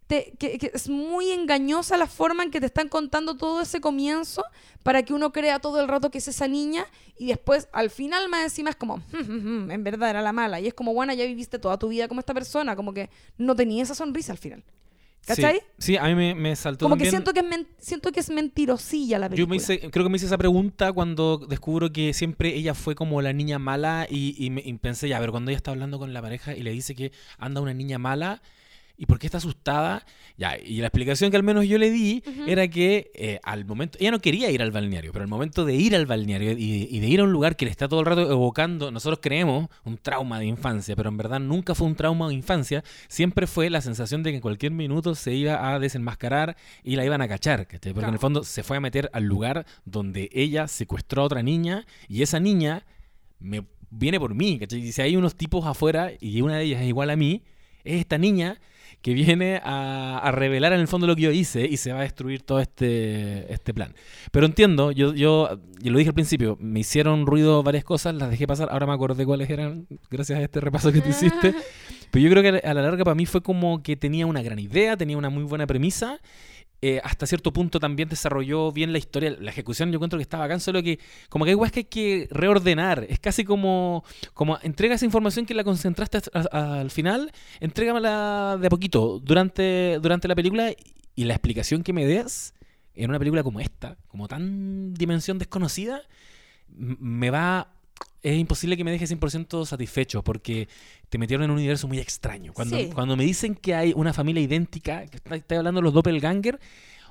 te- 0.08 0.34
es 0.74 0.90
muy 0.90 1.32
engañosa 1.32 1.96
la 1.98 2.08
forma 2.08 2.44
en 2.44 2.52
que 2.52 2.60
te 2.60 2.66
están 2.66 2.90
contando 2.90 3.38
todo 3.38 3.62
ese 3.62 3.80
comienzo 3.80 4.44
para 4.84 5.04
que 5.04 5.14
uno 5.14 5.32
crea 5.32 5.60
todo 5.60 5.80
el 5.80 5.88
rato 5.88 6.12
que 6.12 6.18
es 6.18 6.28
esa 6.28 6.48
niña 6.48 6.86
y 7.18 7.28
después 7.28 7.70
al 7.72 7.90
final 7.90 8.28
más 8.28 8.44
encima 8.44 8.70
es 8.70 8.76
como, 8.76 8.98
"Mm, 8.98 9.18
mm, 9.18 9.66
mm, 9.68 9.72
en 9.72 9.84
verdad 9.86 10.10
era 10.10 10.22
la 10.22 10.34
mala. 10.34 10.60
Y 10.60 10.68
es 10.68 10.74
como, 10.74 10.94
bueno, 10.94 11.14
ya 11.14 11.26
viviste 11.26 11.58
toda 11.58 11.78
tu 11.80 11.88
vida 11.88 12.10
como 12.10 12.20
esta 12.20 12.34
persona, 12.34 12.76
como 12.76 12.94
que 12.94 13.10
no 13.38 13.56
tenía 13.56 13.82
esa 13.82 13.96
sonrisa 13.96 14.34
al 14.34 14.38
final. 14.38 14.64
¿Cachai? 15.26 15.56
Sí, 15.78 15.94
sí, 15.94 15.98
a 15.98 16.04
mí 16.06 16.16
me, 16.16 16.36
me 16.36 16.56
saltó 16.56 16.86
Como 16.86 16.96
que 16.98 17.06
también- 17.06 17.12
siento 17.12 17.34
que, 17.34 17.40
es 17.40 17.46
men- 17.46 17.68
siento 17.80 18.12
que 18.12 18.20
es 18.20 18.30
mentirosilla 18.30 19.20
la 19.20 19.28
Yo 19.28 19.32
película. 19.32 19.50
me 19.52 19.56
hice, 19.58 19.80
creo 19.92 20.04
que 20.06 20.10
me 20.10 20.18
hice 20.18 20.26
esa 20.26 20.38
pregunta 20.38 20.92
cuando 20.92 21.38
descubro 21.38 21.92
que 21.92 22.14
siempre 22.14 22.54
ella 22.56 22.74
fue 22.74 22.94
como 22.96 23.22
la 23.22 23.32
niña 23.34 23.58
mala 23.60 24.06
y, 24.10 24.36
y 24.38 24.50
me- 24.50 24.62
y 24.66 24.74
pensé, 24.74 25.08
ya, 25.08 25.20
pero 25.20 25.32
cuando 25.32 25.52
ella 25.52 25.58
está 25.58 25.72
hablando 25.72 25.98
con 25.98 26.12
la 26.14 26.22
pareja 26.22 26.56
y 26.56 26.62
le 26.64 26.72
dice 26.72 26.94
que 26.94 27.12
anda 27.38 27.62
una 27.62 27.74
niña 27.74 27.98
mala 28.00 28.42
y 28.96 29.06
por 29.08 29.18
qué 29.18 29.28
está 29.28 29.40
asustada, 29.40 30.06
ya, 30.38 30.58
y 30.58 30.78
la 30.78 30.88
explicación 30.88 31.32
que 31.32 31.38
al 31.38 31.44
menos 31.44 31.66
yo 31.66 31.78
le 31.78 31.90
di 31.90 32.24
era 32.48 32.68
que 32.68 33.12
eh, 33.16 33.40
al 33.44 33.66
momento, 33.66 33.98
ella 34.00 34.12
no 34.12 34.20
quería 34.20 34.52
ir 34.52 34.62
al 34.62 34.72
balneario, 34.72 35.12
pero 35.12 35.24
al 35.24 35.30
momento 35.30 35.66
de 35.66 35.76
ir 35.76 35.96
al 35.96 36.06
balneario 36.06 36.52
y, 36.52 36.88
y 36.90 37.00
de 37.00 37.08
ir 37.08 37.20
a 37.20 37.24
un 37.24 37.32
lugar 37.32 37.56
que 37.56 37.66
le 37.66 37.72
está 37.72 37.88
todo 37.88 38.02
el 38.02 38.06
rato 38.06 38.32
evocando, 38.32 38.92
nosotros 38.92 39.20
creemos 39.22 39.70
un 39.84 39.98
trauma 39.98 40.40
de 40.40 40.46
infancia, 40.46 40.96
pero 40.96 41.10
en 41.10 41.18
verdad 41.18 41.40
nunca 41.40 41.74
fue 41.74 41.88
un 41.88 41.96
trauma 41.96 42.28
de 42.28 42.36
infancia, 42.36 42.84
siempre 43.08 43.48
fue 43.48 43.70
la 43.70 43.82
sensación 43.82 44.22
de 44.22 44.30
que 44.30 44.36
en 44.36 44.42
cualquier 44.42 44.72
minuto 44.72 45.16
se 45.16 45.34
iba 45.34 45.74
a 45.74 45.80
desenmascarar 45.80 46.56
y 46.84 46.96
la 46.96 47.04
iban 47.04 47.22
a 47.22 47.28
cachar, 47.28 47.68
¿cachai? 47.68 47.94
Porque 47.94 48.08
en 48.08 48.14
el 48.14 48.20
fondo 48.20 48.44
se 48.44 48.62
fue 48.64 48.78
a 48.78 48.80
meter 48.80 49.10
al 49.14 49.24
lugar 49.24 49.66
donde 49.86 50.30
ella 50.34 50.68
secuestró 50.68 51.24
a 51.24 51.26
otra 51.26 51.42
niña 51.42 51.86
y 52.08 52.22
esa 52.22 52.40
niña 52.40 52.86
me 53.40 53.66
viene 53.90 54.20
por 54.20 54.36
mí, 54.36 54.60
¿cachai? 54.60 54.80
Y 54.82 54.92
si 54.92 55.02
hay 55.02 55.16
unos 55.16 55.36
tipos 55.36 55.66
afuera 55.66 56.12
y 56.20 56.42
una 56.42 56.58
de 56.58 56.66
ellas 56.66 56.82
es 56.82 56.88
igual 56.88 57.10
a 57.10 57.16
mí, 57.16 57.44
es 57.84 58.00
esta 58.00 58.18
niña 58.18 58.60
que 59.04 59.14
viene 59.14 59.60
a, 59.64 60.18
a 60.18 60.32
revelar 60.32 60.72
en 60.72 60.80
el 60.80 60.88
fondo 60.88 61.06
lo 61.06 61.16
que 61.18 61.24
yo 61.24 61.32
hice 61.32 61.68
y 61.70 61.76
se 61.76 61.92
va 61.92 62.00
a 62.00 62.04
destruir 62.04 62.42
todo 62.42 62.62
este, 62.62 63.52
este 63.52 63.74
plan. 63.74 63.94
Pero 64.32 64.46
entiendo, 64.46 64.94
yo, 64.94 65.14
yo, 65.14 65.60
yo 65.82 65.92
lo 65.92 65.98
dije 65.98 66.10
al 66.10 66.14
principio, 66.14 66.58
me 66.62 66.80
hicieron 66.80 67.26
ruido 67.26 67.62
varias 67.64 67.84
cosas, 67.84 68.16
las 68.16 68.30
dejé 68.32 68.48
pasar, 68.48 68.70
ahora 68.72 68.88
me 68.88 68.94
acordé 68.94 69.26
cuáles 69.26 69.50
eran, 69.50 69.88
gracias 70.10 70.40
a 70.40 70.42
este 70.42 70.62
repaso 70.62 70.94
que 70.94 71.02
tú 71.02 71.10
hiciste. 71.10 71.54
Pero 72.12 72.24
yo 72.24 72.32
creo 72.32 72.44
que 72.44 72.66
a 72.66 72.74
la 72.74 72.82
larga 72.82 73.04
para 73.04 73.14
mí 73.14 73.26
fue 73.26 73.42
como 73.42 73.84
que 73.84 73.98
tenía 73.98 74.26
una 74.26 74.42
gran 74.42 74.58
idea, 74.58 74.96
tenía 74.96 75.18
una 75.18 75.30
muy 75.30 75.44
buena 75.44 75.68
premisa. 75.68 76.22
Eh, 76.86 77.00
hasta 77.02 77.26
cierto 77.26 77.54
punto 77.54 77.80
también 77.80 78.10
desarrolló 78.10 78.74
bien 78.74 78.92
la 78.92 78.98
historia. 78.98 79.34
La 79.40 79.52
ejecución 79.52 79.90
yo 79.90 79.96
encuentro 79.96 80.20
que 80.20 80.24
estaba 80.24 80.44
bacán, 80.44 80.60
solo 80.60 80.84
que 80.84 81.00
como 81.30 81.46
que 81.46 81.52
hay 81.52 81.56
weas 81.56 81.72
que 81.72 81.80
hay 81.80 81.86
que 81.86 82.28
reordenar. 82.30 83.06
Es 83.08 83.20
casi 83.20 83.46
como, 83.46 84.04
como 84.34 84.60
entrega 84.64 84.96
esa 84.96 85.06
información 85.06 85.46
que 85.46 85.54
la 85.54 85.64
concentraste 85.64 86.20
al 86.52 86.92
final, 86.92 87.32
entrégamela 87.62 88.58
de 88.60 88.68
a 88.68 88.70
poquito 88.70 89.20
durante, 89.20 89.98
durante 90.02 90.28
la 90.28 90.36
película 90.36 90.72
y, 91.16 91.24
la 91.24 91.36
explicación 91.36 91.84
que 91.84 91.94
me 91.94 92.06
des 92.06 92.54
en 92.96 93.10
una 93.12 93.18
película 93.18 93.44
como 93.44 93.62
esta, 93.62 93.96
como 94.10 94.28
tan 94.28 94.94
dimensión 94.94 95.40
desconocida, 95.40 96.02
me 96.68 97.30
va... 97.30 97.72
Es 98.22 98.38
imposible 98.38 98.76
que 98.76 98.84
me 98.84 98.92
deje 98.92 99.06
100% 99.06 99.66
satisfecho 99.66 100.22
porque 100.22 100.68
te 101.14 101.20
metieron 101.20 101.44
en 101.44 101.52
un 101.52 101.58
universo 101.58 101.88
muy 101.88 102.00
extraño. 102.00 102.54
Cuando, 102.54 102.76
Sí. 102.76 102.90
cuando 102.92 103.16
me 103.16 103.24
dicen 103.24 103.54
que 103.54 103.76
hay 103.76 103.94
una 103.96 104.14
familia 104.14 104.42
idéntica, 104.42 105.06
que 105.06 105.18
está, 105.18 105.36
está 105.36 105.58
hablando 105.58 105.80
de 105.80 105.84
los 105.84 105.94
doppelganger, 105.94 106.60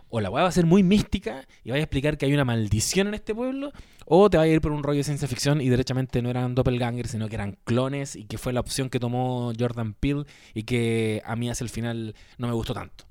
o 0.09 0.21
la 0.21 0.29
weá 0.29 0.43
va 0.43 0.49
a 0.49 0.53
ser 0.53 0.67
muy 0.67 0.83
mística 0.83 1.47
y 1.63 1.71
vaya 1.71 1.83
a 1.83 1.85
explicar 1.85 2.19
que 2.19 2.27
hay 2.27 2.35
una 2.35 2.45
maldición 2.45 3.07
en 3.07 3.15
este 3.15 3.33
pueblo, 3.33 3.71
o 4.05 4.29
te 4.29 4.39
va 4.39 4.43
a 4.43 4.49
ir 4.49 4.61
por 4.61 4.73
un 4.73 4.83
rollo 4.83 4.99
de 4.99 5.05
ciencia 5.05 5.29
ficción 5.29 5.61
y 5.61 5.69
derechamente 5.69 6.21
no 6.21 6.31
eran 6.31 6.57
doppelganger, 6.57 7.07
sino 7.07 7.29
que 7.29 7.37
eran 7.37 7.57
clones 7.63 8.17
y 8.17 8.25
que 8.25 8.39
fue 8.39 8.53
la 8.53 8.59
opción 8.59 8.91
que 8.91 8.99
tomó 8.99 9.53
Jordan 9.57 9.95
Peele 9.95 10.25
y 10.53 10.65
que 10.65 11.23
a 11.25 11.37
mí 11.37 11.49
hacia 11.49 11.63
el 11.63 11.71
final 11.71 12.17
no 12.39 12.49
me 12.49 12.55
gustó 12.55 12.75
tanto. 12.75 13.05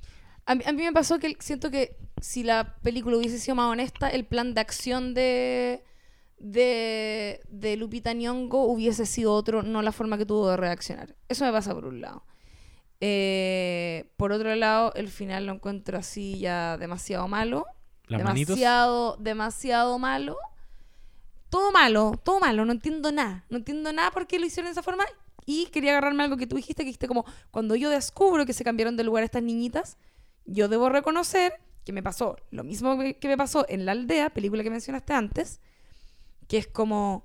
A 0.45 0.55
mí, 0.55 0.63
a 0.67 0.73
mí 0.73 0.83
me 0.83 0.91
pasó 0.91 1.19
que 1.19 1.37
siento 1.39 1.71
que 1.71 1.95
si 2.19 2.43
la 2.43 2.75
película 2.83 3.15
hubiese 3.15 3.39
sido 3.39 3.55
más 3.55 3.71
honesta, 3.71 4.09
el 4.09 4.25
plan 4.25 4.53
de 4.53 4.59
acción 4.59 5.13
de, 5.13 5.85
de, 6.41 7.39
de 7.49 7.77
Lupita 7.77 8.13
Nyong'o 8.13 8.63
hubiese 8.63 9.05
sido 9.05 9.33
otro, 9.33 9.63
no 9.63 9.81
la 9.81 9.91
forma 9.91 10.17
que 10.17 10.25
tuvo 10.25 10.49
de 10.49 10.57
reaccionar. 10.57 11.15
Eso 11.29 11.45
me 11.45 11.51
pasa 11.51 11.73
por 11.73 11.85
un 11.85 12.01
lado. 12.01 12.23
Eh, 12.99 14.11
por 14.17 14.31
otro 14.31 14.53
lado, 14.55 14.93
el 14.95 15.09
final 15.09 15.45
lo 15.45 15.53
encuentro 15.53 15.97
así 15.97 16.39
ya 16.39 16.77
demasiado 16.77 17.27
malo. 17.27 17.65
Manitos. 18.09 18.57
demasiado, 18.57 19.17
demasiado 19.17 19.99
malo. 19.99 20.37
Todo 21.49 21.71
malo, 21.71 22.19
todo 22.23 22.39
malo, 22.39 22.65
no 22.65 22.71
entiendo 22.71 23.11
nada. 23.11 23.45
No 23.49 23.57
entiendo 23.57 23.93
nada 23.93 24.11
por 24.11 24.27
qué 24.27 24.39
lo 24.39 24.45
hicieron 24.45 24.67
de 24.67 24.71
esa 24.71 24.83
forma. 24.83 25.05
Y 25.45 25.67
quería 25.67 25.91
agarrarme 25.91 26.23
algo 26.23 26.37
que 26.37 26.47
tú 26.47 26.55
dijiste, 26.55 26.83
que 26.83 26.87
dijiste 26.87 27.07
como, 27.07 27.25
cuando 27.51 27.75
yo 27.75 27.89
descubro 27.89 28.45
que 28.45 28.53
se 28.53 28.63
cambiaron 28.63 28.97
de 28.97 29.03
lugar 29.03 29.23
estas 29.23 29.43
niñitas, 29.43 29.97
yo 30.45 30.67
debo 30.67 30.89
reconocer 30.89 31.53
que 31.83 31.93
me 31.93 32.03
pasó 32.03 32.37
lo 32.51 32.63
mismo 32.63 32.97
que 32.99 33.27
me 33.27 33.37
pasó 33.37 33.65
en 33.67 33.85
La 33.85 33.93
Aldea, 33.93 34.29
película 34.29 34.61
que 34.63 34.69
mencionaste 34.69 35.13
antes, 35.13 35.59
que 36.51 36.57
es 36.57 36.67
como, 36.67 37.23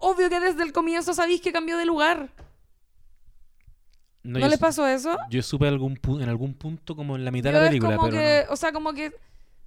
obvio 0.00 0.28
que 0.28 0.40
desde 0.40 0.64
el 0.64 0.72
comienzo 0.72 1.14
sabéis 1.14 1.40
que 1.40 1.52
cambió 1.52 1.76
de 1.76 1.84
lugar. 1.86 2.28
¿No, 4.24 4.40
les 4.48 4.58
pasó 4.58 4.84
eso? 4.88 5.16
yo 5.30 5.40
supe 5.44 5.68
algún 5.68 5.96
en 6.20 6.28
algún 6.28 6.54
punto 6.54 6.96
como 6.96 7.14
en 7.14 7.24
la 7.24 7.30
mitad 7.30 7.50
Yo 7.52 7.58
de 7.58 7.62
la 7.62 7.68
película, 7.68 7.96
pero 8.00 8.10
que, 8.10 8.44
no. 8.48 8.52
o 8.52 8.56
sea, 8.56 8.72
como 8.72 8.94
que, 8.94 9.14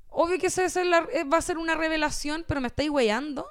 obvio 0.10 0.38
que 0.40 0.48
ese, 0.48 0.66
ese 0.66 0.82
eh, 0.82 1.24
va 1.24 1.38
a 1.38 1.42
ser 1.42 1.58
una 1.58 1.76
revelación, 1.76 2.44
pero 2.46 2.60
me 2.60 2.68
estáis 2.68 2.90
weyando. 2.90 3.48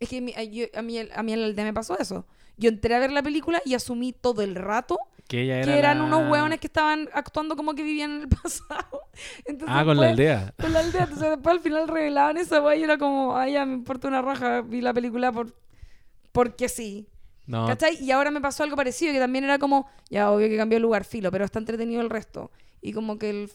Es 0.00 0.10
que 0.10 0.34
a, 0.36 0.42
yo- 0.42 0.66
a 0.74 0.82
mí, 0.82 0.98
a 0.98 1.22
mí 1.22 1.32
en 1.32 1.40
la 1.40 1.46
aldea 1.46 1.64
me 1.64 1.72
pasó 1.72 1.98
eso. 1.98 2.26
Yo 2.56 2.68
entré 2.68 2.94
a 2.94 2.98
ver 2.98 3.12
la 3.12 3.22
película 3.22 3.60
y 3.64 3.74
asumí 3.74 4.12
todo 4.12 4.42
el 4.42 4.54
rato 4.54 4.98
que 5.28 5.42
ella 5.42 5.56
era 5.58 5.64
que 5.72 5.78
eran 5.78 5.98
la- 5.98 6.04
unos 6.04 6.30
hueones 6.30 6.60
que 6.60 6.68
estaban 6.68 7.08
actuando 7.12 7.56
como 7.56 7.74
que 7.74 7.82
vivían 7.82 8.12
en 8.12 8.20
el 8.22 8.28
pasado. 8.42 9.02
Entonces, 9.44 9.76
Ah, 9.76 9.84
con 9.84 9.96
la 9.96 10.08
aldea. 10.10 10.54
Con 10.60 10.72
la 10.72 10.80
aldea. 10.80 11.02
Entonces 11.02 11.30
después 11.30 11.56
al 11.56 11.60
final 11.60 11.88
revelaban 11.88 12.36
esa 12.36 12.60
wea 12.62 12.76
y 12.76 12.82
era 12.84 12.96
como, 12.96 13.36
ay, 13.36 13.54
ya 13.54 13.66
me 13.66 13.74
importa 13.74 14.08
una 14.08 14.22
raja, 14.22 14.60
vi 14.62 14.80
la 14.80 14.94
película 14.94 15.32
por 15.32 15.52
porque 16.32 16.68
sí. 16.68 17.08
No, 17.46 17.66
¿Cachai? 17.66 18.02
Y 18.02 18.10
ahora 18.10 18.30
me 18.30 18.40
pasó 18.40 18.62
algo 18.64 18.74
parecido, 18.76 19.12
que 19.12 19.18
también 19.20 19.44
era 19.44 19.58
como, 19.58 19.88
ya 20.10 20.30
obvio 20.32 20.48
que 20.48 20.56
cambió 20.56 20.76
el 20.78 20.82
lugar, 20.82 21.04
filo, 21.04 21.30
pero 21.30 21.44
está 21.44 21.58
entretenido 21.60 22.00
el 22.02 22.10
resto. 22.10 22.50
Y 22.80 22.92
como 22.92 23.18
que 23.18 23.30
el... 23.30 23.50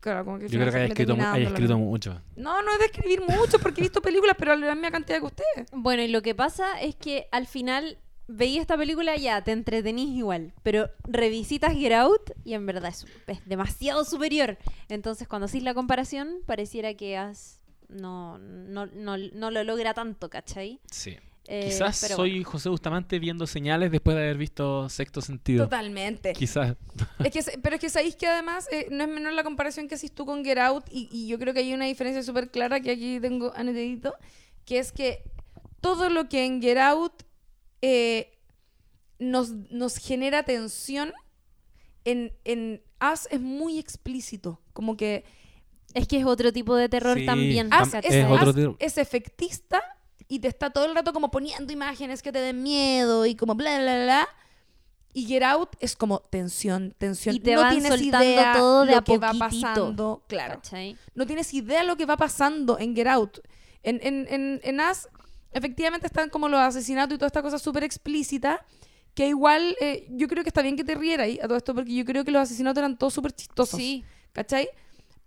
Claro, 0.00 0.24
como 0.24 0.38
que 0.38 0.46
el 0.46 0.50
yo 0.50 0.58
creo 0.60 0.70
que 0.72 0.76
haya 0.78 0.86
escrito, 0.86 1.12
haya 1.14 1.76
mucho. 1.76 2.22
No, 2.36 2.62
no 2.62 2.72
es 2.72 2.78
de 2.78 2.84
escribir 2.86 3.20
mucho, 3.20 3.58
porque 3.58 3.80
he 3.80 3.84
visto 3.84 4.00
películas, 4.00 4.36
pero 4.38 4.52
a 4.52 4.56
la 4.56 4.74
misma 4.74 4.90
cantidad 4.90 5.18
que 5.18 5.26
ustedes. 5.26 5.68
Bueno, 5.72 6.02
y 6.02 6.08
lo 6.08 6.22
que 6.22 6.34
pasa 6.34 6.80
es 6.80 6.94
que 6.96 7.26
al 7.32 7.46
final 7.46 7.98
veí 8.26 8.58
esta 8.58 8.76
película 8.76 9.16
ya, 9.16 9.42
te 9.42 9.52
entretenís 9.52 10.10
igual, 10.16 10.52
pero 10.62 10.88
revisitas 11.04 11.74
Get 11.74 11.92
Out 11.92 12.30
y 12.44 12.54
en 12.54 12.64
verdad 12.66 12.90
es, 12.90 13.06
es 13.26 13.44
demasiado 13.46 14.04
superior. 14.04 14.56
Entonces, 14.88 15.28
cuando 15.28 15.46
haces 15.46 15.62
la 15.62 15.74
comparación, 15.74 16.38
pareciera 16.46 16.94
que 16.94 17.16
has, 17.16 17.60
no, 17.88 18.38
no, 18.38 18.86
no, 18.86 19.16
no 19.18 19.50
lo 19.50 19.64
logra 19.64 19.94
tanto, 19.94 20.30
¿cachai? 20.30 20.80
Sí. 20.90 21.16
Eh, 21.46 21.64
Quizás 21.66 21.98
soy 21.98 22.42
José 22.42 22.70
Bustamante 22.70 23.18
viendo 23.18 23.46
señales 23.46 23.90
después 23.92 24.16
de 24.16 24.22
haber 24.22 24.38
visto 24.38 24.88
Sexto 24.88 25.20
Sentido. 25.20 25.64
Totalmente. 25.64 26.32
Quizás. 26.32 26.74
Es 27.22 27.30
que, 27.30 27.42
se- 27.42 27.58
pero 27.58 27.74
es 27.76 27.80
que 27.82 27.90
sabéis 27.90 28.16
que 28.16 28.26
además 28.26 28.66
eh, 28.72 28.88
no 28.90 29.04
es 29.04 29.10
menor 29.10 29.34
la 29.34 29.44
comparación 29.44 29.86
que 29.86 29.96
haces 29.96 30.10
tú 30.10 30.24
con 30.24 30.42
Get 30.42 30.56
Out 30.56 30.84
y, 30.90 31.06
y 31.12 31.26
yo 31.28 31.38
creo 31.38 31.52
que 31.52 31.60
hay 31.60 31.74
una 31.74 31.84
diferencia 31.84 32.22
súper 32.22 32.50
clara 32.50 32.80
que 32.80 32.92
aquí 32.92 33.20
tengo 33.20 33.52
anotadito, 33.54 34.14
que 34.64 34.78
es 34.78 34.90
que 34.90 35.22
todo 35.82 36.08
lo 36.08 36.30
que 36.30 36.46
en 36.46 36.62
Get 36.62 36.78
Out 36.78 37.12
eh, 37.86 38.38
nos, 39.18 39.50
nos 39.70 39.96
genera 39.98 40.42
tensión, 40.42 41.12
en, 42.04 42.32
en 42.44 42.82
Us 43.12 43.28
es 43.30 43.40
muy 43.40 43.78
explícito, 43.78 44.60
como 44.72 44.96
que 44.96 45.24
Es 45.94 46.08
que 46.08 46.18
es 46.18 46.24
otro 46.26 46.52
tipo 46.52 46.74
de 46.76 46.88
terror 46.88 47.18
Sí, 47.18 47.26
también. 47.26 47.68
¿cachai? 47.70 48.00
es, 48.04 48.14
es 48.14 48.26
otro 48.28 48.52
tipo. 48.54 48.76
es 48.78 48.98
efectista 48.98 49.82
y 50.28 50.38
te 50.40 50.48
está 50.48 50.70
todo 50.70 50.86
el 50.86 50.94
rato 50.94 51.12
como 51.12 51.30
poniendo 51.30 51.72
imágenes 51.72 52.22
que 52.22 52.32
te 52.32 52.40
den 52.40 52.62
miedo 52.62 53.26
y 53.26 53.34
como 53.36 53.54
bla, 53.54 53.78
bla, 53.78 54.02
bla. 54.04 54.28
Y 55.12 55.26
Get 55.26 55.44
Out 55.44 55.76
es 55.80 55.94
como 55.94 56.18
tensión, 56.18 56.92
tensión. 56.98 57.36
Y 57.36 57.40
te 57.40 57.54
no 57.54 57.60
van 57.60 57.72
tienes 57.74 57.90
soltando 57.90 58.24
idea 58.26 58.54
todo 58.54 58.84
de 58.84 58.92
lo 58.92 58.98
a 58.98 59.04
que 59.04 59.18
va 59.18 59.32
pasando. 59.34 60.24
Claro. 60.26 60.54
¿cachai? 60.54 60.96
No 61.14 61.26
tienes 61.26 61.54
idea 61.54 61.84
lo 61.84 61.96
que 61.96 62.04
va 62.06 62.16
pasando 62.16 62.78
en 62.80 62.96
Get 62.96 63.06
Out. 63.06 63.38
En, 63.84 64.00
en, 64.02 64.26
en, 64.28 64.60
en 64.64 64.80
Us, 64.80 65.08
efectivamente 65.54 66.06
están 66.06 66.28
como 66.30 66.48
los 66.48 66.60
asesinatos 66.60 67.14
y 67.14 67.18
toda 67.18 67.28
esta 67.28 67.42
cosa 67.42 67.58
súper 67.58 67.84
explícita. 67.84 68.64
Que 69.14 69.28
igual, 69.28 69.76
eh, 69.80 70.06
yo 70.10 70.26
creo 70.26 70.42
que 70.42 70.48
está 70.48 70.60
bien 70.60 70.76
que 70.76 70.82
te 70.84 70.96
rieras 70.96 71.28
a 71.40 71.46
todo 71.46 71.56
esto, 71.56 71.72
porque 71.74 71.94
yo 71.94 72.04
creo 72.04 72.24
que 72.24 72.32
los 72.32 72.42
asesinatos 72.42 72.78
eran 72.78 72.98
todos 72.98 73.14
súper 73.14 73.32
chistosos. 73.32 73.78
Sí, 73.78 74.04
¿Cachai? 74.32 74.68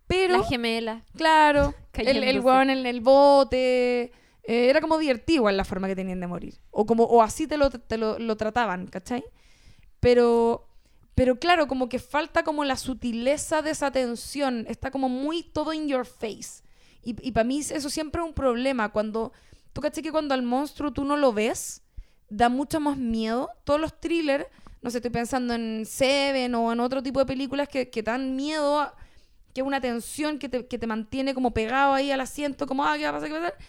Pero. 0.08 0.38
la 0.40 0.44
gemela. 0.44 1.06
Claro, 1.16 1.74
el, 1.94 2.24
el 2.24 2.40
hueón 2.41 2.70
en 2.70 2.86
el 2.86 2.99
bote. 3.02 4.12
eh, 4.44 4.70
era 4.70 4.82
como 4.82 4.98
divertido 4.98 5.49
en 5.49 5.56
la 5.58 5.64
forma 5.64 5.88
que 5.88 5.95
tenían 5.95 6.20
de 6.20 6.28
morir. 6.28 6.60
O 6.72 6.86
como 6.86 7.06
o 7.06 7.22
así 7.22 7.48
te 7.48 7.56
lo, 7.58 7.70
te 7.70 7.98
lo, 7.98 8.20
lo 8.20 8.36
trataban, 8.36 8.88
¿cachai? 8.88 9.24
Pero, 9.99 10.68
pero 11.16 11.40
claro, 11.40 11.68
como 11.68 11.90
que 11.90 11.99
falta 11.99 12.44
como 12.44 12.64
la 12.66 12.76
sutileza 12.76 13.62
de 13.62 13.72
esa 13.72 13.91
tensión. 13.91 14.66
Está 14.68 14.91
como 14.91 15.10
muy 15.10 15.44
todo 15.44 15.74
in 15.74 15.88
your 15.88 16.06
face. 16.06 16.62
Y, 17.02 17.16
y 17.26 17.32
para 17.32 17.45
mí 17.45 17.60
eso 17.60 17.90
siempre 17.90 18.22
es 18.22 18.28
un 18.28 18.34
problema. 18.34 18.90
Cuando, 18.90 19.32
tú 19.78 19.82
cachai 19.82 20.02
que 20.02 20.12
cuando 20.12 20.34
al 20.34 20.41
monstruo 20.41 20.91
tú 20.91 21.04
no 21.04 21.18
lo 21.18 21.34
ves, 21.34 21.84
da 22.32 22.49
mucho 22.49 22.80
más 22.80 22.98
miedo. 22.98 23.52
Todos 23.64 23.80
los 23.80 23.99
thrillers, 23.99 24.48
no 24.82 24.90
sé, 24.90 24.98
estoy 24.98 25.12
pensando 25.12 25.54
en 25.54 25.86
Seven 25.86 26.56
o 26.56 26.74
en 26.74 26.80
otro 26.80 27.04
tipo 27.04 27.20
de 27.20 27.28
películas 27.28 27.70
que, 27.70 27.91
que 27.91 28.02
dan 28.02 28.36
miedo, 28.36 28.91
que 29.54 29.62
es 29.62 29.68
una 29.68 29.80
tensión 29.80 30.40
que 30.40 30.49
te, 30.49 30.66
que 30.66 30.80
te 30.80 30.88
mantiene 30.88 31.36
como 31.36 31.52
pegado 31.52 31.94
ahí 31.94 32.10
al 32.10 32.22
asiento, 32.22 32.66
como, 32.66 32.84
ah, 32.84 32.98
¿qué 32.98 33.04
va 33.04 33.10
a 33.10 33.14
pasar? 33.14 33.28
¿Qué 33.28 33.34
va 33.34 33.48
a 33.49 33.52
pasar? 33.52 33.68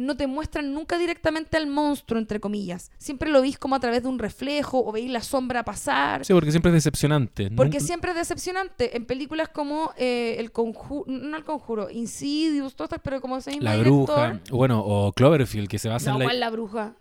No 0.00 0.16
te 0.16 0.26
muestran 0.26 0.72
nunca 0.72 0.96
directamente 0.98 1.56
al 1.56 1.66
monstruo, 1.66 2.18
entre 2.18 2.40
comillas. 2.40 2.90
Siempre 2.98 3.30
lo 3.30 3.40
veis 3.42 3.58
como 3.58 3.74
a 3.74 3.80
través 3.80 4.02
de 4.02 4.08
un 4.08 4.18
reflejo 4.18 4.84
o 4.84 4.92
veis 4.92 5.10
la 5.10 5.20
sombra 5.22 5.62
pasar. 5.64 6.24
Sí, 6.24 6.32
porque 6.32 6.50
siempre 6.50 6.70
es 6.70 6.74
decepcionante. 6.74 7.50
Porque 7.50 7.76
Nunca- 7.78 7.86
siempre 7.86 8.10
es 8.12 8.16
decepcionante. 8.16 8.96
En 8.96 9.04
películas 9.04 9.48
como 9.50 9.92
eh, 9.98 10.36
El 10.38 10.52
Conjuro, 10.52 11.04
no 11.06 11.36
El 11.36 11.44
Conjuro, 11.44 11.90
Insidious, 11.90 12.74
todas 12.74 12.88
estas, 12.92 13.00
pero 13.04 13.20
como 13.20 13.36
ese 13.36 13.50
mismo 13.50 13.64
La 13.64 13.72
director. 13.76 14.06
bruja. 14.06 14.40
Bueno, 14.50 14.80
o 14.84 15.12
Cloverfield, 15.12 15.68
que 15.68 15.78
se 15.78 15.88
basa 15.88 16.10
No, 16.10 16.16
en 16.16 16.18
la, 16.20 16.24
igual 16.24 16.40
la 16.40 16.50
bruja. 16.50 16.94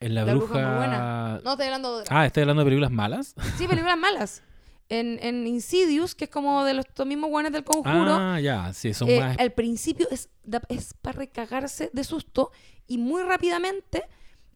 en 0.00 0.14
la 0.14 0.24
La 0.24 0.32
bruja 0.34 0.52
bruja. 0.54 0.68
muy 0.68 0.76
buena. 0.78 1.40
No, 1.44 1.50
estoy 1.52 1.66
hablando 1.66 1.98
de. 1.98 2.04
Ah, 2.08 2.24
¿estás 2.26 2.42
hablando 2.42 2.60
de 2.60 2.66
películas 2.66 2.90
malas? 2.90 3.34
Sí, 3.58 3.66
películas 3.68 3.98
malas. 3.98 4.42
En, 4.90 5.18
en 5.22 5.46
Insidious, 5.46 6.14
que 6.14 6.24
es 6.24 6.30
como 6.30 6.64
de 6.64 6.72
los 6.72 6.86
estos 6.86 7.06
mismos 7.06 7.28
guanes 7.28 7.52
del 7.52 7.62
Conjuro, 7.64 8.14
Ah, 8.14 8.40
ya, 8.40 8.72
sí, 8.72 8.94
son 8.94 9.10
eh, 9.10 9.20
más. 9.20 9.38
al 9.38 9.52
principio 9.52 10.08
es, 10.10 10.30
es 10.70 10.94
para 10.94 11.18
recagarse 11.18 11.90
de 11.92 12.04
susto 12.04 12.52
y 12.86 12.96
muy 12.96 13.22
rápidamente 13.22 14.04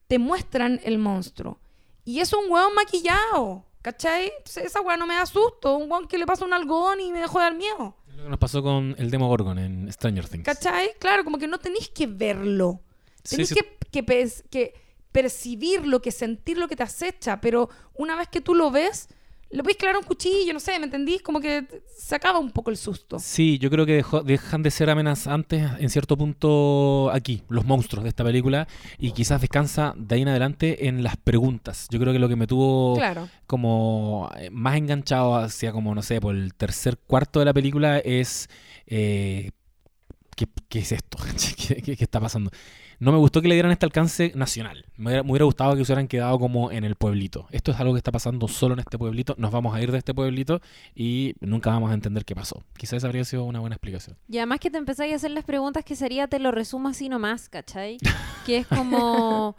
te 0.06 0.18
muestran 0.18 0.80
el 0.84 0.98
monstruo. 0.98 1.60
Y 2.04 2.20
es 2.20 2.32
un 2.32 2.50
hueón 2.50 2.74
maquillado, 2.74 3.66
¿cachai? 3.82 4.32
Entonces, 4.38 4.64
esa 4.64 4.80
hueá 4.80 4.96
no 4.96 5.06
me 5.06 5.14
da 5.14 5.26
susto. 5.26 5.76
Un 5.76 5.90
hueón 5.90 6.08
que 6.08 6.16
le 6.16 6.24
pasa 6.26 6.44
un 6.46 6.52
algodón 6.54 7.00
y 7.00 7.12
me 7.12 7.20
dejó 7.20 7.38
de 7.38 7.44
dar 7.44 7.54
miedo. 7.54 7.96
Es 8.08 8.16
Lo 8.16 8.22
que 8.24 8.28
nos 8.30 8.38
pasó 8.38 8.62
con 8.62 8.94
el 8.98 9.10
Demogorgon 9.10 9.58
en 9.58 9.92
Stranger 9.92 10.28
Things. 10.28 10.44
¿Cachai? 10.46 10.92
Claro, 10.98 11.24
como 11.24 11.36
que 11.38 11.46
no 11.46 11.58
tenéis 11.58 11.90
que 11.90 12.06
verlo. 12.06 12.80
Sí, 13.22 13.36
Tenéis 13.36 13.48
sí. 13.50 13.54
que, 13.54 13.76
que, 13.90 14.02
pes- 14.02 14.44
que 14.50 14.74
percibirlo, 15.12 16.00
que 16.02 16.10
sentir 16.10 16.56
lo 16.58 16.68
que 16.68 16.76
te 16.76 16.82
acecha. 16.82 17.40
Pero 17.40 17.68
una 17.94 18.16
vez 18.16 18.28
que 18.28 18.40
tú 18.40 18.54
lo 18.54 18.70
ves, 18.70 19.08
le 19.52 19.62
puedes 19.62 19.76
clavar 19.76 19.98
un 19.98 20.04
cuchillo, 20.04 20.52
no 20.52 20.60
sé, 20.60 20.78
¿me 20.78 20.86
entendís? 20.86 21.22
Como 21.22 21.40
que 21.40 21.66
se 21.96 22.14
acaba 22.14 22.38
un 22.38 22.50
poco 22.50 22.70
el 22.70 22.76
susto. 22.76 23.18
Sí, 23.18 23.58
yo 23.58 23.70
creo 23.70 23.84
que 23.86 23.96
dejó- 24.02 24.22
dejan 24.22 24.62
de 24.62 24.70
ser 24.70 24.88
amenazantes 24.90 25.70
en 25.78 25.90
cierto 25.90 26.16
punto 26.16 27.10
aquí, 27.12 27.42
los 27.48 27.64
monstruos 27.64 28.02
de 28.02 28.08
esta 28.08 28.24
película, 28.24 28.66
y 28.98 29.12
quizás 29.12 29.40
descansa 29.40 29.94
de 29.96 30.14
ahí 30.14 30.22
en 30.22 30.28
adelante 30.28 30.88
en 30.88 31.02
las 31.02 31.16
preguntas. 31.16 31.86
Yo 31.90 32.00
creo 32.00 32.12
que 32.12 32.18
lo 32.18 32.28
que 32.28 32.36
me 32.36 32.46
tuvo 32.46 32.96
Claro. 32.96 33.28
como 33.46 34.30
eh, 34.38 34.50
más 34.50 34.76
enganchado 34.76 35.36
hacia 35.36 35.70
como, 35.72 35.94
no 35.94 36.02
sé, 36.02 36.20
por 36.20 36.34
el 36.34 36.54
tercer 36.54 36.98
cuarto 36.98 37.38
de 37.38 37.44
la 37.44 37.52
película 37.52 37.98
es... 37.98 38.48
eh, 38.86 39.50
¿qué, 40.34 40.46
qué 40.68 40.78
es 40.80 40.92
esto? 40.92 41.18
¿Qué, 41.68 41.76
qué- 41.82 41.96
qué 41.96 42.04
está 42.04 42.20
pasando? 42.20 42.50
No 43.02 43.10
me 43.10 43.18
gustó 43.18 43.42
que 43.42 43.48
le 43.48 43.56
dieran 43.56 43.72
este 43.72 43.84
alcance 43.84 44.30
nacional. 44.36 44.86
Me 44.96 45.08
hubiera, 45.08 45.22
me 45.24 45.32
hubiera 45.32 45.44
gustado 45.44 45.74
que 45.74 45.84
se 45.84 45.90
hubieran 45.90 46.06
quedado 46.06 46.38
como 46.38 46.70
en 46.70 46.84
el 46.84 46.94
pueblito. 46.94 47.48
Esto 47.50 47.72
es 47.72 47.80
algo 47.80 47.94
que 47.94 47.98
está 47.98 48.12
pasando 48.12 48.46
solo 48.46 48.74
en 48.74 48.78
este 48.78 48.96
pueblito. 48.96 49.34
Nos 49.38 49.50
vamos 49.50 49.74
a 49.74 49.82
ir 49.82 49.90
de 49.90 49.98
este 49.98 50.14
pueblito 50.14 50.60
y 50.94 51.34
nunca 51.40 51.70
vamos 51.70 51.90
a 51.90 51.94
entender 51.94 52.24
qué 52.24 52.36
pasó. 52.36 52.62
Quizás 52.78 52.98
esa 52.98 53.08
habría 53.08 53.24
sido 53.24 53.42
una 53.42 53.58
buena 53.58 53.74
explicación. 53.74 54.16
Y 54.28 54.36
además 54.38 54.60
que 54.60 54.70
te 54.70 54.78
empezáis 54.78 55.14
a 55.14 55.16
hacer 55.16 55.32
las 55.32 55.42
preguntas 55.42 55.84
que 55.84 55.96
sería, 55.96 56.28
te 56.28 56.38
lo 56.38 56.52
resumo 56.52 56.90
así 56.90 57.08
nomás, 57.08 57.48
¿cachai? 57.48 57.98
que 58.46 58.58
es 58.58 58.68
como, 58.68 59.56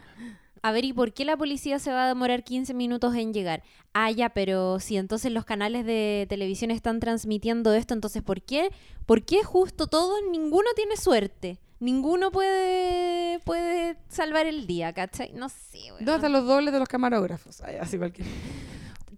a 0.62 0.72
ver, 0.72 0.86
¿y 0.86 0.94
por 0.94 1.12
qué 1.12 1.26
la 1.26 1.36
policía 1.36 1.78
se 1.78 1.92
va 1.92 2.06
a 2.06 2.08
demorar 2.08 2.44
15 2.44 2.72
minutos 2.72 3.14
en 3.14 3.34
llegar? 3.34 3.62
Ah, 3.92 4.10
ya, 4.10 4.30
pero 4.30 4.80
si 4.80 4.96
entonces 4.96 5.30
los 5.30 5.44
canales 5.44 5.84
de 5.84 6.24
televisión 6.30 6.70
están 6.70 6.98
transmitiendo 6.98 7.74
esto, 7.74 7.92
entonces 7.92 8.22
¿por 8.22 8.40
qué? 8.40 8.70
¿Por 9.04 9.22
qué 9.22 9.44
justo 9.44 9.86
todos, 9.86 10.18
ninguno 10.30 10.70
tiene 10.74 10.96
suerte? 10.96 11.58
Ninguno 11.84 12.30
puede, 12.30 13.40
puede 13.40 13.96
salvar 14.08 14.46
el 14.46 14.66
día, 14.66 14.92
¿cachai? 14.94 15.32
No 15.34 15.48
sé, 15.50 15.78
weón. 15.92 15.98
¿Dónde 16.04 16.14
están 16.14 16.32
los 16.32 16.46
dobles 16.46 16.72
de 16.72 16.78
los 16.78 16.88
camarógrafos? 16.88 17.60
Ay, 17.60 17.76
así 17.76 17.98
cualquier. 17.98 18.26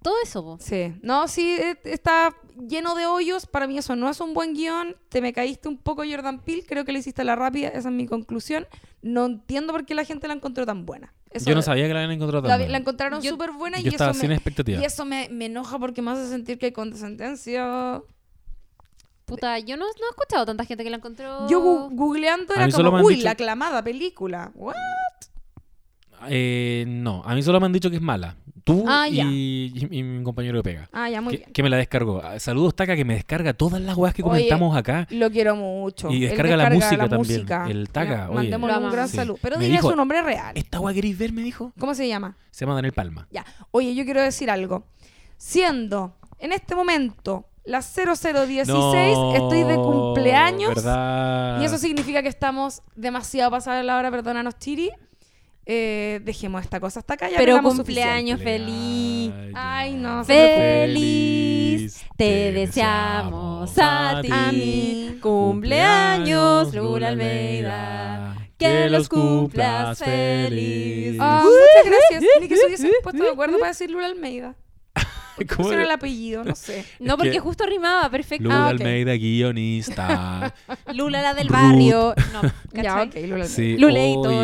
Todo 0.02 0.14
eso, 0.22 0.42
po. 0.42 0.58
Sí. 0.60 0.94
No, 1.02 1.28
sí, 1.28 1.56
eh, 1.58 1.78
está 1.84 2.34
lleno 2.68 2.94
de 2.96 3.06
hoyos. 3.06 3.46
Para 3.46 3.66
mí 3.66 3.78
eso 3.78 3.94
no 3.96 4.08
es 4.08 4.20
un 4.20 4.34
buen 4.34 4.52
guion. 4.54 4.96
Te 5.08 5.20
me 5.20 5.32
caíste 5.32 5.68
un 5.68 5.78
poco, 5.78 6.02
Jordan 6.08 6.40
Peele. 6.40 6.64
Creo 6.66 6.84
que 6.84 6.92
le 6.92 6.98
hiciste 7.00 7.22
la 7.24 7.36
rápida. 7.36 7.68
Esa 7.68 7.88
es 7.88 7.94
mi 7.94 8.06
conclusión. 8.06 8.66
No 9.02 9.26
entiendo 9.26 9.72
por 9.72 9.84
qué 9.86 9.94
la 9.94 10.04
gente 10.04 10.26
la 10.28 10.34
encontró 10.34 10.66
tan 10.66 10.86
buena. 10.86 11.12
Eso- 11.30 11.48
Yo 11.50 11.54
no 11.54 11.62
sabía 11.62 11.86
que 11.86 11.92
la 11.94 12.00
habían 12.00 12.12
encontrado 12.12 12.42
tan 12.42 12.48
La, 12.50 12.56
buena. 12.56 12.72
la 12.72 12.78
encontraron 12.78 13.22
súper 13.22 13.50
buena 13.52 13.78
Yo 13.78 13.86
y 13.86 13.88
estaba 13.88 14.10
eso, 14.12 14.20
sin 14.20 14.28
me, 14.30 14.34
expectativa. 14.36 14.80
y 14.80 14.84
eso 14.84 15.04
me, 15.04 15.28
me 15.28 15.46
enoja 15.46 15.78
porque 15.78 16.02
me 16.02 16.12
hace 16.12 16.28
sentir 16.28 16.58
que 16.58 16.66
hay 16.66 16.72
condescendencia. 16.72 18.00
Puta, 19.26 19.58
yo 19.58 19.76
no, 19.76 19.84
no 19.84 19.90
he 20.06 20.10
escuchado 20.10 20.46
tanta 20.46 20.64
gente 20.64 20.84
que 20.84 20.90
la 20.90 20.96
encontró. 20.96 21.48
Yo 21.48 21.60
gu- 21.60 21.90
googleando 21.94 22.52
A 22.54 22.56
era 22.56 22.66
mí 22.66 22.72
solo 22.72 22.90
como, 22.90 22.96
me 22.98 23.00
han 23.00 23.06
uy, 23.06 23.14
dicho- 23.16 23.24
la 23.24 23.30
aclamada 23.32 23.82
película. 23.82 24.52
What? 24.54 24.74
Eh, 26.28 26.84
no, 26.88 27.22
a 27.24 27.34
mí 27.34 27.42
solo 27.42 27.60
me 27.60 27.66
han 27.66 27.72
dicho 27.72 27.90
que 27.90 27.96
es 27.96 28.02
mala. 28.02 28.36
Tú 28.64 28.84
Ah, 28.88 29.06
y, 29.08 29.14
ya. 29.16 29.24
y- 29.24 29.88
y 29.98 30.02
mi 30.02 30.24
compañero 30.24 30.56
de 30.58 30.62
pega. 30.64 30.88
Ah, 30.92 31.08
ya, 31.08 31.20
muy 31.20 31.32
Que, 31.32 31.38
bien. 31.38 31.52
que 31.52 31.62
me 31.62 31.70
la 31.70 31.76
descargó. 31.76 32.20
Ah, 32.24 32.38
Saludos, 32.40 32.74
Taca, 32.74 32.96
que 32.96 33.04
me 33.04 33.14
descarga 33.14 33.52
todas 33.52 33.80
las 33.80 33.96
weas 33.96 34.12
que 34.14 34.22
Oye, 34.22 34.30
comentamos 34.30 34.76
acá. 34.76 35.06
Lo 35.10 35.30
quiero 35.30 35.54
mucho. 35.54 36.10
Y 36.10 36.24
Él 36.24 36.30
descarga 36.30 36.56
la 36.56 36.70
música 36.70 37.08
también, 37.08 37.18
música. 37.40 37.66
el 37.68 37.88
Taca, 37.90 38.26
oye. 38.28 38.34
Mandémosle 38.34 38.72
Lo 38.74 38.78
un 38.80 38.84
gran 38.86 38.92
amamos. 38.94 39.10
Sí. 39.10 39.16
saludo. 39.16 39.38
Pero 39.42 39.58
Me 39.58 39.64
dile 39.66 39.76
dijo- 39.76 39.90
su 39.90 39.96
nombre 39.96 40.22
real. 40.22 40.56
¿Esta 40.56 40.80
wea 40.80 40.94
queréis 40.94 41.16
ver? 41.16 41.32
Me 41.32 41.42
dijo. 41.42 41.72
¿Cómo 41.78 41.94
se 41.94 42.08
llama? 42.08 42.36
Se 42.50 42.64
llama 42.64 42.74
Daniel 42.74 42.92
Palma. 42.94 43.28
Ya. 43.30 43.44
Oye, 43.70 43.94
yo 43.94 44.04
quiero 44.04 44.20
decir 44.22 44.50
algo. 44.50 44.84
Siendo 45.36 46.16
en 46.40 46.52
este 46.52 46.74
momento 46.74 47.46
las 47.66 47.92
0016, 47.94 48.68
estoy 49.34 49.64
de 49.64 49.74
cumpleaños. 49.74 50.74
¿verdad? 50.74 51.60
Y 51.60 51.64
eso 51.64 51.78
significa 51.78 52.22
que 52.22 52.28
estamos 52.28 52.82
demasiado 52.94 53.50
pasados 53.50 53.84
la 53.84 53.96
hora, 53.96 54.10
perdónanos, 54.10 54.58
Chiri. 54.58 54.90
Eh, 55.68 56.20
dejemos 56.22 56.62
esta 56.62 56.78
cosa 56.78 57.00
hasta 57.00 57.14
acá. 57.14 57.28
Ya 57.28 57.38
Pero 57.38 57.60
cumpleaños 57.60 58.40
feliz. 58.40 59.32
Ay, 59.52 59.94
no, 59.94 60.24
Feliz, 60.24 62.04
te 62.16 62.52
deseamos 62.52 63.72
a 63.76 64.20
ti. 64.22 64.28
A 64.30 64.52
mí. 64.52 65.18
Cumpleaños, 65.20 66.72
Lula 66.72 67.08
Almeida. 67.08 68.36
Que 68.56 68.88
los 68.88 69.08
cumplas 69.08 69.98
feliz. 69.98 71.18
Ah, 71.20 71.42
muchas 71.44 71.92
gracias. 71.92 72.32
Ni 72.40 72.48
que 72.48 72.56
se 72.56 72.66
hubiesen 72.66 72.90
puesto 73.02 73.22
de 73.24 73.30
acuerdo 73.30 73.58
para 73.58 73.70
decir 73.70 73.90
Lula 73.90 74.06
Almeida. 74.06 74.54
¿Cómo 75.46 75.56
pusieron 75.56 75.80
el 75.80 75.86
era? 75.86 75.94
apellido? 75.94 76.44
No 76.44 76.54
sé. 76.54 76.84
No, 77.00 77.16
porque 77.16 77.32
que- 77.32 77.40
justo 77.40 77.66
rimaba, 77.66 78.08
perfecto. 78.10 78.44
Lula 78.44 78.66
Ah. 78.66 78.68
Almeida, 78.68 79.14
guionista. 79.14 80.54
Lula 80.94 81.22
la 81.22 81.34
del 81.34 81.48
barrio. 81.48 82.14
No, 82.32 82.42
Ya, 82.82 83.02
ok, 83.02 83.14
Lula. 83.28 83.44
Sí, 83.46 83.76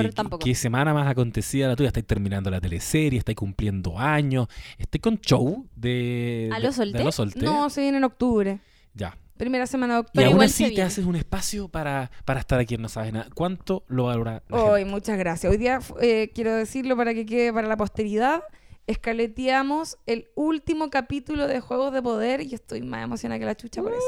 qué- 0.08 0.12
tampoco. 0.12 0.44
Qué 0.44 0.54
semana 0.54 0.92
más 0.94 1.06
acontecida 1.08 1.68
la 1.68 1.76
tuya. 1.76 1.88
Estáis 1.88 2.06
terminando 2.06 2.50
la 2.50 2.60
teleserie, 2.60 3.18
estáis 3.18 3.36
cumpliendo 3.36 3.98
años. 3.98 4.48
Estoy 4.78 5.00
con 5.00 5.18
show 5.20 5.66
de. 5.76 6.50
¿A 6.52 6.58
los 6.58 6.74
solté. 6.76 7.40
No, 7.44 7.70
se 7.70 7.80
viene 7.82 7.98
en 7.98 8.04
octubre. 8.04 8.58
Ya. 8.94 9.16
Primera 9.36 9.66
semana 9.66 9.94
de 9.94 9.98
Y 9.98 10.02
octubre. 10.02 10.24
Pero 10.26 10.36
aún 10.36 10.44
así 10.44 10.72
te 10.74 10.82
haces 10.82 11.04
un 11.04 11.16
espacio 11.16 11.66
para, 11.68 12.10
para 12.24 12.38
estar 12.40 12.60
aquí 12.60 12.74
en 12.76 12.82
No 12.82 12.88
Sabes 12.88 13.12
Nada. 13.12 13.26
¿Cuánto 13.34 13.82
lo 13.88 14.04
valora 14.04 14.42
la 14.48 14.56
Hoy, 14.56 14.80
gente? 14.80 14.90
muchas 14.94 15.18
gracias. 15.18 15.50
Hoy 15.50 15.56
día, 15.58 15.80
eh, 16.00 16.30
quiero 16.34 16.54
decirlo 16.54 16.96
para 16.96 17.12
que 17.12 17.26
quede 17.26 17.52
para 17.52 17.66
la 17.66 17.76
posteridad, 17.76 18.42
escaleteamos 18.86 19.98
el 20.06 20.28
último 20.34 20.90
capítulo 20.90 21.46
de 21.46 21.60
Juegos 21.60 21.92
de 21.92 22.02
Poder 22.02 22.40
y 22.42 22.54
estoy 22.54 22.82
más 22.82 23.04
emocionada 23.04 23.38
que 23.38 23.44
la 23.46 23.54
chucha 23.56 23.82
por 23.82 23.92
eso. 23.92 24.02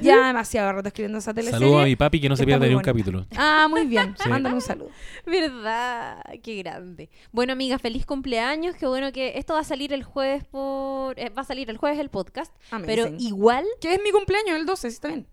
Ya 0.00 0.26
demasiado 0.26 0.72
rato 0.72 0.88
escribiendo 0.88 1.18
esa 1.18 1.32
teleserie. 1.32 1.66
Saludo 1.66 1.80
a 1.80 1.84
mi 1.84 1.96
papi 1.96 2.20
que 2.20 2.28
no 2.28 2.36
se 2.36 2.44
pierde 2.44 2.66
ni 2.66 2.74
un 2.74 2.82
bonita. 2.82 2.92
capítulo. 2.92 3.26
Ah, 3.36 3.66
muy 3.68 3.86
bien. 3.86 4.14
Sí. 4.22 4.28
Mándale 4.28 4.54
un 4.54 4.60
saludo. 4.60 4.90
¿Verdad? 5.26 6.22
Qué 6.42 6.56
grande. 6.56 7.10
Bueno, 7.32 7.52
amiga, 7.52 7.78
feliz 7.78 8.04
cumpleaños. 8.06 8.74
Qué 8.76 8.86
bueno 8.86 9.12
que 9.12 9.38
esto 9.38 9.54
va 9.54 9.60
a 9.60 9.64
salir 9.64 9.92
el 9.92 10.02
jueves 10.02 10.44
por... 10.44 11.18
eh, 11.18 11.30
va 11.30 11.42
a 11.42 11.44
salir 11.44 11.70
el 11.70 11.76
jueves 11.76 11.98
el 11.98 12.10
podcast. 12.10 12.54
Amazing. 12.70 12.86
Pero 12.86 13.14
igual... 13.18 13.64
Que 13.80 13.94
es 13.94 14.00
mi 14.02 14.10
cumpleaños, 14.10 14.56
el 14.56 14.66
12, 14.66 14.90
sí, 14.90 14.94
está 14.94 15.08
bien. 15.08 15.26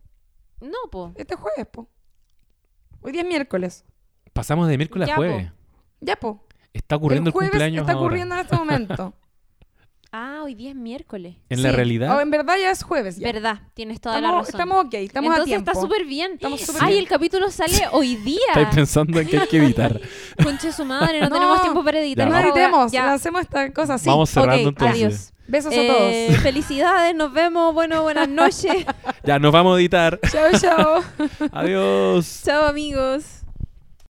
No, 0.62 0.78
po. 0.92 1.14
Este 1.16 1.36
jueves, 1.36 1.66
po. 1.72 1.90
Hoy 3.02 3.12
día 3.12 3.22
es 3.22 3.28
miércoles. 3.28 3.86
Pasamos 4.34 4.68
de 4.68 4.78
miércoles 4.78 5.08
Ya, 5.08 5.14
a 5.14 5.18
jueves. 5.18 5.52
Ya, 6.00 6.16
po. 6.16 6.46
Está 6.74 6.96
ocurriendo 6.96 7.30
el, 7.30 7.34
jueves 7.34 7.52
cumpleaños 7.52 7.82
está 7.82 7.94
ahora. 7.94 8.06
ocurriendo 8.06 8.36
en 8.36 8.42
este 8.42 8.56
momento. 8.56 9.14
Ah, 10.16 10.42
hoy 10.44 10.54
día 10.54 10.70
es 10.70 10.76
miércoles. 10.76 11.38
En 11.50 11.64
la 11.64 11.72
Sí. 11.72 11.76
realidad, 11.76 12.16
Oh, 12.16 12.22
en 12.22 12.30
verdad 12.30 12.54
ya 12.62 12.70
es 12.70 12.84
jueves. 12.84 13.18
Ya. 13.18 13.32
Verdad, 13.32 13.62
tienes 13.74 14.00
toda 14.00 14.14
la 14.22 14.28
Estamos, 14.28 14.46
razón. 14.46 14.62
estamos 14.62 14.86
ok, 14.86 14.94
estamos 14.94 15.30
a 15.32 15.34
Entonces 15.38 15.46
tiempo. 15.56 15.72
está 15.72 15.82
súper 15.82 16.06
bien. 16.06 16.34
Estamos 16.34 16.62
súper 16.62 16.84
Ay, 16.84 16.90
bien. 16.92 17.04
el 17.04 17.10
capítulo 17.10 17.50
sale 17.50 17.74
hoy 17.94 18.16
día. 18.18 18.38
estáis 18.50 18.68
pensando 18.76 19.20
en 19.20 19.28
que 19.28 19.40
hay 19.40 19.48
que 19.48 19.58
evitar. 19.58 20.00
Conche 20.44 20.72
su 20.72 20.86
madre, 20.86 21.20
no, 21.20 21.30
No, 21.30 21.36
tenemos 21.36 21.62
tiempo 21.64 21.84
para 21.84 22.00
editar. 22.00 22.28
No 22.28 22.34
vamos. 22.36 22.46
editemos, 22.56 22.92
Ya. 22.92 23.08
lancemos 23.08 23.42
esta 23.42 23.74
cosa 23.74 23.96
así. 23.96 24.08
Vamos 24.08 24.30
cerrando 24.30 24.70
Ok, 24.70 24.76
entonces. 24.80 24.96
adiós. 24.96 25.34
Besos 25.48 25.74
a 25.74 25.78
Eh, 25.78 26.28
todos. 26.30 26.44
felicidades, 26.44 27.16
nos 27.16 27.34
vemos. 27.34 27.74
Bueno, 27.74 28.04
buenas 28.04 28.30
noches. 28.30 28.86
Ya, 29.24 29.40
nos 29.40 29.52
vamos 29.52 29.76
a 29.76 29.80
editar. 29.80 30.20
Chao, 30.32 30.52
chao. 30.62 31.04
Adiós. 31.52 32.42
Chao, 32.46 32.66
amigos. 32.68 33.43